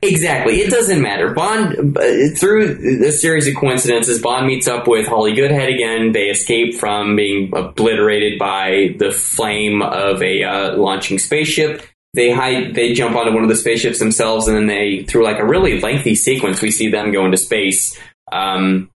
Exactly. 0.02 0.60
It 0.60 0.70
doesn't 0.70 1.00
matter. 1.00 1.32
Bond, 1.32 1.96
uh, 1.96 2.02
through 2.36 3.06
a 3.06 3.10
series 3.12 3.48
of 3.48 3.54
coincidences, 3.56 4.20
Bond 4.20 4.46
meets 4.46 4.68
up 4.68 4.86
with 4.86 5.06
Holly 5.06 5.34
Goodhead 5.34 5.72
again. 5.72 6.12
They 6.12 6.24
escape 6.24 6.74
from 6.74 7.16
being 7.16 7.50
obliterated 7.54 8.38
by 8.38 8.96
the 8.98 9.10
flame 9.10 9.80
of 9.80 10.22
a 10.22 10.42
uh, 10.42 10.76
launching 10.76 11.18
spaceship. 11.18 11.82
They 12.14 12.30
hide, 12.30 12.74
they 12.74 12.92
jump 12.92 13.16
onto 13.16 13.32
one 13.34 13.42
of 13.42 13.48
the 13.48 13.56
spaceships 13.56 13.98
themselves, 13.98 14.48
and 14.48 14.56
then 14.56 14.66
they, 14.66 15.04
through 15.04 15.24
like 15.24 15.38
a 15.38 15.44
really 15.44 15.80
lengthy 15.80 16.14
sequence, 16.14 16.62
we 16.62 16.70
see 16.70 16.88
them 16.88 17.12
go 17.12 17.24
into 17.24 17.36
space 17.36 17.98
um, 18.32 18.90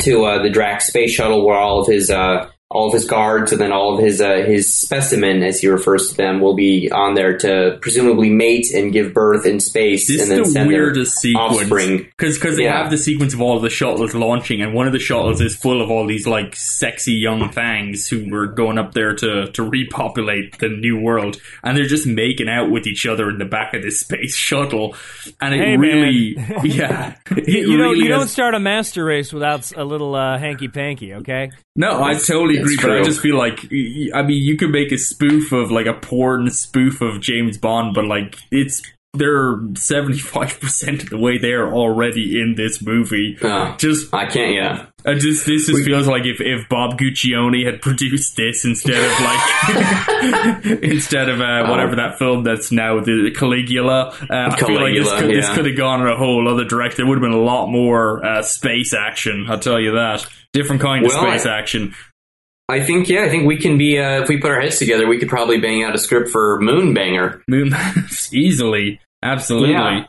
to 0.00 0.24
uh, 0.24 0.42
the 0.42 0.50
Drax 0.50 0.88
space 0.88 1.12
shuttle, 1.12 1.46
where 1.46 1.56
all 1.56 1.80
of 1.80 1.86
his 1.86 2.10
uh, 2.10 2.50
all 2.72 2.86
of 2.86 2.94
his 2.94 3.04
guards 3.04 3.50
and 3.50 3.60
then 3.60 3.72
all 3.72 3.94
of 3.98 4.04
his 4.04 4.20
uh, 4.20 4.44
his 4.46 4.72
specimen, 4.72 5.42
as 5.42 5.58
he 5.60 5.66
refers 5.68 6.08
to 6.10 6.16
them, 6.16 6.40
will 6.40 6.54
be 6.54 6.88
on 6.92 7.14
there 7.14 7.36
to 7.38 7.78
presumably 7.82 8.30
mate 8.30 8.66
and 8.72 8.92
give 8.92 9.12
birth 9.12 9.44
in 9.44 9.58
space, 9.58 10.06
This 10.06 10.22
and 10.22 10.30
then 10.30 10.40
is 10.42 10.46
the 10.48 10.52
send 10.52 10.70
their 10.70 10.82
weirdest 10.84 11.18
sequence 11.18 11.56
offspring. 11.58 12.06
because 12.16 12.38
they 12.56 12.64
Yeah. 12.64 12.80
have 12.80 12.90
the 12.90 12.98
sequence 12.98 13.34
of 13.34 13.40
all 13.40 13.56
of 13.56 13.62
the 13.62 13.70
shuttles 13.70 14.14
launching, 14.14 14.62
and 14.62 14.72
one 14.72 14.86
of 14.86 14.92
the 14.92 14.98
shuttles 15.00 15.40
is 15.40 15.56
full 15.56 15.82
of 15.82 15.90
all 15.90 16.06
these 16.06 16.26
like 16.28 16.54
sexy 16.54 17.14
young 17.14 17.50
fangs 17.50 18.06
who 18.08 18.30
were 18.30 18.46
going 18.46 18.78
up 18.78 18.94
there 18.94 19.14
to 19.16 19.46
to 19.50 19.62
repopulate 19.64 20.58
the 20.58 20.68
new 20.68 20.98
world, 21.00 21.38
and 21.64 21.76
they're 21.76 21.86
just 21.86 22.06
making 22.06 22.48
out 22.48 22.70
with 22.70 22.86
each 22.86 23.04
other 23.06 23.28
in 23.30 23.38
the 23.38 23.44
back 23.44 23.74
of 23.74 23.82
this 23.82 24.00
space 24.00 24.36
shuttle, 24.48 24.94
and 25.40 25.54
it 25.54 25.60
Hey, 25.60 25.76
really, 25.76 26.36
yeah, 26.64 27.14
it 27.32 27.48
You, 27.48 27.70
you 27.72 27.76
don't 27.76 27.90
really 27.92 27.98
you 28.04 28.08
don't 28.08 28.28
start 28.28 28.54
a 28.54 28.60
master 28.60 29.04
race 29.04 29.32
without 29.32 29.72
a 29.76 29.84
little 29.84 30.14
uh, 30.14 30.38
hanky 30.38 30.68
panky, 30.68 31.14
okay? 31.14 31.50
No, 31.80 32.02
I 32.02 32.12
totally 32.12 32.58
agree, 32.58 32.76
but 32.76 32.90
I 32.90 33.02
just 33.02 33.20
feel 33.20 33.38
like 33.38 33.64
I 33.64 34.22
mean, 34.22 34.42
you 34.42 34.58
could 34.58 34.68
make 34.70 34.92
a 34.92 34.98
spoof 34.98 35.50
of 35.50 35.70
like 35.70 35.86
a 35.86 35.94
porn 35.94 36.50
spoof 36.50 37.00
of 37.00 37.22
James 37.22 37.56
Bond, 37.56 37.94
but 37.94 38.04
like 38.04 38.36
it's 38.50 38.82
they're 39.14 39.58
seventy 39.76 40.18
five 40.18 40.60
percent 40.60 41.04
of 41.04 41.08
the 41.08 41.16
way 41.16 41.38
there 41.38 41.72
already 41.72 42.38
in 42.38 42.54
this 42.54 42.82
movie. 42.82 43.38
Uh, 43.42 43.76
Just, 43.78 44.12
I 44.12 44.26
can't. 44.26 44.54
Yeah, 44.54 44.86
I 45.04 45.14
just 45.14 45.46
this 45.46 45.66
just 45.66 45.84
feels 45.84 46.06
like 46.06 46.24
if, 46.26 46.40
if 46.40 46.68
Bob 46.68 46.98
Guccione 46.98 47.64
had 47.64 47.80
produced 47.80 48.36
this 48.36 48.64
instead 48.64 48.96
of 48.96 49.20
like 49.20 50.64
instead 50.82 51.28
of 51.28 51.40
uh, 51.40 51.66
whatever 51.68 51.96
that 51.96 52.18
film 52.18 52.44
that's 52.44 52.70
now 52.72 53.00
the 53.00 53.30
Caligula. 53.36 54.08
Uh, 54.08 54.26
I 54.30 54.56
feel 54.56 54.74
like 54.80 54.94
this 54.94 55.08
Caligula, 55.08 55.20
could, 55.20 55.30
this 55.30 55.48
could 55.50 55.66
have 55.66 55.76
gone 55.76 56.00
in 56.02 56.06
a 56.08 56.16
whole 56.16 56.48
other 56.48 56.64
direction. 56.64 56.96
There 56.98 57.06
would 57.06 57.16
have 57.16 57.22
been 57.30 57.38
a 57.38 57.42
lot 57.42 57.68
more 57.68 58.24
uh, 58.24 58.42
space 58.42 58.92
action. 58.94 59.46
I'll 59.48 59.58
tell 59.58 59.80
you 59.80 59.92
that. 59.92 60.26
Different 60.52 60.82
kind 60.82 61.06
Well, 61.06 61.16
of 61.24 61.28
space 61.30 61.46
I- 61.46 61.58
action. 61.58 61.94
I 62.68 62.84
think. 62.84 63.08
Yeah, 63.08 63.24
I 63.24 63.28
think 63.28 63.46
we 63.48 63.56
can 63.56 63.78
be. 63.78 63.98
Uh, 63.98 64.22
if 64.22 64.28
we 64.28 64.38
put 64.40 64.50
our 64.52 64.60
heads 64.60 64.78
together, 64.78 65.08
we 65.08 65.18
could 65.18 65.28
probably 65.28 65.58
bang 65.60 65.82
out 65.82 65.92
a 65.94 65.98
script 65.98 66.30
for 66.30 66.60
Moonbanger. 66.60 67.42
Moon 67.48 67.74
easily, 68.32 69.00
absolutely. 69.24 69.72
Yeah. 69.72 70.04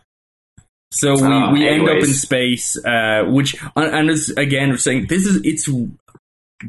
So 0.92 1.14
we, 1.16 1.22
Uh, 1.22 1.52
we 1.54 1.68
end 1.68 1.88
up 1.88 1.98
in 1.98 2.06
space, 2.06 2.78
uh, 2.86 3.24
which 3.28 3.56
and 3.76 4.10
as 4.10 4.30
again 4.38 4.70
we're 4.72 4.78
saying 4.78 5.08
this 5.08 5.26
is 5.26 5.42
it's 5.44 5.70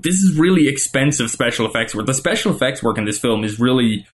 this 0.00 0.14
is 0.22 0.38
really 0.38 0.68
expensive 0.68 1.28
special 1.30 1.66
effects 1.66 1.94
work. 1.94 2.06
The 2.06 2.14
special 2.14 2.54
effects 2.54 2.82
work 2.82 2.98
in 2.98 3.04
this 3.04 3.18
film 3.18 3.44
is 3.44 3.58
really 3.60 4.06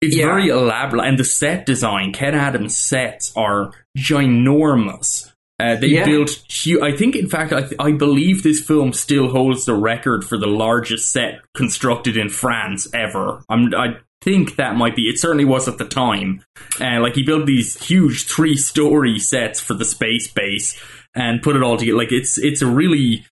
it's 0.00 0.16
Yeah. 0.16 0.26
very 0.26 0.48
elaborate, 0.48 1.04
and 1.04 1.18
the 1.18 1.24
set 1.24 1.66
design, 1.66 2.12
Ken 2.12 2.34
Adams' 2.34 2.78
sets 2.78 3.32
are 3.36 3.72
ginormous. 3.98 5.30
Uh, 5.58 5.76
they 5.76 5.88
Yeah. 5.88 6.06
built. 6.06 6.42
Hu- 6.64 6.82
I 6.82 6.96
think, 6.96 7.14
in 7.16 7.28
fact, 7.28 7.52
I, 7.52 7.68
I 7.78 7.92
believe 7.92 8.42
this 8.42 8.62
film 8.62 8.94
still 8.94 9.28
holds 9.28 9.66
the 9.66 9.74
record 9.74 10.24
for 10.24 10.38
the 10.38 10.46
largest 10.46 11.12
set 11.12 11.40
constructed 11.54 12.16
in 12.16 12.30
France 12.30 12.88
ever. 12.94 13.42
I'm, 13.50 13.74
I 13.74 13.96
think 14.22 14.56
that 14.56 14.76
might 14.76 14.96
be. 14.96 15.08
It 15.08 15.18
certainly 15.18 15.44
was 15.44 15.68
at 15.68 15.78
the 15.78 15.84
time. 15.84 16.44
Uh, 16.80 17.00
like 17.00 17.14
he 17.14 17.22
built 17.22 17.46
these 17.46 17.82
huge 17.82 18.26
three-story 18.26 19.18
sets 19.18 19.60
for 19.60 19.74
the 19.74 19.84
space 19.84 20.30
base 20.30 20.80
and 21.14 21.42
put 21.42 21.56
it 21.56 21.62
all 21.62 21.76
together. 21.76 21.98
Like 21.98 22.12
it's 22.12 22.38
it's 22.38 22.62
a 22.62 22.66
really 22.66 23.26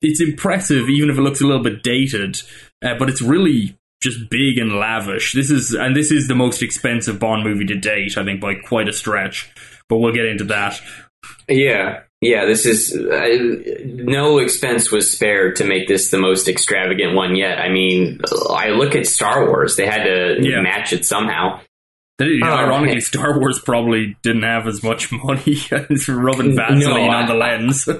it's 0.00 0.20
impressive, 0.20 0.88
even 0.88 1.10
if 1.10 1.18
it 1.18 1.22
looks 1.22 1.40
a 1.40 1.46
little 1.46 1.62
bit 1.62 1.82
dated. 1.82 2.40
Uh, 2.82 2.94
but 2.98 3.08
it's 3.08 3.22
really 3.22 3.76
just 4.00 4.30
big 4.30 4.58
and 4.58 4.78
lavish. 4.78 5.32
This 5.32 5.50
is 5.50 5.74
and 5.74 5.94
this 5.96 6.10
is 6.10 6.28
the 6.28 6.34
most 6.34 6.62
expensive 6.62 7.18
Bond 7.18 7.44
movie 7.44 7.66
to 7.66 7.76
date, 7.76 8.16
I 8.16 8.24
think, 8.24 8.40
by 8.40 8.54
quite 8.54 8.88
a 8.88 8.92
stretch. 8.92 9.50
But 9.88 9.98
we'll 9.98 10.12
get 10.12 10.26
into 10.26 10.44
that. 10.44 10.80
Yeah, 11.48 12.02
yeah. 12.20 12.44
This 12.46 12.66
is 12.66 12.94
uh, 12.96 13.28
no 13.84 14.38
expense 14.38 14.90
was 14.90 15.10
spared 15.12 15.56
to 15.56 15.64
make 15.64 15.88
this 15.88 16.10
the 16.10 16.18
most 16.18 16.48
extravagant 16.48 17.14
one 17.14 17.36
yet. 17.36 17.58
I 17.58 17.68
mean, 17.68 18.20
I 18.50 18.70
look 18.70 18.94
at 18.94 19.06
Star 19.06 19.46
Wars; 19.46 19.76
they 19.76 19.86
had 19.86 20.04
to 20.04 20.36
Yeah. 20.40 20.60
match 20.60 20.92
it 20.92 21.04
somehow. 21.04 21.60
They- 22.18 22.40
Oh, 22.42 22.46
Ironically. 22.46 23.00
Star 23.12 23.38
Wars 23.38 23.60
probably 23.60 24.16
didn't 24.22 24.42
have 24.42 24.66
as 24.66 24.82
much 24.82 25.12
money 25.12 25.56
as 25.70 26.08
rubbing 26.08 26.56
Vaseline 26.56 26.80
No, 26.80 27.10
on 27.16 27.26
the 27.28 27.34
lens. 27.34 27.88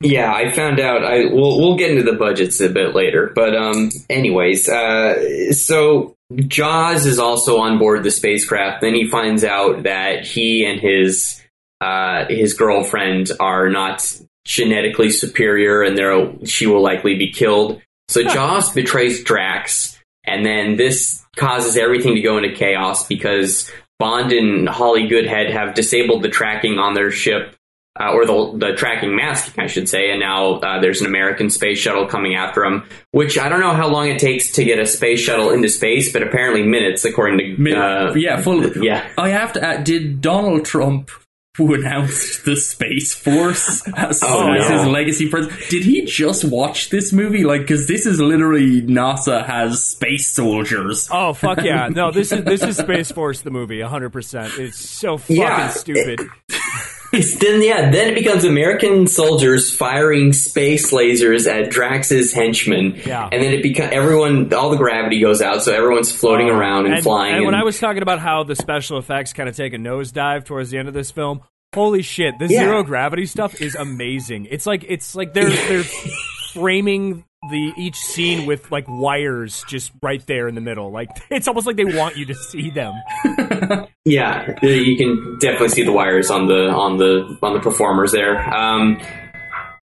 Yeah, 0.00 0.30
I 0.34 0.50
found 0.50 0.80
out. 0.80 1.02
I 1.02 1.26
we'll 1.32 1.58
we'll 1.60 1.76
get 1.78 1.90
into 1.92 2.02
the 2.02 2.18
budgets 2.18 2.60
a 2.60 2.68
bit 2.68 2.94
later, 2.94 3.32
but 3.34 3.56
um, 3.56 3.90
anyways, 4.10 4.68
uh, 4.68 5.52
so 5.52 6.14
Jaws 6.46 7.06
is 7.06 7.18
also 7.18 7.58
on 7.60 7.78
board 7.78 8.02
the 8.02 8.10
spacecraft. 8.10 8.82
Then 8.82 8.94
he 8.94 9.08
finds 9.08 9.44
out 9.44 9.84
that 9.84 10.26
he 10.26 10.66
and 10.66 10.78
his 10.78 11.40
uh 11.80 12.26
his 12.28 12.54
girlfriend 12.54 13.30
are 13.40 13.68
not 13.68 14.20
genetically 14.46 15.10
superior, 15.10 15.82
and 15.82 15.96
they're 15.96 16.46
she 16.46 16.66
will 16.66 16.82
likely 16.82 17.16
be 17.16 17.32
killed. 17.32 17.80
So 18.08 18.22
Jaws 18.22 18.72
betrays 18.72 19.24
Drax, 19.24 19.98
and 20.26 20.44
then 20.44 20.76
this 20.76 21.24
causes 21.36 21.76
everything 21.76 22.14
to 22.14 22.20
go 22.20 22.36
into 22.36 22.52
chaos 22.54 23.06
because 23.06 23.70
Bond 23.98 24.32
and 24.32 24.68
Holly 24.68 25.08
Goodhead 25.08 25.50
have 25.50 25.74
disabled 25.74 26.22
the 26.22 26.28
tracking 26.28 26.78
on 26.78 26.94
their 26.94 27.10
ship 27.10 27.56
uh, 27.98 28.12
or 28.12 28.26
the, 28.26 28.58
the 28.58 28.72
tracking 28.74 29.14
masking, 29.14 29.62
I 29.62 29.68
should 29.68 29.88
say, 29.88 30.10
and 30.10 30.18
now 30.18 30.54
uh, 30.54 30.80
there's 30.80 31.00
an 31.00 31.06
American 31.06 31.48
space 31.48 31.78
shuttle 31.78 32.06
coming 32.06 32.34
after 32.34 32.64
him. 32.64 32.84
Which 33.12 33.38
I 33.38 33.48
don't 33.48 33.60
know 33.60 33.72
how 33.72 33.88
long 33.88 34.08
it 34.08 34.18
takes 34.18 34.52
to 34.52 34.64
get 34.64 34.80
a 34.80 34.86
space 34.86 35.20
shuttle 35.20 35.50
into 35.50 35.68
space, 35.68 36.12
but 36.12 36.22
apparently 36.22 36.64
minutes, 36.64 37.04
according 37.04 37.38
to 37.38 37.76
uh, 37.76 38.14
yeah, 38.14 38.40
full. 38.40 38.66
yeah. 38.82 39.08
I 39.16 39.28
have 39.28 39.52
to. 39.52 39.64
add, 39.64 39.84
did 39.84 40.20
Donald 40.20 40.64
Trump, 40.64 41.10
who 41.56 41.72
announced 41.74 42.44
the 42.44 42.56
Space 42.56 43.14
Force 43.14 43.86
as, 43.96 44.20
Oh, 44.24 44.52
as 44.52 44.68
no. 44.68 44.78
his 44.78 44.86
legacy 44.88 45.28
president, 45.28 45.60
did 45.70 45.84
he 45.84 46.04
just 46.04 46.44
watch 46.44 46.90
this 46.90 47.12
movie? 47.12 47.44
Like, 47.44 47.60
because 47.62 47.86
this 47.86 48.06
is 48.06 48.20
literally 48.20 48.82
NASA 48.82 49.44
has 49.46 49.84
space 49.84 50.28
soldiers. 50.28 51.08
Oh 51.12 51.32
fuck 51.32 51.62
yeah! 51.62 51.88
No, 51.88 52.10
this 52.10 52.32
is 52.32 52.42
this 52.44 52.62
is 52.62 52.76
Space 52.84 53.12
Force 53.12 53.42
the 53.42 53.50
movie, 53.50 53.80
hundred 53.80 54.10
percent. 54.10 54.52
It's 54.58 54.78
so 54.78 55.16
fucking 55.18 55.36
Yeah. 55.36 55.68
stupid. 55.68 56.20
Then 57.38 57.62
yeah, 57.62 57.90
then 57.90 58.08
it 58.08 58.14
becomes 58.14 58.44
American 58.44 59.06
soldiers 59.06 59.74
firing 59.74 60.32
space 60.32 60.92
lasers 60.92 61.46
at 61.46 61.70
Drax's 61.70 62.32
henchmen, 62.32 63.00
Yeah. 63.06 63.28
and 63.30 63.42
then 63.42 63.52
it 63.52 63.62
becomes 63.62 63.92
everyone, 63.92 64.52
all 64.52 64.70
the 64.70 64.76
gravity 64.76 65.20
goes 65.20 65.40
out, 65.40 65.62
so 65.62 65.72
everyone's 65.72 66.10
floating 66.14 66.50
uh, 66.50 66.54
around 66.54 66.86
and, 66.86 67.02
flying. 67.02 67.36
And 67.36 67.44
when 67.46 67.54
I 67.54 67.62
was 67.62 67.78
talking 67.78 68.02
about 68.02 68.18
how 68.18 68.42
the 68.44 68.56
special 68.56 68.98
effects 68.98 69.32
kind 69.32 69.48
of 69.48 69.56
take 69.56 69.74
a 69.74 69.76
nosedive 69.78 70.44
towards 70.44 70.70
the 70.70 70.78
end 70.78 70.88
of 70.88 70.94
this 70.94 71.10
film, 71.10 71.42
holy 71.74 72.02
shit, 72.02 72.38
the 72.38 72.46
Yeah. 72.46 72.60
zero 72.64 72.82
gravity 72.82 73.26
stuff 73.26 73.60
is 73.60 73.74
amazing. 73.74 74.46
It's 74.50 74.66
like 74.66 74.84
it's 74.88 75.14
like 75.14 75.32
they're 75.34 75.50
they're 75.50 75.84
framing 76.52 77.24
the 77.50 77.72
each 77.76 77.96
scene 77.96 78.46
with 78.46 78.70
like 78.70 78.84
wires 78.88 79.64
just 79.68 79.92
right 80.02 80.24
there 80.26 80.48
in 80.48 80.54
the 80.54 80.60
middle. 80.60 80.90
Like 80.90 81.10
it's 81.30 81.48
almost 81.48 81.66
like 81.66 81.76
they 81.76 81.84
want 81.84 82.16
you 82.16 82.26
to 82.26 82.34
see 82.34 82.70
them. 82.70 82.94
Yeah, 84.06 84.54
you 84.62 84.98
can 84.98 85.38
definitely 85.40 85.70
see 85.70 85.82
the 85.82 85.92
wires 85.92 86.30
on 86.30 86.46
the 86.46 86.68
on 86.68 86.98
the 86.98 87.38
on 87.42 87.54
the 87.54 87.60
performers 87.60 88.12
there. 88.12 88.38
Um, 88.54 89.00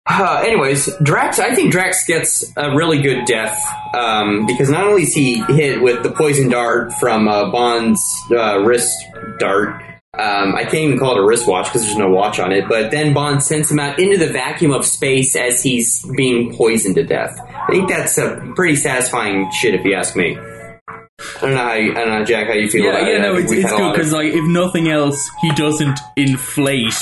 uh, 0.05 0.43
anyways, 0.45 0.89
Drax. 1.03 1.39
I 1.39 1.55
think 1.55 1.72
Drax 1.72 2.05
gets 2.05 2.51
a 2.57 2.76
really 2.76 3.01
good 3.01 3.26
death 3.26 3.57
um, 3.93 4.45
because 4.47 4.70
not 4.70 4.86
only 4.88 5.03
is 5.03 5.14
he 5.14 5.41
hit 5.43 5.82
with 5.82 6.03
the 6.03 6.12
poison 6.12 6.49
dart 6.49 6.91
from 6.93 7.28
uh, 7.28 7.49
Bond's 7.51 8.01
uh, 8.32 8.60
wrist 8.60 8.93
dart. 9.38 9.82
Um, 10.18 10.55
I 10.55 10.64
can't 10.64 10.76
even 10.86 10.97
call 10.97 11.12
it 11.18 11.20
a 11.24 11.26
wristwatch 11.26 11.66
because 11.66 11.84
there's 11.84 11.95
no 11.97 12.10
watch 12.10 12.39
on 12.39 12.51
it. 12.51 12.68
But 12.68 12.89
then 12.89 13.14
Bond 13.14 13.43
sends 13.43 13.70
him 13.72 13.80
out 13.80 13.99
into 13.99 14.18
the 14.18 14.28
vacuum 14.34 14.72
of 14.72 14.84
space 14.86 15.36
as 15.36 15.62
he's 15.62 16.03
being 16.18 16.55
poisoned 16.55 16.95
to 16.95 17.03
death. 17.03 17.39
I 17.39 17.68
think 17.70 17.89
that's 17.89 18.18
a 18.18 18.41
pretty 18.55 18.76
satisfying 18.76 19.51
shit, 19.51 19.76
if 19.76 19.86
you 19.86 19.93
ask 19.93 20.16
me. 20.16 20.36
I 20.38 21.41
don't 21.41 21.51
know 21.51 21.57
how 21.57 21.74
you, 21.74 21.91
I 21.91 21.95
don't 22.05 22.10
know, 22.20 22.26
Jack, 22.26 22.47
how 22.47 22.53
you 22.53 22.70
feel 22.70 22.86
Yeah, 22.86 22.91
about 22.91 23.07
it. 23.07 23.14
yeah, 23.14 23.22
no, 23.22 23.36
it's, 23.36 23.51
it's 23.51 23.70
good 23.72 23.91
because 23.91 24.12
like 24.12 24.34
if 24.34 24.45
nothing 24.47 24.89
else, 24.89 25.30
he 25.41 25.49
doesn't 25.51 25.99
inflate 26.16 26.93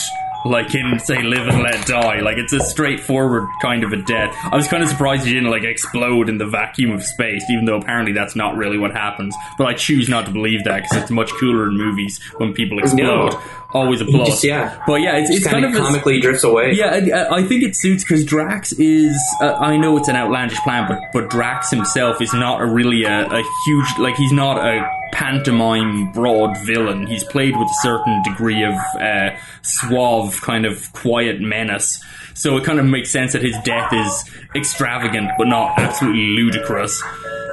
like 0.45 0.73
in 0.75 0.99
say 0.99 1.21
Live 1.21 1.47
and 1.47 1.63
Let 1.63 1.85
Die. 1.85 2.19
Like 2.21 2.37
it's 2.37 2.53
a 2.53 2.59
straightforward 2.59 3.47
kind 3.61 3.83
of 3.83 3.91
a 3.91 3.97
death. 3.97 4.35
I 4.51 4.55
was 4.55 4.67
kind 4.67 4.83
of 4.83 4.89
surprised 4.89 5.25
he 5.25 5.33
didn't 5.33 5.49
like 5.49 5.63
explode 5.63 6.29
in 6.29 6.37
the 6.37 6.45
vacuum 6.45 6.91
of 6.91 7.03
space, 7.03 7.43
even 7.49 7.65
though 7.65 7.77
apparently 7.77 8.13
that's 8.13 8.35
not 8.35 8.55
really 8.55 8.77
what 8.77 8.91
happens. 8.91 9.35
But 9.57 9.67
I 9.67 9.73
choose 9.73 10.09
not 10.09 10.25
to 10.25 10.31
believe 10.31 10.63
that 10.65 10.83
because 10.83 11.03
it's 11.03 11.11
much 11.11 11.31
cooler 11.39 11.67
in 11.67 11.77
movies 11.77 12.19
when 12.37 12.53
people 12.53 12.79
explode. 12.79 13.31
No. 13.31 13.41
Always 13.73 13.99
a 14.01 14.05
plus. 14.05 14.27
just- 14.29 14.43
yeah. 14.43 14.81
but 14.87 15.01
yeah, 15.01 15.17
it's, 15.17 15.29
it's 15.29 15.45
kind, 15.45 15.65
of 15.65 15.71
of 15.73 15.77
a- 15.77 15.79
comically 15.83 16.19
drifts 16.21 16.43
away. 16.43 16.71
yeah, 16.73 17.25
I, 17.29 17.37
I 17.39 17.43
think 17.43 17.63
it 17.63 17.75
suits 17.75 18.03
because 18.03 18.23
Drax 18.25 18.71
is. 18.73 19.15
Uh, 19.41 19.53
I 19.53 19.75
know 19.77 19.97
it's 19.97 20.07
an 20.07 20.15
outlandish 20.15 20.59
plan, 20.59 20.87
but 20.87 20.99
but 21.13 21.29
Drax 21.29 21.69
himself 21.69 22.21
is 22.21 22.33
not 22.33 22.61
a 22.61 22.65
really 22.65 23.03
a, 23.03 23.27
a 23.27 23.43
huge 23.65 23.87
like 23.99 24.15
he's 24.15 24.31
not 24.31 24.57
a 24.65 24.89
pantomime 25.11 26.11
broad 26.13 26.57
villain. 26.65 27.07
He's 27.07 27.23
played 27.23 27.55
with 27.57 27.67
a 27.67 27.73
certain 27.81 28.23
degree 28.23 28.63
of 28.63 28.73
uh, 28.99 29.31
suave, 29.61 30.41
kind 30.41 30.65
of 30.65 30.91
quiet 30.93 31.41
menace. 31.41 32.01
So 32.33 32.55
it 32.57 32.63
kind 32.63 32.79
of 32.79 32.85
makes 32.85 33.09
sense 33.09 33.33
that 33.33 33.41
his 33.41 33.57
death 33.63 33.91
is 33.91 34.23
extravagant, 34.55 35.31
but 35.37 35.47
not 35.47 35.77
absolutely 35.79 36.27
ludicrous. 36.35 37.01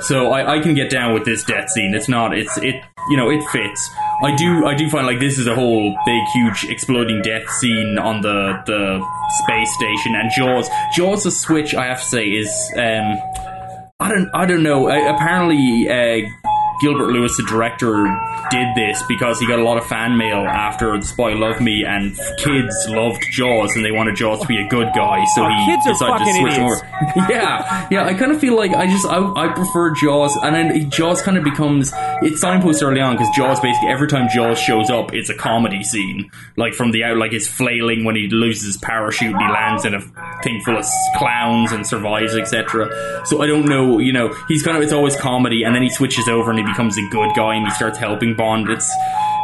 So 0.00 0.30
I, 0.30 0.56
I 0.56 0.60
can 0.60 0.74
get 0.74 0.90
down 0.90 1.14
with 1.14 1.24
this 1.24 1.42
death 1.44 1.70
scene. 1.70 1.94
It's 1.94 2.08
not. 2.08 2.36
It's 2.36 2.56
it. 2.58 2.74
You 3.10 3.16
know, 3.18 3.30
it 3.30 3.42
fits. 3.50 3.90
I 4.24 4.34
do. 4.34 4.64
I 4.64 4.74
do 4.74 4.88
find 4.88 5.06
like 5.06 5.20
this 5.20 5.38
is 5.38 5.46
a 5.46 5.54
whole 5.54 5.94
big, 6.06 6.22
huge, 6.32 6.64
exploding 6.70 7.20
death 7.20 7.48
scene 7.50 7.98
on 7.98 8.22
the 8.22 8.62
the 8.64 9.06
space 9.42 9.72
station 9.74 10.14
and 10.14 10.30
Jaws. 10.30 10.70
Jaws' 10.96 11.24
the 11.24 11.30
switch, 11.30 11.74
I 11.74 11.86
have 11.86 12.00
to 12.00 12.06
say, 12.06 12.28
is 12.28 12.72
um, 12.74 13.18
I 14.00 14.08
don't. 14.08 14.30
I 14.34 14.46
don't 14.46 14.62
know. 14.62 14.88
Uh, 14.88 15.14
apparently, 15.14 15.88
uh, 15.90 16.26
Gilbert 16.84 17.12
Lewis, 17.12 17.34
the 17.38 17.44
director, 17.44 18.04
did 18.50 18.68
this 18.76 19.02
because 19.08 19.40
he 19.40 19.46
got 19.46 19.58
a 19.58 19.64
lot 19.64 19.78
of 19.78 19.86
fan 19.86 20.18
mail 20.18 20.46
after 20.46 20.98
The 20.98 21.06
Spy 21.06 21.32
Loved 21.32 21.62
Me, 21.62 21.82
and 21.82 22.14
kids 22.36 22.74
loved 22.88 23.24
Jaws, 23.32 23.74
and 23.74 23.82
they 23.82 23.90
wanted 23.90 24.16
Jaws 24.16 24.42
to 24.42 24.46
be 24.46 24.58
a 24.60 24.68
good 24.68 24.88
guy, 24.94 25.24
so 25.34 25.48
he 25.48 25.64
kids 25.64 25.86
decided 25.86 26.26
to 26.26 26.32
switch 26.34 26.52
idiots. 26.52 26.82
over. 26.82 27.06
yeah, 27.32 27.88
yeah. 27.90 28.04
I 28.04 28.12
kind 28.12 28.32
of 28.32 28.38
feel 28.38 28.54
like 28.54 28.72
I 28.72 28.86
just 28.86 29.06
I, 29.06 29.16
I 29.16 29.48
prefer 29.54 29.94
Jaws, 29.94 30.36
and 30.42 30.54
then 30.54 30.90
Jaws 30.90 31.22
kind 31.22 31.38
of 31.38 31.44
becomes 31.44 31.90
it's 32.20 32.42
signpost 32.42 32.82
early 32.82 33.00
on 33.00 33.16
because 33.16 33.34
Jaws 33.34 33.60
basically 33.60 33.88
every 33.88 34.08
time 34.08 34.28
Jaws 34.28 34.58
shows 34.58 34.90
up, 34.90 35.14
it's 35.14 35.30
a 35.30 35.34
comedy 35.34 35.82
scene, 35.82 36.30
like 36.58 36.74
from 36.74 36.90
the 36.90 37.02
out, 37.04 37.16
like 37.16 37.32
he's 37.32 37.48
flailing 37.48 38.04
when 38.04 38.14
he 38.14 38.28
loses 38.28 38.64
his 38.64 38.76
parachute 38.76 39.32
and 39.32 39.40
he 39.40 39.48
lands 39.50 39.86
in 39.86 39.94
a 39.94 40.02
thing 40.42 40.60
full 40.60 40.76
of 40.76 40.84
clowns 41.16 41.72
and 41.72 41.86
survives, 41.86 42.34
etc. 42.36 43.24
So 43.24 43.40
I 43.40 43.46
don't 43.46 43.64
know, 43.64 43.98
you 44.00 44.12
know, 44.12 44.34
he's 44.48 44.62
kind 44.62 44.76
of 44.76 44.82
it's 44.82 44.92
always 44.92 45.16
comedy, 45.16 45.62
and 45.62 45.74
then 45.74 45.82
he 45.82 45.88
switches 45.88 46.28
over 46.28 46.50
and 46.50 46.58
he 46.58 46.73
becomes 46.74 46.98
a 46.98 47.08
good 47.08 47.30
guy 47.36 47.54
and 47.54 47.66
he 47.66 47.70
starts 47.72 47.98
helping 47.98 48.34
Bond. 48.34 48.68
It's 48.68 48.90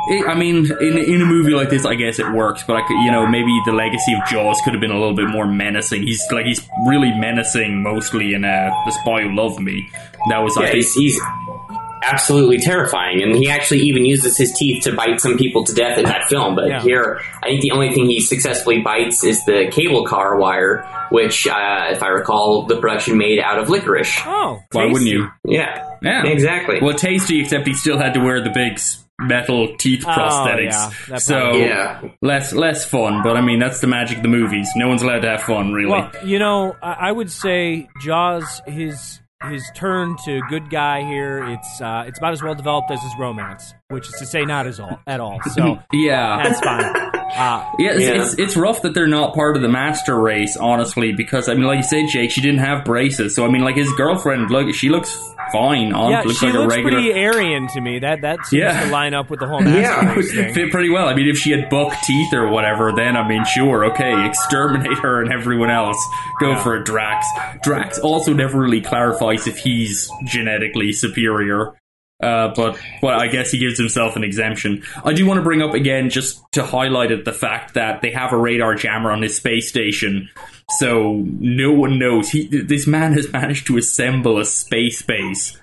it, 0.09 0.27
I 0.27 0.35
mean, 0.35 0.67
in 0.81 0.99
in 0.99 1.23
a 1.23 1.27
movie 1.27 1.53
like 1.53 1.71
this, 1.71 1.85
I 1.85 1.95
guess 1.95 2.19
it 2.19 2.31
works, 2.33 2.65
but 2.67 2.77
I 2.77 2.83
could, 2.83 2.99
you 3.05 3.13
know, 3.13 3.27
maybe 3.27 3.57
the 3.65 3.73
legacy 3.73 4.13
of 4.15 4.27
Jaws 4.29 4.61
could 4.65 4.73
have 4.73 4.81
been 4.81 4.91
a 4.91 4.99
little 4.99 5.15
bit 5.15 5.29
more 5.29 5.47
menacing. 5.47 6.03
He's 6.03 6.23
like 6.33 6.47
he's 6.47 6.69
really 6.87 7.13
menacing, 7.13 7.83
mostly 7.83 8.35
in 8.35 8.45
uh, 8.45 8.71
The 8.87 8.93
Spy 8.93 9.23
Who 9.23 9.35
Loved 9.35 9.61
Me. 9.61 9.89
That 10.31 10.39
was 10.39 10.57
I 10.57 10.65
think 10.65 10.77
he's, 10.77 10.95
he's 10.95 11.21
absolutely 12.03 12.59
terrifying, 12.59 13.23
and 13.23 13.35
he 13.37 13.51
actually 13.51 13.81
even 13.81 14.05
uses 14.05 14.37
his 14.37 14.53
teeth 14.53 14.85
to 14.85 14.93
bite 14.95 15.21
some 15.21 15.37
people 15.37 15.65
to 15.65 15.75
death 15.75 15.99
in 15.99 16.05
that 16.05 16.25
film. 16.29 16.55
But 16.55 16.69
Yeah. 16.69 16.83
here, 16.83 17.21
I 17.43 17.47
think 17.49 17.63
the 17.63 17.71
only 17.73 17.93
thing 17.93 18.07
he 18.07 18.21
successfully 18.21 18.81
bites 18.81 19.23
is 19.25 19.45
the 19.45 19.69
cable 19.71 20.05
car 20.07 20.37
wire, 20.39 20.87
which, 21.11 21.47
uh, 21.47 21.89
if 21.91 22.03
I 22.03 22.09
recall, 22.09 22.67
the 22.67 22.77
production 22.77 23.19
made 23.19 23.39
out 23.41 23.59
of 23.59 23.69
licorice. 23.69 24.21
Oh, 24.27 24.61
why 24.73 24.87
wouldn't 24.87 25.07
you? 25.11 25.29
Yeah, 25.45 25.85
Yeah, 26.03 26.25
exactly. 26.27 26.79
Well, 26.81 26.95
tasty, 26.95 27.41
except 27.41 27.67
he 27.67 27.75
still 27.75 27.99
had 27.99 28.15
to 28.15 28.21
wear 28.21 28.41
the 28.43 28.51
big 28.51 28.79
metal 29.23 29.77
teeth 29.77 30.03
Oh, 30.07 30.11
prosthetics. 30.11 31.09
yeah, 31.11 31.17
so 31.19 31.55
yeah, 31.57 32.01
less 32.23 32.55
less 32.55 32.87
fun, 32.87 33.23
but 33.23 33.37
I 33.37 33.43
mean 33.43 33.59
that's 33.59 33.81
the 33.81 33.87
magic 33.87 34.17
of 34.17 34.23
the 34.23 34.31
movies. 34.31 34.71
No 34.77 34.89
one's 34.89 35.03
allowed 35.03 35.21
to 35.21 35.29
have 35.29 35.43
fun, 35.43 35.75
really. 35.75 35.91
Well, 35.91 36.11
you 36.25 36.39
know, 36.39 36.75
I 36.83 37.09
I 37.09 37.13
would 37.13 37.31
say 37.31 37.89
Jaws 38.01 38.63
his 38.67 39.20
his 39.49 39.71
turn 39.75 40.17
to 40.25 40.41
good 40.49 40.71
guy 40.71 41.03
here. 41.03 41.45
It's 41.45 41.81
uh, 41.81 42.05
it's 42.07 42.19
about 42.19 42.33
as 42.33 42.43
well 42.43 42.55
developed 42.55 42.91
as 42.91 43.03
his 43.03 43.13
romance, 43.19 43.75
which 43.89 44.07
is 44.09 44.15
to 44.19 44.27
say, 44.27 44.45
not 44.45 44.67
as 44.67 44.79
all 44.79 45.01
at 45.07 45.21
all. 45.21 45.41
So 45.55 45.79
yeah, 45.93 46.43
that's 46.43 46.61
fine. 46.61 47.11
Uh, 47.37 47.65
Yeah, 47.79 47.93
it's, 47.93 48.05
Yeah. 48.05 48.23
It's, 48.23 48.35
it's 48.35 48.57
rough 48.57 48.83
that 48.83 48.95
they're 48.95 49.07
not 49.07 49.35
part 49.35 49.57
of 49.57 49.63
the 49.63 49.69
master 49.69 50.19
race, 50.19 50.57
honestly, 50.57 51.13
because 51.13 51.49
I 51.49 51.55
mean, 51.55 51.65
like 51.65 51.79
you 51.79 51.83
said, 51.85 52.09
Jake, 52.09 52.31
she 52.31 52.41
didn't 52.41 52.61
have 52.61 52.85
braces, 52.85 53.35
so 53.35 53.45
I 53.47 53.49
mean, 53.51 53.63
like 53.63 53.77
his 53.77 53.93
girlfriend, 53.95 54.51
look, 54.51 54.75
she 54.75 54.89
looks 54.89 55.17
fine. 55.53 55.93
On 55.93 56.11
yeah, 56.13 56.23
looks 56.23 56.39
she 56.39 56.47
like 56.47 56.55
looks 56.55 56.75
a 56.75 56.77
regular. 56.77 57.01
pretty 57.03 57.25
Aryan 57.25 57.67
to 57.69 57.81
me. 57.81 57.99
That 57.99 58.21
that 58.23 58.47
seems 58.47 58.61
Yeah. 58.63 58.85
to 58.85 58.91
line 58.93 59.15
up 59.15 59.31
with 59.31 59.41
the 59.41 59.47
whole 59.49 59.61
master 59.61 59.81
Yeah. 59.81 60.15
race 60.15 60.33
thing. 60.35 60.55
Fit 60.55 60.71
pretty 60.71 60.91
well. 60.91 61.09
I 61.09 61.15
mean, 61.15 61.29
if 61.29 61.39
she 61.39 61.51
had 61.51 61.69
buck 61.69 61.93
teeth 62.05 62.33
or 62.35 62.49
whatever, 62.49 62.93
then 62.95 63.17
I 63.17 63.27
mean, 63.27 63.45
sure, 63.45 63.87
okay, 63.87 64.27
exterminate 64.27 64.99
her 64.99 65.23
and 65.23 65.33
everyone 65.33 65.71
else. 65.71 65.97
Go 66.41 66.55
for 66.57 66.77
a 66.77 66.85
Drax. 66.85 67.27
Drax 67.63 67.99
also 67.99 68.33
never 68.33 68.59
really 68.61 68.81
clarifies 68.81 69.47
if 69.47 69.59
he's 69.59 70.11
genetically 70.25 70.93
superior. 70.93 71.73
Uh, 72.21 72.53
but 72.55 72.79
well, 73.03 73.19
I 73.19 73.29
guess 73.29 73.51
he 73.51 73.59
gives 73.59 73.79
himself 73.79 74.17
an 74.17 74.25
exemption. 74.25 74.83
I 75.05 75.15
do 75.15 75.27
want 75.27 75.39
to 75.39 75.43
bring 75.43 75.63
up 75.63 75.75
again, 75.75 76.11
just 76.11 76.43
to 76.53 76.63
highlight 76.63 77.11
it, 77.11 77.25
the 77.25 77.33
fact 77.33 77.75
that 77.75 78.03
they 78.03 78.11
have 78.11 78.33
a 78.33 78.37
radar 78.37 78.75
jammer 78.75 79.11
on 79.11 79.23
his 79.23 79.37
space 79.37 79.69
station, 79.69 80.29
so 80.79 81.25
no 81.27 81.73
one 81.73 81.99
knows. 81.99 82.31
He, 82.31 82.47
this 82.47 82.87
man 82.87 83.15
has 83.15 83.33
managed 83.33 83.67
to 83.69 83.79
assemble 83.79 84.39
a 84.39 84.45
space 84.45 85.03
base 85.03 85.57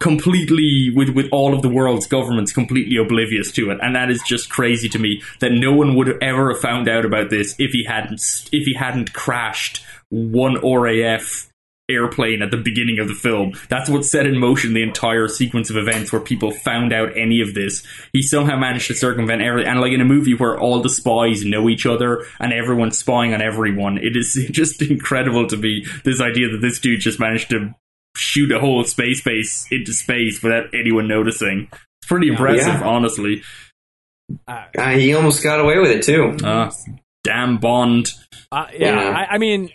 completely 0.00 0.90
with 0.94 1.10
with 1.10 1.28
all 1.30 1.54
of 1.54 1.62
the 1.62 1.68
world's 1.68 2.06
governments 2.06 2.52
completely 2.52 2.96
oblivious 2.96 3.52
to 3.52 3.70
it 3.70 3.78
and 3.80 3.94
that 3.94 4.10
is 4.10 4.20
just 4.22 4.50
crazy 4.50 4.88
to 4.88 4.98
me 4.98 5.22
that 5.38 5.52
no 5.52 5.72
one 5.72 5.94
would 5.94 6.08
have 6.08 6.18
ever 6.20 6.52
have 6.52 6.60
found 6.60 6.88
out 6.88 7.04
about 7.04 7.30
this 7.30 7.54
if 7.60 7.70
he 7.70 7.84
hadn't 7.84 8.20
if 8.50 8.66
he 8.66 8.74
hadn't 8.74 9.12
crashed 9.12 9.84
one 10.08 10.56
RAF 10.64 11.48
airplane 11.90 12.40
at 12.42 12.50
the 12.50 12.56
beginning 12.56 12.98
of 12.98 13.08
the 13.08 13.14
film 13.14 13.52
that's 13.68 13.90
what 13.90 14.04
set 14.04 14.26
in 14.26 14.38
motion 14.38 14.72
the 14.72 14.82
entire 14.82 15.28
sequence 15.28 15.68
of 15.68 15.76
events 15.76 16.10
where 16.12 16.20
people 16.20 16.50
found 16.50 16.92
out 16.94 17.14
any 17.16 17.40
of 17.42 17.52
this 17.52 17.82
he 18.14 18.22
somehow 18.22 18.56
managed 18.56 18.86
to 18.86 18.94
circumvent 18.94 19.42
everything 19.42 19.70
and 19.70 19.80
like 19.80 19.92
in 19.92 20.00
a 20.00 20.04
movie 20.04 20.32
where 20.34 20.58
all 20.58 20.80
the 20.80 20.88
spies 20.88 21.44
know 21.44 21.68
each 21.68 21.84
other 21.84 22.24
and 22.40 22.52
everyone's 22.54 22.96
spying 22.98 23.34
on 23.34 23.42
everyone 23.42 23.98
it 23.98 24.16
is 24.16 24.34
just 24.50 24.80
incredible 24.80 25.46
to 25.46 25.56
me 25.58 25.84
this 26.04 26.20
idea 26.22 26.48
that 26.48 26.62
this 26.62 26.80
dude 26.80 27.00
just 27.00 27.20
managed 27.20 27.50
to 27.50 27.74
shoot 28.16 28.50
a 28.52 28.60
whole 28.60 28.82
space 28.84 29.22
base 29.22 29.66
into 29.70 29.92
space 29.92 30.40
without 30.40 30.72
anyone 30.72 31.08
noticing. 31.08 31.68
It's 31.72 32.06
pretty 32.08 32.28
impressive, 32.28 32.68
Yeah. 32.68 32.84
honestly. 32.86 33.42
Uh, 34.46 34.62
he 34.90 35.14
almost 35.14 35.42
got 35.42 35.58
away 35.60 35.78
with 35.78 35.90
it 35.90 36.04
too. 36.04 36.36
Uh, 36.46 36.70
damn 37.24 37.58
Bond. 37.58 38.08
Uh, 38.52 38.66
yeah, 38.72 39.00
Yeah. 39.00 39.10
I, 39.10 39.34
I 39.34 39.38
mean, 39.38 39.70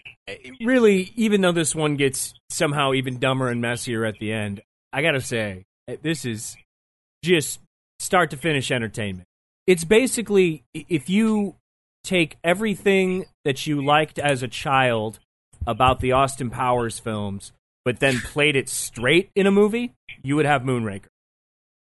really, 0.61 1.11
even 1.15 1.41
though 1.41 1.51
this 1.51 1.75
one 1.75 1.95
gets 1.95 2.33
somehow 2.49 2.93
even 2.93 3.19
dumber 3.19 3.49
and 3.49 3.61
messier 3.61 4.05
at 4.05 4.19
the 4.19 4.31
end, 4.31 4.61
I 4.91 5.01
gotta 5.01 5.21
say, 5.21 5.65
eh, 5.87 5.97
this 6.01 6.25
is 6.25 6.55
just 7.23 7.59
start 7.99 8.31
to 8.31 8.37
finish 8.37 8.71
entertainment. 8.71 9.27
It's 9.67 9.83
basically 9.83 10.63
if 10.73 11.09
you 11.09 11.55
take 12.03 12.37
everything 12.43 13.25
that 13.45 13.67
you 13.67 13.83
liked 13.83 14.17
as 14.17 14.41
a 14.41 14.47
child 14.47 15.19
about 15.67 15.99
the 15.99 16.13
Austin 16.13 16.49
Powers 16.49 16.97
films, 16.99 17.51
but 17.85 17.99
then 17.99 18.19
played 18.19 18.55
it 18.55 18.69
straight 18.69 19.29
in 19.35 19.45
a 19.47 19.51
movie, 19.51 19.93
you 20.23 20.35
would 20.35 20.45
have 20.45 20.63
Moonraker. 20.63 21.07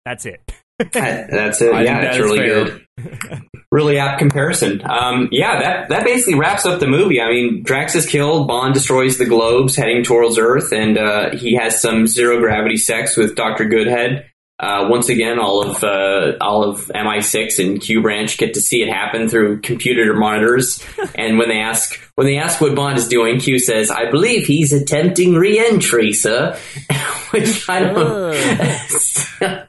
That's 0.06 0.26
it. 0.26 0.52
That- 0.80 1.28
That's 1.32 1.62
it. 1.62 1.74
I 1.74 1.84
yeah, 1.84 2.00
think 2.02 2.06
it's 2.06 2.18
that 2.18 2.24
is 2.24 2.32
really 2.32 2.40
fair. 2.40 2.66
good. 2.66 3.42
really 3.72 3.98
apt 3.98 4.20
comparison. 4.20 4.82
Um, 4.86 5.30
yeah, 5.32 5.60
that 5.60 5.90
that 5.90 6.04
basically 6.04 6.36
wraps 6.36 6.66
up 6.66 6.80
the 6.80 6.88
movie. 6.88 7.20
I 7.22 7.30
mean, 7.30 7.64
Drax 7.64 7.96
is 7.96 8.06
killed. 8.06 8.48
Bond 8.48 8.74
destroys 8.74 9.18
the 9.18 9.26
globes, 9.26 9.76
heading 9.76 10.04
towards 10.04 10.38
Earth, 10.38 10.72
and 10.72 10.98
uh, 10.98 11.32
he 11.36 11.56
has 11.56 11.82
some 11.82 12.06
zero 12.08 12.40
gravity 12.40 12.78
sex 12.78 13.18
with 13.18 13.36
Doctor 13.36 13.66
Goodhead. 13.66 14.30
Uh, 14.60 14.88
once 14.88 15.10
again, 15.10 15.40
all 15.40 15.68
of 15.68 15.84
uh, 15.84 16.34
all 16.40 16.64
of 16.64 16.86
MI6 16.86 17.58
and 17.66 17.82
Q 17.82 18.02
Branch 18.04 18.38
get 18.38 18.54
to 18.54 18.62
see 18.62 18.82
it 18.84 18.88
happen 18.94 19.28
through 19.28 19.62
computer 19.62 20.14
monitors. 20.14 20.82
and 21.16 21.40
when 21.40 21.50
they 21.50 21.60
ask 21.60 22.00
when 22.16 22.28
they 22.28 22.38
ask 22.38 22.62
what 22.62 22.76
Bond 22.76 23.00
is 23.00 23.08
doing, 23.08 23.40
Q 23.40 23.58
says, 23.58 23.90
"I 23.90 24.12
believe 24.12 24.46
he's 24.46 24.72
attempting 24.72 25.34
re-entry, 25.34 26.14
sir." 26.14 26.56
Which 27.32 27.68
I 27.68 27.80
don't. 27.80 29.68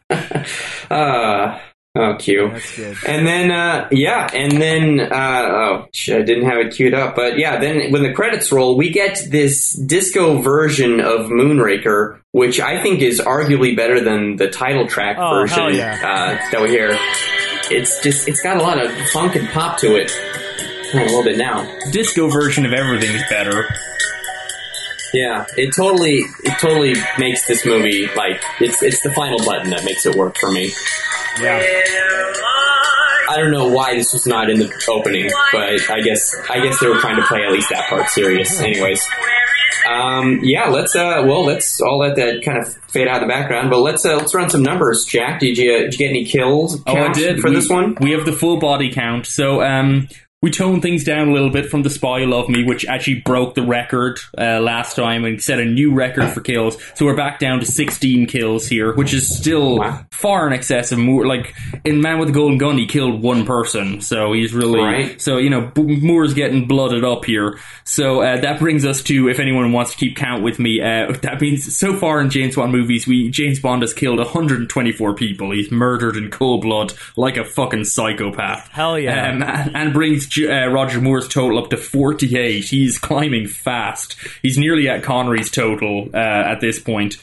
Uh, 0.95 1.59
oh, 1.97 2.14
Q. 2.18 2.51
That's 2.53 2.76
good. 2.76 2.97
And 3.07 3.26
then, 3.26 3.51
uh, 3.51 3.88
yeah, 3.90 4.28
and 4.32 4.53
then, 4.61 5.01
uh, 5.01 5.42
oh, 5.49 5.86
shit, 5.92 6.20
I 6.20 6.24
didn't 6.24 6.45
have 6.47 6.59
it 6.59 6.74
queued 6.74 6.95
up, 6.95 7.16
but 7.16 7.38
yeah, 7.38 7.59
then 7.59 7.92
when 7.92 8.03
the 8.03 8.12
credits 8.12 8.51
roll, 8.53 8.76
we 8.76 8.90
get 8.90 9.22
this 9.28 9.72
disco 9.74 10.40
version 10.40 11.01
of 11.01 11.26
Moonraker, 11.26 12.20
which 12.32 12.61
I 12.61 12.82
think 12.82 13.01
is 13.01 13.20
arguably 13.20 13.76
better 13.76 14.01
than 14.01 14.36
the 14.36 14.49
title 14.51 14.86
track 14.86 15.16
Oh, 15.18 15.40
version 15.40 15.74
yeah. 15.74 15.95
uh, 16.03 16.51
that 16.51 16.62
we 16.62 16.70
hear. 16.70 16.97
It's 17.70 18.03
just, 18.03 18.28
it's 18.28 18.42
got 18.42 18.57
a 18.59 18.62
lot 18.62 18.84
of 18.84 18.90
funk 19.11 19.36
and 19.36 19.49
pop 19.49 19.78
to 19.78 19.97
it. 19.97 20.12
A 20.92 20.99
little 20.99 21.24
bit 21.24 21.36
now. 21.38 21.66
Disco 21.90 22.28
version 22.28 22.64
of 22.66 22.72
everything 22.72 23.16
is 23.16 23.22
better. 23.28 23.66
Yeah, 25.14 25.46
it 25.56 25.72
totally, 25.74 26.24
it 26.42 26.58
totally 26.58 26.94
makes 27.18 27.46
this 27.46 27.64
movie 27.64 28.08
like 28.16 28.42
it's 28.60 28.82
it's 28.82 29.00
the 29.02 29.12
final 29.12 29.38
button 29.38 29.70
that 29.70 29.84
makes 29.84 30.04
it 30.06 30.14
work 30.16 30.36
for 30.36 30.50
me. 30.50 30.72
Yeah. 31.40 31.62
I 33.28 33.36
don't 33.38 33.50
know 33.50 33.68
why 33.68 33.94
this 33.94 34.12
was 34.12 34.26
not 34.26 34.50
in 34.50 34.58
the 34.58 34.70
opening, 34.88 35.30
but 35.52 35.90
I 35.90 36.00
guess 36.00 36.34
I 36.50 36.60
guess 36.60 36.78
they 36.80 36.88
were 36.88 36.98
trying 36.98 37.16
to 37.16 37.26
play 37.26 37.42
at 37.44 37.52
least 37.52 37.70
that 37.70 37.88
part 37.88 38.08
serious. 38.10 38.60
Anyways, 38.60 39.04
um, 39.88 40.40
yeah, 40.42 40.68
let's 40.68 40.94
uh, 40.94 41.22
well, 41.26 41.44
let's 41.44 41.80
all 41.80 41.98
let 41.98 42.16
that 42.16 42.42
kind 42.44 42.58
of 42.58 42.74
fade 42.88 43.08
out 43.08 43.22
of 43.22 43.28
the 43.28 43.32
background, 43.32 43.70
but 43.70 43.80
let's 43.80 44.04
uh, 44.04 44.16
let's 44.16 44.34
run 44.34 44.50
some 44.50 44.62
numbers. 44.62 45.04
Jack, 45.04 45.40
did 45.40 45.58
you 45.58 45.78
did 45.78 45.92
you 45.92 45.98
get 45.98 46.10
any 46.10 46.24
kills? 46.24 46.80
Oh, 46.86 46.94
I 46.94 47.12
did 47.12 47.40
for 47.40 47.50
we, 47.50 47.56
this 47.56 47.68
one. 47.68 47.96
We 48.00 48.12
have 48.12 48.24
the 48.24 48.32
full 48.32 48.58
body 48.58 48.92
count. 48.92 49.26
So, 49.26 49.62
um, 49.62 50.08
we 50.45 50.51
toned 50.51 50.82
things 50.82 51.05
down 51.05 51.28
a 51.28 51.32
little 51.32 51.49
bit 51.49 51.70
from 51.70 51.82
the 51.82 51.88
Spy 51.88 52.18
Love 52.24 52.51
Me, 52.51 52.64
which 52.64 52.84
actually 52.86 53.20
broke 53.20 53.55
the 53.55 53.62
record 53.66 54.18
uh, 54.36 54.61
last 54.61 54.95
time 54.95 55.24
and 55.24 55.42
set 55.42 55.59
a 55.59 55.64
new 55.64 55.95
record 55.95 56.28
for 56.34 56.42
kills. 56.42 56.76
So 56.95 57.07
we're 57.07 57.16
back 57.16 57.38
down 57.38 57.61
to 57.61 57.66
16 57.66 58.26
kills 58.26 58.66
here, 58.66 58.95
which 58.95 59.14
is 59.14 59.26
still 59.34 59.78
Wow. 59.78 60.05
far 60.11 60.47
in 60.47 60.53
excess 60.53 60.92
of 60.92 60.99
Moore. 60.99 61.26
Like 61.26 61.55
in 61.84 62.03
Man 62.03 62.18
with 62.18 62.28
the 62.28 62.34
Golden 62.34 62.59
Gun, 62.59 62.76
he 62.76 62.84
killed 62.86 63.22
one 63.22 63.47
person, 63.47 64.03
so 64.03 64.34
he's 64.34 64.53
really 64.53 64.80
Right. 64.80 65.18
so 65.18 65.38
you 65.38 65.49
know 65.49 65.70
B- 65.74 65.82
Moore's 66.03 66.34
getting 66.34 66.66
blooded 66.68 67.05
up 67.05 67.24
here. 67.24 67.59
So 67.84 68.20
uh, 68.20 68.38
that 68.42 68.59
brings 68.59 68.84
us 68.84 69.03
to 69.05 69.28
if 69.30 69.40
anyone 69.40 69.72
wants 69.72 69.92
to 69.92 69.97
keep 69.97 70.14
count 70.14 70.42
with 70.42 70.59
me, 70.59 70.82
uh, 70.82 71.12
that 71.22 71.40
means 71.40 71.74
so 71.74 71.97
far 71.97 72.20
in 72.20 72.28
James 72.28 72.57
Bond 72.57 72.70
movies, 72.70 73.07
we 73.07 73.30
James 73.30 73.61
Bond 73.61 73.80
has 73.80 73.95
killed 73.95 74.18
124 74.18 75.14
people. 75.14 75.53
He's 75.53 75.70
murdered 75.70 76.16
in 76.18 76.30
cold 76.30 76.61
blood 76.61 76.92
like 77.16 77.38
a 77.38 77.45
fucking 77.47 77.84
psychopath. 77.84 78.68
Hell 78.72 78.99
yeah. 78.99 79.30
Um, 79.30 79.42
and, 79.42 79.74
and 79.76 79.92
brings 79.95 80.26
J- 80.26 80.34
uh, 80.39 80.66
Roger 80.68 81.01
Moore's 81.01 81.28
total 81.28 81.59
up 81.59 81.70
to 81.70 81.76
48. 81.76 82.64
He's 82.64 82.99
climbing 82.99 83.47
fast. 83.47 84.16
He's 84.43 84.59
nearly 84.59 84.89
at 84.89 85.03
Connery's 85.03 85.51
total 85.51 86.09
uh, 86.12 86.16
at 86.16 86.61
this 86.61 86.78
point. 86.78 87.16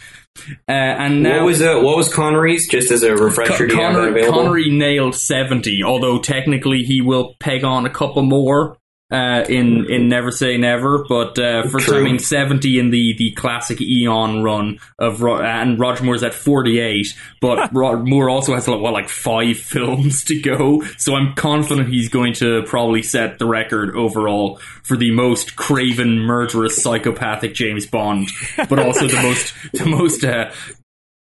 Uh, 0.68 0.72
and 0.72 1.24
now 1.24 1.40
what 1.40 1.46
was 1.46 1.62
uh, 1.62 1.80
what 1.82 1.98
was 1.98 2.12
Connery's? 2.12 2.68
Just 2.68 2.90
as 2.90 3.04
a 3.04 3.16
refresher, 3.16 3.68
do 3.68 3.76
you 3.76 3.82
have 3.82 3.96
that 3.96 4.14
Connery. 4.14 4.26
Connery 4.26 4.70
nailed 4.70 5.16
70, 5.16 5.84
although 5.84 6.20
technically 6.20 6.84
he 6.84 7.02
will 7.02 7.36
peg 7.40 7.66
on 7.66 7.86
a 7.86 7.90
couple 7.90 8.24
more 8.24 8.78
uh, 9.12 9.44
in 9.50 9.90
in 9.90 10.08
Never 10.08 10.32
Say 10.32 10.58
Never. 10.58 11.04
But 11.08 11.38
uh, 11.38 11.68
for 11.68 11.80
True. 11.80 11.98
timing 12.04 12.20
70 12.20 12.80
in 12.80 12.90
the, 12.90 13.16
the 13.18 13.32
classic 13.32 13.82
Eon 13.82 14.44
run 14.44 14.80
of 14.98 15.22
Ro- 15.22 15.42
and 15.42 15.80
Roger 15.80 16.04
Moore's 16.04 16.24
at 16.24 16.34
48, 16.34 17.08
but 17.42 17.74
Ro- 17.74 18.02
Moore 18.04 18.30
also 18.30 18.54
has 18.56 18.68
like, 18.68 18.80
what 18.82 18.94
like 18.94 19.10
five 19.10 19.58
films 19.58 20.24
to 20.26 20.40
go. 20.40 20.82
So 20.98 21.16
I'm 21.16 21.34
confident 21.36 21.90
he's 21.90 22.10
going 22.10 22.34
to 22.36 22.64
probably 22.64 23.04
set 23.04 23.40
the 23.40 23.46
record 23.46 23.96
overall 23.96 24.58
for 24.84 24.96
the 24.96 25.12
most 25.12 25.56
craven, 25.56 26.20
murderous, 26.20 26.82
psychopathic 26.82 27.54
James 27.54 27.86
Bond, 27.86 28.30
but 28.70 28.80
also 28.80 29.08
the 29.08 29.22
most 29.22 29.54
the 29.74 29.86
most. 29.86 30.24
Uh, 30.24 30.52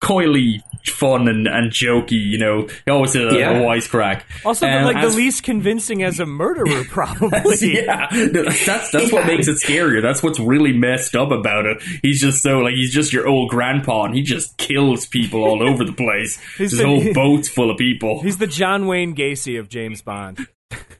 coyly 0.01 0.61
fun 0.91 1.27
and, 1.27 1.47
and 1.47 1.71
jokey, 1.71 2.11
you 2.11 2.37
know. 2.37 2.67
He 2.85 2.91
always 2.91 3.15
a, 3.15 3.19
Yeah. 3.37 3.51
a 3.51 3.61
wisecrack. 3.61 4.21
Also, 4.45 4.67
Um, 4.67 4.83
like 4.85 4.97
as- 4.97 5.13
the 5.13 5.17
least 5.21 5.43
convincing 5.43 6.03
as 6.03 6.19
a 6.19 6.25
murderer, 6.25 6.83
probably. 6.89 7.73
yeah, 7.83 8.07
that's 8.11 8.91
that's 8.91 9.11
what 9.11 9.25
makes 9.27 9.47
it 9.47 9.57
scarier. 9.57 10.01
That's 10.01 10.21
what's 10.23 10.39
really 10.39 10.73
messed 10.73 11.15
up 11.15 11.31
about 11.31 11.65
it. 11.65 11.81
He's 12.01 12.19
just 12.21 12.41
so 12.43 12.59
like 12.59 12.73
he's 12.75 12.93
just 12.93 13.13
your 13.13 13.27
old 13.27 13.49
grandpa, 13.49 14.03
and 14.05 14.15
he 14.15 14.21
just 14.23 14.57
kills 14.57 15.05
people 15.05 15.43
all 15.43 15.61
over 15.67 15.83
the 15.83 15.93
place. 15.93 16.39
He's 16.57 16.71
His 16.71 16.79
the- 16.79 16.85
whole 16.87 17.13
boat's 17.13 17.49
full 17.49 17.69
of 17.71 17.77
people. 17.77 18.21
He's 18.21 18.37
the 18.37 18.47
John 18.47 18.87
Wayne 18.87 19.15
Gacy 19.15 19.59
of 19.59 19.69
James 19.69 20.01
Bond. 20.01 20.47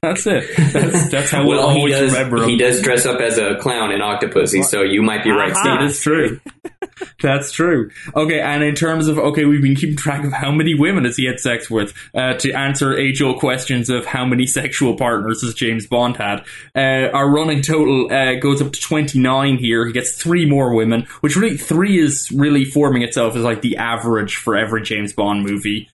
That's 0.01 0.27
it. 0.27 0.49
That's, 0.73 1.09
that's 1.09 1.31
how 1.31 1.43
we'll 1.47 1.69
he 1.69 1.77
always 1.79 1.93
does. 1.95 2.11
remember 2.13 2.43
him. 2.43 2.49
He 2.49 2.57
does 2.57 2.81
dress 2.81 3.05
up 3.05 3.21
as 3.21 3.37
a 3.37 3.55
clown 3.55 3.91
in 3.91 4.01
Octopussy, 4.01 4.63
so 4.63 4.81
you 4.81 5.01
might 5.01 5.23
be 5.23 5.31
right. 5.31 5.53
That 5.53 5.81
is 5.83 5.99
true. 6.01 6.41
That's 7.21 7.51
true. 7.51 7.89
Okay, 8.15 8.41
and 8.41 8.63
in 8.63 8.75
terms 8.75 9.07
of 9.07 9.17
okay, 9.17 9.45
we've 9.45 9.61
been 9.61 9.75
keeping 9.75 9.95
track 9.95 10.25
of 10.25 10.33
how 10.33 10.51
many 10.51 10.75
women 10.75 11.05
has 11.05 11.15
he 11.15 11.25
had 11.25 11.39
sex 11.39 11.69
with 11.69 11.93
uh, 12.13 12.33
to 12.33 12.51
answer 12.51 12.97
age-old 12.97 13.39
questions 13.39 13.89
of 13.89 14.05
how 14.05 14.25
many 14.25 14.45
sexual 14.45 14.97
partners 14.97 15.41
has 15.41 15.53
James 15.53 15.87
Bond 15.87 16.17
had. 16.17 16.43
Uh, 16.75 17.09
our 17.13 17.29
running 17.29 17.61
total 17.61 18.11
uh, 18.11 18.35
goes 18.35 18.61
up 18.61 18.73
to 18.73 18.81
twenty-nine 18.81 19.57
here. 19.57 19.85
He 19.85 19.93
gets 19.93 20.21
three 20.21 20.45
more 20.45 20.75
women, 20.75 21.07
which 21.21 21.35
really 21.37 21.55
three 21.57 21.97
is 21.97 22.29
really 22.31 22.65
forming 22.65 23.03
itself 23.03 23.35
as 23.35 23.43
like 23.43 23.61
the 23.61 23.77
average 23.77 24.35
for 24.35 24.57
every 24.57 24.81
James 24.83 25.13
Bond 25.13 25.43
movie. 25.43 25.89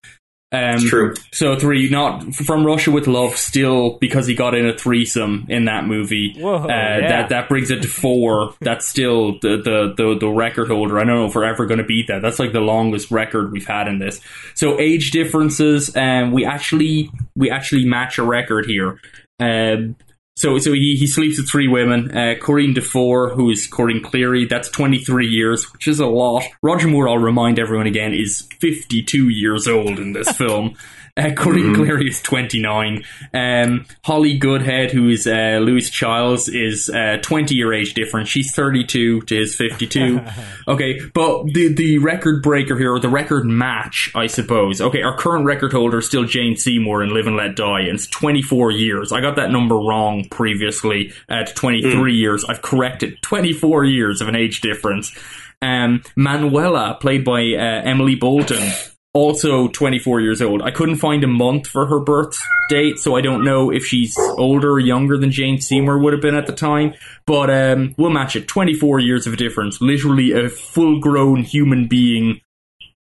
Um, 0.51 0.75
It's 0.75 0.89
true. 0.89 1.13
So 1.31 1.55
three, 1.55 1.89
not 1.89 2.33
from 2.33 2.65
Russia 2.65 2.89
with 2.89 3.05
Love, 3.05 3.35
still 3.35 3.99
because 3.99 4.25
he 4.25 4.33
got 4.33 4.55
in 4.55 4.67
a 4.67 4.75
threesome 4.75 5.45
in 5.47 5.65
that 5.65 5.85
movie. 5.85 6.33
Whoa, 6.37 6.63
uh, 6.63 6.67
yeah. 6.67 7.07
That 7.07 7.29
that 7.29 7.49
brings 7.49 7.69
it 7.69 7.83
to 7.83 7.87
four. 7.87 8.55
That's 8.59 8.87
still 8.87 9.33
the, 9.41 9.57
the 9.57 9.93
the 9.95 10.17
the 10.19 10.27
record 10.27 10.69
holder. 10.69 10.97
I 10.99 11.03
don't 11.03 11.15
know 11.15 11.25
if 11.25 11.35
we're 11.35 11.43
ever 11.43 11.67
going 11.67 11.77
to 11.77 11.83
beat 11.83 12.07
that. 12.07 12.23
That's 12.23 12.39
like 12.39 12.51
the 12.51 12.61
longest 12.61 13.11
record 13.11 13.51
we've 13.51 13.67
had 13.67 13.87
in 13.87 13.99
this. 13.99 14.21
So 14.55 14.79
age 14.79 15.11
differences, 15.11 15.95
um, 15.95 16.31
we 16.31 16.45
actually 16.45 17.11
we 17.35 17.51
actually 17.51 17.85
match 17.85 18.17
a 18.17 18.23
record 18.23 18.65
here. 18.65 18.99
Um, 19.39 19.95
so 20.39 20.57
so 20.57 20.71
he, 20.71 20.95
he 20.97 21.05
sleeps 21.05 21.37
with 21.37 21.49
three 21.49 21.67
women. 21.67 22.15
Uh, 22.15 22.35
Corinne 22.39 22.73
Dufour, 22.73 23.35
who 23.35 23.49
is 23.49 23.67
Corinne 23.67 24.01
Cléry, 24.01 24.47
that's 24.47 24.69
23 24.69 25.27
years, 25.27 25.69
which 25.73 25.85
is 25.85 25.99
a 25.99 26.05
lot. 26.05 26.43
Roger 26.63 26.87
Moore, 26.87 27.09
I'll 27.09 27.17
remind 27.17 27.59
everyone 27.59 27.87
again, 27.87 28.13
is 28.13 28.47
52 28.61 29.27
years 29.27 29.67
old 29.67 29.99
in 29.99 30.13
this 30.13 30.31
film. 30.37 30.77
Uh, 31.19 31.33
Corinne 31.33 31.75
Cléry 31.75 32.07
is 32.07 32.21
29. 32.21 33.03
Um, 33.33 33.85
Holly 34.05 34.37
Goodhead, 34.37 34.91
who 34.91 35.09
is 35.09 35.27
uh, 35.27 35.59
Lois 35.61 35.89
Chiles, 35.89 36.47
is 36.47 36.89
uh, 36.89 37.17
20 37.21 37.55
year 37.55 37.73
age 37.73 37.93
difference. 37.93 38.29
She's 38.29 38.55
32 38.55 39.21
to 39.21 39.35
his 39.35 39.53
52. 39.55 40.21
okay, 40.67 40.99
but 41.13 41.45
the 41.47 41.73
the 41.73 41.97
record 41.97 42.41
breaker 42.41 42.77
here, 42.77 42.93
or 42.93 42.99
the 42.99 43.09
record 43.09 43.45
match, 43.45 44.11
I 44.15 44.27
suppose. 44.27 44.79
Okay, 44.79 45.01
our 45.01 45.17
current 45.17 45.43
record 45.43 45.73
holder 45.73 45.97
is 45.97 46.05
still 46.05 46.23
Jane 46.23 46.55
Seymour 46.55 47.03
in 47.03 47.09
Live 47.09 47.27
and 47.27 47.35
Let 47.35 47.55
Die, 47.55 47.81
and 47.81 47.95
it's 47.95 48.07
24 48.07 48.71
years. 48.71 49.11
I 49.11 49.19
got 49.19 49.35
that 49.35 49.51
number 49.51 49.75
wrong 49.75 50.25
previously 50.29 51.11
at 51.27 51.53
23 51.55 52.15
years. 52.15 52.45
I've 52.45 52.61
corrected 52.61 53.21
24 53.21 53.83
years 53.83 54.21
of 54.21 54.29
an 54.29 54.35
age 54.35 54.61
difference. 54.61 55.13
Um, 55.61 56.03
Manuela, 56.15 56.97
played 57.01 57.25
by 57.25 57.41
uh, 57.41 57.81
Emily 57.83 58.15
Bolton, 58.15 58.71
also 59.13 59.67
24 59.67 60.21
years 60.21 60.41
old. 60.41 60.61
I 60.61 60.71
couldn't 60.71 60.97
find 60.97 61.23
a 61.23 61.27
month 61.27 61.67
for 61.67 61.87
her 61.87 61.99
birth 61.99 62.37
date, 62.69 62.99
so 62.99 63.15
I 63.15 63.21
don't 63.21 63.43
know 63.43 63.71
if 63.71 63.85
she's 63.85 64.15
older 64.37 64.71
or 64.71 64.79
younger 64.79 65.17
than 65.17 65.31
Jane 65.31 65.59
Seymour 65.59 65.97
would 65.99 66.13
have 66.13 66.21
been 66.21 66.35
at 66.35 66.47
the 66.47 66.53
time. 66.53 66.93
But 67.25 67.49
um, 67.49 67.95
we'll 67.97 68.11
match 68.11 68.35
it. 68.35 68.47
24 68.47 68.99
years 68.99 69.27
of 69.27 69.37
difference. 69.37 69.81
Literally 69.81 70.31
a 70.31 70.49
full 70.49 70.99
grown 70.99 71.43
human 71.43 71.87
being, 71.87 72.41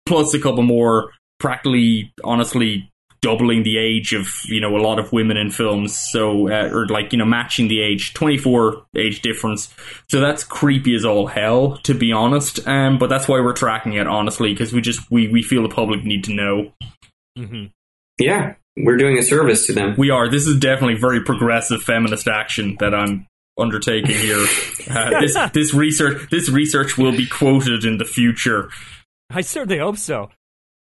plus 0.05 0.33
a 0.33 0.39
couple 0.39 0.63
more, 0.63 1.11
practically, 1.39 2.13
honestly, 2.23 2.90
doubling 3.21 3.63
the 3.63 3.77
age 3.77 4.13
of 4.13 4.27
you 4.45 4.59
know 4.59 4.75
a 4.75 4.81
lot 4.81 4.99
of 4.99 5.11
women 5.13 5.37
in 5.37 5.51
films. 5.51 5.95
So 5.95 6.49
uh, 6.49 6.69
or 6.71 6.87
like 6.87 7.11
you 7.11 7.19
know 7.19 7.25
matching 7.25 7.67
the 7.67 7.81
age 7.81 8.13
24 8.13 8.85
age 8.97 9.21
difference. 9.21 9.73
So 10.09 10.19
that's 10.19 10.43
creepy 10.43 10.95
as 10.95 11.05
all 11.05 11.27
hell 11.27 11.77
to 11.83 11.93
be 11.93 12.11
honest. 12.11 12.65
Um 12.67 12.97
but 12.97 13.07
that's 13.07 13.27
why 13.27 13.39
we're 13.39 13.53
tracking 13.53 13.93
it 13.93 14.07
honestly 14.07 14.53
because 14.53 14.73
we 14.73 14.81
just 14.81 15.09
we 15.11 15.27
we 15.27 15.43
feel 15.43 15.63
the 15.63 15.69
public 15.69 16.03
need 16.03 16.23
to 16.25 16.33
know. 16.33 16.73
Hmm 17.37 17.65
Yeah, 18.19 18.55
we're 18.75 18.97
doing 18.97 19.17
a 19.17 19.23
service 19.23 19.67
to 19.67 19.73
them. 19.73 19.95
we 19.97 20.09
are. 20.09 20.29
This 20.29 20.47
is 20.47 20.59
definitely 20.59 20.95
very 20.99 21.21
progressive 21.23 21.81
feminist 21.83 22.27
action 22.27 22.77
that 22.79 22.93
i'm 22.93 23.27
undertaking 23.59 24.15
here. 24.15 24.45
Uh, 24.89 25.21
this 25.21 25.37
this 25.53 25.73
research 25.75 26.27
this 26.31 26.49
research 26.49 26.97
will 26.97 27.11
be 27.11 27.27
quoted 27.27 27.85
in 27.85 27.97
the 27.97 28.03
future. 28.03 28.69
I 29.29 29.41
certainly 29.41 29.77
hope 29.77 29.97
so. 29.97 30.31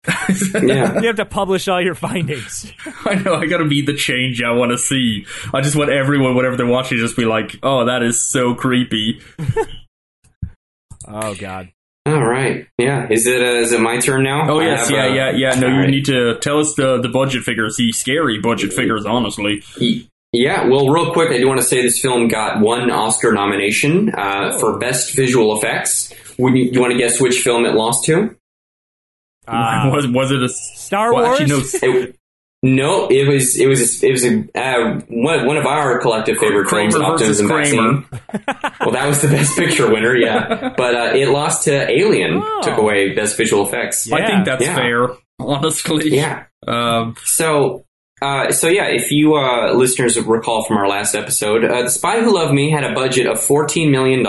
Yeah. 0.07 1.01
You 1.01 1.07
have 1.09 1.17
to 1.17 1.25
publish 1.27 1.69
all 1.69 1.81
your 1.81 1.95
findings. 1.95 2.73
I 3.05 3.15
know 3.17 3.35
I 3.35 3.47
gotta 3.47 3.65
be 3.67 3.83
the 3.83 3.95
change 3.95 4.43
I 4.43 4.53
want 4.53 4.71
to 4.73 4.79
see. 4.79 5.27
I 5.53 5.61
just 5.61 5.77
want 5.77 5.91
everyone, 5.91 6.35
whatever 6.35 6.57
they're 6.57 6.67
watching, 6.67 6.99
to 6.99 7.03
just 7.05 7.17
be 7.17 7.25
like, 7.25 7.57
"Oh, 7.63 7.87
that 7.87 8.03
is 8.03 8.21
so 8.21 8.55
creepy." 8.55 9.21
Oh 11.07 11.35
God. 11.35 11.71
All 12.07 12.23
right. 12.25 12.67
Yeah. 12.79 13.07
Is 13.11 13.27
it 13.27 13.41
uh, 13.41 13.61
is 13.61 13.73
it 13.73 13.81
my 13.81 13.99
turn 13.99 14.25
now? 14.25 14.51
Oh 14.51 14.61
I 14.61 14.65
yes, 14.65 14.91
yeah, 14.91 15.05
uh, 15.07 15.09
yeah, 15.15 15.31
yeah. 15.31 15.55
No, 15.61 15.67
all 15.69 15.73
you 15.75 15.81
right. 15.81 15.91
need 15.91 16.05
to 16.07 16.39
tell 16.41 16.59
us 16.59 16.75
the 16.75 17.01
the 17.01 17.09
budget 17.09 17.43
figures, 17.45 17.77
the 17.77 17.93
scary 17.93 18.41
budget 18.41 18.73
figures. 18.73 19.07
Honestly, 19.07 19.63
Yeah, 20.33 20.67
well, 20.69 20.89
real 20.89 21.13
quick, 21.13 21.31
I 21.31 21.39
do 21.39 21.49
want 21.49 21.61
to 21.61 21.67
say 21.67 21.81
this 21.83 21.99
film 22.01 22.29
got 22.29 22.61
one 22.61 22.91
Oscar 22.91 23.33
nomination 23.33 24.11
uh, 24.15 24.51
Oh. 24.53 24.59
for 24.59 24.79
Best 24.79 25.15
Visual 25.17 25.57
Effects. 25.57 26.13
Would 26.39 26.55
you, 26.55 26.65
you 26.73 26.81
want 26.81 26.93
to 26.93 26.99
guess 26.99 27.21
which 27.21 27.41
film 27.41 27.65
it 27.65 27.75
lost 27.75 28.05
to? 28.07 28.37
Uh, 29.89 29.91
was 29.93 30.07
was 30.09 30.31
it 30.31 30.43
a 30.43 30.49
Star 30.49 31.13
well, 31.15 31.25
Wars. 31.25 31.41
Actually, 31.41 31.89
no, 31.91 31.99
It, 32.01 32.17
no, 32.63 33.07
it 33.09 33.29
was 33.29 33.57
it 33.57 33.67
was 33.67 34.03
it 34.03 34.11
was 34.11 34.25
a, 34.25 34.45
uh, 34.55 35.01
one 35.09 35.47
one 35.47 35.57
of 35.57 35.65
our 35.65 36.01
collective 36.01 36.39
favorite 36.39 36.67
Kramer 36.67 36.91
films, 36.91 37.21
versus 37.21 37.41
Optimism 37.41 37.47
Kramer. 37.49 38.01
Vaccine. 38.03 38.73
well, 38.81 38.91
that 38.91 39.07
was 39.07 39.21
the 39.23 39.29
Best 39.29 39.57
Picture 39.57 39.89
winner, 39.93 40.17
yeah. 40.17 40.75
But 40.77 40.95
uh, 40.95 41.13
it 41.15 41.29
lost 41.29 41.65
to 41.65 41.89
Alien. 41.91 42.41
Oh. 42.43 42.61
Took 42.63 42.79
away 42.79 43.15
Best 43.15 43.37
Visual 43.37 43.67
Effects. 43.67 44.11
I 44.13 44.27
think 44.27 44.45
that's 44.45 44.65
Yeah. 44.65 44.75
fair. 44.75 45.09
Honestly, 45.39 46.11
Yeah. 46.17 46.45
Um, 46.67 47.15
So, 47.25 47.85
uh, 48.21 48.51
so 48.51 48.67
yeah, 48.67 48.89
if 48.89 49.13
you 49.13 49.37
uh, 49.37 49.73
listeners 49.75 50.19
recall 50.21 50.65
from 50.65 50.79
our 50.79 50.89
last 50.89 51.15
episode, 51.15 51.65
uh, 51.65 51.83
The 51.83 51.91
Spy 51.91 52.21
Who 52.23 52.35
Loved 52.35 52.53
Me 52.53 52.73
had 52.73 52.83
a 52.83 52.93
budget 52.93 53.27
of 53.27 53.39
$14 53.39 53.89
million. 53.93 54.27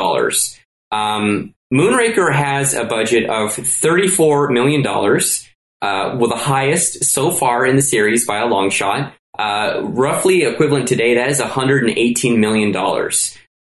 Um, 0.91 1.53
Moonraker 1.73 2.33
has 2.33 2.73
a 2.73 2.85
budget 2.85 3.29
of 3.29 3.51
$34 3.51 4.51
million, 4.51 4.85
uh, 4.85 6.17
with 6.17 6.29
the 6.31 6.35
highest 6.35 7.03
so 7.03 7.31
far 7.31 7.65
in 7.65 7.75
the 7.75 7.81
series 7.81 8.25
by 8.25 8.39
a 8.39 8.47
long 8.47 8.69
shot. 8.69 9.13
Uh, 9.37 9.81
roughly 9.83 10.43
equivalent 10.43 10.87
today, 10.87 11.15
that 11.15 11.29
is 11.29 11.39
$118 11.39 12.37
million. 12.37 12.75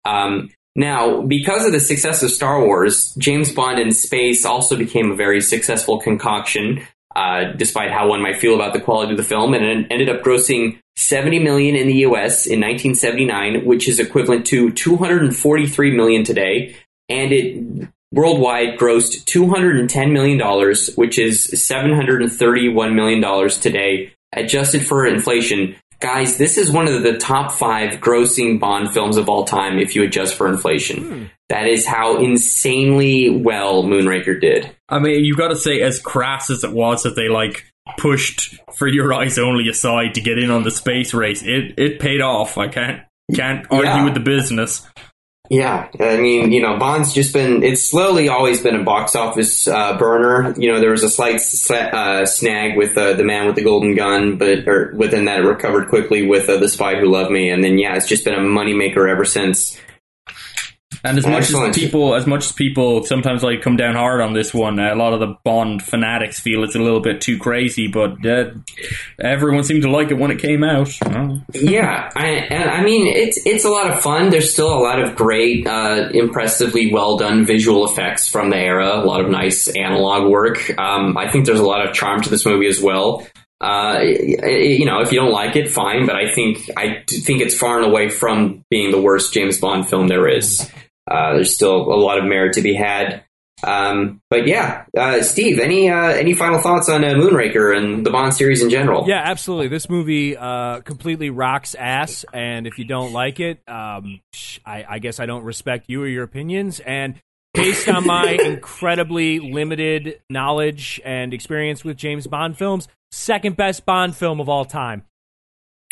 Um, 0.05 0.51
now, 0.77 1.23
because 1.23 1.65
of 1.65 1.73
the 1.73 1.81
success 1.81 2.23
of 2.23 2.31
Star 2.31 2.63
Wars, 2.65 3.15
James 3.15 3.51
Bond 3.51 3.79
in 3.79 3.93
space 3.93 4.45
also 4.45 4.77
became 4.77 5.11
a 5.11 5.17
very 5.17 5.41
successful 5.41 5.99
concoction 5.99 6.87
uh, 7.17 7.53
despite 7.57 7.91
how 7.91 8.09
one 8.09 8.21
might 8.21 8.37
feel 8.37 8.55
about 8.55 8.75
the 8.75 8.81
quality 8.81 9.13
of 9.13 9.17
the 9.17 9.25
film, 9.25 9.55
and 9.55 9.65
it 9.65 9.87
ended 9.91 10.11
up 10.11 10.23
grossing 10.23 10.79
70 10.97 11.39
million 11.39 11.75
in 11.75 11.87
the 11.87 11.95
U.S. 12.01 12.47
in 12.47 12.61
1979, 12.61 13.65
which 13.65 13.89
is 13.89 13.99
equivalent 13.99 14.47
to 14.49 14.71
243 14.71 15.97
million 15.97 16.25
today, 16.25 16.77
and 17.09 17.33
it 17.33 17.89
worldwide 18.13 18.79
grossed 18.79 19.25
210 19.27 20.13
million 20.13 20.39
dollars, 20.39 20.95
which 20.97 21.19
is 21.19 21.45
731 21.67 22.95
million 22.95 23.21
dollars 23.21 23.59
today, 23.59 24.13
adjusted 24.33 24.87
for 24.87 25.07
inflation. 25.07 25.77
Guys, 25.99 26.37
this 26.37 26.59
is 26.59 26.71
one 26.71 26.89
of 26.89 27.03
the 27.03 27.17
top 27.17 27.51
five 27.53 28.01
grossing 28.01 28.61
Bond 28.61 28.93
films 28.93 29.17
of 29.17 29.29
all 29.31 29.45
time 29.45 29.79
if 29.79 29.97
you 29.97 30.03
adjust 30.05 30.35
for 30.35 30.47
inflation. 30.47 31.03
Hmm. 31.03 31.25
That 31.49 31.69
is 31.69 31.87
how 31.87 32.19
insanely 32.23 33.31
well 33.31 33.83
Moonraker 33.85 34.39
did. 34.41 34.71
I 34.89 34.99
mean, 34.99 35.25
you 35.25 35.37
got 35.37 35.49
to 35.49 35.57
say, 35.57 35.81
as 35.81 36.01
crass 36.01 36.51
as 36.51 36.65
it 36.65 36.73
was 36.73 37.05
that 37.05 37.17
they 37.17 37.29
like 37.29 37.65
pushed 37.99 38.57
for 38.77 38.89
your 38.89 39.13
eyes 39.15 39.39
only 39.39 39.69
aside 39.69 40.15
to 40.15 40.21
get 40.21 40.39
in 40.39 40.51
on 40.51 40.65
the 40.65 40.71
space 40.71 41.15
race, 41.15 41.43
it 41.43 41.75
it 41.79 41.99
paid 42.01 42.21
off. 42.21 42.59
I 42.59 42.69
can't 42.69 43.03
can't 43.35 43.67
argue 43.71 43.85
Yeah. 43.87 44.05
with 44.05 44.15
the 44.15 44.21
business. 44.21 44.87
Yeah, 45.49 45.89
I 46.01 46.17
mean, 46.17 46.53
you 46.53 46.61
know, 46.61 46.79
Bond's 46.79 47.15
just 47.15 47.33
been, 47.33 47.63
it's 47.63 47.83
slowly 47.85 48.29
always 48.29 48.61
been 48.61 48.75
a 48.75 48.83
box 48.83 49.15
office 49.15 49.69
uh, 49.69 49.97
burner. 49.97 50.55
You 50.59 50.73
know, 50.73 50.81
there 50.81 50.91
was 50.91 51.03
a 51.03 51.11
slight 51.11 51.41
uh, 51.71 52.27
snag 52.27 52.77
with 52.77 52.97
uh, 52.97 53.13
The 53.15 53.25
Man 53.25 53.47
with 53.47 53.57
the 53.57 53.63
Golden 53.63 53.95
Gun, 53.95 54.39
but 54.39 54.67
or 54.67 54.93
within 54.95 55.27
that 55.27 55.41
it 55.41 55.45
recovered 55.45 55.89
quickly 55.89 56.27
with 56.27 56.49
uh, 56.49 56.57
The 56.59 56.69
Spy 56.69 56.97
Who 56.97 57.07
Loved 57.07 57.31
Me. 57.31 57.51
And 57.51 57.63
then, 57.63 57.79
yeah, 57.79 57.95
it's 57.97 58.09
just 58.09 58.25
been 58.25 58.35
a 58.35 58.39
moneymaker 58.39 59.09
ever 59.09 59.25
since. 59.25 59.79
And 61.03 61.19
as 61.19 61.27
much 61.27 61.43
Excellent. 61.45 61.77
as 61.77 61.83
people, 61.83 62.15
as 62.15 62.27
much 62.27 62.47
as 62.47 62.53
people 62.53 63.05
sometimes 63.05 63.43
like 63.43 63.61
come 63.61 63.77
down 63.77 63.95
hard 63.95 64.21
on 64.21 64.33
this 64.33 64.55
one, 64.55 64.79
a 64.79 64.95
lot 64.95 65.13
of 65.13 65.21
the 65.21 65.35
Bond 65.45 65.83
fanatics 65.83 66.41
feel 66.41 66.65
it's 66.65 66.75
a 66.75 66.81
little 66.81 67.01
bit 67.01 67.21
too 67.21 67.39
crazy. 67.39 67.89
But 67.89 68.25
uh, 68.25 68.51
everyone 69.21 69.65
seemed 69.65 69.83
to 69.83 69.91
like 69.91 70.11
it 70.11 70.15
when 70.15 70.31
it 70.31 70.39
came 70.39 70.65
out. 70.65 70.91
Oh. 71.05 71.41
yeah, 71.53 72.11
I, 72.15 72.27
and 72.27 72.71
I 72.71 72.83
mean, 72.83 73.07
it's 73.07 73.39
it's 73.45 73.65
a 73.65 73.69
lot 73.69 73.91
of 73.91 74.01
fun. 74.01 74.31
There's 74.31 74.53
still 74.53 74.73
a 74.73 74.81
lot 74.81 75.01
of 75.01 75.17
great, 75.17 75.67
uh, 75.67 76.09
impressively 76.13 76.93
well 76.93 77.17
done 77.17 77.45
visual 77.45 77.85
effects 77.85 78.29
from 78.29 78.51
the 78.51 78.59
era. 78.59 79.01
A 79.01 79.05
lot 79.05 79.21
of 79.21 79.31
nice 79.31 79.69
analog 79.69 80.31
work. 80.31 80.77
Um, 80.79 81.17
I 81.17 81.31
think 81.31 81.47
there's 81.47 81.61
a 81.61 81.67
lot 81.67 81.87
of 81.87 81.95
charm 81.95 82.23
to 82.23 82.31
this 82.31 82.47
movie 82.47 82.69
as 82.69 82.81
well. 82.81 83.27
Uh, 83.61 84.01
you 84.03 84.85
know, 84.85 85.01
if 85.01 85.13
you 85.13 85.19
don't 85.19 85.33
like 85.33 85.57
it, 85.57 85.71
fine. 85.71 86.07
But 86.07 86.17
I 86.17 86.33
think 86.33 86.71
I 86.77 87.05
think 87.09 87.41
it's 87.41 87.57
far 87.57 87.79
and 87.79 87.87
away 87.87 88.09
from 88.09 88.65
being 88.71 88.91
the 88.91 89.01
worst 89.01 89.33
James 89.33 89.59
Bond 89.59 89.89
film 89.89 90.09
there 90.09 90.29
is. 90.29 90.71
Uh, 91.11 91.35
there's 91.35 91.55
still 91.55 91.77
a 91.77 91.97
lot 91.97 92.19
of 92.19 92.25
merit 92.25 92.55
to 92.55 92.63
be 92.63 92.75
had. 92.75 93.25
Um, 93.63 94.21
but 94.29 94.47
yeah, 94.47 94.85
uh, 94.97 95.23
Steve, 95.23 95.59
any 95.59 95.89
uh, 95.89 96.09
any 96.11 96.35
final 96.35 96.61
thoughts 96.61 96.91
on 96.91 97.03
uh, 97.03 97.15
Moonraker 97.15 97.75
and 97.75 98.05
the 98.05 98.11
Bond 98.11 98.35
series 98.35 98.63
in 98.63 98.69
general? 98.69 99.09
Yeah, 99.09 99.23
absolutely. 99.25 99.69
This 99.69 99.89
movie 99.89 100.37
uh, 100.37 100.81
completely 100.83 101.31
rocks 101.31 101.75
ass, 101.75 102.27
and 102.35 102.67
if 102.67 102.79
you 102.79 102.85
don't 102.85 103.15
like 103.15 103.41
it, 103.41 103.63
um, 103.67 104.21
I, 104.67 104.85
I 104.87 104.99
guess 104.99 105.21
I 105.21 105.27
don't 105.27 105.45
respect 105.45 105.89
you 105.89 106.03
or 106.03 106.07
your 106.07 106.25
opinions. 106.25 106.81
And 106.81 107.15
based 107.57 107.89
on 107.89 108.07
my 108.07 108.33
incredibly 108.33 109.41
limited 109.41 110.21
knowledge 110.31 111.01
and 111.05 111.35
experience 111.35 111.85
with 111.85 111.97
James 111.97 112.27
Bond 112.27 112.57
films, 112.57 112.89
second 113.11 113.57
best 113.57 113.85
Bond 113.85 114.15
film 114.15 114.41
of 114.41 114.49
all 114.49 114.65
time. 114.65 115.05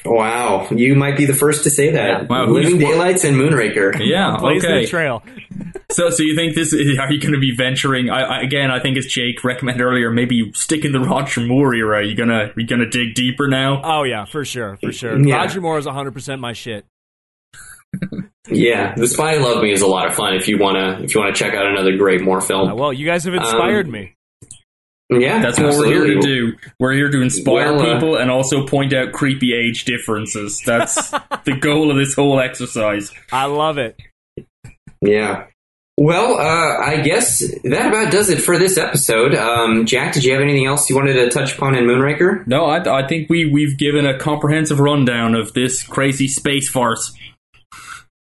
Wow, 0.05 0.69
you 0.71 0.95
might 0.95 1.17
be 1.17 1.25
the 1.25 1.35
first 1.35 1.65
to 1.65 1.71
say 1.71 1.93
that. 1.93 2.29
Wow, 2.29 2.47
Living 2.47 2.79
Daylights 2.79 3.25
and 3.25 3.37
Moonraker. 3.37 3.99
Yeah, 4.05 4.37
Blazing 4.39 4.71
okay. 4.71 4.81
the 4.83 4.87
trail. 4.87 5.23
So, 5.91 6.11
so 6.11 6.23
you 6.23 6.37
think 6.37 6.55
this? 6.55 6.75
Is, 6.75 6.99
are 6.99 7.11
you 7.11 7.21
going 7.21 7.33
to 7.33 7.41
be 7.41 7.55
venturing? 7.57 8.11
I, 8.11 8.23
I, 8.23 8.41
again, 8.43 8.71
I 8.71 8.81
think 8.81 8.99
as 8.99 9.07
Jake 9.07 9.43
recommended 9.45 9.83
earlier, 9.83 10.11
maybe 10.11 10.53
stick 10.55 10.85
in 10.85 10.93
the 10.93 11.01
Roger 11.01 11.41
Moore 11.41 11.75
era. 11.75 11.99
Are 11.99 12.03
you 12.03 12.15
gonna, 12.15 12.53
are 12.55 12.61
you 12.61 12.67
gonna 12.67 12.89
dig 12.89 13.15
deeper 13.15 13.49
now? 13.49 13.81
Oh 13.83 14.03
yeah, 14.03 14.27
for 14.27 14.45
sure, 14.45 14.77
for 14.77 14.93
sure. 14.93 15.19
Yeah. 15.19 15.37
Roger 15.37 15.63
Moore 15.63 15.79
is 15.79 15.87
100 15.87 16.13
percent 16.13 16.41
my 16.41 16.53
shit. 16.53 16.85
Yeah, 18.51 18.95
The 18.95 19.09
Spy 19.09 19.37
Who 19.37 19.45
Loved 19.45 19.63
Me 19.63 19.73
is 19.73 19.81
a 19.83 19.87
lot 19.87 20.07
of 20.07 20.15
fun 20.15 20.35
if 20.35 20.49
you 20.49 20.59
wanna 20.59 21.01
if 21.03 21.15
you 21.15 21.21
wanna 21.21 21.35
check 21.35 21.55
out 21.55 21.67
another 21.67 21.97
great 21.97 22.23
Moore 22.23 22.41
film. 22.41 22.69
Uh, 22.69 22.75
well, 22.75 22.93
you 22.93 23.07
guys 23.07 23.25
have 23.25 23.35
inspired 23.35 23.87
Um, 23.87 23.93
me. 23.93 24.15
yeah, 25.11 25.41
That's 25.41 25.59
what 25.59 25.75
we're 25.77 25.87
here 25.87 26.07
to 26.07 26.21
do. 26.21 26.53
We're 26.79 26.93
here 26.93 27.11
to 27.11 27.23
inspire 27.23 27.73
Well, 27.75 27.81
uh, 27.83 27.95
people 27.95 28.17
and 28.17 28.31
also 28.31 28.67
point 28.67 28.93
out 28.93 29.13
creepy 29.13 29.55
age 29.55 29.85
differences. 29.85 30.61
That's 30.65 31.11
the 31.45 31.57
goal 31.59 31.91
of 31.91 31.97
this 31.97 32.15
whole 32.15 32.39
exercise. 32.41 33.11
I 33.33 33.47
love 33.47 33.79
it. 33.79 33.99
Yeah. 35.01 35.47
Well, 35.97 36.35
uh, 36.39 36.85
I 36.85 37.03
guess 37.03 37.39
that 37.63 37.87
about 37.87 38.11
does 38.11 38.29
it 38.29 38.41
for 38.41 38.59
this 38.59 38.77
episode. 38.79 39.33
Um, 39.35 39.87
Jack, 39.87 40.13
did 40.13 40.25
you 40.25 40.33
have 40.33 40.43
anything 40.43 40.67
else 40.67 40.91
you 40.91 40.97
wanted 40.97 41.13
to 41.15 41.31
touch 41.31 41.57
upon 41.57 41.77
in 41.77 41.85
Moonraker? 41.85 42.45
No, 42.49 42.65
I, 42.65 43.03
I 43.03 43.07
think 43.07 43.31
we 43.31 43.45
we've 43.49 43.79
given 43.79 44.05
a 44.05 44.19
comprehensive 44.19 44.81
rundown 44.81 45.37
of 45.37 45.53
this 45.53 45.85
crazy 45.85 46.27
space 46.27 46.69
farce. 46.69 47.15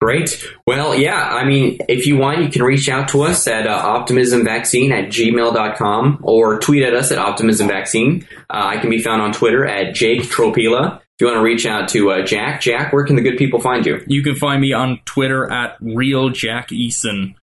Great. 0.01 0.43
Well, 0.65 0.95
yeah, 0.95 1.15
I 1.15 1.45
mean, 1.45 1.77
if 1.87 2.07
you 2.07 2.17
want, 2.17 2.41
you 2.41 2.49
can 2.49 2.63
reach 2.63 2.89
out 2.89 3.09
to 3.09 3.21
us 3.21 3.47
at 3.47 3.67
uh, 3.67 4.03
optimismvaccine 4.03 4.89
at 4.89 5.09
gmail.com 5.09 6.19
or 6.23 6.59
tweet 6.59 6.81
at 6.81 6.95
us 6.95 7.11
at 7.11 7.19
optimismvaccine. 7.19 8.23
Uh, 8.23 8.25
I 8.49 8.77
can 8.77 8.89
be 8.89 8.99
found 8.99 9.21
on 9.21 9.31
Twitter 9.31 9.63
at 9.63 9.93
Jake 9.93 10.23
Tropila. 10.23 10.97
If 10.97 11.03
you 11.19 11.27
want 11.27 11.37
to 11.37 11.43
reach 11.43 11.67
out 11.67 11.89
to 11.89 12.09
uh, 12.09 12.25
Jack, 12.25 12.61
Jack, 12.61 12.91
where 12.91 13.05
can 13.05 13.15
the 13.15 13.21
good 13.21 13.37
people 13.37 13.61
find 13.61 13.85
you? 13.85 14.03
You 14.07 14.23
can 14.23 14.33
find 14.33 14.59
me 14.59 14.73
on 14.73 14.99
Twitter 15.05 15.51
at 15.51 15.77
real 15.79 16.29
Jack 16.29 16.69
Eason. 16.69 17.35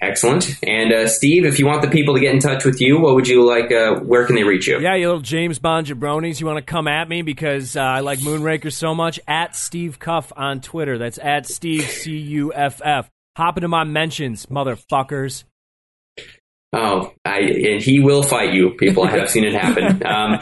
Excellent. 0.00 0.58
And 0.62 0.92
uh, 0.92 1.08
Steve, 1.08 1.44
if 1.44 1.58
you 1.58 1.66
want 1.66 1.82
the 1.82 1.88
people 1.88 2.14
to 2.14 2.20
get 2.20 2.34
in 2.34 2.40
touch 2.40 2.64
with 2.64 2.80
you, 2.80 3.00
what 3.00 3.14
would 3.14 3.26
you 3.26 3.44
like? 3.44 3.72
Uh, 3.72 3.96
where 3.96 4.26
can 4.26 4.36
they 4.36 4.44
reach 4.44 4.68
you? 4.68 4.78
Yeah, 4.78 4.94
you 4.94 5.06
little 5.06 5.22
James 5.22 5.58
Bond 5.58 5.86
jabronis, 5.86 6.40
you 6.40 6.46
want 6.46 6.58
to 6.58 6.62
come 6.62 6.86
at 6.86 7.08
me 7.08 7.22
because 7.22 7.76
uh, 7.76 7.80
I 7.80 8.00
like 8.00 8.18
Moonraker 8.20 8.72
so 8.72 8.94
much? 8.94 9.18
At 9.26 9.56
Steve 9.56 9.98
Cuff 9.98 10.32
on 10.36 10.60
Twitter. 10.60 10.98
That's 10.98 11.18
at 11.18 11.46
Steve 11.46 11.82
C 11.82 12.16
U 12.16 12.52
F 12.52 12.80
F. 12.84 13.10
Hop 13.36 13.56
into 13.56 13.68
my 13.68 13.84
mentions, 13.84 14.46
motherfuckers. 14.46 15.44
Oh, 16.72 17.14
I, 17.24 17.40
and 17.40 17.82
he 17.82 17.98
will 17.98 18.22
fight 18.22 18.52
you, 18.52 18.70
people. 18.70 19.04
I 19.04 19.10
have 19.12 19.30
seen 19.30 19.44
it 19.44 19.54
happen. 19.54 20.02
Um, 20.08 20.40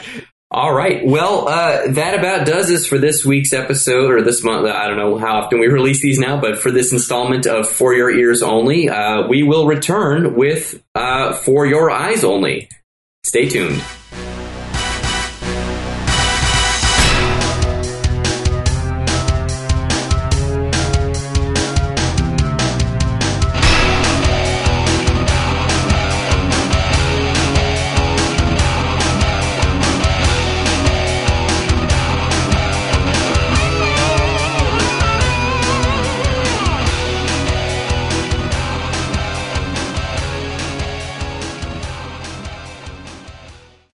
all 0.51 0.73
right. 0.73 1.05
Well, 1.05 1.49
uh, 1.49 1.89
that 1.89 2.19
about 2.19 2.47
does 2.47 2.69
this 2.69 2.87
for 2.87 2.99
this 2.99 3.25
week's 3.25 3.53
episode, 3.53 4.13
or 4.13 4.23
this 4.23 4.45
month. 4.45 4.69
I 4.69 4.87
don't 4.87 4.97
know 4.97 5.19
how 5.19 5.41
often 5.41 5.59
we 5.59 5.67
release 5.67 6.01
these 6.01 6.21
now, 6.21 6.41
but 6.41 6.61
for 6.61 6.71
this 6.71 6.93
installment 6.93 7.47
of 7.47 7.69
For 7.69 7.95
Your 7.95 8.11
Ears 8.11 8.43
Only, 8.43 8.89
uh, 8.89 9.27
we 9.27 9.43
will 9.43 9.67
return 9.67 10.37
with 10.37 10.83
uh, 10.95 11.33
For 11.33 11.67
Your 11.67 11.91
Eyes 11.91 12.23
Only. 12.23 12.69
Stay 13.25 13.49
tuned. 13.49 13.83